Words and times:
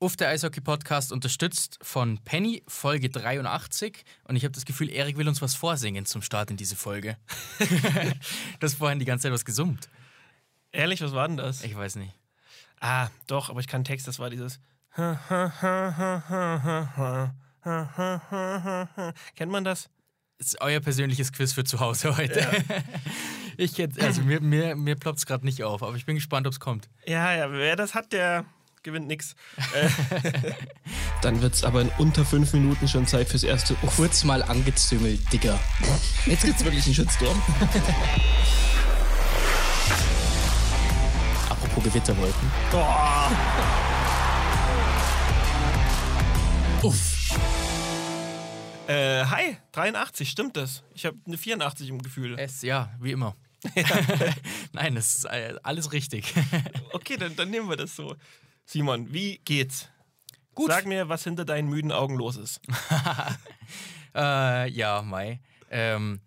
Uff, 0.00 0.14
der 0.14 0.28
Eishockey-Podcast 0.28 1.10
unterstützt 1.10 1.76
von 1.82 2.18
Penny, 2.24 2.62
Folge 2.68 3.10
83. 3.10 4.04
Und 4.22 4.36
ich 4.36 4.44
habe 4.44 4.52
das 4.52 4.64
Gefühl, 4.64 4.90
Erik 4.90 5.16
will 5.16 5.26
uns 5.26 5.42
was 5.42 5.56
vorsingen 5.56 6.06
zum 6.06 6.22
Start 6.22 6.52
in 6.52 6.56
diese 6.56 6.76
Folge. 6.76 7.16
du 7.58 7.66
hast 8.62 8.74
vorhin 8.74 9.00
die 9.00 9.04
ganze 9.04 9.24
Zeit 9.24 9.32
was 9.32 9.44
gesummt. 9.44 9.88
Ehrlich, 10.70 11.02
was 11.02 11.14
war 11.14 11.26
denn 11.26 11.36
das? 11.36 11.64
Ich 11.64 11.74
weiß 11.74 11.96
nicht. 11.96 12.14
Ah, 12.78 13.08
doch, 13.26 13.50
aber 13.50 13.58
ich 13.58 13.66
kann 13.66 13.82
Text, 13.82 14.06
das 14.06 14.20
war 14.20 14.30
dieses. 14.30 14.60
Kennt 19.34 19.50
man 19.50 19.64
das? 19.64 19.90
Das 20.38 20.46
ist 20.46 20.60
euer 20.60 20.78
persönliches 20.78 21.32
Quiz 21.32 21.54
für 21.54 21.64
zu 21.64 21.80
Hause 21.80 22.16
heute. 22.16 22.38
Ja. 22.38 22.52
Ich 23.60 23.76
hätte, 23.76 24.00
also 24.02 24.22
mir, 24.22 24.40
mir, 24.40 24.76
mir 24.76 24.94
ploppt 24.94 25.18
es 25.18 25.26
gerade 25.26 25.44
nicht 25.44 25.64
auf, 25.64 25.82
aber 25.82 25.96
ich 25.96 26.06
bin 26.06 26.14
gespannt, 26.14 26.46
ob 26.46 26.52
es 26.52 26.60
kommt. 26.60 26.88
Ja, 27.04 27.34
ja, 27.34 27.50
wer 27.50 27.74
das 27.74 27.92
hat, 27.92 28.12
der 28.12 28.44
gewinnt 28.88 29.06
nichts. 29.06 29.36
Dann 31.22 31.40
wird 31.42 31.54
es 31.54 31.62
aber 31.62 31.82
in 31.82 31.90
unter 31.98 32.24
fünf 32.24 32.54
Minuten 32.54 32.88
schon 32.88 33.06
Zeit 33.06 33.28
fürs 33.28 33.44
erste. 33.44 33.76
Oh. 33.82 33.86
Kurz 33.96 34.24
mal 34.24 34.42
angezüngelt, 34.42 35.20
Digga. 35.32 35.60
Jetzt 36.26 36.44
gibt's 36.44 36.64
wirklich 36.64 36.84
einen 36.86 36.94
Shitstorm. 36.94 37.40
Apropos 41.50 41.84
Gewitterwolken. 41.84 42.50
Boah. 42.70 43.30
Uff. 46.82 47.18
Äh, 48.86 49.24
hi, 49.26 49.58
83, 49.72 50.30
stimmt 50.30 50.56
das? 50.56 50.82
Ich 50.94 51.04
habe 51.04 51.18
eine 51.26 51.36
84 51.36 51.90
im 51.90 52.00
Gefühl. 52.00 52.38
Es, 52.38 52.62
ja, 52.62 52.90
wie 53.00 53.12
immer. 53.12 53.36
Nein, 54.72 54.94
das 54.94 55.16
ist 55.16 55.24
äh, 55.24 55.54
alles 55.62 55.92
richtig. 55.92 56.32
okay, 56.92 57.16
dann, 57.16 57.34
dann 57.36 57.50
nehmen 57.50 57.68
wir 57.68 57.76
das 57.76 57.94
so. 57.96 58.16
Simon, 58.70 59.14
wie 59.14 59.40
geht's? 59.46 59.88
Gut. 60.54 60.70
Sag 60.70 60.84
mir, 60.84 61.08
was 61.08 61.24
hinter 61.24 61.46
deinen 61.46 61.70
müden 61.70 61.90
Augen 61.90 62.16
los 62.16 62.36
ist. 62.36 62.60
äh, 64.14 64.68
ja, 64.68 65.00
Mai. 65.00 65.40
Ähm, 65.70 66.20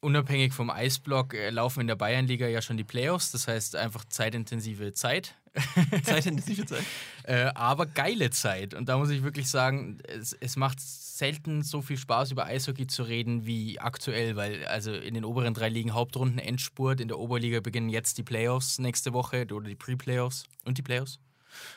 unabhängig 0.00 0.54
vom 0.54 0.70
Eisblock 0.70 1.34
äh, 1.34 1.50
laufen 1.50 1.82
in 1.82 1.88
der 1.88 1.96
Bayernliga 1.96 2.46
ja 2.46 2.62
schon 2.62 2.78
die 2.78 2.84
Playoffs. 2.84 3.32
Das 3.32 3.48
heißt 3.48 3.76
einfach 3.76 4.06
zeitintensive 4.06 4.94
Zeit. 4.94 5.34
zeitintensive 6.04 6.64
Zeit. 6.64 6.84
äh, 7.24 7.50
aber 7.54 7.84
geile 7.84 8.30
Zeit. 8.30 8.72
Und 8.72 8.88
da 8.88 8.96
muss 8.96 9.10
ich 9.10 9.22
wirklich 9.22 9.50
sagen, 9.50 9.98
es, 10.08 10.32
es 10.32 10.56
macht 10.56 10.80
selten 10.80 11.62
so 11.62 11.82
viel 11.82 11.98
Spaß, 11.98 12.30
über 12.30 12.46
Eishockey 12.46 12.86
zu 12.86 13.02
reden 13.02 13.44
wie 13.44 13.78
aktuell, 13.78 14.36
weil 14.36 14.64
also 14.64 14.94
in 14.94 15.12
den 15.12 15.26
oberen 15.26 15.52
drei 15.52 15.68
Ligen 15.68 15.92
Hauptrunden 15.92 16.38
Endspurt, 16.38 16.98
in 16.98 17.08
der 17.08 17.18
Oberliga 17.18 17.60
beginnen 17.60 17.90
jetzt 17.90 18.16
die 18.16 18.22
Playoffs 18.22 18.78
nächste 18.78 19.12
Woche 19.12 19.46
oder 19.52 19.68
die 19.68 19.76
Pre-Playoffs 19.76 20.44
und 20.64 20.78
die 20.78 20.82
Playoffs. 20.82 21.18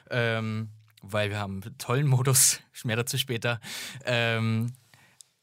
Ähm, 0.09 0.69
weil 1.01 1.29
wir 1.29 1.39
haben 1.39 1.61
einen 1.61 1.77
tollen 1.77 2.07
Modus, 2.07 2.59
mehr 2.83 2.95
dazu 2.95 3.17
später. 3.17 3.59
Ähm, 4.05 4.73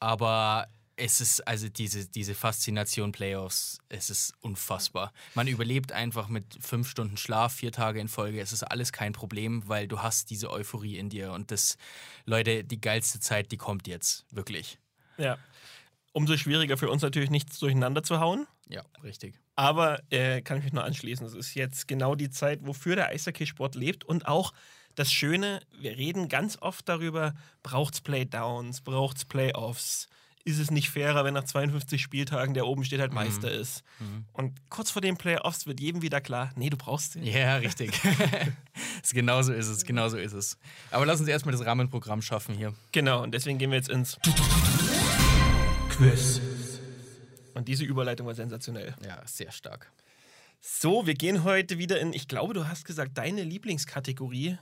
aber 0.00 0.66
es 0.96 1.20
ist 1.20 1.40
also 1.48 1.68
diese, 1.68 2.06
diese 2.06 2.34
Faszination 2.34 3.12
Playoffs, 3.12 3.78
es 3.88 4.10
ist 4.10 4.34
unfassbar. 4.40 5.12
Man 5.34 5.48
überlebt 5.48 5.92
einfach 5.92 6.28
mit 6.28 6.44
fünf 6.60 6.88
Stunden 6.88 7.16
Schlaf, 7.16 7.54
vier 7.54 7.72
Tage 7.72 8.00
in 8.00 8.08
Folge. 8.08 8.40
Es 8.40 8.52
ist 8.52 8.62
alles 8.62 8.92
kein 8.92 9.12
Problem, 9.12 9.62
weil 9.66 9.88
du 9.88 10.00
hast 10.00 10.30
diese 10.30 10.50
Euphorie 10.50 10.98
in 10.98 11.08
dir. 11.08 11.32
Und 11.32 11.50
das, 11.50 11.76
Leute, 12.24 12.62
die 12.62 12.80
geilste 12.80 13.20
Zeit, 13.20 13.52
die 13.52 13.56
kommt 13.56 13.88
jetzt, 13.88 14.26
wirklich. 14.30 14.78
Ja. 15.18 15.38
Umso 16.12 16.36
schwieriger 16.36 16.76
für 16.76 16.90
uns 16.90 17.02
natürlich 17.02 17.30
nichts 17.30 17.58
durcheinander 17.58 18.02
zu 18.02 18.20
hauen. 18.20 18.46
Ja, 18.68 18.84
richtig. 19.02 19.34
Aber 19.54 20.00
äh, 20.10 20.40
kann 20.40 20.58
ich 20.58 20.64
mich 20.64 20.72
nur 20.72 20.84
anschließen. 20.84 21.26
Es 21.26 21.34
ist 21.34 21.54
jetzt 21.54 21.86
genau 21.86 22.14
die 22.14 22.30
Zeit, 22.30 22.60
wofür 22.62 22.96
der 22.96 23.08
Eishockeysport 23.08 23.74
lebt 23.74 24.04
und 24.04 24.26
auch 24.26 24.52
das 24.94 25.12
Schöne, 25.12 25.60
wir 25.80 25.96
reden 25.96 26.28
ganz 26.28 26.58
oft 26.60 26.88
darüber, 26.88 27.34
braucht 27.62 27.94
es 27.94 28.00
Playdowns, 28.00 28.82
braucht 28.82 29.16
es 29.16 29.24
Playoffs, 29.24 30.08
ist 30.44 30.58
es 30.58 30.70
nicht 30.70 30.90
fairer, 30.90 31.24
wenn 31.24 31.34
nach 31.34 31.44
52 31.44 32.02
Spieltagen 32.02 32.54
der 32.54 32.66
oben 32.66 32.84
steht 32.84 33.00
halt 33.00 33.12
Meister 33.12 33.48
mhm. 33.48 33.60
ist. 33.60 33.84
Mhm. 34.00 34.24
Und 34.32 34.70
kurz 34.70 34.90
vor 34.90 35.00
den 35.00 35.16
Playoffs 35.16 35.66
wird 35.66 35.80
jedem 35.80 36.02
wieder 36.02 36.20
klar, 36.20 36.50
nee, 36.56 36.68
du 36.68 36.76
brauchst 36.76 37.14
den. 37.14 37.22
Ja, 37.24 37.56
richtig. 37.56 37.92
genauso 39.12 39.52
ist 39.52 39.68
es, 39.68 39.84
genauso 39.84 40.16
ist 40.16 40.32
es. 40.32 40.58
Aber 40.90 41.06
lass 41.06 41.20
uns 41.20 41.28
erstmal 41.28 41.52
das 41.52 41.64
Rahmenprogramm 41.64 42.22
schaffen 42.22 42.54
hier. 42.54 42.74
Genau, 42.90 43.22
und 43.22 43.32
deswegen 43.32 43.58
gehen 43.58 43.70
wir 43.70 43.78
jetzt 43.78 43.90
ins 43.90 44.18
Quiz. 45.90 46.40
Und 47.54 47.68
diese 47.68 47.84
Überleitung 47.84 48.26
war 48.26 48.34
sensationell. 48.34 48.94
Ja, 49.04 49.22
sehr 49.26 49.50
stark. 49.52 49.90
So, 50.60 51.06
wir 51.06 51.14
gehen 51.14 51.42
heute 51.42 51.78
wieder 51.78 52.00
in, 52.00 52.12
ich 52.12 52.28
glaube, 52.28 52.54
du 52.54 52.68
hast 52.68 52.84
gesagt, 52.84 53.18
deine 53.18 53.42
Lieblingskategorie. 53.42 54.58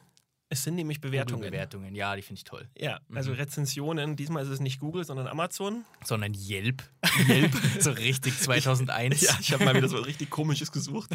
Es 0.49 0.65
sind 0.65 0.75
nämlich 0.75 1.01
Bewertungen. 1.01 1.43
Google 1.43 1.51
Bewertungen, 1.53 1.95
ja, 1.95 2.17
die 2.17 2.23
finde 2.23 2.39
ich 2.39 2.45
toll. 2.45 2.67
Ja, 2.77 3.01
also 3.15 3.31
mhm. 3.31 3.37
Rezensionen. 3.37 4.17
Diesmal 4.17 4.43
ist 4.43 4.49
es 4.49 4.61
nicht 4.61 4.81
Google, 4.81 5.05
sondern 5.05 5.29
Amazon. 5.29 5.85
Sondern 6.05 6.35
Yelp. 6.35 6.83
Yelp, 7.29 7.53
so 7.79 7.93
richtig 7.93 8.37
2001. 8.39 9.21
ja, 9.21 9.37
ich 9.41 9.53
habe 9.53 9.65
mal 9.65 9.77
wieder 9.77 9.89
so 9.89 9.99
richtig 10.01 10.31
Komisches 10.31 10.73
gesucht. 10.73 11.11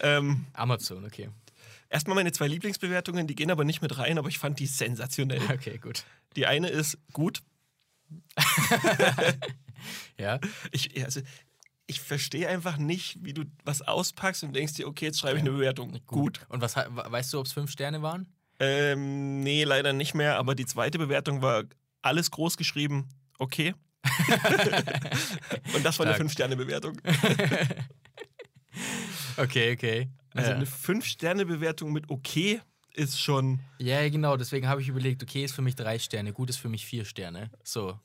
ähm, 0.00 0.46
Amazon, 0.54 1.04
okay. 1.04 1.28
Erstmal 1.88 2.14
meine 2.14 2.32
zwei 2.32 2.48
Lieblingsbewertungen, 2.48 3.26
die 3.26 3.34
gehen 3.34 3.50
aber 3.50 3.64
nicht 3.64 3.82
mit 3.82 3.98
rein, 3.98 4.18
aber 4.18 4.28
ich 4.30 4.38
fand 4.38 4.58
die 4.58 4.66
sensationell. 4.66 5.42
Okay, 5.52 5.76
gut. 5.76 6.04
Die 6.34 6.46
eine 6.46 6.68
ist 6.68 6.96
gut. 7.12 7.42
ja. 10.18 10.38
Ich, 10.70 11.04
also, 11.04 11.20
ich 11.86 12.00
verstehe 12.00 12.48
einfach 12.48 12.76
nicht, 12.76 13.18
wie 13.22 13.34
du 13.34 13.44
was 13.64 13.82
auspackst 13.82 14.44
und 14.44 14.54
denkst 14.54 14.74
dir, 14.74 14.86
okay, 14.86 15.06
jetzt 15.06 15.18
schreibe 15.18 15.36
ich 15.36 15.42
eine 15.42 15.52
Bewertung. 15.52 15.92
Gut. 15.92 16.06
Gut. 16.06 16.40
Und 16.48 16.60
was 16.60 16.76
weißt 16.76 17.32
du, 17.32 17.40
ob 17.40 17.46
es 17.46 17.52
fünf 17.52 17.70
Sterne 17.70 18.02
waren? 18.02 18.26
Ähm, 18.60 19.40
nee, 19.40 19.64
leider 19.64 19.92
nicht 19.92 20.14
mehr. 20.14 20.38
Aber 20.38 20.54
die 20.54 20.66
zweite 20.66 20.98
Bewertung 20.98 21.42
war 21.42 21.64
alles 22.00 22.30
groß 22.30 22.56
geschrieben, 22.56 23.08
okay. 23.38 23.74
und 25.74 25.84
das 25.84 25.98
war 25.98 26.06
eine 26.06 26.16
Fünf-Sterne-Bewertung. 26.16 26.96
okay, 29.36 29.72
okay. 29.72 30.08
Also 30.34 30.50
ja. 30.50 30.56
eine 30.56 30.66
Fünf-Sterne-Bewertung 30.66 31.92
mit 31.92 32.10
okay 32.10 32.60
ist 32.94 33.20
schon. 33.20 33.60
Ja, 33.78 34.06
genau. 34.08 34.36
Deswegen 34.36 34.68
habe 34.68 34.82
ich 34.82 34.88
überlegt, 34.88 35.22
okay 35.22 35.44
ist 35.44 35.54
für 35.54 35.62
mich 35.62 35.76
drei 35.76 35.98
Sterne, 35.98 36.32
gut 36.32 36.50
ist 36.50 36.58
für 36.58 36.68
mich 36.68 36.84
vier 36.84 37.04
Sterne. 37.04 37.50
So. 37.62 37.98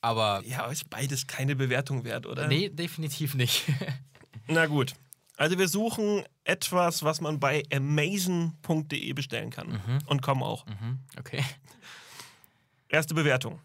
Aber. 0.00 0.42
Ja, 0.44 0.66
ist 0.66 0.90
beides 0.90 1.26
keine 1.26 1.56
Bewertung 1.56 2.04
wert, 2.04 2.26
oder? 2.26 2.48
Nee, 2.48 2.70
definitiv 2.70 3.34
nicht. 3.34 3.64
Na 4.46 4.66
gut. 4.66 4.94
Also 5.36 5.58
wir 5.58 5.68
suchen 5.68 6.24
etwas, 6.44 7.02
was 7.02 7.20
man 7.20 7.40
bei 7.40 7.62
amazon.de 7.72 9.12
bestellen 9.14 9.50
kann. 9.50 9.68
Mhm. 9.68 9.98
Und 10.06 10.20
kommen 10.20 10.42
auch. 10.42 10.66
Mhm. 10.66 10.98
Okay. 11.18 11.42
Erste 12.88 13.14
Bewertung. 13.14 13.60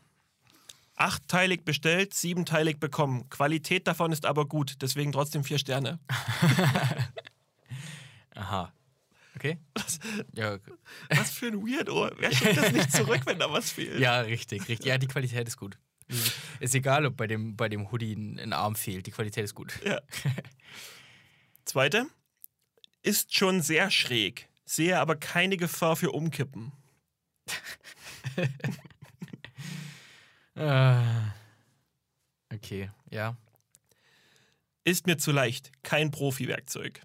Achtteilig 0.95 1.65
bestellt, 1.65 2.13
siebenteilig 2.13 2.79
bekommen. 2.79 3.29
Qualität 3.29 3.87
davon 3.87 4.13
ist 4.13 4.25
aber 4.25 4.45
gut, 4.45 4.75
deswegen 4.81 5.11
trotzdem 5.11 5.43
vier 5.43 5.57
Sterne. 5.57 5.99
Aha. 8.35 8.71
Okay. 9.35 9.57
Was, 9.73 9.99
ja. 10.33 10.57
was 11.09 11.31
für 11.31 11.47
ein 11.47 11.61
Weirdo. 11.61 12.09
Wer 12.17 12.31
schickt 12.31 12.55
das 12.55 12.71
nicht 12.71 12.91
zurück, 12.91 13.21
wenn 13.25 13.37
da 13.37 13.51
was 13.51 13.69
fehlt? 13.71 13.99
Ja, 13.99 14.21
richtig, 14.21 14.69
richtig. 14.69 14.85
Ja, 14.85 14.97
die 14.97 15.07
Qualität 15.07 15.47
ist 15.47 15.57
gut. 15.57 15.77
Ist 16.59 16.75
egal, 16.75 17.05
ob 17.05 17.17
bei 17.17 17.27
dem, 17.27 17.55
bei 17.55 17.69
dem 17.69 17.91
Hoodie 17.91 18.13
ein 18.13 18.53
Arm 18.53 18.75
fehlt. 18.75 19.07
Die 19.07 19.11
Qualität 19.11 19.43
ist 19.43 19.55
gut. 19.55 19.73
Ja. 19.83 20.01
Zweite. 21.65 22.07
Ist 23.01 23.35
schon 23.35 23.61
sehr 23.61 23.91
schräg. 23.91 24.49
Sehe 24.65 24.99
aber 24.99 25.15
keine 25.15 25.57
Gefahr 25.57 25.95
für 25.95 26.11
Umkippen. 26.11 26.71
Ah. 30.57 31.33
okay, 32.53 32.89
ja. 33.09 33.35
Ist 34.85 35.05
mir 35.05 35.17
zu 35.17 35.33
leicht. 35.33 35.71
Kein 35.83 36.11
Profi-Werkzeug. 36.11 37.01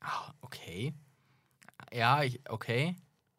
Ah, 0.00 0.34
okay. 0.42 0.92
Ja, 1.90 2.22
ich, 2.22 2.38
okay. 2.50 2.96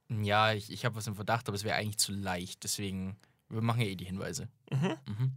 Ja, 0.09 0.53
ich, 0.53 0.71
ich 0.71 0.85
habe 0.85 0.95
was 0.95 1.05
im 1.05 1.13
Verdacht, 1.13 1.47
aber 1.47 1.55
es 1.55 1.63
wäre 1.63 1.75
eigentlich 1.75 1.99
zu 1.99 2.11
leicht. 2.11 2.63
Deswegen 2.63 3.15
wir 3.49 3.61
machen 3.61 3.81
ja 3.81 3.87
eh 3.87 3.95
die 3.95 4.05
Hinweise. 4.05 4.47
Mhm. 4.71 4.97
Mhm. 5.07 5.31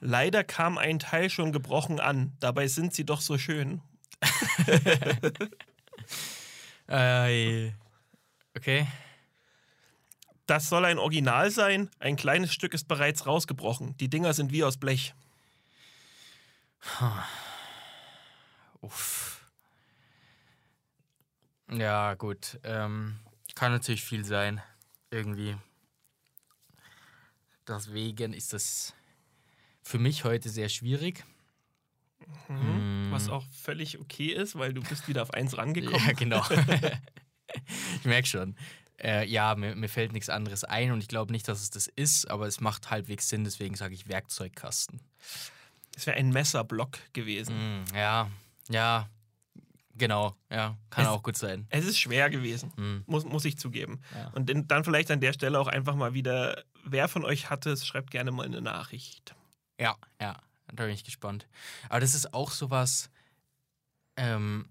Leider 0.00 0.44
kam 0.44 0.78
ein 0.78 0.98
Teil 0.98 1.30
schon 1.30 1.52
gebrochen 1.52 2.00
an. 2.00 2.36
Dabei 2.40 2.68
sind 2.68 2.94
sie 2.94 3.04
doch 3.04 3.20
so 3.20 3.38
schön. 3.38 3.80
äh, 6.88 7.70
okay. 8.56 8.86
Das 10.46 10.68
soll 10.68 10.84
ein 10.84 10.98
Original 10.98 11.50
sein. 11.50 11.90
Ein 11.98 12.16
kleines 12.16 12.52
Stück 12.52 12.74
ist 12.74 12.86
bereits 12.86 13.26
rausgebrochen. 13.26 13.96
Die 13.96 14.08
Dinger 14.08 14.32
sind 14.32 14.52
wie 14.52 14.64
aus 14.64 14.76
Blech. 14.76 15.14
Uff. 18.80 19.44
Ja, 21.70 22.14
gut. 22.14 22.60
Ähm, 22.62 23.18
kann 23.56 23.72
natürlich 23.72 24.04
viel 24.04 24.24
sein. 24.24 24.62
Irgendwie. 25.10 25.56
Deswegen 27.68 28.32
ist 28.32 28.52
das 28.52 28.94
für 29.82 29.98
mich 29.98 30.24
heute 30.24 30.48
sehr 30.48 30.68
schwierig. 30.68 31.24
Mhm. 32.48 33.08
Was 33.10 33.28
auch 33.28 33.44
völlig 33.50 33.98
okay 33.98 34.28
ist, 34.32 34.56
weil 34.58 34.72
du 34.72 34.82
bist 34.82 35.08
wieder 35.08 35.22
auf 35.22 35.32
eins 35.34 35.56
rangekommen. 35.58 36.06
Ja, 36.06 36.12
genau. 36.12 36.44
ich 37.98 38.04
merke 38.04 38.26
schon. 38.26 38.56
Äh, 38.98 39.26
ja, 39.28 39.54
mir, 39.54 39.74
mir 39.76 39.88
fällt 39.88 40.12
nichts 40.12 40.30
anderes 40.30 40.64
ein 40.64 40.90
und 40.90 41.00
ich 41.02 41.08
glaube 41.08 41.30
nicht, 41.32 41.46
dass 41.48 41.60
es 41.60 41.70
das 41.70 41.86
ist, 41.86 42.30
aber 42.30 42.46
es 42.46 42.60
macht 42.60 42.90
halbwegs 42.90 43.28
Sinn, 43.28 43.44
deswegen 43.44 43.74
sage 43.74 43.94
ich 43.94 44.08
Werkzeugkasten. 44.08 45.00
Es 45.94 46.06
wäre 46.06 46.16
ein 46.16 46.30
Messerblock 46.30 46.98
gewesen. 47.12 47.82
Mm, 47.82 47.84
ja, 47.94 48.30
ja, 48.70 49.08
genau, 49.94 50.34
ja, 50.50 50.78
kann 50.88 51.04
Es- 51.04 51.10
auch 51.10 51.22
gut 51.22 51.36
sein. 51.36 51.66
Es 51.68 51.84
ist 51.84 51.98
schwer 51.98 52.30
gewesen, 52.30 52.72
Mm, 52.76 53.02
muss, 53.06 53.24
muss 53.26 53.44
ich 53.44 53.58
zugeben. 53.58 54.00
ja. 54.14 54.28
Und 54.28 54.50
dann 54.70 54.84
vielleicht 54.84 55.10
an 55.10 55.20
der 55.20 55.34
Stelle 55.34 55.60
auch 55.60 55.68
einfach 55.68 55.94
mal 55.94 56.14
wieder, 56.14 56.64
wer 56.86 57.08
von 57.08 57.24
euch 57.24 57.50
hatte 57.50 57.70
es, 57.70 57.86
schreibt 57.86 58.10
gerne 58.10 58.30
mal 58.30 58.46
eine 58.46 58.62
Nachricht. 58.62 59.34
Ja, 59.78 59.96
ja, 60.20 60.40
da 60.72 60.84
bin 60.84 60.94
ich 60.94 61.04
gespannt. 61.04 61.46
Aber 61.88 62.00
das 62.00 62.14
ist 62.14 62.32
auch 62.32 62.50
sowas, 62.50 63.10
ähm, 64.16 64.68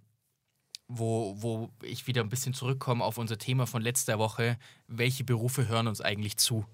wo, 0.87 1.35
wo 1.37 1.69
ich 1.81 2.07
wieder 2.07 2.21
ein 2.21 2.29
bisschen 2.29 2.53
zurückkomme 2.53 3.03
auf 3.03 3.17
unser 3.17 3.37
Thema 3.37 3.67
von 3.67 3.81
letzter 3.81 4.19
Woche. 4.19 4.57
Welche 4.87 5.23
Berufe 5.23 5.67
hören 5.67 5.87
uns 5.87 6.01
eigentlich 6.01 6.37
zu? 6.37 6.65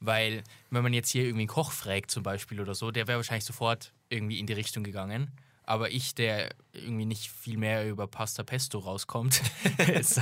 Weil, 0.00 0.42
wenn 0.70 0.82
man 0.82 0.94
jetzt 0.94 1.10
hier 1.10 1.24
irgendwie 1.24 1.42
einen 1.42 1.48
Koch 1.48 1.72
fragt, 1.72 2.10
zum 2.10 2.22
Beispiel 2.22 2.60
oder 2.60 2.74
so, 2.74 2.90
der 2.90 3.06
wäre 3.06 3.18
wahrscheinlich 3.18 3.44
sofort 3.44 3.92
irgendwie 4.08 4.38
in 4.38 4.46
die 4.46 4.54
Richtung 4.54 4.82
gegangen. 4.82 5.30
Aber 5.64 5.90
ich, 5.90 6.14
der 6.14 6.54
irgendwie 6.72 7.04
nicht 7.04 7.30
viel 7.30 7.56
mehr 7.56 7.88
über 7.88 8.08
Pasta 8.08 8.42
Pesto 8.42 8.78
rauskommt, 8.78 9.42
ist, 9.94 10.20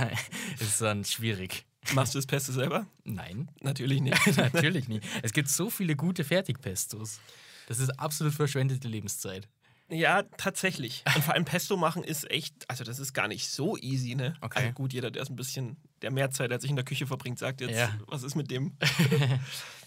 ist 0.58 0.80
dann 0.80 1.04
schwierig. 1.04 1.64
Machst 1.94 2.14
du 2.14 2.18
das 2.18 2.26
Pesto 2.26 2.52
selber? 2.52 2.86
Nein, 3.04 3.50
Natürlich 3.60 4.00
nicht. 4.00 4.36
natürlich 4.52 4.88
nicht. 4.88 5.04
Es 5.22 5.32
gibt 5.32 5.48
so 5.48 5.70
viele 5.70 5.96
gute 5.96 6.24
Fertigpestos. 6.24 7.20
Das 7.66 7.78
ist 7.78 7.90
absolut 7.98 8.34
verschwendete 8.34 8.88
Lebenszeit. 8.88 9.48
Ja, 9.90 10.22
tatsächlich. 10.36 11.02
Und 11.16 11.24
vor 11.24 11.32
allem 11.32 11.46
Pesto 11.46 11.76
machen 11.78 12.04
ist 12.04 12.30
echt, 12.30 12.54
also 12.68 12.84
das 12.84 12.98
ist 12.98 13.14
gar 13.14 13.26
nicht 13.26 13.48
so 13.48 13.76
easy, 13.78 14.14
ne? 14.14 14.34
Okay. 14.42 14.58
Also 14.60 14.72
gut, 14.72 14.92
jeder, 14.92 15.10
der 15.10 15.22
ist 15.22 15.30
ein 15.30 15.36
bisschen, 15.36 15.78
der 16.02 16.10
mehr 16.10 16.30
Zeit 16.30 16.52
als 16.52 16.62
ich 16.64 16.68
in 16.70 16.76
der 16.76 16.84
Küche 16.84 17.06
verbringt, 17.06 17.38
sagt 17.38 17.62
jetzt, 17.62 17.74
Ja. 17.74 17.90
was 18.06 18.22
ist 18.22 18.34
mit 18.34 18.50
dem? 18.50 18.76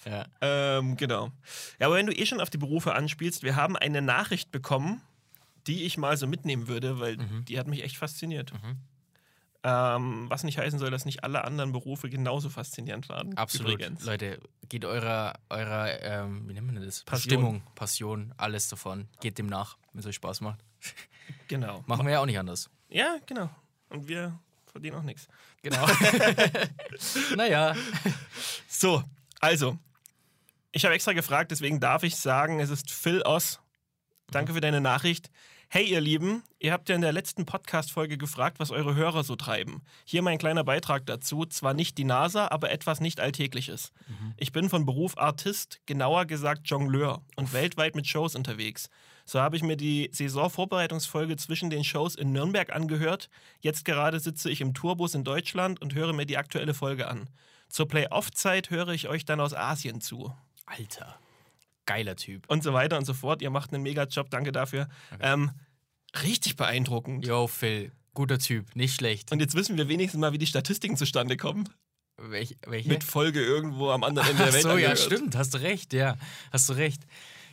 Ja. 0.03 0.25
Ähm, 0.41 0.97
genau. 0.97 1.31
Ja, 1.79 1.85
aber 1.85 1.95
wenn 1.95 2.07
du 2.07 2.11
eh 2.13 2.25
schon 2.25 2.41
auf 2.41 2.49
die 2.49 2.57
Berufe 2.57 2.95
anspielst, 2.95 3.43
wir 3.43 3.55
haben 3.55 3.75
eine 3.77 4.01
Nachricht 4.01 4.51
bekommen, 4.51 4.99
die 5.67 5.83
ich 5.83 5.95
mal 5.99 6.17
so 6.17 6.25
mitnehmen 6.25 6.67
würde, 6.67 6.99
weil 6.99 7.17
Mhm. 7.17 7.45
die 7.45 7.59
hat 7.59 7.67
mich 7.67 7.83
echt 7.83 7.97
fasziniert. 7.97 8.51
Mhm. 8.53 8.77
Ähm, 9.63 10.27
was 10.27 10.43
nicht 10.43 10.57
heißen 10.57 10.79
soll, 10.79 10.89
dass 10.89 11.05
nicht 11.05 11.23
alle 11.23 11.43
anderen 11.43 11.71
Berufe 11.71 12.09
genauso 12.09 12.49
faszinierend 12.49 13.09
waren. 13.09 13.37
Absolut. 13.37 13.73
Übrigens. 13.73 14.03
Leute, 14.03 14.39
geht 14.69 14.85
eurer, 14.85 15.33
eurer 15.49 16.01
ähm, 16.01 16.47
wie 16.47 16.53
nennt 16.53 16.65
man 16.65 16.83
das? 16.83 17.03
Passion. 17.03 17.31
Stimmung, 17.31 17.63
Passion, 17.75 18.33
alles 18.37 18.69
davon. 18.69 19.07
Geht 19.19 19.37
dem 19.37 19.45
nach, 19.45 19.77
wenn 19.93 19.99
es 19.99 20.05
euch 20.05 20.15
Spaß 20.15 20.41
macht. 20.41 20.63
Genau. 21.47 21.81
Machen 21.85 22.05
wir 22.05 22.13
ja 22.13 22.19
auch 22.19 22.25
nicht 22.25 22.39
anders. 22.39 22.69
Ja, 22.89 23.17
genau. 23.25 23.49
Und 23.89 24.07
wir 24.09 24.37
verdienen 24.65 24.97
auch 24.97 25.03
nichts. 25.03 25.27
Genau. 25.61 25.85
naja. 27.35 27.75
So, 28.67 29.03
also, 29.39 29.77
ich 30.71 30.85
habe 30.85 30.95
extra 30.95 31.13
gefragt, 31.13 31.51
deswegen 31.51 31.79
darf 31.79 32.03
ich 32.03 32.15
sagen, 32.15 32.59
es 32.59 32.69
ist 32.69 32.89
Phil 32.89 33.21
Oss. 33.21 33.59
Danke 34.31 34.53
für 34.53 34.61
deine 34.61 34.81
Nachricht. 34.81 35.29
Hey, 35.73 35.85
ihr 35.85 36.01
Lieben, 36.01 36.43
ihr 36.59 36.73
habt 36.73 36.89
ja 36.89 36.95
in 36.95 37.01
der 37.01 37.13
letzten 37.13 37.45
Podcast-Folge 37.45 38.17
gefragt, 38.17 38.59
was 38.59 38.71
eure 38.71 38.95
Hörer 38.95 39.23
so 39.23 39.37
treiben. 39.37 39.81
Hier 40.03 40.21
mein 40.21 40.37
kleiner 40.37 40.65
Beitrag 40.65 41.05
dazu. 41.05 41.45
Zwar 41.45 41.73
nicht 41.73 41.97
die 41.97 42.03
NASA, 42.03 42.49
aber 42.49 42.71
etwas 42.71 42.99
nicht 42.99 43.21
Alltägliches. 43.21 43.93
Ich 44.35 44.51
bin 44.51 44.69
von 44.69 44.85
Beruf 44.85 45.17
Artist, 45.17 45.79
genauer 45.85 46.25
gesagt 46.25 46.67
Jongleur 46.67 47.21
und 47.37 47.53
weltweit 47.53 47.95
mit 47.95 48.05
Shows 48.05 48.35
unterwegs. 48.35 48.89
So 49.23 49.39
habe 49.39 49.55
ich 49.55 49.63
mir 49.63 49.77
die 49.77 50.09
Saisonvorbereitungsfolge 50.11 51.37
zwischen 51.37 51.69
den 51.69 51.85
Shows 51.85 52.15
in 52.15 52.33
Nürnberg 52.33 52.75
angehört. 52.75 53.29
Jetzt 53.61 53.85
gerade 53.85 54.19
sitze 54.19 54.49
ich 54.49 54.59
im 54.59 54.73
Tourbus 54.73 55.15
in 55.15 55.23
Deutschland 55.23 55.81
und 55.81 55.95
höre 55.95 56.11
mir 56.11 56.25
die 56.25 56.37
aktuelle 56.37 56.73
Folge 56.73 57.07
an. 57.07 57.29
Zur 57.69 57.87
Playoff-Zeit 57.87 58.71
höre 58.71 58.89
ich 58.89 59.07
euch 59.07 59.23
dann 59.23 59.39
aus 59.39 59.53
Asien 59.53 60.01
zu. 60.01 60.35
Alter. 60.65 61.17
Geiler 61.85 62.15
Typ. 62.15 62.49
Und 62.49 62.63
so 62.63 62.73
weiter 62.73 62.97
und 62.97 63.05
so 63.05 63.13
fort. 63.13 63.41
Ihr 63.41 63.49
macht 63.49 63.73
einen 63.73 63.83
Mega-Job, 63.83 64.29
danke 64.29 64.51
dafür. 64.51 64.87
Ähm, 65.19 65.51
richtig 66.23 66.55
beeindruckend. 66.55 67.25
Yo, 67.25 67.47
Phil. 67.47 67.91
Guter 68.13 68.39
Typ. 68.39 68.75
Nicht 68.75 68.95
schlecht. 68.95 69.31
Und 69.31 69.39
jetzt 69.39 69.55
wissen 69.55 69.77
wir 69.77 69.87
wenigstens 69.87 70.19
mal, 70.19 70.33
wie 70.33 70.37
die 70.37 70.47
Statistiken 70.47 70.97
zustande 70.97 71.37
kommen. 71.37 71.69
Welch, 72.17 72.57
welche? 72.67 72.89
Mit 72.89 73.03
Folge 73.03 73.43
irgendwo 73.43 73.89
am 73.89 74.03
anderen 74.03 74.29
Ende 74.29 74.43
der 74.43 74.49
Ach 74.49 74.53
Welt. 74.53 74.63
so, 74.63 74.77
ja, 74.77 74.95
stimmt. 74.95 75.35
Hast 75.35 75.53
du 75.53 75.59
recht. 75.59 75.93
Ja, 75.93 76.17
hast 76.51 76.69
du 76.69 76.73
recht. 76.73 77.03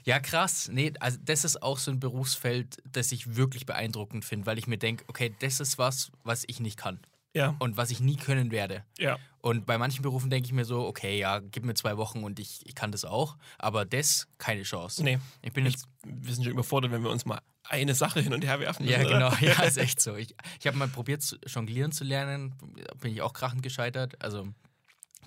Ja, 0.04 0.20
krass. 0.20 0.68
Nee, 0.72 0.92
also 1.00 1.18
das 1.24 1.44
ist 1.44 1.62
auch 1.62 1.78
so 1.78 1.90
ein 1.90 2.00
Berufsfeld, 2.00 2.76
das 2.90 3.12
ich 3.12 3.36
wirklich 3.36 3.66
beeindruckend 3.66 4.24
finde, 4.24 4.46
weil 4.46 4.58
ich 4.58 4.66
mir 4.66 4.78
denke, 4.78 5.04
okay, 5.06 5.34
das 5.38 5.60
ist 5.60 5.78
was, 5.78 6.10
was 6.24 6.44
ich 6.46 6.60
nicht 6.60 6.76
kann 6.76 7.00
Ja, 7.34 7.54
und 7.58 7.76
was 7.76 7.90
ich 7.90 8.00
nie 8.00 8.16
können 8.16 8.50
werde. 8.50 8.84
ja. 8.98 9.18
Und 9.40 9.66
bei 9.66 9.78
manchen 9.78 10.02
Berufen 10.02 10.30
denke 10.30 10.46
ich 10.46 10.52
mir 10.52 10.64
so, 10.64 10.84
okay, 10.84 11.16
ja, 11.16 11.38
gib 11.38 11.64
mir 11.64 11.74
zwei 11.74 11.96
Wochen 11.96 12.24
und 12.24 12.40
ich, 12.40 12.66
ich 12.66 12.74
kann 12.74 12.90
das 12.90 13.04
auch. 13.04 13.36
Aber 13.56 13.84
das, 13.84 14.26
keine 14.38 14.64
Chance. 14.64 15.04
Nee, 15.04 15.20
Ich 15.42 15.52
bin 15.52 15.64
jetzt. 15.64 15.86
wir 16.04 16.34
sind 16.34 16.42
schon 16.42 16.52
überfordert, 16.52 16.90
wenn 16.90 17.04
wir 17.04 17.10
uns 17.10 17.24
mal 17.24 17.40
eine 17.62 17.94
Sache 17.94 18.20
hin 18.20 18.34
und 18.34 18.44
her 18.44 18.58
werfen. 18.58 18.84
Ja, 18.86 18.98
müssen, 18.98 19.12
genau. 19.12 19.28
oder? 19.28 19.40
Ja, 19.40 19.62
ist 19.62 19.78
echt 19.78 20.00
so. 20.00 20.16
Ich, 20.16 20.34
ich 20.58 20.66
habe 20.66 20.76
mal 20.76 20.88
probiert, 20.88 21.38
jonglieren 21.46 21.92
zu 21.92 22.02
lernen. 22.02 22.56
Bin 23.00 23.12
ich 23.12 23.22
auch 23.22 23.32
krachend 23.32 23.62
gescheitert. 23.62 24.20
Also, 24.20 24.48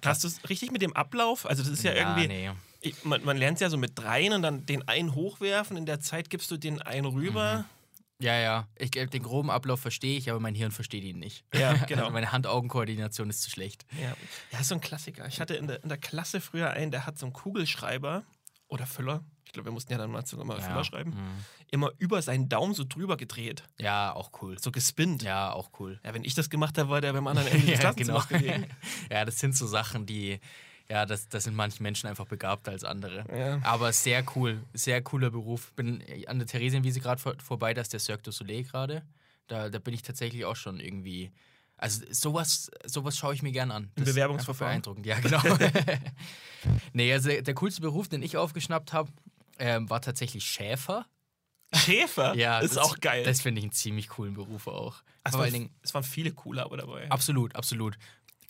Hast 0.04 0.24
du 0.26 0.28
es 0.28 0.50
richtig 0.50 0.72
mit 0.74 0.82
dem 0.82 0.94
Ablauf? 0.94 1.46
Also, 1.46 1.64
das 1.64 1.72
ist 1.72 1.84
ja, 1.84 1.94
irgendwie. 1.94 2.28
nee. 2.28 2.52
Ich, 2.82 3.06
man, 3.06 3.24
man 3.24 3.38
lernt 3.38 3.56
es 3.56 3.62
ja 3.62 3.70
so 3.70 3.78
mit 3.78 3.98
dreien 3.98 4.34
und 4.34 4.42
dann 4.42 4.66
den 4.66 4.86
einen 4.90 5.16
hochwerfen. 5.16 5.78
In 5.78 5.86
der 5.86 6.02
Zeit 6.02 6.30
gibst 6.30 6.52
du 6.52 6.58
den 6.58 6.82
einen 6.82 7.06
rüber. 7.06 7.60
Mhm. 7.60 7.66
Ja, 8.22 8.38
ja. 8.40 8.68
Ich, 8.78 8.96
äh, 8.96 9.06
den 9.08 9.24
groben 9.24 9.50
Ablauf 9.50 9.80
verstehe 9.80 10.18
ich, 10.18 10.30
aber 10.30 10.40
mein 10.40 10.56
Hirn 10.56 10.72
versteht 10.72 11.04
ihn 11.04 11.20
nicht. 11.20 11.44
Ja, 11.54 11.74
genau. 11.88 12.04
Also 12.04 12.14
meine 12.14 12.32
Hand-Augen-Koordination 12.32 13.30
ist 13.30 13.42
zu 13.42 13.50
schlecht. 13.50 13.86
Ja. 14.02 14.14
ja, 14.52 14.64
so 14.64 14.76
ein 14.76 14.82
Klassiker. 14.82 15.28
Ich 15.28 15.40
hatte 15.42 15.56
in 15.56 15.68
der, 15.68 15.82
in 15.84 15.90
der 15.90 15.98
Klasse 15.98 16.42
früher 16.42 16.70
einen, 16.72 16.92
der 16.92 17.06
hat 17.06 17.18
so 17.18 17.26
einen 17.26 17.34
Kugelschreiber 17.34 18.24
oder 18.68 18.86
Füller. 18.86 19.24
Ich 19.46 19.52
glaube, 19.54 19.68
wir 19.68 19.74
mussten 19.74 19.92
ja 19.92 19.98
dann 19.98 20.12
mal 20.12 20.24
mal 20.46 20.58
Ja. 20.60 20.64
Füller 20.64 20.84
schreiben. 20.86 21.10
Mhm. 21.12 21.46
Immer 21.72 21.92
über 21.98 22.22
seinen 22.22 22.48
Daumen 22.48 22.74
so 22.74 22.86
drüber 22.88 23.18
gedreht. 23.18 23.64
Ja, 23.78 24.14
auch 24.14 24.32
cool. 24.42 24.58
So 24.60 24.72
gespinnt. 24.72 25.24
Ja, 25.24 25.48
Ja, 25.48 25.54
auch 25.54 25.72
cool. 25.80 26.00
wenn 26.04 26.24
ich 26.24 26.36
das 26.36 26.50
gemacht 26.50 26.78
habe, 26.78 26.90
war 26.90 27.02
der 27.02 27.12
beim 27.12 27.28
anderen 27.28 27.48
Ende 27.52 27.68
des 27.68 27.82
ja, 27.84 27.92
genau. 27.92 28.22
Gelegen. 28.30 28.68
ja, 29.12 29.26
das 29.26 29.40
sind 29.40 29.56
so 29.58 29.68
Sachen, 29.68 30.06
die, 30.06 30.40
ja, 30.90 31.06
das, 31.06 31.30
das 31.30 31.46
sind 31.46 31.56
manche 31.56 31.82
Menschen 31.82 32.08
einfach 32.08 32.26
begabter 32.26 32.72
als 32.72 32.84
andere. 32.84 33.26
Ja. 33.34 33.60
Aber 33.64 33.94
sehr 33.94 34.24
cool, 34.36 34.64
sehr 34.74 35.02
cooler 35.02 35.30
Beruf. 35.30 35.72
Bin 35.74 36.04
an 36.28 36.40
der 36.40 36.48
Theresienwiese 36.48 37.00
gerade 37.00 37.22
vor, 37.22 37.36
vorbei, 37.44 37.74
da 37.74 37.82
ist 37.82 37.94
der 37.94 38.00
Cirque 38.00 38.24
du 38.24 38.32
Soleil 38.32 38.64
gerade. 38.64 39.04
Da, 39.48 39.70
da 39.70 39.80
bin 39.80 39.94
ich 39.94 40.02
tatsächlich 40.02 40.46
auch 40.46 40.56
schon 40.56 40.80
irgendwie. 40.80 41.32
Also 41.78 42.06
sowas, 42.12 42.70
sowas 42.86 43.18
schaue 43.18 43.34
ich 43.34 43.42
mir 43.42 43.52
gern 43.52 43.72
an. 43.72 43.92
Im 43.96 44.04
Bewerbungsverfahren? 44.04 44.82
Beeindruckend, 44.82 45.06
ja, 45.06 45.20
genau. 45.20 45.42
nee, 46.94 47.12
also 47.12 47.30
der, 47.30 47.56
coolste 47.56 47.82
Beruf, 47.82 48.08
den 48.08 48.22
ich 48.22 48.38
aufgeschnappt 48.38 48.94
habe, 48.94 49.12
ähm, 49.58 49.90
war 49.90 50.00
tatsächlich 50.00 50.46
Schäfer. 50.46 51.08
Schäfer? 51.74 52.36
Ja, 52.36 52.60
ist 52.60 52.76
das, 52.76 52.84
auch 52.84 53.00
geil. 53.00 53.24
Das 53.24 53.42
finde 53.42 53.60
ich 53.60 53.66
einen 53.66 53.72
ziemlich 53.72 54.10
coolen 54.10 54.34
Beruf 54.36 54.68
auch. 54.68 55.02
es, 55.24 55.32
Vor 55.32 55.42
allen 55.42 55.54
waren, 55.54 55.62
Dingen, 55.62 55.76
es 55.82 55.94
waren 55.94 56.04
viele 56.04 56.32
coole 56.34 56.64
aber 56.64 56.78
dabei. 56.78 57.10
Absolut, 57.10 57.56
absolut. 57.56 57.98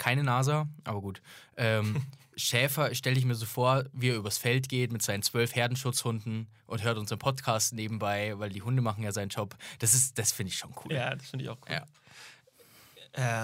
Keine 0.01 0.24
NASA, 0.24 0.67
aber 0.84 1.00
gut. 1.00 1.22
Ähm, 1.58 2.01
Schäfer 2.36 2.96
stelle 2.96 3.20
ich 3.20 3.25
mir 3.25 3.36
so 3.36 3.46
vor, 3.46 3.84
wie 3.93 4.10
er 4.10 4.15
übers 4.15 4.39
Feld 4.39 4.67
geht 4.67 4.91
mit 4.91 5.03
seinen 5.03 5.22
zwölf 5.22 5.53
Herdenschutzhunden 5.53 6.48
und 6.65 6.81
hört 6.81 6.98
unseren 6.98 7.20
Podcast 7.20 7.74
nebenbei, 7.74 8.34
weil 8.39 8.50
die 8.50 8.63
Hunde 8.63 8.81
machen 8.81 9.03
ja 9.03 9.12
seinen 9.12 9.29
Job. 9.29 9.55
Das 9.77 9.93
ist, 9.93 10.17
das 10.17 10.31
finde 10.31 10.51
ich 10.51 10.58
schon 10.58 10.74
cool. 10.84 10.91
Ja, 10.91 11.13
das 11.13 11.29
finde 11.29 11.46
ich 11.46 11.50
auch 11.51 11.60
cool. 11.70 11.75
Ja. 11.75 11.86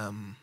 Ähm, 0.10 0.36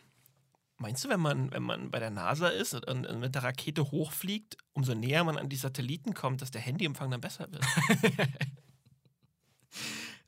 meinst 0.77 1.03
du, 1.03 1.09
wenn 1.09 1.19
man, 1.19 1.51
wenn 1.51 1.63
man 1.63 1.91
bei 1.91 1.99
der 1.99 2.11
NASA 2.11 2.47
ist 2.47 2.73
und, 2.73 2.85
und 2.85 3.19
mit 3.19 3.35
der 3.35 3.43
Rakete 3.43 3.91
hochfliegt, 3.91 4.55
umso 4.71 4.95
näher 4.95 5.25
man 5.25 5.37
an 5.37 5.49
die 5.49 5.57
Satelliten 5.57 6.13
kommt, 6.13 6.41
dass 6.41 6.49
der 6.49 6.61
Handyempfang 6.61 7.11
dann 7.11 7.19
besser 7.19 7.51
wird? 7.51 7.65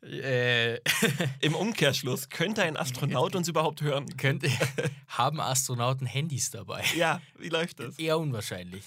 Äh, 0.08 0.80
Im 1.42 1.54
Umkehrschluss, 1.56 2.30
könnte 2.30 2.64
ein 2.64 2.78
Astronaut 2.78 3.36
uns 3.36 3.48
überhaupt 3.48 3.82
hören? 3.82 4.16
könnte, 4.18 4.50
haben 5.08 5.40
Astronauten 5.42 6.08
Handys 6.08 6.50
dabei? 6.52 6.84
Ja, 6.96 7.22
wie 7.38 7.50
läuft 7.50 7.80
das? 7.80 8.00
Eher 8.00 8.18
unwahrscheinlich. 8.18 8.84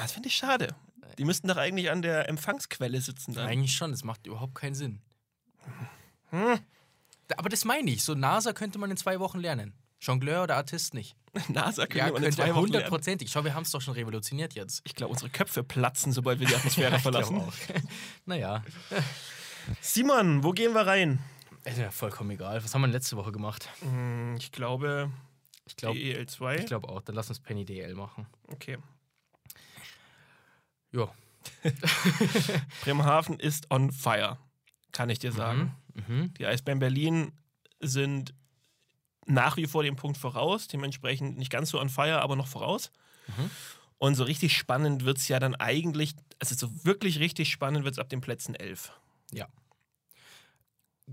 Das 0.00 0.12
finde 0.12 0.28
ich 0.28 0.36
schade. 0.36 0.74
Die 1.18 1.24
müssten 1.24 1.48
doch 1.48 1.56
eigentlich 1.56 1.90
an 1.90 2.02
der 2.02 2.28
Empfangsquelle 2.28 3.00
sitzen 3.00 3.34
dann. 3.34 3.46
Eigentlich 3.46 3.74
schon, 3.74 3.90
das 3.90 4.04
macht 4.04 4.26
überhaupt 4.26 4.54
keinen 4.54 4.74
Sinn. 4.74 5.00
Hm. 6.30 6.58
Aber 7.36 7.48
das 7.48 7.64
meine 7.64 7.90
ich. 7.90 8.02
So 8.02 8.14
NASA 8.14 8.52
könnte 8.52 8.78
man 8.78 8.90
in 8.90 8.96
zwei 8.96 9.20
Wochen 9.20 9.38
lernen. 9.40 9.74
Jongleur 10.00 10.44
oder 10.44 10.56
Artist 10.56 10.94
nicht. 10.94 11.14
NASA 11.48 11.86
können 11.86 11.98
Ja, 11.98 12.06
wir 12.06 12.16
in 12.16 12.22
könnte 12.22 12.36
zwei 12.36 12.42
Wochen 12.42 12.48
lernen. 12.48 12.62
hundertprozentig. 12.66 13.30
Schau, 13.30 13.44
wir 13.44 13.54
haben 13.54 13.62
es 13.64 13.70
doch 13.70 13.80
schon 13.80 13.94
revolutioniert 13.94 14.54
jetzt. 14.54 14.80
Ich 14.84 14.94
glaube, 14.94 15.12
unsere 15.12 15.30
Köpfe 15.30 15.62
platzen, 15.62 16.12
sobald 16.12 16.40
wir 16.40 16.46
die 16.46 16.54
Atmosphäre 16.54 16.98
verlassen. 16.98 17.38
auch. 17.40 17.52
naja, 18.26 18.64
Simon, 19.80 20.42
wo 20.44 20.52
gehen 20.52 20.72
wir 20.74 20.86
rein? 20.86 21.18
ist 21.64 21.78
ja 21.78 21.90
vollkommen 21.90 22.30
egal. 22.30 22.62
Was 22.64 22.74
haben 22.74 22.80
wir 22.82 22.88
letzte 22.88 23.16
Woche 23.16 23.32
gemacht? 23.32 23.68
Hm, 23.80 24.36
Ich 24.38 24.50
glaube, 24.52 25.10
Ich 25.66 25.76
glaube 25.76 25.98
DEL2. 25.98 26.58
ich 26.60 26.66
glaub 26.66 26.84
auch. 26.88 27.02
Dann 27.02 27.14
lass 27.14 27.28
uns 27.28 27.38
Penny 27.40 27.64
DL 27.64 27.94
machen. 27.94 28.26
Okay. 28.48 28.78
Ja. 30.92 31.12
Bremerhaven 32.82 33.38
ist 33.38 33.70
on 33.70 33.92
fire, 33.92 34.38
kann 34.92 35.10
ich 35.10 35.18
dir 35.18 35.32
sagen. 35.32 35.74
Mhm. 35.94 36.16
Mhm. 36.16 36.34
Die 36.34 36.46
Eisbären 36.46 36.78
Berlin 36.78 37.32
sind 37.80 38.34
nach 39.26 39.56
wie 39.56 39.66
vor 39.66 39.82
den 39.82 39.96
Punkt 39.96 40.18
voraus, 40.18 40.66
dementsprechend 40.68 41.38
nicht 41.38 41.50
ganz 41.50 41.70
so 41.70 41.80
on 41.80 41.88
fire, 41.88 42.20
aber 42.20 42.36
noch 42.36 42.48
voraus. 42.48 42.90
Und 43.98 44.16
so 44.16 44.24
richtig 44.24 44.56
spannend 44.56 45.04
wird 45.04 45.18
es 45.18 45.28
ja 45.28 45.38
dann 45.38 45.54
eigentlich, 45.54 46.14
also 46.40 46.54
so 46.56 46.84
wirklich 46.84 47.20
richtig 47.20 47.50
spannend 47.50 47.84
wird 47.84 47.94
es 47.94 47.98
ab 48.00 48.08
den 48.08 48.20
Plätzen 48.20 48.54
11. 48.56 48.92
Ja. 49.32 49.46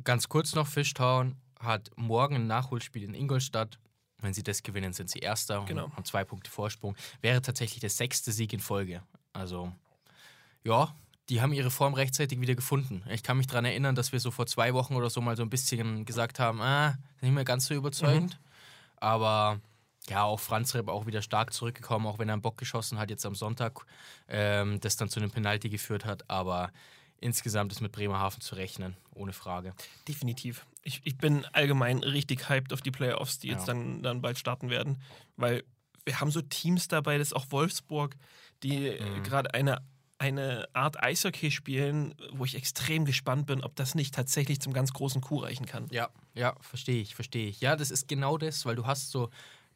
Ganz 0.04 0.30
kurz 0.30 0.54
noch, 0.56 0.68
Fishtown 0.68 1.36
hat 1.60 1.90
morgen 1.96 2.36
ein 2.36 2.48
Nachholspiel 2.48 3.04
in 3.04 3.14
Ingolstadt. 3.14 3.80
Wenn 4.20 4.34
sie 4.34 4.44
das 4.44 4.64
gewinnen, 4.64 4.94
sind 4.94 5.10
sie 5.10 5.20
Erster 5.20 5.64
Genau. 5.66 5.86
und 5.86 5.96
haben 5.96 6.06
zwei 6.06 6.24
Punkte 6.24 6.50
Vorsprung. 6.50 6.96
Wäre 7.22 7.42
tatsächlich 7.42 7.80
der 7.80 7.90
sechste 7.90 8.32
Sieg 8.32 8.54
in 8.54 8.60
Folge. 8.60 9.04
Also, 9.34 9.72
ja, 10.64 10.94
die 11.30 11.42
haben 11.42 11.54
ihre 11.54 11.70
Form 11.72 11.94
rechtzeitig 11.94 12.40
wieder 12.40 12.56
gefunden. 12.56 13.04
Ich 13.10 13.22
kann 13.22 13.38
mich 13.38 13.48
daran 13.48 13.66
erinnern, 13.66 13.96
dass 13.96 14.12
wir 14.12 14.20
so 14.20 14.32
vor 14.32 14.48
zwei 14.48 14.74
Wochen 14.74 14.96
oder 14.96 15.10
so 15.10 15.22
mal 15.22 15.36
so 15.36 15.44
ein 15.44 15.50
bisschen 15.50 16.06
gesagt 16.06 16.40
haben, 16.40 16.62
ah, 16.62 16.98
nicht 17.22 17.34
mehr 17.34 17.44
ganz 17.44 17.66
so 17.66 17.74
überzeugend. 17.74 18.40
Aber 18.98 19.60
ja, 20.10 20.24
auch 20.24 20.40
Franz 20.40 20.74
Repp 20.74 20.88
auch 20.88 21.06
wieder 21.06 21.22
stark 21.22 21.54
zurückgekommen, 21.54 22.08
auch 22.08 22.18
wenn 22.18 22.30
er 22.30 22.34
einen 22.34 22.42
Bock 22.42 22.58
geschossen 22.58 22.98
hat, 22.98 23.10
jetzt 23.10 23.26
am 23.26 23.36
Sonntag, 23.36 23.86
ähm, 24.30 24.80
das 24.80 24.96
dann 24.96 25.10
zu 25.10 25.20
einem 25.20 25.30
Penalty 25.32 25.70
geführt 25.70 26.06
hat. 26.06 26.28
Aber 26.30 26.72
insgesamt 27.20 27.72
ist 27.72 27.82
mit 27.82 27.92
Bremerhaven 27.92 28.42
zu 28.42 28.56
rechnen, 28.56 28.96
ohne 29.14 29.34
Frage. 29.34 29.74
Definitiv. 30.08 30.66
Ich, 30.84 31.02
ich 31.04 31.18
bin 31.18 31.46
allgemein 31.54 32.00
richtig 32.00 32.50
hyped 32.50 32.72
auf 32.74 32.82
die 32.82 32.92
Playoffs, 32.92 33.40
die 33.40 33.48
jetzt 33.50 33.68
Ja. 33.68 33.74
dann, 33.74 34.02
dann 34.04 34.22
bald 34.22 34.38
starten 34.40 34.70
werden, 34.70 35.02
weil 35.36 35.64
wir 36.06 36.20
haben 36.22 36.32
so 36.32 36.42
Teams 36.42 36.88
dabei, 36.88 37.18
das 37.18 37.30
ist 37.30 37.34
auch 37.34 37.48
Wolfsburg, 37.50 38.16
die 38.64 38.88
äh, 38.88 39.20
Mhm. 39.20 39.24
gerade 39.24 39.54
eine, 39.54 39.82
eine 40.20 40.68
Art 40.74 41.04
Eishockey 41.04 41.52
spielen, 41.52 42.16
wo 42.32 42.46
ich 42.46 42.56
extrem 42.56 43.04
gespannt 43.04 43.46
bin, 43.48 43.62
ob 43.64 43.76
das 43.76 43.94
nicht 43.94 44.14
tatsächlich 44.16 44.62
zum 44.62 44.72
ganz 44.74 44.94
großen 44.94 45.20
Coup 45.22 45.44
reichen 45.44 45.66
kann. 45.66 45.88
Ja, 45.92 46.10
ja, 46.34 46.56
verstehe 46.62 47.02
ich, 47.02 47.14
verstehe 47.16 47.48
ich. 47.50 47.60
Ja, 47.60 47.76
das 47.76 47.92
ist 47.92 48.08
genau 48.08 48.38
das, 48.38 48.66
weil 48.66 48.76
du 48.76 48.86
hast 48.88 49.12
so 49.12 49.30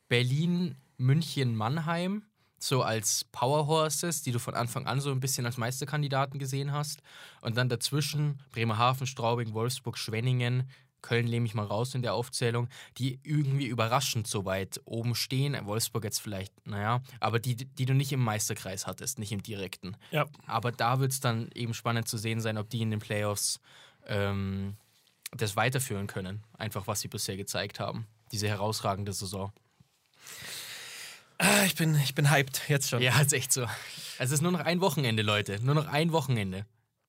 Berlin, 0.07 0.75
München, 0.97 1.55
Mannheim 1.55 2.23
so 2.63 2.83
als 2.83 3.25
Powerhorses, 3.31 4.21
die 4.21 4.31
du 4.31 4.39
von 4.39 4.53
Anfang 4.53 4.87
an 4.87 5.01
so 5.01 5.11
ein 5.11 5.19
bisschen 5.19 5.45
als 5.45 5.57
Meisterkandidaten 5.57 6.39
gesehen 6.39 6.71
hast. 6.71 7.01
Und 7.41 7.57
dann 7.57 7.69
dazwischen 7.69 8.39
Bremerhaven, 8.51 9.07
Straubing, 9.07 9.53
Wolfsburg, 9.53 9.97
Schwenningen, 9.97 10.69
Köln 11.01 11.25
nehme 11.25 11.45
ich 11.45 11.53
mal 11.53 11.65
raus 11.65 11.95
in 11.95 12.01
der 12.01 12.13
Aufzählung, 12.13 12.67
die 12.97 13.19
irgendwie 13.23 13.65
überraschend 13.65 14.27
so 14.27 14.45
weit 14.45 14.79
oben 14.85 15.15
stehen. 15.15 15.57
Wolfsburg 15.65 16.03
jetzt 16.03 16.21
vielleicht, 16.21 16.67
naja, 16.67 17.01
aber 17.19 17.39
die, 17.39 17.55
die 17.55 17.85
du 17.85 17.93
nicht 17.93 18.11
im 18.11 18.23
Meisterkreis 18.23 18.87
hattest, 18.87 19.17
nicht 19.19 19.31
im 19.31 19.41
direkten. 19.41 19.97
Ja, 20.11 20.27
Aber 20.45 20.71
da 20.71 20.99
wird 20.99 21.11
es 21.11 21.19
dann 21.19 21.49
eben 21.55 21.73
spannend 21.73 22.07
zu 22.07 22.17
sehen 22.17 22.39
sein, 22.39 22.57
ob 22.57 22.69
die 22.69 22.81
in 22.81 22.91
den 22.91 22.99
Playoffs 22.99 23.59
ähm, 24.05 24.77
das 25.35 25.55
weiterführen 25.55 26.07
können. 26.07 26.43
Einfach 26.57 26.87
was 26.87 27.01
sie 27.01 27.07
bisher 27.07 27.37
gezeigt 27.37 27.79
haben. 27.79 28.07
Diese 28.31 28.47
herausragende 28.47 29.13
Saison. 29.13 29.51
Ah, 31.41 31.63
ich, 31.65 31.75
bin, 31.75 31.95
ich 31.95 32.15
bin 32.15 32.29
hyped 32.31 32.61
jetzt 32.69 32.89
schon. 32.89 33.01
Ja, 33.01 33.19
ist 33.19 33.33
echt 33.33 33.51
so. 33.53 33.65
Es 34.19 34.31
ist 34.31 34.41
nur 34.41 34.51
noch 34.51 34.59
ein 34.61 34.81
Wochenende, 34.81 35.23
Leute. 35.23 35.59
Nur 35.63 35.75
noch 35.75 35.87
ein 35.87 36.11
Wochenende. 36.11 36.65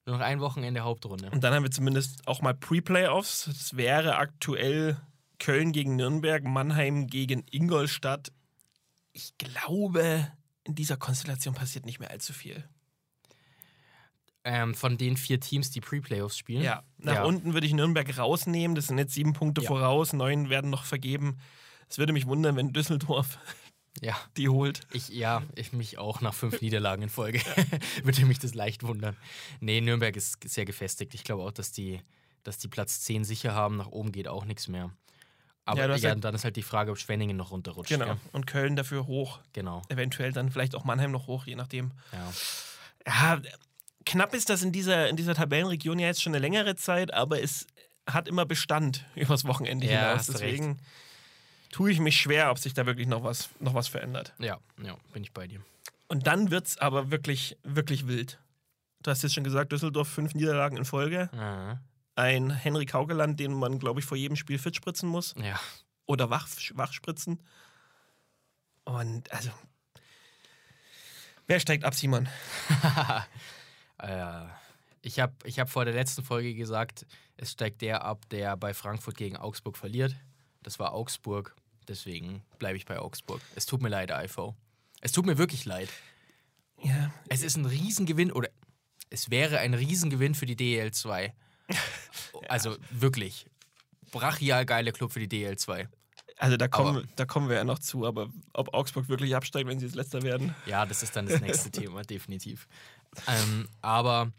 Nur 0.07 0.17
noch 0.19 0.25
ein 0.25 0.41
Wochenende 0.41 0.81
Hauptrunde. 0.81 1.31
Und 1.31 1.45
dann 1.45 1.55
haben 1.55 1.63
wir 1.63 1.71
zumindest 1.71 2.27
auch 2.27 2.43
mal 2.43 2.55
Pre-Playoffs. 2.55 3.45
Das 3.47 3.77
wäre 3.77 4.17
aktuell 4.17 5.01
Köln 5.39 5.73
gegen 5.73 5.97
Nürnberg, 5.97 6.43
Mannheim 6.45 7.07
gegen 7.07 7.45
Ingolstadt. 7.51 8.33
Ich 9.13 9.37
glaube, 9.39 10.27
in 10.65 10.75
dieser 10.75 10.97
Konstellation 10.97 11.55
passiert 11.55 11.87
nicht 11.87 12.01
mehr 12.01 12.11
allzu 12.11 12.33
viel. 12.33 12.65
Ähm, 14.45 14.75
von 14.75 14.99
den 14.99 15.17
vier 15.17 15.39
Teams, 15.39 15.71
die 15.71 15.81
Pre-Playoffs 15.81 16.37
spielen. 16.37 16.63
Ja, 16.63 16.83
nach 16.99 17.15
Ja. 17.17 17.25
unten 17.25 17.55
würde 17.55 17.67
ich 17.67 17.75
Nürnberg 17.75 18.19
rausnehmen. 18.19 18.75
Das 18.75 18.89
sind 18.89 18.99
jetzt 18.99 19.15
sieben 19.15 19.35
Punkte 19.35 19.61
Ja. 19.63 19.69
voraus, 19.69 20.13
neun 20.13 20.49
werden 20.51 20.69
noch 20.71 20.83
vergeben. 20.85 21.39
Es 21.89 21.99
würde 21.99 22.13
mich 22.13 22.27
wundern, 22.27 22.57
wenn 22.57 22.73
Düsseldorf 22.73 23.39
Ja, 24.01 24.17
die 24.37 24.49
holt. 24.49 24.81
ich, 24.93 25.11
ja, 25.11 25.43
ich 25.55 25.73
mich 25.73 25.99
auch 25.99 26.21
nach 26.21 26.35
fünf 26.35 26.61
Niederlagen 26.63 27.03
in 27.03 27.09
Folge. 27.11 27.41
Würde 28.03 28.25
mich 28.25 28.39
das 28.39 28.55
leicht 28.55 28.83
wundern. 28.83 29.17
Nee, 29.61 29.81
Nürnberg 29.81 30.17
ist 30.17 30.39
sehr 30.49 30.65
gefestigt. 30.65 31.15
Ich 31.15 31.25
glaube 31.25 31.43
auch, 31.43 31.53
dass 31.53 31.73
die, 31.73 32.01
dass 32.43 32.59
die 32.59 32.69
Platz 32.69 33.01
10 33.03 33.25
sicher 33.25 33.55
haben. 33.55 33.77
Nach 33.77 33.89
oben 33.89 34.11
geht 34.13 34.29
auch 34.29 34.45
nichts 34.45 34.67
mehr. 34.69 34.91
Aber 35.65 35.79
Ja, 35.87 35.95
ja, 35.95 36.11
halt- 36.11 36.25
dann 36.25 36.35
ist 36.35 36.43
halt 36.45 36.57
die 36.57 36.63
Frage, 36.63 36.91
ob 36.91 36.99
Schwenningen 36.99 37.37
noch 37.37 37.53
runterrutscht. 37.53 37.91
Genau. 37.91 38.07
gell? 38.07 38.17
Und 38.33 38.47
Köln 38.47 38.75
dafür 38.77 39.07
hoch. 39.07 39.41
Genau. 39.53 39.83
Eventuell 39.91 40.33
dann 40.33 40.51
vielleicht 40.51 40.75
auch 40.75 40.85
Mannheim 40.85 41.13
noch 41.13 41.27
hoch, 41.29 41.47
je 41.47 41.55
nachdem. 41.55 41.93
Ja. 42.13 42.33
Ja, 43.07 43.43
knapp 44.07 44.35
ist 44.35 44.49
das 44.51 44.63
in 44.63 44.73
dieser, 44.73 45.09
in 45.09 45.17
dieser 45.17 45.35
Tabellenregion 45.35 45.99
ja 45.99 46.07
jetzt 46.09 46.23
schon 46.23 46.33
eine 46.33 46.41
längere 46.41 46.75
Zeit, 46.77 47.13
aber 47.15 47.41
es 47.43 47.67
hat 48.09 48.27
immer 48.27 48.45
Bestand 48.47 49.05
übers 49.15 49.45
Wochenende 49.45 49.87
Ja, 49.87 50.09
hinaus. 50.11 50.27
Deswegen 50.27 50.79
tue 51.73 51.91
ich 51.91 51.99
mich 51.99 52.17
schwer, 52.21 52.51
ob 52.53 52.59
sich 52.61 52.73
da 52.75 52.87
wirklich 52.87 53.09
noch 53.09 53.25
was, 53.25 53.49
noch 53.59 53.75
was 53.75 53.89
verändert. 53.89 54.33
ja, 54.39 54.59
ja, 54.83 54.97
bin 55.13 55.25
ich 55.25 55.33
bei 55.33 55.49
dir. 55.49 55.61
Und 56.07 56.27
dann 56.29 56.51
wird 56.53 56.67
es 56.69 56.79
aber 56.79 57.11
wirklich, 57.11 57.57
wirklich 57.65 58.07
wild. 58.07 58.39
Du 59.03 59.11
hast 59.11 59.23
jetzt 59.25 59.35
schon 59.35 59.43
gesagt, 59.45 59.73
Düsseldorf 59.73 60.07
fünf 60.09 60.35
Niederlagen 60.35 60.77
in 60.77 60.85
Folge. 60.85 61.29
Ah, 61.33 61.79
Ein 62.15 62.51
Henrik 62.51 62.95
Haukeland, 62.95 63.41
den 63.41 63.53
man, 63.55 63.79
glaube 63.81 63.99
ich, 64.01 64.07
vor 64.07 64.17
jedem 64.17 64.37
Spiel 64.37 64.59
fit 64.59 64.77
spritzen 64.77 65.09
muss. 65.09 65.35
ja. 65.37 65.59
Oder 66.07 66.31
wach, 66.31 66.47
wachspritzen. 66.75 67.41
Und 68.85 69.33
also. 69.33 69.51
Wer 71.47 71.61
steigt 71.61 71.85
ab, 71.85 71.95
Simon? 71.95 72.29
Äh, 73.99 74.47
ich 75.03 75.21
habe 75.21 75.33
ich 75.45 75.61
hab 75.61 75.71
vor 75.71 75.85
der 75.85 75.95
letzten 75.95 76.25
Folge 76.25 76.55
gesagt, 76.55 77.07
es 77.37 77.53
steigt 77.53 77.83
der 77.83 78.05
ab, 78.05 78.29
der 78.31 78.57
bei 78.57 78.75
Frankfurt 78.75 79.17
gegen 79.17 79.37
Augsburg 79.37 79.77
verliert. 79.77 80.17
Das 80.65 80.81
war 80.81 80.93
Augsburg. 80.93 81.55
Deswegen 81.89 82.43
bleibe 82.59 82.77
ich 82.77 82.85
bei 82.87 82.99
Augsburg. 82.99 83.41
Es 83.55 83.67
tut 83.67 83.83
mir 83.83 83.89
leid, 83.89 84.11
IV. 84.11 84.55
Es 85.01 85.13
tut 85.13 85.27
mir 85.27 85.39
wirklich 85.39 85.65
leid. 85.65 85.89
Ja, 86.81 87.13
Es 87.29 87.43
ist 87.43 87.57
ein 87.57 87.67
Riesengewinn 87.67 88.33
oder 88.33 88.49
es 89.11 89.31
wäre 89.31 89.59
ein 89.59 89.75
Riesengewinn 89.75 90.35
für 90.35 90.47
die 90.47 90.57
DEL2. 90.57 91.33
Also 92.49 92.77
wirklich. 92.91 93.47
Brachial 94.11 94.67
geile 94.67 94.93
Club 94.93 95.13
für 95.13 95.21
die 95.27 95.29
DEL2. 95.29 95.89
Also 96.39 96.57
da 96.57 96.67
kommen, 96.69 96.97
Aber- 96.99 97.07
da 97.17 97.25
kommen 97.25 97.49
wir 97.49 97.57
ja 97.57 97.65
noch 97.65 97.79
zu, 97.79 98.05
aber 98.07 98.31
ob 98.53 98.75
Augsburg 98.75 99.09
wirklich 99.09 99.37
absteigt, 99.37 99.69
wenn 99.69 99.79
sie 99.79 99.87
jetzt 99.87 99.95
letzter 99.95 100.23
werden? 100.23 100.55
Ja, 100.67 100.85
das 100.87 101.03
ist 101.03 101.15
dann 101.15 101.27
das 101.27 101.41
nächste 101.41 101.71
Thema, 101.71 102.03
definitiv. 102.03 102.67
Ähm, 103.29 103.69
aber 103.81 104.33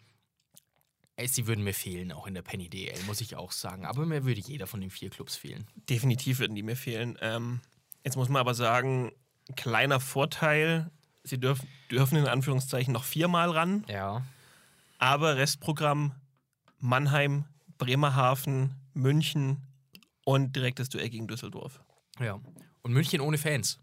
sie 1.27 1.47
würden 1.47 1.63
mir 1.63 1.73
fehlen, 1.73 2.11
auch 2.11 2.27
in 2.27 2.33
der 2.33 2.41
Penny 2.41 2.69
DL, 2.69 2.97
muss 3.03 3.21
ich 3.21 3.35
auch 3.35 3.51
sagen. 3.51 3.85
Aber 3.85 4.05
mir 4.05 4.25
würde 4.25 4.41
jeder 4.41 4.67
von 4.67 4.81
den 4.81 4.89
vier 4.89 5.09
Clubs 5.09 5.35
fehlen. 5.35 5.67
Definitiv 5.89 6.39
würden 6.39 6.55
die 6.55 6.63
mir 6.63 6.75
fehlen. 6.75 7.17
Ähm, 7.21 7.61
jetzt 8.03 8.15
muss 8.15 8.29
man 8.29 8.39
aber 8.39 8.53
sagen, 8.53 9.11
kleiner 9.55 9.99
Vorteil, 9.99 10.89
sie 11.23 11.39
dürf, 11.39 11.59
dürfen 11.91 12.17
in 12.17 12.27
Anführungszeichen 12.27 12.93
noch 12.93 13.03
viermal 13.03 13.49
ran, 13.51 13.85
Ja. 13.87 14.23
aber 14.97 15.37
Restprogramm 15.37 16.13
Mannheim, 16.79 17.45
Bremerhaven, 17.77 18.75
München 18.93 19.61
und 20.25 20.55
direktes 20.55 20.89
Duell 20.89 21.09
gegen 21.09 21.27
Düsseldorf. 21.27 21.79
Ja. 22.19 22.39
Und 22.81 22.91
München 22.93 23.21
ohne 23.21 23.37
Fans, 23.37 23.79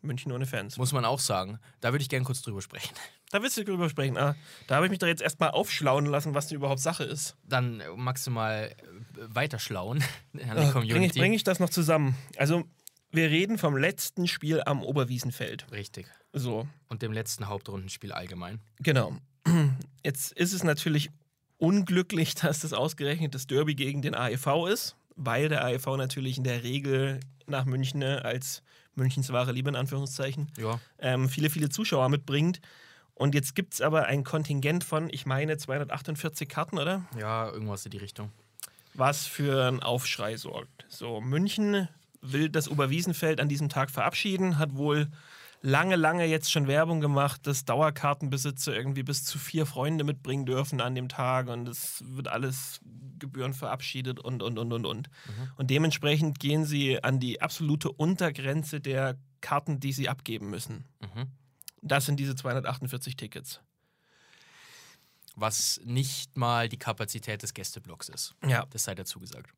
München 0.00 0.32
ohne 0.32 0.46
Fans. 0.46 0.76
muss 0.78 0.92
man 0.92 1.04
auch 1.04 1.20
sagen. 1.20 1.58
Da 1.80 1.92
würde 1.92 2.02
ich 2.02 2.08
gerne 2.08 2.24
kurz 2.24 2.40
drüber 2.42 2.62
sprechen. 2.62 2.94
Da 3.32 3.42
willst 3.42 3.56
du 3.56 3.64
drüber 3.64 3.88
sprechen. 3.88 4.16
Ah, 4.18 4.36
da 4.68 4.76
habe 4.76 4.86
ich 4.86 4.90
mich 4.90 4.98
doch 5.00 5.06
jetzt 5.08 5.22
erstmal 5.22 5.50
aufschlauen 5.50 6.06
lassen, 6.06 6.34
was 6.34 6.46
denn 6.48 6.56
überhaupt 6.56 6.80
Sache 6.80 7.02
ist. 7.02 7.34
Dann 7.44 7.80
äh, 7.80 7.88
maximal 7.96 8.70
äh, 8.70 8.74
weiterschlauen 9.16 10.04
an 10.34 10.38
die 10.40 10.44
Bringe 10.46 10.66
ich, 10.66 10.72
Community. 10.72 11.18
bring 11.18 11.32
ich 11.32 11.42
das 11.42 11.58
noch 11.58 11.70
zusammen? 11.70 12.14
Also, 12.36 12.62
wir 13.10 13.28
reden 13.30 13.58
vom 13.58 13.76
letzten 13.76 14.28
Spiel 14.28 14.62
am 14.64 14.82
Oberwiesenfeld. 14.82 15.66
Richtig. 15.72 16.06
So, 16.32 16.68
Und 16.88 17.02
dem 17.02 17.12
letzten 17.12 17.48
Hauptrundenspiel 17.48 18.12
allgemein. 18.12 18.60
genau. 18.80 19.16
Jetzt 20.04 20.32
ist 20.32 20.52
es 20.52 20.62
natürlich 20.62 21.10
unglücklich, 21.58 22.34
dass 22.36 22.60
das 22.60 22.72
ausgerechnet 22.72 23.34
das 23.34 23.46
Derby 23.46 23.74
gegen 23.74 24.02
den 24.02 24.14
AEV 24.14 24.66
ist, 24.72 24.96
weil 25.16 25.48
der 25.48 25.64
AEV 25.64 25.86
natürlich 25.96 26.38
in 26.38 26.44
der 26.44 26.62
Regel 26.62 27.20
nach 27.46 27.64
München 27.64 28.02
äh, 28.02 28.20
als 28.22 28.62
Münchens 28.94 29.32
wahre 29.32 29.52
Liebe 29.52 29.70
in 29.70 29.76
Anführungszeichen 29.76 30.50
Ja. 30.58 30.78
ähm, 30.98 31.28
viele, 31.28 31.48
viele 31.50 31.70
Zuschauer 31.70 32.08
mitbringt. 32.08 32.60
Und 33.14 33.34
jetzt 33.34 33.54
gibt 33.54 33.74
es 33.74 33.80
aber 33.80 34.06
ein 34.06 34.24
Kontingent 34.24 34.84
von, 34.84 35.08
ich 35.10 35.26
meine, 35.26 35.56
248 35.56 36.48
Karten, 36.48 36.78
oder? 36.78 37.04
Ja, 37.18 37.50
irgendwas 37.50 37.84
in 37.84 37.90
die 37.90 37.98
Richtung. 37.98 38.30
was 38.94 39.26
für 39.26 39.66
einen 39.68 39.82
Aufschrei 39.82 40.36
sorgt. 40.36 40.84
So, 40.88 41.20
München 41.20 41.88
will 42.20 42.48
das 42.48 42.68
Oberwiesenfeld 42.68 43.40
an 43.40 43.48
diesem 43.48 43.68
Tag 43.68 43.90
verabschieden, 43.90 44.58
hat 44.58 44.76
wohl 44.76 45.08
lange, 45.60 45.96
lange 45.96 46.24
jetzt 46.26 46.50
schon 46.52 46.66
Werbung 46.66 47.00
gemacht, 47.00 47.46
dass 47.46 47.64
Dauerkartenbesitzer 47.64 48.74
irgendwie 48.74 49.02
bis 49.02 49.24
zu 49.24 49.38
vier 49.38 49.64
Freunde 49.66 50.04
mitbringen 50.04 50.44
dürfen 50.44 50.80
an 50.80 50.94
dem 50.94 51.08
Tag 51.08 51.48
und 51.48 51.68
es 51.68 52.02
wird 52.06 52.28
alles 52.28 52.80
Gebühren 53.18 53.54
verabschiedet 53.54 54.20
und, 54.20 54.42
und, 54.42 54.58
und, 54.58 54.72
und, 54.72 54.84
und. 54.84 55.08
Und 55.56 55.70
dementsprechend 55.70 56.40
gehen 56.40 56.64
sie 56.64 57.02
an 57.02 57.20
die 57.20 57.40
absolute 57.40 57.90
Untergrenze 57.90 58.80
der 58.80 59.16
Karten, 59.40 59.80
die 59.80 59.92
sie 59.92 60.08
abgeben 60.08 60.50
müssen. 60.50 60.84
Mhm. 61.00 61.28
Das 61.82 62.06
sind 62.06 62.18
diese 62.18 62.34
248 62.34 63.16
Tickets. 63.16 63.60
Was 65.34 65.80
nicht 65.84 66.36
mal 66.36 66.68
die 66.68 66.78
Kapazität 66.78 67.42
des 67.42 67.54
Gästeblocks 67.54 68.08
ist. 68.08 68.34
Ja. 68.46 68.66
Das 68.70 68.84
sei 68.84 68.94
dazu 68.94 69.18
gesagt. 69.18 69.52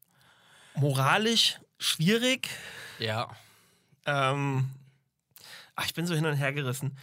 Moralisch 0.74 1.60
schwierig. 1.78 2.48
Ja. 2.98 3.36
Ähm, 4.06 4.70
ach, 5.76 5.86
ich 5.86 5.94
bin 5.94 6.06
so 6.06 6.14
hin 6.14 6.26
und 6.26 6.36
her 6.36 6.52
gerissen. 6.52 6.96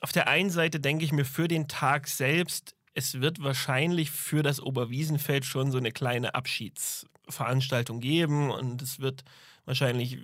Auf 0.00 0.12
der 0.12 0.28
einen 0.28 0.50
Seite 0.50 0.80
denke 0.80 1.04
ich 1.04 1.12
mir 1.12 1.24
für 1.24 1.46
den 1.46 1.68
Tag 1.68 2.08
selbst, 2.08 2.74
es 2.94 3.20
wird 3.20 3.42
wahrscheinlich 3.42 4.10
für 4.10 4.42
das 4.42 4.60
Oberwiesenfeld 4.60 5.44
schon 5.44 5.70
so 5.70 5.78
eine 5.78 5.92
kleine 5.92 6.34
Abschiedsveranstaltung 6.34 8.00
geben 8.00 8.50
und 8.50 8.82
es 8.82 9.00
wird 9.00 9.24
wahrscheinlich 9.64 10.18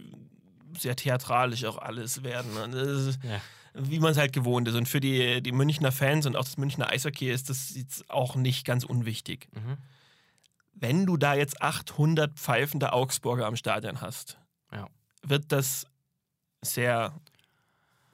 sehr 0.79 0.97
theatralisch 0.97 1.65
auch 1.65 1.79
alles 1.79 2.23
werden. 2.23 2.57
Und 2.57 2.73
das 2.73 2.89
ist, 2.89 3.19
Ja. 3.25 3.41
Wie 3.79 3.99
man 4.01 4.13
es 4.13 4.17
halt 4.17 4.33
gewohnt 4.33 4.67
ist. 4.69 4.75
Und 4.75 4.89
für 4.89 5.01
die, 5.01 5.43
die 5.43 5.53
Münchner 5.53 5.93
Fans 5.93 6.25
und 6.25 6.35
auch 6.35 6.45
das 6.45 6.57
Münchner 6.57 6.89
Eishockey 6.89 7.31
ist 7.31 7.51
das 7.51 7.75
jetzt 7.75 8.09
auch 8.09 8.35
nicht 8.35 8.65
ganz 8.65 8.85
unwichtig. 8.85 9.49
Mhm. 9.53 9.77
Wenn 10.73 11.05
du 11.05 11.19
da 11.19 11.35
jetzt 11.35 11.61
800 11.61 12.39
pfeifende 12.39 12.95
Augsburger 12.95 13.47
am 13.47 13.55
Stadion 13.57 14.01
hast, 14.01 14.39
Ja. 14.73 14.89
wird 15.23 15.53
das 15.53 15.87
sehr 16.63 17.13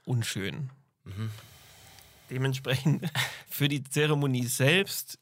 unschön. 0.04 0.70
Mhm. 1.04 1.30
Dementsprechend 2.30 3.08
für 3.48 3.68
die 3.68 3.84
Zeremonie 3.84 4.46
selbst 4.46 5.18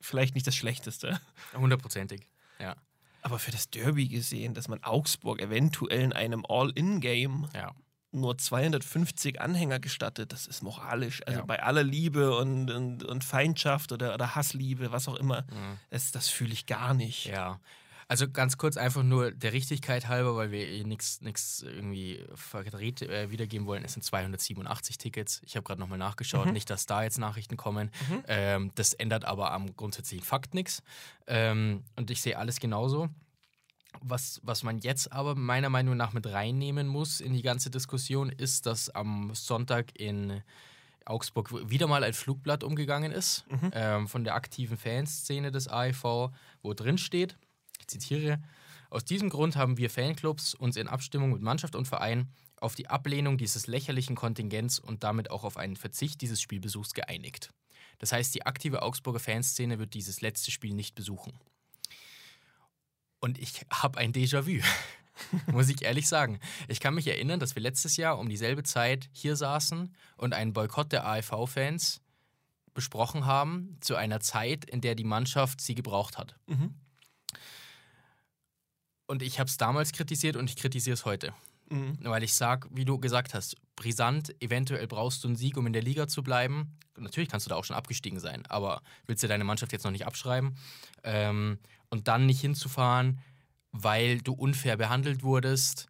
vielleicht 0.00 0.34
nicht 0.34 0.46
das 0.48 0.56
Schlechteste. 0.56 1.20
Hundertprozentig. 1.54 2.26
Aber 3.26 3.40
für 3.40 3.50
das 3.50 3.68
Derby 3.70 4.06
gesehen, 4.06 4.54
dass 4.54 4.68
man 4.68 4.84
Augsburg 4.84 5.40
eventuell 5.42 6.00
in 6.00 6.12
einem 6.12 6.46
All-In-Game 6.48 7.48
Ja. 7.52 7.72
nur 8.12 8.38
250 8.38 9.40
Anhänger 9.40 9.80
gestattet, 9.80 10.32
das 10.32 10.46
ist 10.46 10.62
moralisch. 10.62 11.22
Also 11.26 11.40
Ja. 11.40 11.44
bei 11.44 11.60
aller 11.60 11.82
Liebe 11.82 12.36
und, 12.36 12.70
und, 12.70 13.02
und 13.02 13.24
Feindschaft 13.24 13.90
oder, 13.90 14.14
oder 14.14 14.36
Hassliebe, 14.36 14.92
was 14.92 15.08
auch 15.08 15.16
immer, 15.16 15.42
Mhm. 15.42 15.78
das, 15.90 16.12
das 16.12 16.28
fühle 16.28 16.52
ich 16.52 16.66
gar 16.66 16.94
nicht. 16.94 17.26
Ja. 17.26 17.58
Also 18.08 18.28
ganz 18.30 18.56
kurz 18.56 18.76
einfach 18.76 19.02
nur 19.02 19.32
der 19.32 19.52
Richtigkeit 19.52 20.06
halber, 20.06 20.36
weil 20.36 20.52
wir 20.52 20.84
nichts 20.84 21.62
irgendwie 21.62 22.24
verdreht 22.34 23.02
äh, 23.02 23.30
wiedergeben 23.32 23.66
wollen. 23.66 23.84
Es 23.84 23.94
sind 23.94 24.02
287 24.02 24.96
Tickets. 24.96 25.42
Ich 25.44 25.56
habe 25.56 25.64
gerade 25.64 25.80
nochmal 25.80 25.98
nachgeschaut. 25.98 26.52
Nicht, 26.52 26.70
dass 26.70 26.86
da 26.86 27.02
jetzt 27.02 27.18
Nachrichten 27.18 27.56
kommen. 27.56 27.90
Ähm, 28.28 28.70
das 28.76 28.92
ändert 28.92 29.24
aber 29.24 29.50
am 29.52 29.74
grundsätzlichen 29.74 30.24
Fakt 30.24 30.54
nichts. 30.54 30.82
Ähm, 31.26 31.82
und 31.96 32.10
ich 32.10 32.22
sehe 32.22 32.38
alles 32.38 32.60
genauso. 32.60 33.08
Was, 34.00 34.40
was 34.44 34.62
man 34.62 34.78
jetzt 34.78 35.12
aber 35.12 35.34
meiner 35.34 35.70
Meinung 35.70 35.96
nach 35.96 36.12
mit 36.12 36.26
reinnehmen 36.26 36.86
muss 36.86 37.20
in 37.20 37.32
die 37.32 37.42
ganze 37.42 37.70
Diskussion, 37.70 38.28
ist, 38.30 38.66
dass 38.66 38.90
am 38.90 39.34
Sonntag 39.34 39.98
in 39.98 40.42
Augsburg 41.06 41.70
wieder 41.70 41.86
mal 41.86 42.04
ein 42.04 42.12
Flugblatt 42.12 42.62
umgegangen 42.62 43.12
ist 43.12 43.46
ähm, 43.72 44.06
von 44.06 44.24
der 44.24 44.34
aktiven 44.34 44.76
Fanszene 44.76 45.50
des 45.50 45.68
AEV, 45.68 46.30
wo 46.62 46.74
drin 46.74 46.98
steht, 46.98 47.36
ich 47.80 47.88
zitiere, 47.88 48.40
aus 48.90 49.04
diesem 49.04 49.28
Grund 49.28 49.56
haben 49.56 49.78
wir 49.78 49.90
Fanclubs 49.90 50.54
uns 50.54 50.76
in 50.76 50.88
Abstimmung 50.88 51.32
mit 51.32 51.42
Mannschaft 51.42 51.74
und 51.74 51.86
Verein 51.86 52.30
auf 52.58 52.74
die 52.74 52.88
Ablehnung 52.88 53.36
dieses 53.38 53.66
lächerlichen 53.66 54.16
Kontingents 54.16 54.78
und 54.78 55.02
damit 55.04 55.30
auch 55.30 55.44
auf 55.44 55.56
einen 55.56 55.76
Verzicht 55.76 56.20
dieses 56.20 56.40
Spielbesuchs 56.40 56.94
geeinigt. 56.94 57.52
Das 57.98 58.12
heißt, 58.12 58.34
die 58.34 58.46
aktive 58.46 58.82
Augsburger 58.82 59.20
Fanszene 59.20 59.78
wird 59.78 59.94
dieses 59.94 60.20
letzte 60.20 60.50
Spiel 60.50 60.74
nicht 60.74 60.94
besuchen. 60.94 61.32
Und 63.20 63.38
ich 63.38 63.64
habe 63.70 63.98
ein 63.98 64.12
Déjà-vu, 64.12 64.62
muss 65.52 65.68
ich 65.68 65.82
ehrlich 65.82 66.06
sagen. 66.06 66.38
Ich 66.68 66.80
kann 66.80 66.94
mich 66.94 67.06
erinnern, 67.06 67.40
dass 67.40 67.54
wir 67.54 67.62
letztes 67.62 67.96
Jahr 67.96 68.18
um 68.18 68.28
dieselbe 68.28 68.62
Zeit 68.62 69.08
hier 69.12 69.36
saßen 69.36 69.94
und 70.16 70.34
einen 70.34 70.52
Boykott 70.52 70.92
der 70.92 71.06
AEV-Fans 71.06 72.00
besprochen 72.74 73.24
haben, 73.24 73.78
zu 73.80 73.96
einer 73.96 74.20
Zeit, 74.20 74.66
in 74.66 74.82
der 74.82 74.94
die 74.94 75.04
Mannschaft 75.04 75.62
sie 75.62 75.74
gebraucht 75.74 76.18
hat. 76.18 76.36
Mhm. 76.46 76.74
Und 79.06 79.22
ich 79.22 79.38
habe 79.38 79.48
es 79.48 79.56
damals 79.56 79.92
kritisiert 79.92 80.36
und 80.36 80.50
ich 80.50 80.56
kritisiere 80.56 80.94
es 80.94 81.04
heute. 81.04 81.32
Mhm. 81.68 81.98
Weil 82.02 82.22
ich 82.22 82.34
sage, 82.34 82.68
wie 82.72 82.84
du 82.84 82.98
gesagt 82.98 83.34
hast, 83.34 83.56
brisant, 83.74 84.34
eventuell 84.42 84.86
brauchst 84.86 85.24
du 85.24 85.28
einen 85.28 85.36
Sieg, 85.36 85.56
um 85.56 85.66
in 85.66 85.72
der 85.72 85.82
Liga 85.82 86.06
zu 86.08 86.22
bleiben. 86.22 86.76
Natürlich 86.96 87.28
kannst 87.28 87.46
du 87.46 87.50
da 87.50 87.56
auch 87.56 87.64
schon 87.64 87.76
abgestiegen 87.76 88.20
sein, 88.20 88.44
aber 88.46 88.82
willst 89.06 89.22
du 89.22 89.28
deine 89.28 89.44
Mannschaft 89.44 89.72
jetzt 89.72 89.84
noch 89.84 89.90
nicht 89.90 90.06
abschreiben? 90.06 90.56
Ähm, 91.02 91.58
und 91.88 92.08
dann 92.08 92.26
nicht 92.26 92.40
hinzufahren, 92.40 93.20
weil 93.72 94.20
du 94.20 94.32
unfair 94.32 94.76
behandelt 94.76 95.22
wurdest, 95.22 95.86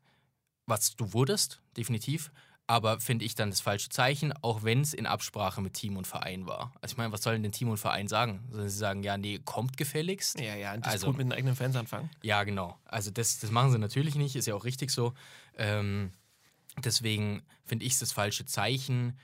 was 0.66 0.96
du 0.96 1.12
wurdest, 1.12 1.60
definitiv. 1.76 2.30
Aber 2.68 2.98
finde 3.00 3.24
ich 3.24 3.36
dann 3.36 3.50
das 3.50 3.60
falsche 3.60 3.90
Zeichen, 3.90 4.32
auch 4.42 4.64
wenn 4.64 4.80
es 4.80 4.92
in 4.92 5.06
Absprache 5.06 5.60
mit 5.60 5.74
Team 5.74 5.96
und 5.96 6.06
Verein 6.06 6.46
war. 6.46 6.72
Also 6.80 6.94
ich 6.94 6.96
meine, 6.96 7.12
was 7.12 7.22
sollen 7.22 7.42
denn 7.44 7.52
Team 7.52 7.68
und 7.68 7.76
Verein 7.76 8.08
sagen? 8.08 8.44
Sollen 8.50 8.68
sie 8.68 8.76
sagen, 8.76 9.02
ja, 9.04 9.16
nee, 9.16 9.38
kommt 9.44 9.76
gefälligst? 9.76 10.40
Ja, 10.40 10.56
ja, 10.56 10.76
das 10.76 10.94
Also- 10.94 11.06
gut 11.08 11.18
mit 11.18 11.26
den 11.26 11.32
eigenen 11.32 11.54
Fans 11.54 11.76
anfangen. 11.76 12.10
Ja, 12.22 12.42
genau. 12.42 12.76
Also 12.84 13.12
das, 13.12 13.38
das 13.38 13.52
machen 13.52 13.70
sie 13.70 13.78
natürlich 13.78 14.16
nicht, 14.16 14.34
ist 14.34 14.46
ja 14.46 14.54
auch 14.56 14.64
richtig 14.64 14.90
so. 14.90 15.14
Ähm, 15.56 16.10
deswegen 16.82 17.42
finde 17.64 17.84
ich 17.84 17.92
es 17.92 17.98
das 18.00 18.10
falsche 18.12 18.46
Zeichen. 18.46 19.16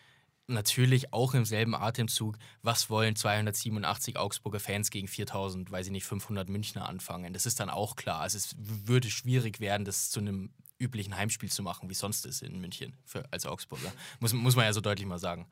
Natürlich 0.46 1.12
auch 1.12 1.34
im 1.34 1.44
selben 1.44 1.74
Atemzug, 1.74 2.36
was 2.62 2.90
wollen 2.90 3.16
287 3.16 4.16
Augsburger 4.18 4.60
Fans 4.60 4.90
gegen 4.90 5.08
4000, 5.08 5.70
weiß 5.70 5.86
ich 5.86 5.92
nicht, 5.92 6.04
500 6.04 6.48
Münchner 6.48 6.88
anfangen? 6.88 7.32
Das 7.32 7.46
ist 7.46 7.58
dann 7.58 7.70
auch 7.70 7.96
klar. 7.96 8.20
Also 8.20 8.38
es 8.38 8.54
würde 8.58 9.10
schwierig 9.10 9.60
werden, 9.60 9.84
das 9.84 10.10
zu 10.10 10.20
einem 10.20 10.50
üblichen 10.82 11.16
Heimspiel 11.16 11.50
zu 11.50 11.62
machen, 11.62 11.88
wie 11.88 11.94
sonst 11.94 12.26
ist 12.26 12.42
in 12.42 12.60
München 12.60 12.94
für, 13.04 13.24
als 13.30 13.46
Augsburger. 13.46 13.92
Muss, 14.20 14.32
muss 14.32 14.56
man 14.56 14.64
ja 14.64 14.72
so 14.72 14.80
deutlich 14.80 15.06
mal 15.06 15.18
sagen. 15.18 15.46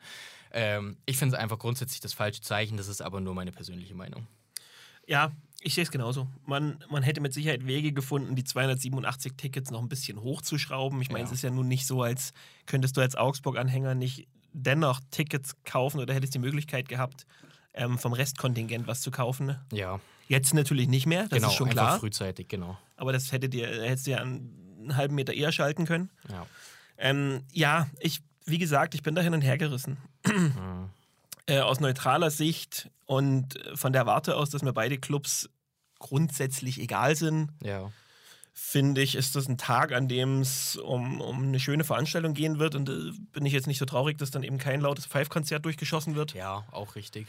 Ähm, 0.52 0.96
ich 1.06 1.16
finde 1.16 1.36
es 1.36 1.40
einfach 1.42 1.58
grundsätzlich 1.58 2.00
das 2.00 2.12
falsche 2.12 2.40
Zeichen, 2.40 2.76
das 2.76 2.88
ist 2.88 3.00
aber 3.02 3.20
nur 3.20 3.34
meine 3.34 3.52
persönliche 3.52 3.94
Meinung. 3.94 4.26
Ja, 5.06 5.32
ich 5.60 5.74
sehe 5.74 5.82
es 5.84 5.90
genauso. 5.90 6.28
Man, 6.46 6.82
man 6.90 7.02
hätte 7.02 7.20
mit 7.20 7.32
Sicherheit 7.32 7.66
Wege 7.66 7.92
gefunden, 7.92 8.34
die 8.36 8.44
287 8.44 9.32
Tickets 9.36 9.70
noch 9.70 9.80
ein 9.82 9.88
bisschen 9.88 10.20
hochzuschrauben. 10.20 11.00
Ich 11.02 11.08
meine, 11.10 11.20
Ja. 11.20 11.26
es 11.26 11.32
ist 11.32 11.42
ja 11.42 11.50
nun 11.50 11.68
nicht 11.68 11.86
so, 11.86 12.02
als 12.02 12.32
könntest 12.66 12.96
du 12.96 13.00
als 13.00 13.16
Augsburg-Anhänger 13.16 13.94
nicht 13.94 14.26
dennoch 14.52 15.00
Tickets 15.10 15.56
kaufen 15.64 16.00
oder 16.00 16.14
hättest 16.14 16.34
die 16.34 16.38
Möglichkeit 16.38 16.88
gehabt, 16.88 17.26
ähm, 17.74 17.98
vom 17.98 18.12
Restkontingent 18.12 18.86
was 18.86 19.00
zu 19.00 19.10
kaufen. 19.10 19.56
Ja, 19.72 20.00
Jetzt 20.28 20.54
natürlich 20.54 20.86
nicht 20.86 21.06
mehr, 21.06 21.22
das 21.24 21.38
genau, 21.38 21.48
ist 21.48 21.54
schon 21.54 21.70
klar. 21.70 21.98
frühzeitig, 21.98 22.46
genau. 22.46 22.78
Aber 22.96 23.12
das 23.12 23.32
hätte 23.32 23.48
dir, 23.48 23.66
hättest 23.66 24.06
du 24.06 24.12
ja 24.12 24.18
einen, 24.18 24.69
einen 24.80 24.96
halben 24.96 25.14
Meter 25.14 25.32
eher 25.32 25.52
schalten 25.52 25.86
können. 25.86 26.10
Ja. 26.30 26.46
Ähm, 26.98 27.42
ja, 27.52 27.86
ich, 27.98 28.20
wie 28.44 28.58
gesagt, 28.58 28.94
ich 28.94 29.02
bin 29.02 29.14
da 29.14 29.22
hin 29.22 29.34
und 29.34 29.42
her 29.42 29.58
gerissen. 29.58 29.98
Mhm. 30.26 30.90
äh, 31.46 31.60
aus 31.60 31.80
neutraler 31.80 32.30
Sicht 32.30 32.90
und 33.06 33.58
von 33.74 33.92
der 33.92 34.06
Warte 34.06 34.36
aus, 34.36 34.50
dass 34.50 34.62
mir 34.62 34.72
beide 34.72 34.98
Clubs 34.98 35.48
grundsätzlich 35.98 36.78
egal 36.80 37.16
sind, 37.16 37.50
Ja. 37.62 37.90
finde 38.52 39.00
ich, 39.02 39.14
ist 39.14 39.36
das 39.36 39.48
ein 39.48 39.58
Tag, 39.58 39.92
an 39.92 40.08
dem 40.08 40.40
es 40.40 40.76
um, 40.76 41.20
um 41.20 41.42
eine 41.44 41.60
schöne 41.60 41.84
Veranstaltung 41.84 42.34
gehen 42.34 42.58
wird. 42.58 42.74
Und 42.74 42.88
äh, 42.88 43.12
bin 43.32 43.44
ich 43.46 43.52
jetzt 43.52 43.66
nicht 43.66 43.78
so 43.78 43.84
traurig, 43.86 44.18
dass 44.18 44.30
dann 44.30 44.42
eben 44.42 44.58
kein 44.58 44.80
lautes 44.80 45.06
Five-Konzert 45.06 45.64
durchgeschossen 45.64 46.14
wird. 46.14 46.34
Ja, 46.34 46.64
auch 46.72 46.94
richtig. 46.96 47.26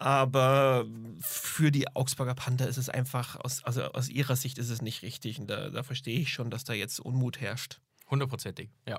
Aber 0.00 0.86
für 1.20 1.70
die 1.70 1.94
Augsburger 1.94 2.34
Panther 2.34 2.66
ist 2.66 2.78
es 2.78 2.88
einfach, 2.88 3.36
aus, 3.36 3.62
also 3.64 3.82
aus 3.82 4.08
ihrer 4.08 4.34
Sicht 4.34 4.56
ist 4.56 4.70
es 4.70 4.80
nicht 4.80 5.02
richtig. 5.02 5.38
Und 5.38 5.48
da, 5.48 5.68
da 5.68 5.82
verstehe 5.82 6.18
ich 6.18 6.32
schon, 6.32 6.48
dass 6.50 6.64
da 6.64 6.72
jetzt 6.72 7.00
Unmut 7.00 7.38
herrscht. 7.38 7.80
Hundertprozentig, 8.08 8.70
ja. 8.88 8.98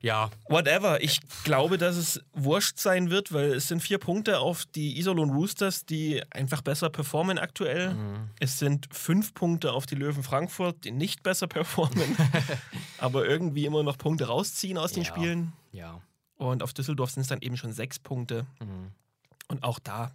Ja, 0.00 0.30
Whatever. 0.48 1.02
Ich 1.02 1.20
glaube, 1.44 1.78
dass 1.78 1.96
es 1.96 2.20
wurscht 2.32 2.78
sein 2.78 3.10
wird, 3.10 3.32
weil 3.32 3.54
es 3.54 3.66
sind 3.68 3.80
vier 3.82 3.98
Punkte 3.98 4.38
auf 4.38 4.66
die 4.66 4.98
Iserlohn 4.98 5.30
Roosters, 5.30 5.84
die 5.84 6.22
einfach 6.32 6.60
besser 6.62 6.88
performen 6.88 7.38
aktuell. 7.38 7.94
Mhm. 7.94 8.30
Es 8.38 8.60
sind 8.60 8.88
fünf 8.92 9.34
Punkte 9.34 9.72
auf 9.72 9.86
die 9.86 9.94
Löwen 9.96 10.22
Frankfurt, 10.22 10.84
die 10.84 10.90
nicht 10.92 11.22
besser 11.24 11.46
performen, 11.48 12.16
aber 12.98 13.26
irgendwie 13.26 13.64
immer 13.64 13.82
noch 13.82 13.98
Punkte 13.98 14.26
rausziehen 14.26 14.78
aus 14.78 14.92
den 14.92 15.02
Ja. 15.02 15.08
Spielen. 15.08 15.52
ja. 15.72 16.00
Und 16.36 16.64
auf 16.64 16.72
Düsseldorf 16.72 17.10
sind 17.10 17.22
es 17.22 17.28
dann 17.28 17.40
eben 17.40 17.56
schon 17.56 17.72
sechs 17.72 18.00
Punkte. 18.00 18.46
Mhm. 18.60 18.90
Und 19.48 19.62
auch 19.62 19.78
da 19.78 20.14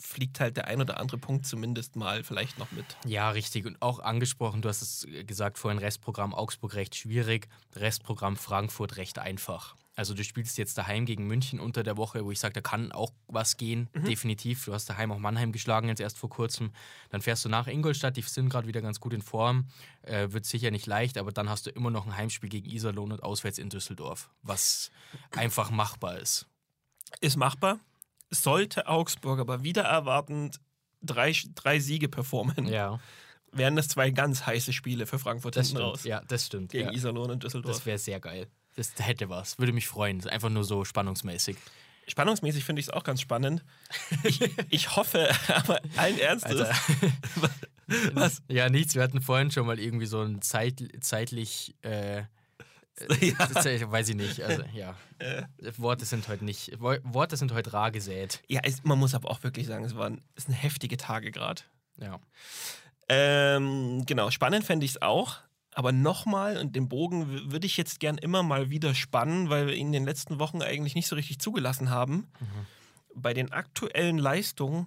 fliegt 0.00 0.38
halt 0.40 0.56
der 0.56 0.66
ein 0.68 0.80
oder 0.80 1.00
andere 1.00 1.18
Punkt 1.18 1.46
zumindest 1.46 1.96
mal 1.96 2.22
vielleicht 2.22 2.58
noch 2.58 2.70
mit. 2.70 2.84
Ja, 3.04 3.30
richtig. 3.30 3.66
Und 3.66 3.82
auch 3.82 3.98
angesprochen, 3.98 4.62
du 4.62 4.68
hast 4.68 4.82
es 4.82 5.06
gesagt 5.26 5.58
vorhin, 5.58 5.78
Restprogramm 5.78 6.34
Augsburg 6.34 6.74
recht 6.74 6.94
schwierig, 6.94 7.48
Restprogramm 7.74 8.36
Frankfurt 8.36 8.96
recht 8.96 9.18
einfach. 9.18 9.74
Also 9.96 10.14
du 10.14 10.22
spielst 10.22 10.56
jetzt 10.58 10.78
daheim 10.78 11.06
gegen 11.06 11.26
München 11.26 11.58
unter 11.58 11.82
der 11.82 11.96
Woche, 11.96 12.24
wo 12.24 12.30
ich 12.30 12.38
sage, 12.38 12.54
da 12.54 12.60
kann 12.60 12.92
auch 12.92 13.12
was 13.26 13.56
gehen, 13.56 13.88
definitiv. 14.06 14.64
Du 14.64 14.72
hast 14.72 14.88
daheim 14.88 15.10
auch 15.10 15.18
Mannheim 15.18 15.50
geschlagen 15.50 15.88
jetzt 15.88 16.00
erst 16.00 16.18
vor 16.18 16.30
kurzem. 16.30 16.70
Dann 17.10 17.20
fährst 17.20 17.44
du 17.44 17.48
nach 17.48 17.66
Ingolstadt, 17.66 18.16
die 18.16 18.22
sind 18.22 18.48
gerade 18.48 18.68
wieder 18.68 18.80
ganz 18.80 19.00
gut 19.00 19.12
in 19.12 19.22
Form. 19.22 19.66
Äh, 20.02 20.30
wird 20.30 20.44
sicher 20.44 20.70
nicht 20.70 20.86
leicht, 20.86 21.18
aber 21.18 21.32
dann 21.32 21.50
hast 21.50 21.66
du 21.66 21.70
immer 21.70 21.90
noch 21.90 22.06
ein 22.06 22.16
Heimspiel 22.16 22.48
gegen 22.48 22.70
Iserlohn 22.70 23.10
und 23.10 23.24
auswärts 23.24 23.58
in 23.58 23.70
Düsseldorf, 23.70 24.30
was 24.42 24.92
einfach 25.32 25.72
machbar 25.72 26.20
ist. 26.20 26.46
Ist 27.20 27.36
machbar. 27.36 27.80
Sollte 28.30 28.86
Augsburg 28.86 29.40
aber 29.40 29.62
wieder 29.62 29.82
erwartend 29.82 30.60
drei, 31.02 31.32
drei 31.54 31.78
Siege 31.80 32.08
performen, 32.08 32.66
Ja, 32.68 33.00
wären 33.52 33.76
das 33.76 33.88
zwei 33.88 34.10
ganz 34.10 34.46
heiße 34.46 34.72
Spiele 34.72 35.06
für 35.06 35.18
Frankfurt 35.18 35.56
das 35.56 35.68
hinten 35.68 35.82
stimmt. 35.82 35.92
raus. 35.92 36.04
Ja, 36.04 36.20
das 36.28 36.46
stimmt. 36.46 36.72
Gegen 36.72 36.88
ja. 36.88 36.94
Iserlohn 36.94 37.30
und 37.30 37.42
Düsseldorf. 37.42 37.76
Das 37.76 37.86
wäre 37.86 37.98
sehr 37.98 38.20
geil. 38.20 38.46
Das 38.76 38.92
hätte 38.98 39.28
was. 39.28 39.58
Würde 39.58 39.72
mich 39.72 39.88
freuen. 39.88 40.26
Einfach 40.28 40.50
nur 40.50 40.64
so 40.64 40.84
spannungsmäßig. 40.84 41.56
Spannungsmäßig 42.06 42.64
finde 42.64 42.80
ich 42.80 42.86
es 42.86 42.92
auch 42.92 43.04
ganz 43.04 43.20
spannend. 43.20 43.64
Ich, 44.22 44.40
ich 44.70 44.96
hoffe, 44.96 45.28
aber 45.48 45.80
allen 45.96 46.18
Ernstes. 46.18 46.68
Was? 48.12 48.42
Ja, 48.48 48.68
nichts. 48.68 48.94
Wir 48.94 49.02
hatten 49.02 49.20
vorhin 49.20 49.50
schon 49.50 49.66
mal 49.66 49.78
irgendwie 49.78 50.06
so 50.06 50.20
ein 50.20 50.42
Zeit, 50.42 50.82
zeitlich. 51.00 51.74
Äh, 51.82 52.24
Ja. 53.20 53.62
äh, 53.64 53.90
weiß 53.90 54.08
ich 54.10 54.16
nicht. 54.16 54.42
Also, 54.42 54.62
ja. 54.74 54.96
Äh. 55.18 55.42
Worte 55.78 56.04
sind 56.04 56.28
heute 56.28 56.44
nicht. 56.44 56.72
Wo- 56.80 56.96
Worte 57.02 57.36
sind 57.36 57.52
heute 57.52 57.72
rar 57.72 57.90
gesät. 57.90 58.40
Ja, 58.48 58.60
es, 58.62 58.84
man 58.84 58.98
muss 58.98 59.14
aber 59.14 59.30
auch 59.30 59.42
wirklich 59.42 59.66
sagen, 59.66 59.84
es 59.84 59.96
waren 59.96 60.22
es 60.36 60.44
sind 60.44 60.54
heftige 60.54 60.96
Tage 60.96 61.30
gerade. 61.32 61.62
Ja. 62.00 62.20
Ähm, 63.08 64.04
genau, 64.06 64.30
spannend 64.30 64.64
fände 64.64 64.84
ich 64.84 64.92
es 64.92 65.02
auch. 65.02 65.38
Aber 65.74 65.92
nochmal, 65.92 66.56
und 66.56 66.74
den 66.76 66.88
Bogen 66.88 67.50
würde 67.52 67.66
ich 67.66 67.76
jetzt 67.76 68.00
gern 68.00 68.18
immer 68.18 68.42
mal 68.42 68.70
wieder 68.70 68.94
spannen, 68.94 69.48
weil 69.48 69.66
wir 69.66 69.74
ihn 69.74 69.88
in 69.88 69.92
den 69.92 70.04
letzten 70.04 70.38
Wochen 70.38 70.60
eigentlich 70.62 70.94
nicht 70.94 71.06
so 71.06 71.14
richtig 71.16 71.38
zugelassen 71.38 71.90
haben. 71.90 72.28
Bei 73.14 73.32
den 73.34 73.52
aktuellen 73.52 74.18
Leistungen 74.18 74.86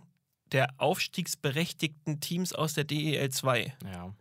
der 0.52 0.74
aufstiegsberechtigten 0.78 2.20
Teams 2.20 2.52
aus 2.54 2.74
der 2.74 2.84
DEL 2.84 3.30
2 3.30 3.74
Ja. 3.94 4.14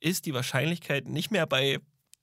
ist 0.00 0.26
die 0.26 0.34
Wahrscheinlichkeit 0.34 1.08
nicht 1.08 1.30
mehr 1.30 1.46
bei 1.46 1.78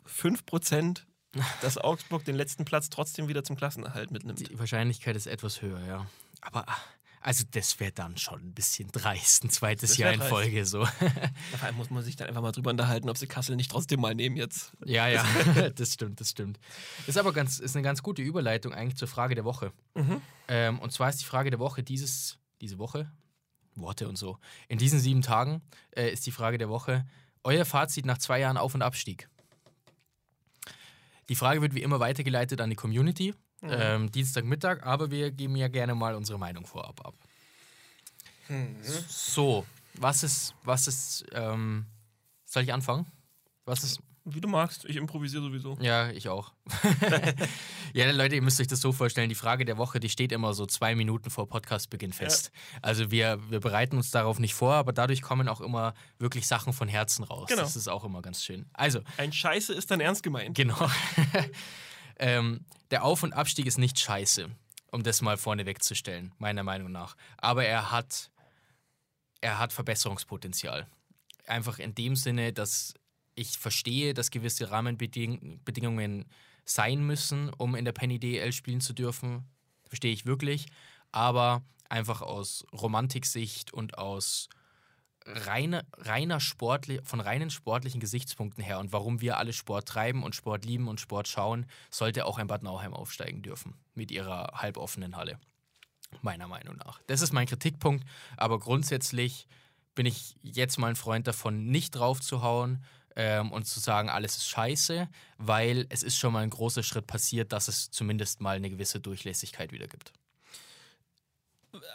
5%, 0.08 1.02
dass 1.62 1.78
Augsburg 1.78 2.26
den 2.26 2.36
letzten 2.36 2.65
Platz 2.65 2.89
trotzdem 2.89 3.28
wieder 3.28 3.43
zum 3.43 3.56
Klassenerhalt 3.56 4.12
mitnimmt. 4.12 4.50
Die 4.50 4.60
Wahrscheinlichkeit 4.60 5.15
ist 5.15 5.28
etwas 5.28 5.62
höher, 5.62 5.86
ja. 5.86 6.08
Aber 6.41 6.67
ah, 6.67 6.78
also 7.28 7.43
das 7.52 7.80
wäre 7.80 7.91
dann 7.91 8.17
schon 8.17 8.39
ein 8.39 8.54
bisschen 8.54 8.89
dreist, 8.91 9.43
ein 9.43 9.50
zweites 9.50 9.91
Das 9.91 9.98
Jahr 9.98 10.13
in. 10.13 10.22
Folge 10.22 10.65
so. 10.65 10.86
Vor 10.86 11.63
allem 11.63 11.76
muss 11.76 11.89
man 11.89 12.04
sich 12.04 12.15
dann 12.15 12.28
einfach 12.28 12.41
mal 12.41 12.52
drüber 12.52 12.70
unterhalten, 12.70 13.10
ob 13.10 13.17
sie 13.17 13.28
Kassel 13.28 13.56
nicht 13.56 13.72
trotzdem 13.72 14.00
mal 14.00 14.15
nehmen 14.15 14.38
jetzt. 14.38 14.72
ja, 14.86 15.08
ja, 15.08 15.26
das 15.76 15.93
stimmt, 15.93 16.22
das 16.22 16.30
stimmt. 16.30 16.60
Ist 17.06 17.17
aber 17.17 17.34
ganz, 17.34 17.60
ist 17.60 17.76
eine 17.76 17.84
ganz 17.84 18.04
gute 18.04 18.22
Überleitung 18.22 18.74
eigentlich 18.74 18.98
zur 18.98 19.08
Frage 19.08 19.36
der 19.36 19.46
Woche. 19.46 19.74
Mhm. 19.96 20.22
Ähm, 20.48 20.80
und 20.80 20.93
zwar 20.93 21.10
ist 21.10 21.20
die 21.20 21.26
Frage 21.26 21.50
der 21.50 21.60
Woche 21.60 21.84
dieses, 21.84 22.38
diese 22.62 22.78
Woche, 22.78 23.12
Worte 23.76 24.08
und 24.08 24.17
so. 24.17 24.38
In 24.67 24.78
diesen 24.78 25.00
sieben 25.00 25.22
Tagen 25.22 25.62
äh, 25.96 26.10
ist 26.10 26.26
die 26.26 26.32
Frage 26.32 26.58
der 26.58 26.70
Woche, 26.70 27.06
euer 27.43 27.65
Fazit 27.65 28.06
nach 28.06 28.20
zwei 28.20 28.39
Jahren 28.39 28.58
Auf- 28.58 28.76
und 28.76 28.82
Abstieg. 28.82 29.30
Die 31.29 31.35
Frage 31.35 31.61
wird 31.61 31.73
wie 31.73 31.81
immer 31.81 31.99
weitergeleitet 31.99 32.61
an 32.61 32.69
die 32.69 32.75
Community, 32.75 33.33
ähm, 33.61 34.11
Dienstagmittag, 34.11 34.83
aber 34.83 35.11
wir 35.11 35.31
geben 35.31 35.55
ja 35.55 35.67
gerne 35.67 35.95
mal 35.95 36.15
unsere 36.15 36.39
Meinung 36.39 36.65
vorab 36.65 37.05
ab. 37.05 37.15
So, 39.09 39.65
was 39.95 40.23
ist, 40.23 40.55
was 40.63 40.87
ist, 40.87 41.25
ähm, 41.33 41.85
soll 42.45 42.63
ich 42.63 42.71
anfangen? 42.71 43.05
Was 43.65 43.83
ist, 43.83 43.99
Wie 44.29 44.41
du 44.41 44.49
magst, 44.49 44.83
ich 44.83 44.97
improvisiere 44.97 45.41
sowieso. 45.41 45.77
ja, 45.79 46.09
ich 46.09 46.27
auch. 46.27 46.51
ja, 47.93 48.11
Leute, 48.11 48.35
ihr 48.35 48.41
müsst 48.41 48.59
euch 48.59 48.67
das 48.67 48.81
so 48.81 48.91
vorstellen, 48.91 49.29
die 49.29 49.35
Frage 49.35 49.63
der 49.63 49.77
Woche, 49.77 50.01
die 50.01 50.09
steht 50.09 50.33
immer 50.33 50.53
so 50.53 50.65
zwei 50.65 50.95
Minuten 50.95 51.29
vor 51.29 51.47
Podcastbeginn 51.47 52.11
fest. 52.11 52.51
Also 52.81 53.09
wir, 53.09 53.39
wir 53.49 53.61
bereiten 53.61 53.95
uns 53.95 54.11
darauf 54.11 54.39
nicht 54.39 54.53
vor, 54.53 54.73
aber 54.73 54.91
dadurch 54.91 55.21
kommen 55.21 55.47
auch 55.47 55.61
immer 55.61 55.93
wirklich 56.19 56.45
Sachen 56.45 56.73
von 56.73 56.89
Herzen 56.89 57.23
raus. 57.23 57.47
Genau. 57.47 57.61
Das 57.61 57.77
ist 57.77 57.87
auch 57.87 58.03
immer 58.03 58.21
ganz 58.21 58.43
schön. 58.43 58.65
Also, 58.73 58.99
Ein 59.15 59.31
Scheiße 59.31 59.73
ist 59.73 59.89
dann 59.91 60.01
ernst 60.01 60.23
gemeint. 60.23 60.53
genau. 60.55 60.91
ähm, 62.19 62.65
der 62.91 63.05
Auf- 63.05 63.23
und 63.23 63.31
Abstieg 63.31 63.65
ist 63.65 63.77
nicht 63.77 63.97
scheiße, 63.97 64.49
um 64.91 65.03
das 65.03 65.21
mal 65.21 65.37
vorne 65.37 65.65
wegzustellen, 65.65 66.33
meiner 66.37 66.63
Meinung 66.63 66.91
nach. 66.91 67.15
Aber 67.37 67.63
er 67.63 67.91
hat, 67.91 68.29
er 69.39 69.57
hat 69.57 69.71
Verbesserungspotenzial. 69.71 70.85
Einfach 71.45 71.79
in 71.79 71.95
dem 71.95 72.17
Sinne, 72.17 72.51
dass 72.51 72.93
ich 73.38 73.58
verstehe, 73.58 74.13
dass 74.13 74.32
gewisse 74.32 74.71
Rahmenbedingungen 74.71 76.26
sein 76.65 77.06
müssen, 77.06 77.50
um 77.54 77.76
in 77.76 77.86
der 77.86 77.91
Penny 77.93 78.19
DL 78.19 78.52
spielen 78.52 78.82
zu 78.82 78.93
dürfen. 78.93 79.45
Verstehe 79.86 80.12
ich 80.12 80.26
wirklich. 80.26 80.65
Aber 81.12 81.62
einfach 81.88 82.21
aus 82.21 82.65
Romantiksicht 82.73 83.73
und 83.73 83.97
aus 83.97 84.50
reiner, 85.26 85.86
reiner 85.93 86.39
Sportli 86.39 87.00
von 87.04 87.19
reinen 87.19 87.50
sportlichen 87.50 88.00
Gesichtspunkten 88.00 88.63
her 88.63 88.80
und 88.80 88.91
warum 88.91 89.21
wir 89.21 89.38
alle 89.38 89.54
Sport 89.54 89.88
treiben 89.88 90.23
und 90.23 90.36
Sport 90.36 90.65
lieben 90.65 90.88
und 90.88 91.00
Sport 91.00 91.28
schauen, 91.28 91.65
sollte 91.91 92.26
auch 92.26 92.38
ein 92.38 92.47
Bad 92.47 92.63
Nauheim 92.63 92.93
aufsteigen 92.93 93.41
dürfen 93.41 93.76
mit 93.93 94.10
ihrer 94.12 94.54
halboffenen 94.56 95.15
Halle. 95.15 95.39
Meiner 96.21 96.47
Meinung 96.47 96.78
nach. 96.78 97.02
Das 97.08 97.21
ist 97.21 97.34
mein 97.34 97.47
Kritikpunkt, 97.47 98.06
aber 98.38 98.60
grundsätzlich 98.60 99.47
bin 99.93 100.06
ich 100.06 100.38
jetzt 100.41 100.78
mal 100.80 100.88
ein 100.88 100.95
Freund 100.95 101.28
davon, 101.28 101.65
nicht 101.67 101.91
drauf 101.91 102.21
zu 102.21 102.41
hauen 102.41 102.84
ähm, 103.19 103.51
und 103.51 103.65
zu 103.65 103.80
sagen, 103.80 104.10
alles 104.10 104.38
ist 104.38 104.47
scheiße, 104.47 105.10
weil 105.39 105.88
es 105.89 106.03
ist 106.03 106.17
schon 106.17 106.32
mal 106.32 106.43
ein 106.43 106.51
großer 106.51 106.84
Schritt 106.84 107.08
passiert, 107.08 107.51
dass 107.51 107.67
es 107.67 107.89
zumindest 107.89 108.39
mal 108.41 108.56
eine 108.56 108.69
gewisse 108.69 108.99
Durchlässigkeit 108.99 109.71
wieder 109.71 109.88
gibt. 109.88 110.13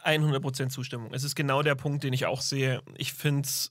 100% 0.04 0.68
Zustimmung. 0.68 1.14
Es 1.14 1.24
ist 1.24 1.35
genau 1.35 1.62
der 1.62 1.76
Punkt, 1.76 2.04
den 2.04 2.12
ich 2.12 2.26
auch 2.26 2.40
sehe. 2.40 2.82
Ich 2.96 3.12
finde 3.12 3.42
es 3.42 3.70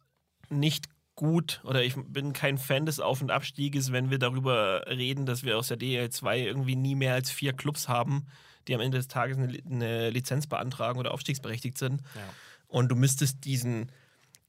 nicht 0.50 0.88
gut 1.16 1.62
oder 1.64 1.84
ich 1.84 1.96
bin 1.96 2.34
kein 2.34 2.58
Fan 2.58 2.86
des 2.86 3.00
Auf- 3.00 3.22
und 3.22 3.32
Abstieges, 3.32 3.92
wenn 3.92 4.10
wir 4.10 4.18
darüber 4.18 4.86
reden, 4.88 5.26
dass 5.26 5.44
wir 5.44 5.58
aus 5.58 5.68
der 5.68 5.78
DL2 5.78 6.38
irgendwie 6.38 6.76
nie 6.76 6.96
mehr 6.96 7.14
als 7.14 7.30
vier 7.32 7.54
Clubs 7.54 7.88
haben, 7.88 8.28
die 8.68 8.76
am 8.76 8.82
Ende 8.82 8.98
des 8.98 9.08
Tages 9.10 9.38
eine, 9.38 9.48
Li- 9.48 9.64
eine 9.70 10.10
Lizenz 10.10 10.48
beantragen 10.48 11.00
oder 11.00 11.12
aufstiegsberechtigt 11.12 11.78
sind. 11.78 12.02
Ja. 12.16 12.22
Und 12.68 12.90
du 12.90 12.96
müsstest 12.96 13.44
diesen 13.44 13.92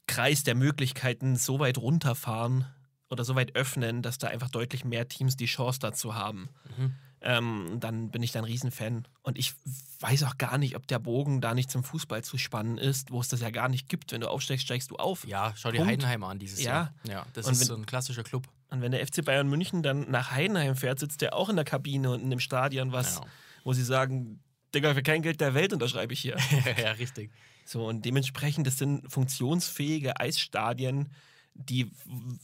Kreis 0.07 0.43
der 0.43 0.55
Möglichkeiten 0.55 1.35
so 1.35 1.59
weit 1.59 1.77
runterfahren 1.77 2.65
oder 3.13 3.23
so 3.23 3.35
weit 3.35 3.55
öffnen, 3.55 4.01
dass 4.01 4.17
da 4.17 4.27
einfach 4.27 4.49
deutlich 4.49 4.83
mehr 4.83 5.07
Teams 5.07 5.37
die 5.37 5.45
Chance 5.45 5.79
dazu 5.79 6.15
haben. 6.15 6.49
Mhm. 6.77 6.91
Ähm, 7.25 7.77
dann 7.79 8.11
bin 8.11 8.21
ich 8.21 8.33
da 8.33 8.39
ein 8.39 8.45
Riesenfan. 8.45 9.07
Und 9.21 9.37
ich 9.37 9.53
weiß 10.01 10.23
auch 10.23 10.37
gar 10.37 10.57
nicht, 10.57 10.75
ob 10.75 10.85
der 10.87 10.99
Bogen 10.99 11.39
da 11.39 11.53
nicht 11.53 11.71
zum 11.71 11.81
Fußball 11.85 12.21
zu 12.21 12.37
spannen 12.37 12.77
ist, 12.77 13.11
wo 13.11 13.21
es 13.21 13.29
das 13.29 13.39
ja 13.39 13.49
gar 13.49 13.69
nicht 13.69 13.87
gibt. 13.87 14.11
Wenn 14.11 14.19
du 14.19 14.27
aufsteigst, 14.29 14.65
steigst 14.65 14.91
du 14.91 14.97
auf. 14.97 15.25
Ja, 15.25 15.53
schau 15.55 15.71
dir 15.71 15.77
Punkt. 15.77 15.91
Heidenheim 15.93 16.23
an 16.25 16.37
dieses 16.37 16.61
Ja. 16.61 16.71
Jahr. 16.71 16.93
Ja, 17.07 17.25
das 17.31 17.45
Und 17.47 17.53
ist 17.53 17.61
wenn- 17.61 17.67
so 17.67 17.75
ein 17.75 17.85
klassischer 17.85 18.23
Club. 18.23 18.47
Und 18.69 18.81
wenn 18.81 18.91
der 18.91 18.99
FC 19.07 19.23
Bayern 19.23 19.47
München 19.47 19.83
dann 19.83 20.11
nach 20.11 20.31
Heidenheim 20.31 20.75
fährt, 20.75 20.99
sitzt 20.99 21.21
der 21.21 21.33
auch 21.33 21.47
in 21.47 21.55
der 21.55 21.63
Kabine 21.63 22.11
und 22.11 22.21
in 22.21 22.29
dem 22.29 22.39
Stadion, 22.41 22.91
was, 22.91 23.15
Ja. 23.19 23.21
wo 23.63 23.71
sie 23.71 23.83
sagen, 23.83 24.41
Digga, 24.75 24.93
für 24.93 25.03
kein 25.03 25.21
Geld 25.21 25.39
der 25.39 25.53
Welt 25.53 25.71
unterschreibe 25.71 26.11
ich 26.11 26.19
hier. 26.19 26.35
ja, 26.77 26.91
richtig. 26.93 27.31
So, 27.63 27.85
und 27.87 28.03
dementsprechend, 28.03 28.67
das 28.67 28.77
sind 28.79 29.09
funktionsfähige 29.09 30.19
Eisstadien, 30.19 31.09
die 31.55 31.91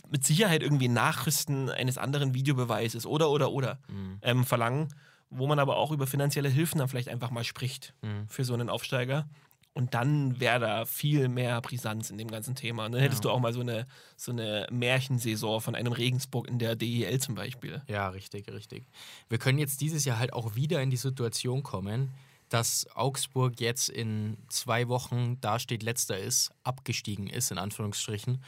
mit 0.10 0.24
Sicherheit 0.24 0.62
irgendwie 0.62 0.88
Nachrüsten 0.88 1.70
eines 1.70 1.98
anderen 1.98 2.34
Videobeweises 2.34 3.06
oder, 3.06 3.30
oder, 3.32 3.52
oder 3.52 3.80
Mhm. 3.88 4.18
ähm, 4.22 4.46
verlangen, 4.46 4.94
wo 5.30 5.48
man 5.48 5.60
aber 5.60 5.78
auch 5.78 5.92
über 5.92 6.08
finanzielle 6.08 6.50
Hilfen 6.50 6.80
dann 6.80 6.88
vielleicht 6.88 7.10
einfach 7.10 7.32
mal 7.32 7.44
spricht 7.44 7.94
Mhm. 8.02 8.28
für 8.28 8.44
so 8.44 8.54
einen 8.54 8.70
Aufsteiger. 8.70 9.28
Und 9.74 9.94
dann 9.94 10.40
wäre 10.40 10.60
da 10.60 10.86
viel 10.86 11.30
mehr 11.30 11.62
Brisanz 11.62 12.10
in 12.10 12.18
dem 12.18 12.30
ganzen 12.30 12.56
Thema. 12.56 12.86
Und 12.88 12.94
dann 12.94 13.02
hättest 13.02 13.24
Ja. 13.24 13.30
du 13.30 13.36
auch 13.36 13.40
mal 13.40 13.54
so 13.54 13.62
eine, 13.62 13.86
so 14.18 14.32
eine 14.32 14.68
Märchensaison 14.72 15.62
von 15.62 15.76
einem 15.76 15.94
Regensburg 15.94 16.48
in 16.48 16.60
der 16.60 16.76
DEL 16.76 17.20
zum 17.22 17.36
Beispiel. 17.36 17.82
Ja, 17.88 18.10
richtig, 18.10 18.48
richtig. 18.52 18.86
Wir 19.30 19.38
können 19.38 19.60
jetzt 19.60 19.80
dieses 19.82 20.06
Jahr 20.06 20.18
halt 20.20 20.34
auch 20.34 20.56
wieder 20.56 20.82
in 20.82 20.90
die 20.90 20.98
Situation 20.98 21.64
kommen, 21.64 22.10
dass 22.50 22.88
Augsburg 22.96 23.60
jetzt 23.62 23.90
in 23.90 24.38
zwei 24.50 24.88
Wochen 24.88 25.40
dasteht, 25.40 25.84
letzter 25.84 26.18
ist, 26.18 26.52
abgestiegen 26.64 27.28
ist, 27.28 27.52
in 27.52 27.60
Anführungsstrichen, 27.60 28.44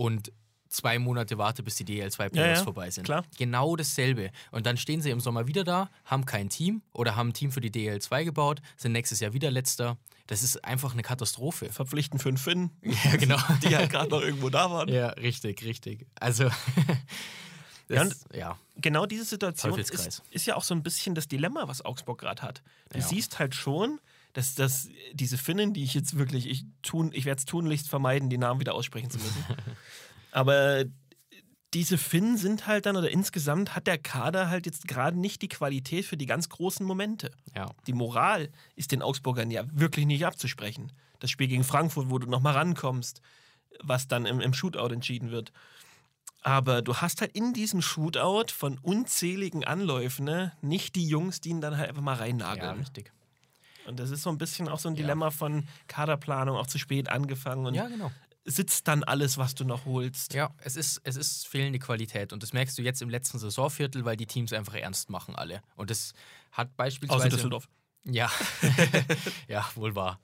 und 0.00 0.32
zwei 0.68 0.98
Monate 0.98 1.36
wartet, 1.36 1.64
bis 1.64 1.74
die 1.74 1.84
DL2 1.84 2.28
Playoffs 2.30 2.60
ja, 2.60 2.64
vorbei 2.64 2.90
sind. 2.90 3.04
klar. 3.04 3.24
Genau 3.36 3.74
dasselbe. 3.76 4.30
Und 4.52 4.64
dann 4.66 4.76
stehen 4.76 5.02
sie 5.02 5.10
im 5.10 5.20
Sommer 5.20 5.46
wieder 5.48 5.64
da, 5.64 5.90
haben 6.04 6.24
kein 6.24 6.48
Team 6.48 6.80
oder 6.92 7.16
haben 7.16 7.30
ein 7.30 7.32
Team 7.34 7.50
für 7.50 7.60
die 7.60 7.70
DL2 7.70 8.24
gebaut, 8.24 8.62
sind 8.76 8.92
nächstes 8.92 9.20
Jahr 9.20 9.32
wieder 9.32 9.50
letzter. 9.50 9.98
Das 10.28 10.42
ist 10.44 10.64
einfach 10.64 10.92
eine 10.92 11.02
Katastrophe. 11.02 11.70
Verpflichten 11.72 12.18
fünf 12.20 12.40
Finnen, 12.40 12.70
Ja, 12.82 13.16
genau. 13.16 13.36
die 13.64 13.76
halt 13.76 13.90
gerade 13.90 14.10
noch 14.10 14.22
irgendwo 14.22 14.48
da 14.48 14.70
waren. 14.70 14.88
ja, 14.88 15.08
richtig, 15.08 15.64
richtig. 15.64 16.06
Also, 16.20 16.44
Ja, 17.88 18.04
das, 18.04 18.24
ja, 18.32 18.56
genau 18.76 19.04
diese 19.04 19.24
Situation 19.24 19.76
ist, 19.76 20.22
ist 20.30 20.46
ja 20.46 20.54
auch 20.54 20.62
so 20.62 20.74
ein 20.74 20.84
bisschen 20.84 21.16
das 21.16 21.26
Dilemma, 21.26 21.66
was 21.66 21.84
Augsburg 21.84 22.20
gerade 22.20 22.40
hat. 22.42 22.62
Du 22.90 22.98
Ja. 23.00 23.04
siehst 23.04 23.40
halt 23.40 23.56
schon, 23.56 23.98
dass, 24.32 24.54
dass 24.54 24.88
diese 25.12 25.38
Finnen, 25.38 25.72
die 25.74 25.82
ich 25.82 25.94
jetzt 25.94 26.16
wirklich, 26.18 26.46
ich, 26.48 26.64
tun, 26.82 27.10
ich 27.12 27.24
werde 27.24 27.38
es 27.40 27.44
tunlichst 27.46 27.88
vermeiden, 27.88 28.30
die 28.30 28.38
Namen 28.38 28.60
wieder 28.60 28.74
aussprechen 28.74 29.10
zu 29.10 29.18
müssen. 29.18 29.44
Aber 30.32 30.84
diese 31.74 31.98
Finnen 31.98 32.36
sind 32.36 32.66
halt 32.66 32.86
dann, 32.86 32.96
oder 32.96 33.10
insgesamt 33.10 33.74
hat 33.76 33.86
der 33.86 33.98
Kader 33.98 34.48
halt 34.50 34.66
jetzt 34.66 34.88
gerade 34.88 35.18
nicht 35.18 35.42
die 35.42 35.48
Qualität 35.48 36.04
für 36.04 36.16
die 36.16 36.26
ganz 36.26 36.48
großen 36.48 36.84
Momente. 36.84 37.30
ja. 37.54 37.66
Die 37.86 37.92
Moral 37.92 38.50
ist 38.76 38.92
den 38.92 39.02
Augsburgern 39.02 39.50
ja 39.50 39.64
wirklich 39.72 40.06
nicht 40.06 40.26
abzusprechen. 40.26 40.92
Das 41.20 41.30
Spiel 41.30 41.48
gegen 41.48 41.64
Frankfurt, 41.64 42.10
wo 42.10 42.18
du 42.18 42.28
nochmal 42.28 42.54
rankommst, 42.54 43.20
was 43.82 44.08
dann 44.08 44.26
im, 44.26 44.40
im 44.40 44.52
Shootout 44.54 44.92
entschieden 44.92 45.30
wird. 45.30 45.52
Aber 46.42 46.80
du 46.82 46.96
hast 46.96 47.20
halt 47.20 47.32
in 47.32 47.52
diesem 47.52 47.82
Shootout 47.82 48.52
von 48.52 48.78
unzähligen 48.78 49.64
Anläufen 49.64 50.24
ne, 50.24 50.52
nicht 50.62 50.94
die 50.96 51.06
Jungs, 51.06 51.40
die 51.40 51.50
ihn 51.50 51.60
dann 51.60 51.76
halt 51.76 51.90
einfach 51.90 52.02
mal 52.02 52.14
Ja, 52.14 52.20
reinnageln. 52.22 52.78
richtig. 52.78 53.12
Und 53.90 54.00
das 54.00 54.10
ist 54.10 54.22
so 54.22 54.30
ein 54.30 54.38
bisschen 54.38 54.68
auch 54.68 54.78
so 54.78 54.88
ein 54.88 54.94
Ja. 54.94 55.02
Dilemma 55.02 55.30
von 55.30 55.66
Kaderplanung, 55.88 56.56
auch 56.56 56.66
zu 56.66 56.78
spät 56.78 57.10
angefangen 57.10 57.66
und 57.66 57.74
Ja, 57.74 57.88
genau. 57.88 58.10
sitzt 58.46 58.88
dann 58.88 59.04
alles, 59.04 59.36
was 59.36 59.54
du 59.54 59.64
noch 59.64 59.84
holst. 59.84 60.32
Ja, 60.32 60.50
es 60.64 60.76
ist, 60.76 61.00
es 61.04 61.16
ist 61.16 61.46
fehlende 61.46 61.78
Qualität 61.78 62.32
und 62.32 62.42
das 62.42 62.52
merkst 62.54 62.78
du 62.78 62.82
jetzt 62.82 63.02
im 63.02 63.10
letzten 63.10 63.38
Saisonviertel, 63.38 64.04
weil 64.06 64.16
die 64.16 64.26
Teams 64.26 64.52
einfach 64.52 64.74
ernst 64.74 65.10
machen 65.10 65.36
alle. 65.36 65.62
Und 65.76 65.90
das 65.90 66.14
hat 66.52 66.74
beispielsweise. 66.76 67.26
Außer 67.26 67.28
Düsseldorf. 67.36 67.68
Ja, 68.04 68.30
ja, 69.48 69.68
wohl 69.74 69.94
wahr. 69.94 70.18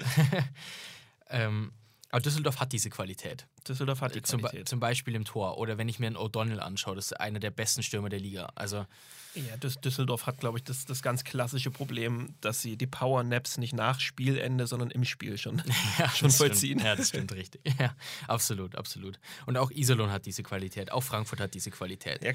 ähm, 1.29 1.73
Aber 2.17 2.23
Düsseldorf 2.23 2.61
hat 2.61 2.73
diese 2.73 2.89
Qualität. 2.89 3.47
Düsseldorf 3.69 4.01
hat 4.01 4.15
die 4.15 4.23
Zum, 4.23 4.41
Be- 4.41 4.49
Qualität. 4.49 4.67
zum 4.71 4.81
Beispiel 4.81 5.15
im 5.15 5.27
Tor. 5.27 5.59
Oder 5.59 5.77
wenn 5.77 5.87
ich 5.87 5.99
mir 5.99 6.07
einen 6.07 6.17
O'Donnell 6.17 6.61
anschaue, 6.61 6.95
das 6.97 7.07
ist 7.13 7.21
einer 7.21 7.41
der 7.41 7.51
besten 7.51 7.83
Stürmer 7.83 8.09
der 8.09 8.21
Liga. 8.21 8.51
Also, 8.55 8.87
Ja, 9.35 9.55
Düs 9.59 9.79
Düsseldorf 9.83 10.25
hat, 10.25 10.41
glaube 10.41 10.57
ich, 10.57 10.65
das, 10.65 10.87
das 10.87 11.03
ganz 11.03 11.25
klassische 11.25 11.71
Problem, 11.71 12.35
dass 12.41 12.63
sie 12.63 12.79
die 12.79 12.87
Power-Naps 12.87 13.59
nicht 13.59 13.75
nach 13.75 14.01
Spielende, 14.01 14.67
sondern 14.67 14.91
im 14.91 15.05
Spiel 15.05 15.37
schon, 15.37 15.63
ja, 15.99 16.09
schon 16.09 16.31
vollziehen. 16.31 16.79
Stimmt. 16.79 16.85
Ja, 16.85 16.97
das 16.97 17.09
stimmt 17.09 17.33
richtig. 17.35 17.61
Ja, 17.79 17.95
absolut, 18.29 18.77
absolut. 18.77 19.21
Und 19.45 19.59
auch 19.59 19.71
Iserlohn 19.71 20.11
hat 20.11 20.25
diese 20.25 20.43
Qualität. 20.43 20.93
Auch 20.93 21.03
Frankfurt 21.03 21.41
hat 21.41 21.53
diese 21.53 21.71
Qualität. 21.71 22.23
Ja, 22.25 22.33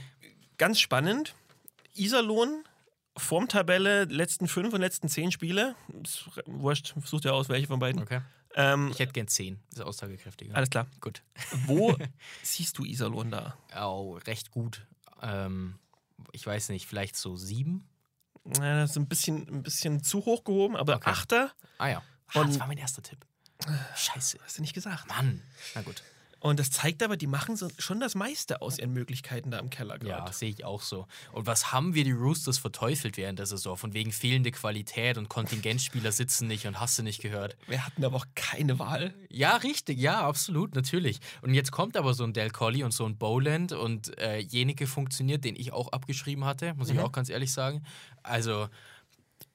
ganz 0.59 0.79
spannend. 0.79 1.33
Iserlohn, 1.95 2.63
Formtabelle, 3.17 4.03
letzten 4.03 4.47
fünf 4.47 4.75
und 4.75 4.81
letzten 4.81 5.09
zehn 5.09 5.31
Spiele. 5.31 5.73
Wurscht, 6.45 6.93
such 7.03 7.21
dir 7.21 7.33
aus, 7.33 7.49
welche 7.49 7.65
von 7.65 7.79
beiden. 7.79 7.99
Okay. 8.03 8.21
Ähm, 8.55 8.89
Ich 8.91 8.99
hätte 8.99 9.13
gern 9.13 9.27
10. 9.27 9.59
Das 9.69 9.79
ist 9.79 9.85
aussagekräftiger. 9.85 10.55
alles 10.55 10.69
klar. 10.69 10.87
Gut. 10.99 11.21
Wo 11.65 11.95
siehst 12.43 12.77
du 12.77 12.83
Iserlohn 12.85 13.31
da? 13.31 13.57
Oh, 13.79 14.17
recht 14.27 14.51
gut. 14.51 14.85
Ähm, 15.21 15.79
ich 16.31 16.45
weiß 16.45 16.69
nicht, 16.69 16.87
vielleicht 16.87 17.15
so 17.15 17.37
sieben? 17.37 17.87
Ja, 18.57 18.81
das 18.81 18.91
ist 18.91 18.97
ein 18.97 19.07
bisschen, 19.07 19.47
ein 19.47 19.63
bisschen 19.63 20.03
zu 20.03 20.25
hoch 20.25 20.43
gehoben, 20.43 20.75
aber 20.75 20.95
Okay. 20.95 21.09
Achter 21.09 21.51
Ah 21.77 21.87
ja. 21.87 22.03
Ah, 22.33 22.43
das 22.43 22.59
war 22.59 22.67
mein 22.67 22.77
erster 22.77 23.03
Tipp. 23.03 23.25
Scheiße. 23.95 24.39
hast 24.43 24.57
du 24.57 24.61
nicht 24.61 24.73
gesagt. 24.73 25.07
Mann. 25.07 25.41
Na 25.75 25.81
gut. 25.83 26.01
Und 26.41 26.59
das 26.59 26.71
zeigt 26.71 27.03
aber, 27.03 27.17
die 27.17 27.27
machen 27.27 27.55
so, 27.55 27.69
schon 27.77 27.99
das 27.99 28.15
meiste 28.15 28.61
aus 28.63 28.79
ihren 28.79 28.91
Möglichkeiten 28.93 29.51
da 29.51 29.59
im 29.59 29.69
Keller 29.69 29.93
Ja, 30.03 30.17
gerade. 30.17 30.33
sehe 30.33 30.49
ich 30.49 30.65
auch 30.65 30.81
so. 30.81 31.05
Und 31.31 31.45
was 31.45 31.71
haben 31.71 31.93
wir 31.93 32.03
die 32.03 32.11
Roosters 32.11 32.57
verteufelt 32.57 33.15
während 33.15 33.37
der 33.39 33.45
Saison? 33.45 33.77
Von 33.77 33.93
wegen 33.93 34.11
fehlende 34.11 34.51
Qualität 34.51 35.17
und 35.19 35.29
Kontingentspieler 35.29 36.11
sitzen 36.11 36.47
nicht 36.47 36.65
und 36.65 36.79
hast 36.79 36.97
du 36.97 37.03
nicht 37.03 37.21
gehört. 37.21 37.55
Wir 37.67 37.85
hatten 37.85 38.03
aber 38.03 38.17
auch 38.17 38.25
keine 38.33 38.79
Wahl. 38.79 39.13
Ja, 39.29 39.55
richtig, 39.57 39.99
ja, 39.99 40.21
absolut, 40.27 40.73
natürlich. 40.73 41.19
Und 41.43 41.53
jetzt 41.53 41.71
kommt 41.71 41.95
aber 41.95 42.15
so 42.15 42.23
ein 42.23 42.33
Del 42.33 42.49
Colli 42.49 42.83
und 42.83 42.91
so 42.91 43.05
ein 43.05 43.17
Bowland 43.17 43.71
und 43.71 44.17
äh, 44.17 44.39
Jenike 44.39 44.87
funktioniert, 44.87 45.45
den 45.45 45.55
ich 45.55 45.71
auch 45.71 45.89
abgeschrieben 45.91 46.43
hatte, 46.45 46.73
muss 46.73 46.89
ich 46.89 46.95
Mhm. 46.95 47.01
auch 47.01 47.11
ganz 47.11 47.29
ehrlich 47.29 47.53
sagen. 47.53 47.83
Also, 48.23 48.67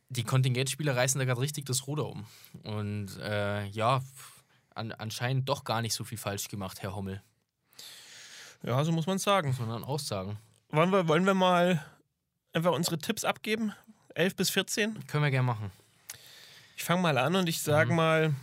die 0.09 0.23
Kontingentspieler 0.23 0.95
reißen 0.95 1.19
da 1.19 1.25
gerade 1.25 1.41
richtig 1.41 1.67
das 1.67 1.89
Ruder 1.89 2.07
um. 2.07 2.27
Und 2.63 3.19
äh, 3.19 3.67
ja, 3.71 4.03
an, 4.77 4.93
anscheinend 4.93 5.49
doch 5.49 5.65
gar 5.65 5.83
nicht 5.83 5.95
so 5.95 6.05
viel 6.05 6.19
falsch 6.19 6.49
gemacht, 6.49 6.83
Herr 6.83 6.95
Hommel, 6.95 7.23
Ja, 8.63 8.83
so 8.85 8.93
muss 8.93 9.07
man 9.07 9.19
sagen. 9.19 9.53
sondern 9.53 9.85
auch 9.85 9.99
sagen. 9.99 10.39
Wollen 10.71 10.91
wir, 10.91 11.09
wollen 11.09 11.25
wir 11.27 11.35
mal 11.35 11.85
einfach 12.53 12.73
unsere 12.73 12.99
Tipps 12.99 13.25
abgeben? 13.25 13.73
11 14.15 14.37
bis 14.37 14.51
14? 14.51 15.07
Können 15.07 15.25
wir 15.25 15.31
gerne 15.31 15.47
machen. 15.47 15.71
Ich 16.77 16.85
fange 16.85 17.03
mal 17.03 17.17
an 17.19 17.37
und 17.37 17.49
ich 17.49 17.61
sage 17.63 17.91
Mhm. 17.91 17.97
mal, 17.97 18.35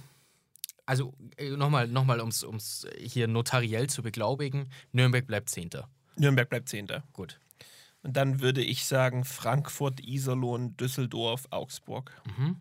Also 0.85 1.13
äh, 1.37 1.49
nochmal, 1.51 1.87
noch 1.87 2.03
mal, 2.03 2.19
um 2.19 2.27
es 2.29 2.85
hier 2.99 3.27
notariell 3.29 3.89
zu 3.89 4.01
beglaubigen, 4.03 4.69
Nürnberg 4.91 5.25
bleibt 5.25 5.49
Zehnter. 5.49 5.87
Nürnberg 6.17 6.49
bleibt 6.49 6.67
Zehnter. 6.67 7.03
Gut. 7.13 7.39
Und 8.01 8.17
dann 8.17 8.41
würde 8.41 8.61
ich 8.61 8.85
sagen 8.85 9.23
Frankfurt, 9.23 10.01
Iserlohn, 10.01 10.75
Düsseldorf, 10.75 11.47
Augsburg. 11.51 12.11
Mhm. 12.37 12.57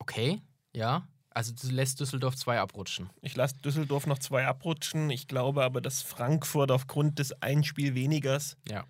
Okay, 0.00 0.42
ja. 0.72 1.06
Also 1.32 1.52
du 1.54 1.68
lässt 1.72 2.00
Düsseldorf 2.00 2.34
zwei 2.34 2.58
abrutschen. 2.58 3.08
Ich 3.22 3.36
lasse 3.36 3.56
Düsseldorf 3.58 4.04
noch 4.08 4.18
zwei 4.18 4.46
abrutschen. 4.48 5.10
Ich 5.10 5.28
glaube 5.28 5.62
aber, 5.62 5.80
dass 5.80 6.02
Frankfurt 6.02 6.72
aufgrund 6.72 7.20
des 7.20 7.30
Einspiel 7.40 7.94
wenigers, 7.94 8.56
Ja. 8.68 8.84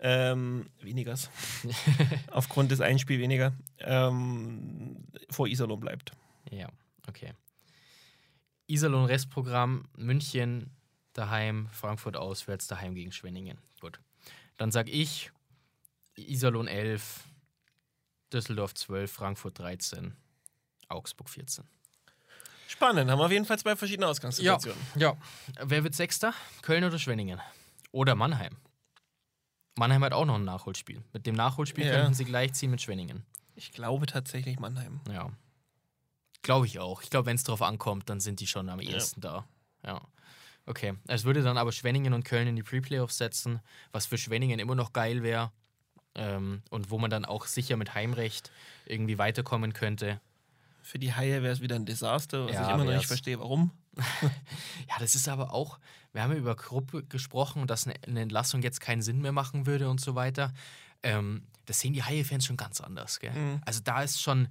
ähm, 0.00 0.68
wenigers, 0.80 1.30
aufgrund 2.32 2.72
des 2.72 2.80
Einspiel 2.80 3.20
weniger, 3.20 3.52
ähm, 3.78 5.06
vor 5.30 5.46
Iserlohn 5.46 5.78
bleibt. 5.78 6.10
Ja, 6.50 6.68
okay. 7.06 7.32
Iserlohn 8.66 9.04
Restprogramm, 9.04 9.86
München 9.96 10.70
daheim, 11.12 11.68
Frankfurt 11.70 12.16
auswärts, 12.16 12.66
daheim 12.66 12.94
gegen 12.96 13.12
Schwenningen. 13.12 13.58
Gut. 13.80 14.00
Dann 14.56 14.72
sag 14.72 14.88
ich 14.88 15.30
Iserlohn 16.16 16.66
11, 16.66 17.22
Düsseldorf 18.32 18.74
12, 18.74 19.12
Frankfurt 19.12 19.58
13, 19.60 20.16
Augsburg 20.92 21.28
14. 21.28 21.64
Spannend, 22.68 23.10
haben 23.10 23.18
wir 23.18 23.24
auf 23.26 23.30
jeden 23.32 23.44
Fall 23.44 23.58
zwei 23.58 23.76
verschiedene 23.76 24.06
Ausgangssituationen. 24.06 24.80
Ja. 24.96 25.16
Wer 25.62 25.84
wird 25.84 25.94
Sechster? 25.94 26.32
Köln 26.62 26.84
oder 26.84 26.98
Schwenningen? 26.98 27.40
Oder 27.90 28.14
Mannheim? 28.14 28.56
Mannheim 29.76 30.04
hat 30.04 30.12
auch 30.12 30.24
noch 30.24 30.36
ein 30.36 30.44
Nachholspiel. 30.44 31.02
Mit 31.12 31.26
dem 31.26 31.34
Nachholspiel 31.34 31.86
Ja. 31.86 31.92
könnten 31.92 32.14
sie 32.14 32.24
gleichziehen 32.24 32.70
mit 32.70 32.80
Schwenningen. 32.80 33.24
Ich 33.54 33.72
glaube 33.72 34.06
tatsächlich 34.06 34.58
Mannheim. 34.58 35.00
Ja. 35.10 35.30
Glaube 36.42 36.66
ich 36.66 36.78
auch. 36.78 37.02
Ich 37.02 37.10
glaube, 37.10 37.26
wenn 37.26 37.36
es 37.36 37.44
drauf 37.44 37.62
ankommt, 37.62 38.08
dann 38.10 38.20
sind 38.20 38.40
die 38.40 38.46
schon 38.46 38.68
am 38.68 38.80
ehesten 38.80 39.20
da. 39.20 39.46
Ja. 39.84 40.00
Okay. 40.66 40.94
Es 41.08 41.24
würde 41.24 41.42
dann 41.42 41.58
aber 41.58 41.72
Schwenningen 41.72 42.14
und 42.14 42.24
Köln 42.24 42.48
in 42.48 42.56
die 42.56 42.62
Pre-Playoffs 42.62 43.18
setzen, 43.18 43.60
was 43.92 44.06
für 44.06 44.18
Schwenningen 44.18 44.58
immer 44.58 44.74
noch 44.74 44.92
geil 44.92 45.22
wäre. 45.22 45.52
Ähm, 46.14 46.62
und 46.70 46.90
wo 46.90 46.98
man 46.98 47.10
dann 47.10 47.24
auch 47.24 47.46
sicher 47.46 47.76
mit 47.78 47.94
Heimrecht 47.94 48.50
irgendwie 48.84 49.16
weiterkommen 49.18 49.72
könnte. 49.72 50.20
Für 50.82 50.98
die 50.98 51.14
Haie 51.14 51.42
wäre 51.42 51.52
es 51.52 51.60
wieder 51.60 51.76
ein 51.76 51.86
Desaster, 51.86 52.46
was 52.46 52.54
Ja, 52.54 52.68
ich 52.68 52.74
immer 52.74 52.84
noch 52.84 52.92
nicht 52.92 53.06
verstehe, 53.06 53.38
warum. 53.38 53.70
Ja, 54.88 54.96
das 54.98 55.14
ist 55.14 55.28
aber 55.28 55.52
auch, 55.52 55.78
wir 56.12 56.22
haben 56.22 56.32
ja 56.32 56.38
über 56.38 56.56
Gruppe 56.56 57.04
gesprochen 57.04 57.66
dass 57.66 57.86
eine, 57.86 57.94
eine 58.06 58.20
Entlassung 58.20 58.62
jetzt 58.62 58.80
keinen 58.80 59.02
Sinn 59.02 59.20
mehr 59.20 59.32
machen 59.32 59.66
würde 59.66 59.88
und 59.88 60.00
so 60.00 60.14
weiter. 60.14 60.52
Ähm, 61.02 61.42
das 61.66 61.80
sehen 61.80 61.92
die 61.92 62.02
Haie-Fans 62.02 62.44
schon 62.44 62.56
ganz 62.56 62.80
anders, 62.80 63.20
gell? 63.20 63.32
Mhm. 63.32 63.60
Also 63.64 63.80
da 63.82 64.02
ist 64.02 64.20
schon, 64.20 64.48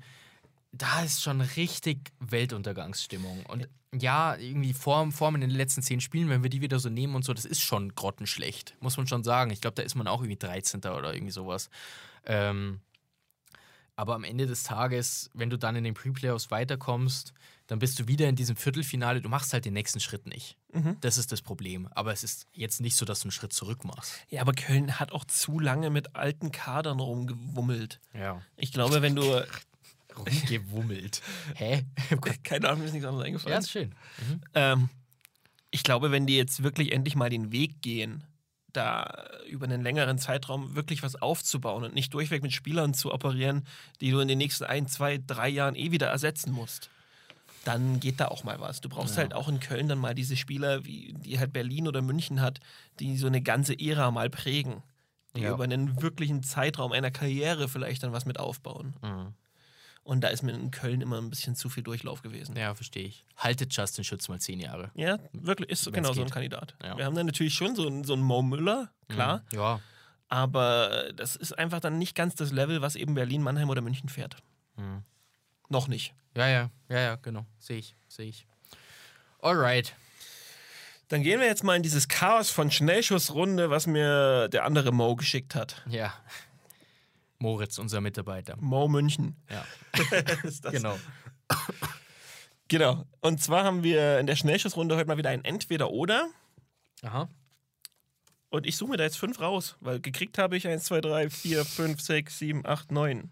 da 0.71 1.03
ist 1.03 1.21
schon 1.21 1.41
richtig 1.41 2.11
Weltuntergangsstimmung. 2.19 3.45
Und 3.47 3.67
ja, 3.93 4.35
irgendwie 4.37 4.73
Form, 4.73 5.11
Form 5.11 5.35
in 5.35 5.41
den 5.41 5.49
letzten 5.49 5.81
zehn 5.81 5.99
Spielen, 5.99 6.29
wenn 6.29 6.43
wir 6.43 6.49
die 6.49 6.61
wieder 6.61 6.79
so 6.79 6.89
nehmen 6.89 7.15
und 7.15 7.25
so, 7.25 7.33
das 7.33 7.45
ist 7.45 7.61
schon 7.61 7.93
grottenschlecht, 7.93 8.75
muss 8.79 8.95
man 8.95 9.07
schon 9.07 9.23
sagen. 9.23 9.51
Ich 9.51 9.59
glaube, 9.59 9.75
da 9.75 9.83
ist 9.83 9.95
man 9.95 10.07
auch 10.07 10.21
irgendwie 10.21 10.37
13. 10.37 10.79
oder 10.79 11.13
irgendwie 11.13 11.33
sowas. 11.33 11.69
Ähm, 12.25 12.79
aber 13.95 14.15
am 14.15 14.23
Ende 14.23 14.47
des 14.47 14.63
Tages, 14.63 15.29
wenn 15.33 15.49
du 15.49 15.57
dann 15.57 15.75
in 15.75 15.83
den 15.83 15.93
Pre-Playoffs 15.93 16.51
weiterkommst, 16.51 17.33
dann 17.67 17.79
bist 17.79 17.99
du 17.99 18.07
wieder 18.07 18.27
in 18.27 18.35
diesem 18.35 18.55
Viertelfinale. 18.55 19.21
Du 19.21 19.29
machst 19.29 19.53
halt 19.53 19.65
den 19.65 19.73
nächsten 19.73 19.99
Schritt 19.99 20.27
nicht. 20.27 20.57
Mhm. 20.73 20.97
Das 21.01 21.17
ist 21.17 21.31
das 21.31 21.41
Problem. 21.41 21.87
Aber 21.91 22.11
es 22.11 22.23
ist 22.23 22.47
jetzt 22.51 22.81
nicht 22.81 22.95
so, 22.95 23.05
dass 23.05 23.21
du 23.21 23.25
einen 23.25 23.31
Schritt 23.31 23.53
zurück 23.53 23.85
machst. 23.85 24.13
Ja, 24.29 24.41
aber 24.41 24.53
Köln 24.53 24.99
hat 24.99 25.11
auch 25.11 25.25
zu 25.25 25.59
lange 25.59 25.89
mit 25.89 26.15
alten 26.15 26.51
Kadern 26.51 26.99
rumgewummelt. 26.99 27.99
Ja. 28.13 28.41
Ich 28.57 28.73
glaube, 28.73 29.01
wenn 29.01 29.15
du. 29.15 29.23
Rumgewummelt. 30.17 31.21
Hä? 31.55 31.85
Keine 32.43 32.67
Ahnung, 32.67 32.79
mir 32.79 32.87
ist 32.87 32.91
nichts 32.91 33.07
anderes 33.07 33.23
ja, 33.23 33.27
eingefallen. 33.27 33.59
ist 33.59 33.71
schön. 33.71 33.95
Mhm. 34.27 34.41
Ähm, 34.53 34.89
ich 35.71 35.83
glaube, 35.83 36.11
wenn 36.11 36.27
die 36.27 36.35
jetzt 36.35 36.63
wirklich 36.63 36.91
endlich 36.91 37.15
mal 37.15 37.29
den 37.29 37.53
Weg 37.53 37.81
gehen, 37.81 38.25
da 38.73 39.27
über 39.49 39.65
einen 39.65 39.81
längeren 39.81 40.17
Zeitraum 40.17 40.75
wirklich 40.75 41.03
was 41.03 41.21
aufzubauen 41.21 41.83
und 41.83 41.93
nicht 41.93 42.13
durchweg 42.13 42.41
mit 42.43 42.53
Spielern 42.53 42.93
zu 42.93 43.13
operieren, 43.13 43.65
die 43.99 44.11
du 44.11 44.19
in 44.19 44.27
den 44.27 44.37
nächsten 44.37 44.63
ein, 44.65 44.87
zwei, 44.87 45.19
drei 45.25 45.49
Jahren 45.49 45.75
eh 45.75 45.91
wieder 45.91 46.07
ersetzen 46.07 46.51
musst, 46.51 46.89
dann 47.65 47.99
geht 47.99 48.19
da 48.19 48.27
auch 48.29 48.43
mal 48.43 48.59
was. 48.59 48.81
Du 48.81 48.89
brauchst 48.89 49.15
Ja. 49.15 49.21
halt 49.21 49.33
auch 49.33 49.47
in 49.47 49.59
Köln 49.59 49.87
dann 49.87 49.99
mal 49.99 50.15
diese 50.15 50.35
Spieler, 50.35 50.83
wie 50.85 51.13
die 51.13 51.37
halt 51.39 51.53
Berlin 51.53 51.87
oder 51.87 52.01
München 52.01 52.41
hat, 52.41 52.59
die 52.99 53.17
so 53.17 53.27
eine 53.27 53.41
ganze 53.41 53.79
Ära 53.79 54.09
mal 54.11 54.29
prägen. 54.29 54.81
Die 55.35 55.41
Ja. 55.41 55.53
über 55.53 55.63
einen 55.63 56.01
wirklichen 56.01 56.43
Zeitraum 56.43 56.91
einer 56.91 57.11
Karriere 57.11 57.69
vielleicht 57.69 58.03
dann 58.03 58.11
was 58.13 58.25
mit 58.25 58.39
aufbauen. 58.39 58.95
Mhm. 59.01 59.33
Und 60.03 60.21
da 60.21 60.29
ist 60.29 60.41
mir 60.41 60.51
in 60.53 60.71
Köln 60.71 61.01
immer 61.01 61.19
ein 61.19 61.29
bisschen 61.29 61.55
zu 61.55 61.69
viel 61.69 61.83
Durchlauf 61.83 62.21
gewesen. 62.23 62.55
Ja, 62.57 62.73
verstehe 62.73 63.05
ich. 63.05 63.23
Haltet 63.37 63.71
Justin 63.75 64.03
Schütz 64.03 64.27
mal 64.29 64.39
zehn 64.39 64.59
Jahre. 64.59 64.89
Ja, 64.95 65.19
wirklich, 65.31 65.69
ist 65.69 65.85
Wenn's 65.85 65.95
genau 65.95 66.13
so 66.13 66.23
ein. 66.23 66.29
Kandidat. 66.29 66.75
Ja. 66.83 66.97
Wir 66.97 67.05
haben 67.05 67.15
dann 67.15 67.27
natürlich 67.27 67.53
schon 67.53 67.75
so 67.75 67.85
einen, 67.87 68.03
so 68.03 68.13
einen 68.13 68.23
Mo 68.23 68.41
Müller, 68.41 68.89
klar, 69.09 69.43
Mhm. 69.51 69.57
Ja. 69.59 69.79
aber 70.27 71.11
das 71.15 71.35
ist 71.35 71.57
einfach 71.57 71.79
dann 71.79 71.99
nicht 71.99 72.15
ganz 72.15 72.33
das 72.35 72.51
Level, 72.51 72.81
was 72.81 72.95
eben 72.95 73.13
Berlin, 73.13 73.43
Mannheim 73.43 73.69
oder 73.69 73.81
München 73.81 74.09
fährt. 74.09 74.37
Mhm. 74.75 75.03
Noch 75.69 75.87
nicht. 75.87 76.13
Ja, 76.35 76.47
ja, 76.47 76.69
ja, 76.89 76.99
ja, 76.99 77.15
genau. 77.17 77.45
Sehe 77.59 77.77
ich, 77.77 77.95
sehe 78.07 78.27
ich. 78.27 78.47
Alright. 79.39 79.93
Dann 81.09 81.23
gehen 81.23 81.39
wir 81.41 81.47
jetzt 81.47 81.63
mal 81.63 81.75
in 81.75 81.83
dieses 81.83 82.07
Chaos 82.07 82.49
von 82.49 82.71
Schnellschussrunde, 82.71 83.69
was 83.69 83.85
mir 83.85 84.47
der 84.49 84.63
andere 84.65 84.91
Mo 84.91 85.15
geschickt 85.15 85.55
hat. 85.55 85.83
Ja. 85.89 86.13
Moritz, 87.41 87.79
unser 87.79 88.01
Mitarbeiter. 88.01 88.55
Mo 88.59 88.87
München. 88.87 89.35
Ja, 89.49 89.65
ist 90.43 90.63
das. 90.63 90.71
genau. 90.71 90.97
Genau. 92.67 93.03
Und 93.19 93.41
zwar 93.41 93.63
haben 93.63 93.83
wir 93.83 94.19
in 94.19 94.27
der 94.27 94.35
Schnellschussrunde 94.35 94.95
heute 94.95 95.07
mal 95.07 95.17
wieder 95.17 95.31
ein 95.31 95.43
Entweder-Oder. 95.43 96.29
Aha. 97.01 97.27
Und 98.49 98.67
ich 98.67 98.77
suche 98.77 98.91
mir 98.91 98.97
da 98.97 99.05
jetzt 99.05 99.17
fünf 99.17 99.39
raus, 99.39 99.75
weil 99.79 99.99
gekriegt 99.99 100.37
habe 100.37 100.55
ich 100.55 100.67
1, 100.67 100.83
2, 100.83 101.01
3, 101.01 101.29
4, 101.29 101.65
5, 101.65 101.99
6, 101.99 102.37
7, 102.37 102.65
8, 102.65 102.91
9. 102.91 103.31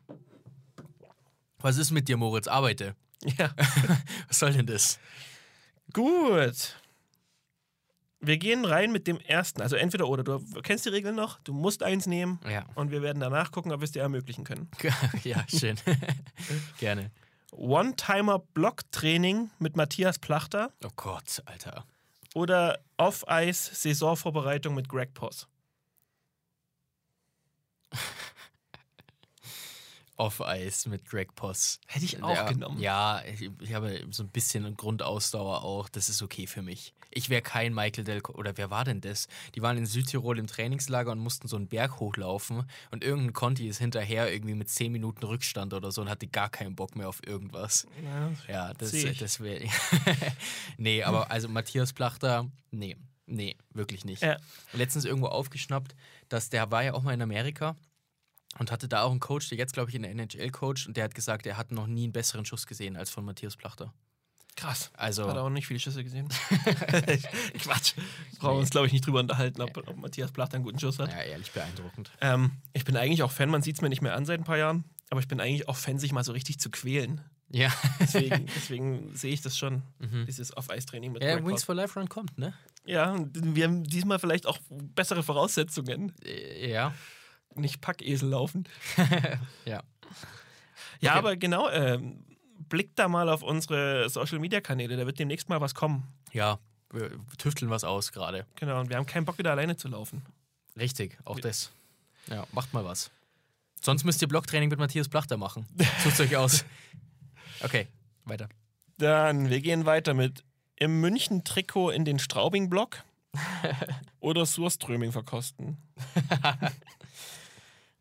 Was 1.59 1.77
ist 1.77 1.91
mit 1.91 2.07
dir, 2.07 2.17
Moritz? 2.17 2.47
Arbeite. 2.47 2.95
Ja. 3.37 3.53
Was 4.27 4.39
soll 4.39 4.53
denn 4.53 4.65
das? 4.65 4.97
Gut. 5.93 6.75
Wir 8.21 8.37
gehen 8.37 8.65
rein 8.65 8.91
mit 8.91 9.07
dem 9.07 9.17
ersten, 9.19 9.61
also 9.61 9.77
entweder 9.77 10.07
oder. 10.09 10.23
Du 10.25 10.39
kennst 10.61 10.85
die 10.85 10.89
Regeln 10.89 11.15
noch, 11.15 11.39
du 11.43 11.53
musst 11.53 11.83
eins 11.83 12.05
nehmen 12.05 12.39
Ja. 12.49 12.65
und 12.75 12.91
wir 12.91 13.01
werden 13.01 13.19
danach 13.21 13.51
gucken, 13.51 13.71
ob 13.71 13.79
wir 13.79 13.85
es 13.85 13.91
dir 13.91 14.01
ermöglichen 14.01 14.43
können. 14.43 14.69
ja, 15.23 15.45
schön. 15.47 15.77
Gerne. 16.79 17.11
One-Timer-Block-Training 17.51 19.49
mit 19.59 19.75
Matthias 19.77 20.19
Plachter 20.19 20.71
Oh 20.83 20.89
Gott, 20.95 21.41
Alter. 21.45 21.85
oder 22.35 22.79
Off-Ice-Saisonvorbereitung 22.97 24.75
mit 24.75 24.89
Greg 24.89 25.13
Poss? 25.13 25.47
Off-Ice 30.17 30.89
mit 30.89 31.05
Greg 31.05 31.33
Poss. 31.35 31.79
Hätte 31.87 32.03
ich 32.05 32.21
auch 32.21 32.35
ja, 32.35 32.43
genommen. 32.51 32.79
Ja, 32.79 33.21
ich, 33.23 33.49
ich 33.61 33.73
habe 33.73 34.05
so 34.11 34.23
ein 34.23 34.29
bisschen 34.29 34.75
Grundausdauer 34.75 35.63
auch. 35.63 35.87
Das 35.87 36.09
ist 36.09 36.21
okay 36.21 36.45
für 36.45 36.61
mich. 36.61 36.93
Ich 37.11 37.29
wäre 37.29 37.41
kein 37.41 37.73
Michael 37.73 38.03
Del 38.03 38.21
oder 38.21 38.57
wer 38.57 38.69
war 38.69 38.85
denn 38.85 39.01
das? 39.01 39.27
Die 39.55 39.61
waren 39.61 39.77
in 39.77 39.85
Südtirol 39.85 40.37
im 40.37 40.47
Trainingslager 40.47 41.11
und 41.11 41.19
mussten 41.19 41.47
so 41.47 41.55
einen 41.55 41.67
Berg 41.67 41.99
hochlaufen 41.99 42.63
und 42.91 43.03
irgendein 43.03 43.33
Conti 43.33 43.67
ist 43.67 43.79
hinterher 43.79 44.31
irgendwie 44.31 44.55
mit 44.55 44.69
10 44.69 44.91
Minuten 44.91 45.25
Rückstand 45.25 45.73
oder 45.73 45.91
so 45.91 46.01
und 46.01 46.09
hatte 46.09 46.27
gar 46.27 46.49
keinen 46.49 46.75
Bock 46.75 46.95
mehr 46.95 47.09
auf 47.09 47.25
irgendwas. 47.25 47.87
Ja, 48.03 48.31
Ja, 48.47 48.73
das, 48.73 48.91
das 49.17 49.39
wäre. 49.39 49.67
nee, 50.77 51.03
aber 51.03 51.31
also 51.31 51.47
Matthias 51.49 51.93
Plachter, 51.93 52.49
nee, 52.71 52.95
nee, 53.25 53.55
wirklich 53.73 54.05
nicht. 54.05 54.21
Ja. 54.21 54.37
Letztens 54.73 55.05
irgendwo 55.05 55.27
aufgeschnappt, 55.27 55.95
dass 56.29 56.49
der 56.49 56.71
war 56.71 56.83
ja 56.83 56.93
auch 56.93 57.03
mal 57.03 57.13
in 57.13 57.21
Amerika 57.21 57.75
und 58.57 58.71
hatte 58.71 58.87
da 58.87 59.03
auch 59.03 59.11
einen 59.11 59.19
Coach, 59.19 59.49
der 59.49 59.57
jetzt, 59.57 59.73
glaube 59.73 59.89
ich, 59.89 59.95
in 59.95 60.03
der 60.03 60.11
NHL 60.11 60.49
coacht 60.51 60.87
und 60.87 60.97
der 60.97 61.03
hat 61.03 61.15
gesagt, 61.15 61.45
er 61.45 61.57
hat 61.57 61.71
noch 61.71 61.87
nie 61.87 62.03
einen 62.03 62.13
besseren 62.13 62.45
Schuss 62.45 62.65
gesehen 62.65 62.95
als 62.97 63.09
von 63.09 63.25
Matthias 63.25 63.55
Plachter. 63.55 63.93
Krass. 64.59 64.91
Also, 64.97 65.27
Hat 65.29 65.37
auch 65.37 65.49
nicht 65.49 65.67
viele 65.67 65.79
Schüsse 65.79 66.03
gesehen. 66.03 66.27
Quatsch. 67.59 67.93
Brauchen 68.39 68.55
wir 68.55 68.59
uns, 68.59 68.69
glaube 68.69 68.87
ich, 68.87 68.93
nicht 68.93 69.05
drüber 69.05 69.19
unterhalten, 69.19 69.61
ob, 69.61 69.77
ob 69.77 69.97
Matthias 69.97 70.31
Plachter 70.31 70.55
einen 70.55 70.63
guten 70.65 70.79
Schuss 70.79 70.99
hat. 70.99 71.11
ja, 71.11 71.21
ehrlich 71.21 71.51
beeindruckend. 71.51 72.11
Ähm, 72.21 72.51
ich 72.73 72.83
bin 72.85 72.97
eigentlich 72.97 73.23
auch 73.23 73.31
Fan, 73.31 73.49
man 73.49 73.61
sieht 73.61 73.75
es 73.75 73.81
mir 73.81 73.89
nicht 73.89 74.01
mehr 74.01 74.15
an 74.15 74.25
seit 74.25 74.39
ein 74.39 74.43
paar 74.43 74.57
Jahren, 74.57 74.83
aber 75.09 75.19
ich 75.21 75.27
bin 75.27 75.39
eigentlich 75.39 75.67
auch 75.69 75.75
Fan, 75.77 75.97
sich 75.99 76.11
mal 76.11 76.23
so 76.23 76.31
richtig 76.33 76.59
zu 76.59 76.69
quälen. 76.69 77.21
Ja, 77.51 77.71
Deswegen, 77.99 78.45
deswegen 78.55 79.15
sehe 79.15 79.33
ich 79.33 79.41
das 79.41 79.57
schon, 79.57 79.81
dieses 80.27 80.55
Off-Ice-Training 80.55 81.13
mit 81.13 81.23
ja 81.23 81.35
Greg 81.35 81.47
Wings 81.47 81.63
for 81.63 81.73
Life 81.73 81.97
Run 81.99 82.07
kommt, 82.09 82.37
ne? 82.37 82.53
Ja, 82.85 83.11
und 83.13 83.55
wir 83.55 83.63
haben 83.65 83.83
diesmal 83.83 84.19
vielleicht 84.19 84.45
auch 84.45 84.59
bessere 84.69 85.23
Voraussetzungen. 85.23 86.13
Äh, 86.23 86.71
Ja, 86.71 86.93
Nicht 87.55 87.81
Packesel 87.81 88.29
laufen. 88.29 88.67
ja. 89.65 89.81
Ja, 91.01 91.11
Okay. 91.11 91.17
aber 91.17 91.35
genau, 91.37 91.69
ähm, 91.69 92.23
blickt 92.67 92.99
da 92.99 93.07
mal 93.07 93.29
auf 93.29 93.41
unsere 93.43 94.09
Social-Media-Kanäle, 94.09 94.97
da 94.97 95.05
wird 95.05 95.19
demnächst 95.19 95.49
mal 95.49 95.61
was 95.61 95.73
kommen. 95.75 96.03
Ja, 96.31 96.59
wir 96.91 97.11
tüfteln 97.37 97.69
was 97.71 97.83
aus 97.83 98.11
gerade. 98.11 98.45
Genau, 98.55 98.79
und 98.79 98.89
wir 98.89 98.97
haben 98.97 99.05
keinen 99.05 99.25
Bock, 99.25 99.37
wieder 99.37 99.51
alleine 99.51 99.77
zu 99.77 99.87
laufen. 99.87 100.23
Richtig, 100.77 101.17
auch 101.25 101.39
das. 101.39 101.71
Ja, 102.27 102.45
macht 102.51 102.73
mal 102.73 102.85
was. 102.85 103.11
Sonst 103.81 104.03
müsst 104.03 104.21
ihr 104.21 104.27
Blocktraining 104.27 104.69
mit 104.69 104.79
Matthias 104.79 105.07
Plachter 105.07 105.37
machen. 105.37 105.65
Sucht 106.03 106.19
euch 106.19 106.35
aus. 106.35 106.65
Okay, 107.61 107.87
weiter. 108.23 108.47
Dann, 108.99 109.49
wir 109.49 109.59
gehen 109.59 109.85
weiter 109.85 110.13
mit 110.13 110.45
im 110.77 111.01
München-Trikot 111.01 111.89
in 111.89 112.05
den 112.05 112.17
Straubing-Block 112.17 113.03
oder 114.21 114.45
Surströming 114.45 115.11
verkosten. 115.11 115.77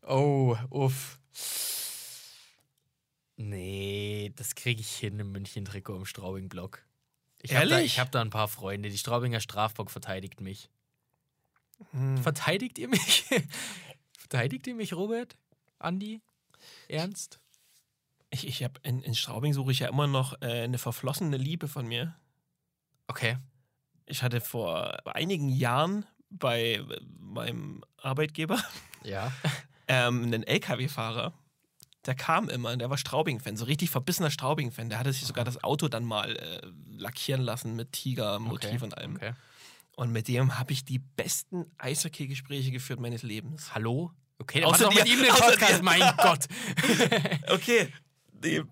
Oh, 0.09 0.57
uff. 0.71 1.19
Nee, 3.41 4.33
das 4.35 4.53
kriege 4.53 4.81
ich 4.81 4.97
hin 4.97 5.17
im 5.17 5.31
München-Trikot 5.31 5.95
im 5.95 6.05
Straubing-Block. 6.05 6.83
Ich 7.41 7.55
habe 7.55 7.69
da, 7.69 7.75
Ehrlich? 7.77 7.93
ich 7.93 7.99
hab 7.99 8.11
da 8.11 8.19
ein 8.19 8.31
paar 8.31 8.49
Freunde. 8.49 8.89
Die 8.89 8.97
Straubinger 8.97 9.39
Strafbock 9.39 9.91
verteidigt 9.91 10.41
mich. 10.41 10.69
Hm. 11.91 12.17
Verteidigt 12.17 12.77
ihr 12.77 12.89
mich? 12.89 13.23
verteidigt 14.17 14.67
ihr 14.67 14.75
mich, 14.75 14.93
Robert? 14.93 15.37
Andi? 15.79 16.19
Ernst? 16.89 17.39
Ich, 18.29 18.45
ich 18.45 18.61
habe 18.61 18.73
in, 18.83 19.01
in 19.03 19.15
Straubing 19.15 19.53
suche 19.53 19.71
ich 19.71 19.79
ja 19.79 19.87
immer 19.87 20.07
noch 20.07 20.33
äh, 20.41 20.63
eine 20.63 20.77
verflossene 20.77 21.37
Liebe 21.37 21.69
von 21.69 21.87
mir. 21.87 22.19
Okay. 23.07 23.37
Ich 24.05 24.21
hatte 24.21 24.41
vor 24.41 25.07
einigen 25.15 25.47
Jahren 25.47 26.05
bei 26.29 26.73
äh, 26.73 26.99
meinem 27.19 27.85
Arbeitgeber 27.95 28.61
Ja. 29.05 29.31
ähm, 29.87 30.23
einen 30.23 30.43
LKW-Fahrer. 30.43 31.33
Der 32.05 32.15
kam 32.15 32.49
immer, 32.49 32.75
der 32.77 32.89
war 32.89 32.97
Straubing-Fan, 32.97 33.57
so 33.57 33.65
richtig 33.65 33.89
verbissener 33.89 34.31
Straubing-Fan. 34.31 34.89
Der 34.89 34.99
hatte 34.99 35.11
sich 35.11 35.25
sogar 35.25 35.43
das 35.43 35.63
Auto 35.63 35.87
dann 35.89 36.05
mal 36.05 36.35
äh, 36.35 36.61
lackieren 36.97 37.41
lassen 37.41 37.75
mit 37.75 37.91
Tiger-Motiv 37.91 38.69
okay. 38.75 38.83
und 38.83 38.97
allem. 38.97 39.15
Okay. 39.17 39.33
Und 39.97 40.11
mit 40.13 40.29
dem 40.29 40.57
habe 40.57 40.71
ich 40.71 40.85
die 40.85 40.99
besten 40.99 41.65
Eishockey-Gespräche 41.77 42.71
geführt 42.71 43.01
meines 43.01 43.21
Lebens. 43.21 43.75
Hallo? 43.75 44.11
Okay, 44.37 44.61
dann 44.61 44.69
Außer 44.69 44.85
doch 44.85 44.93
mit 44.95 45.05
dir, 45.05 45.13
ihm 45.13 45.23
den 45.23 45.33
Podcast, 45.33 45.79
dir. 45.79 45.83
mein 45.83 45.99
Gott. 46.17 46.45
Okay, 47.49 47.91
die 48.31 48.63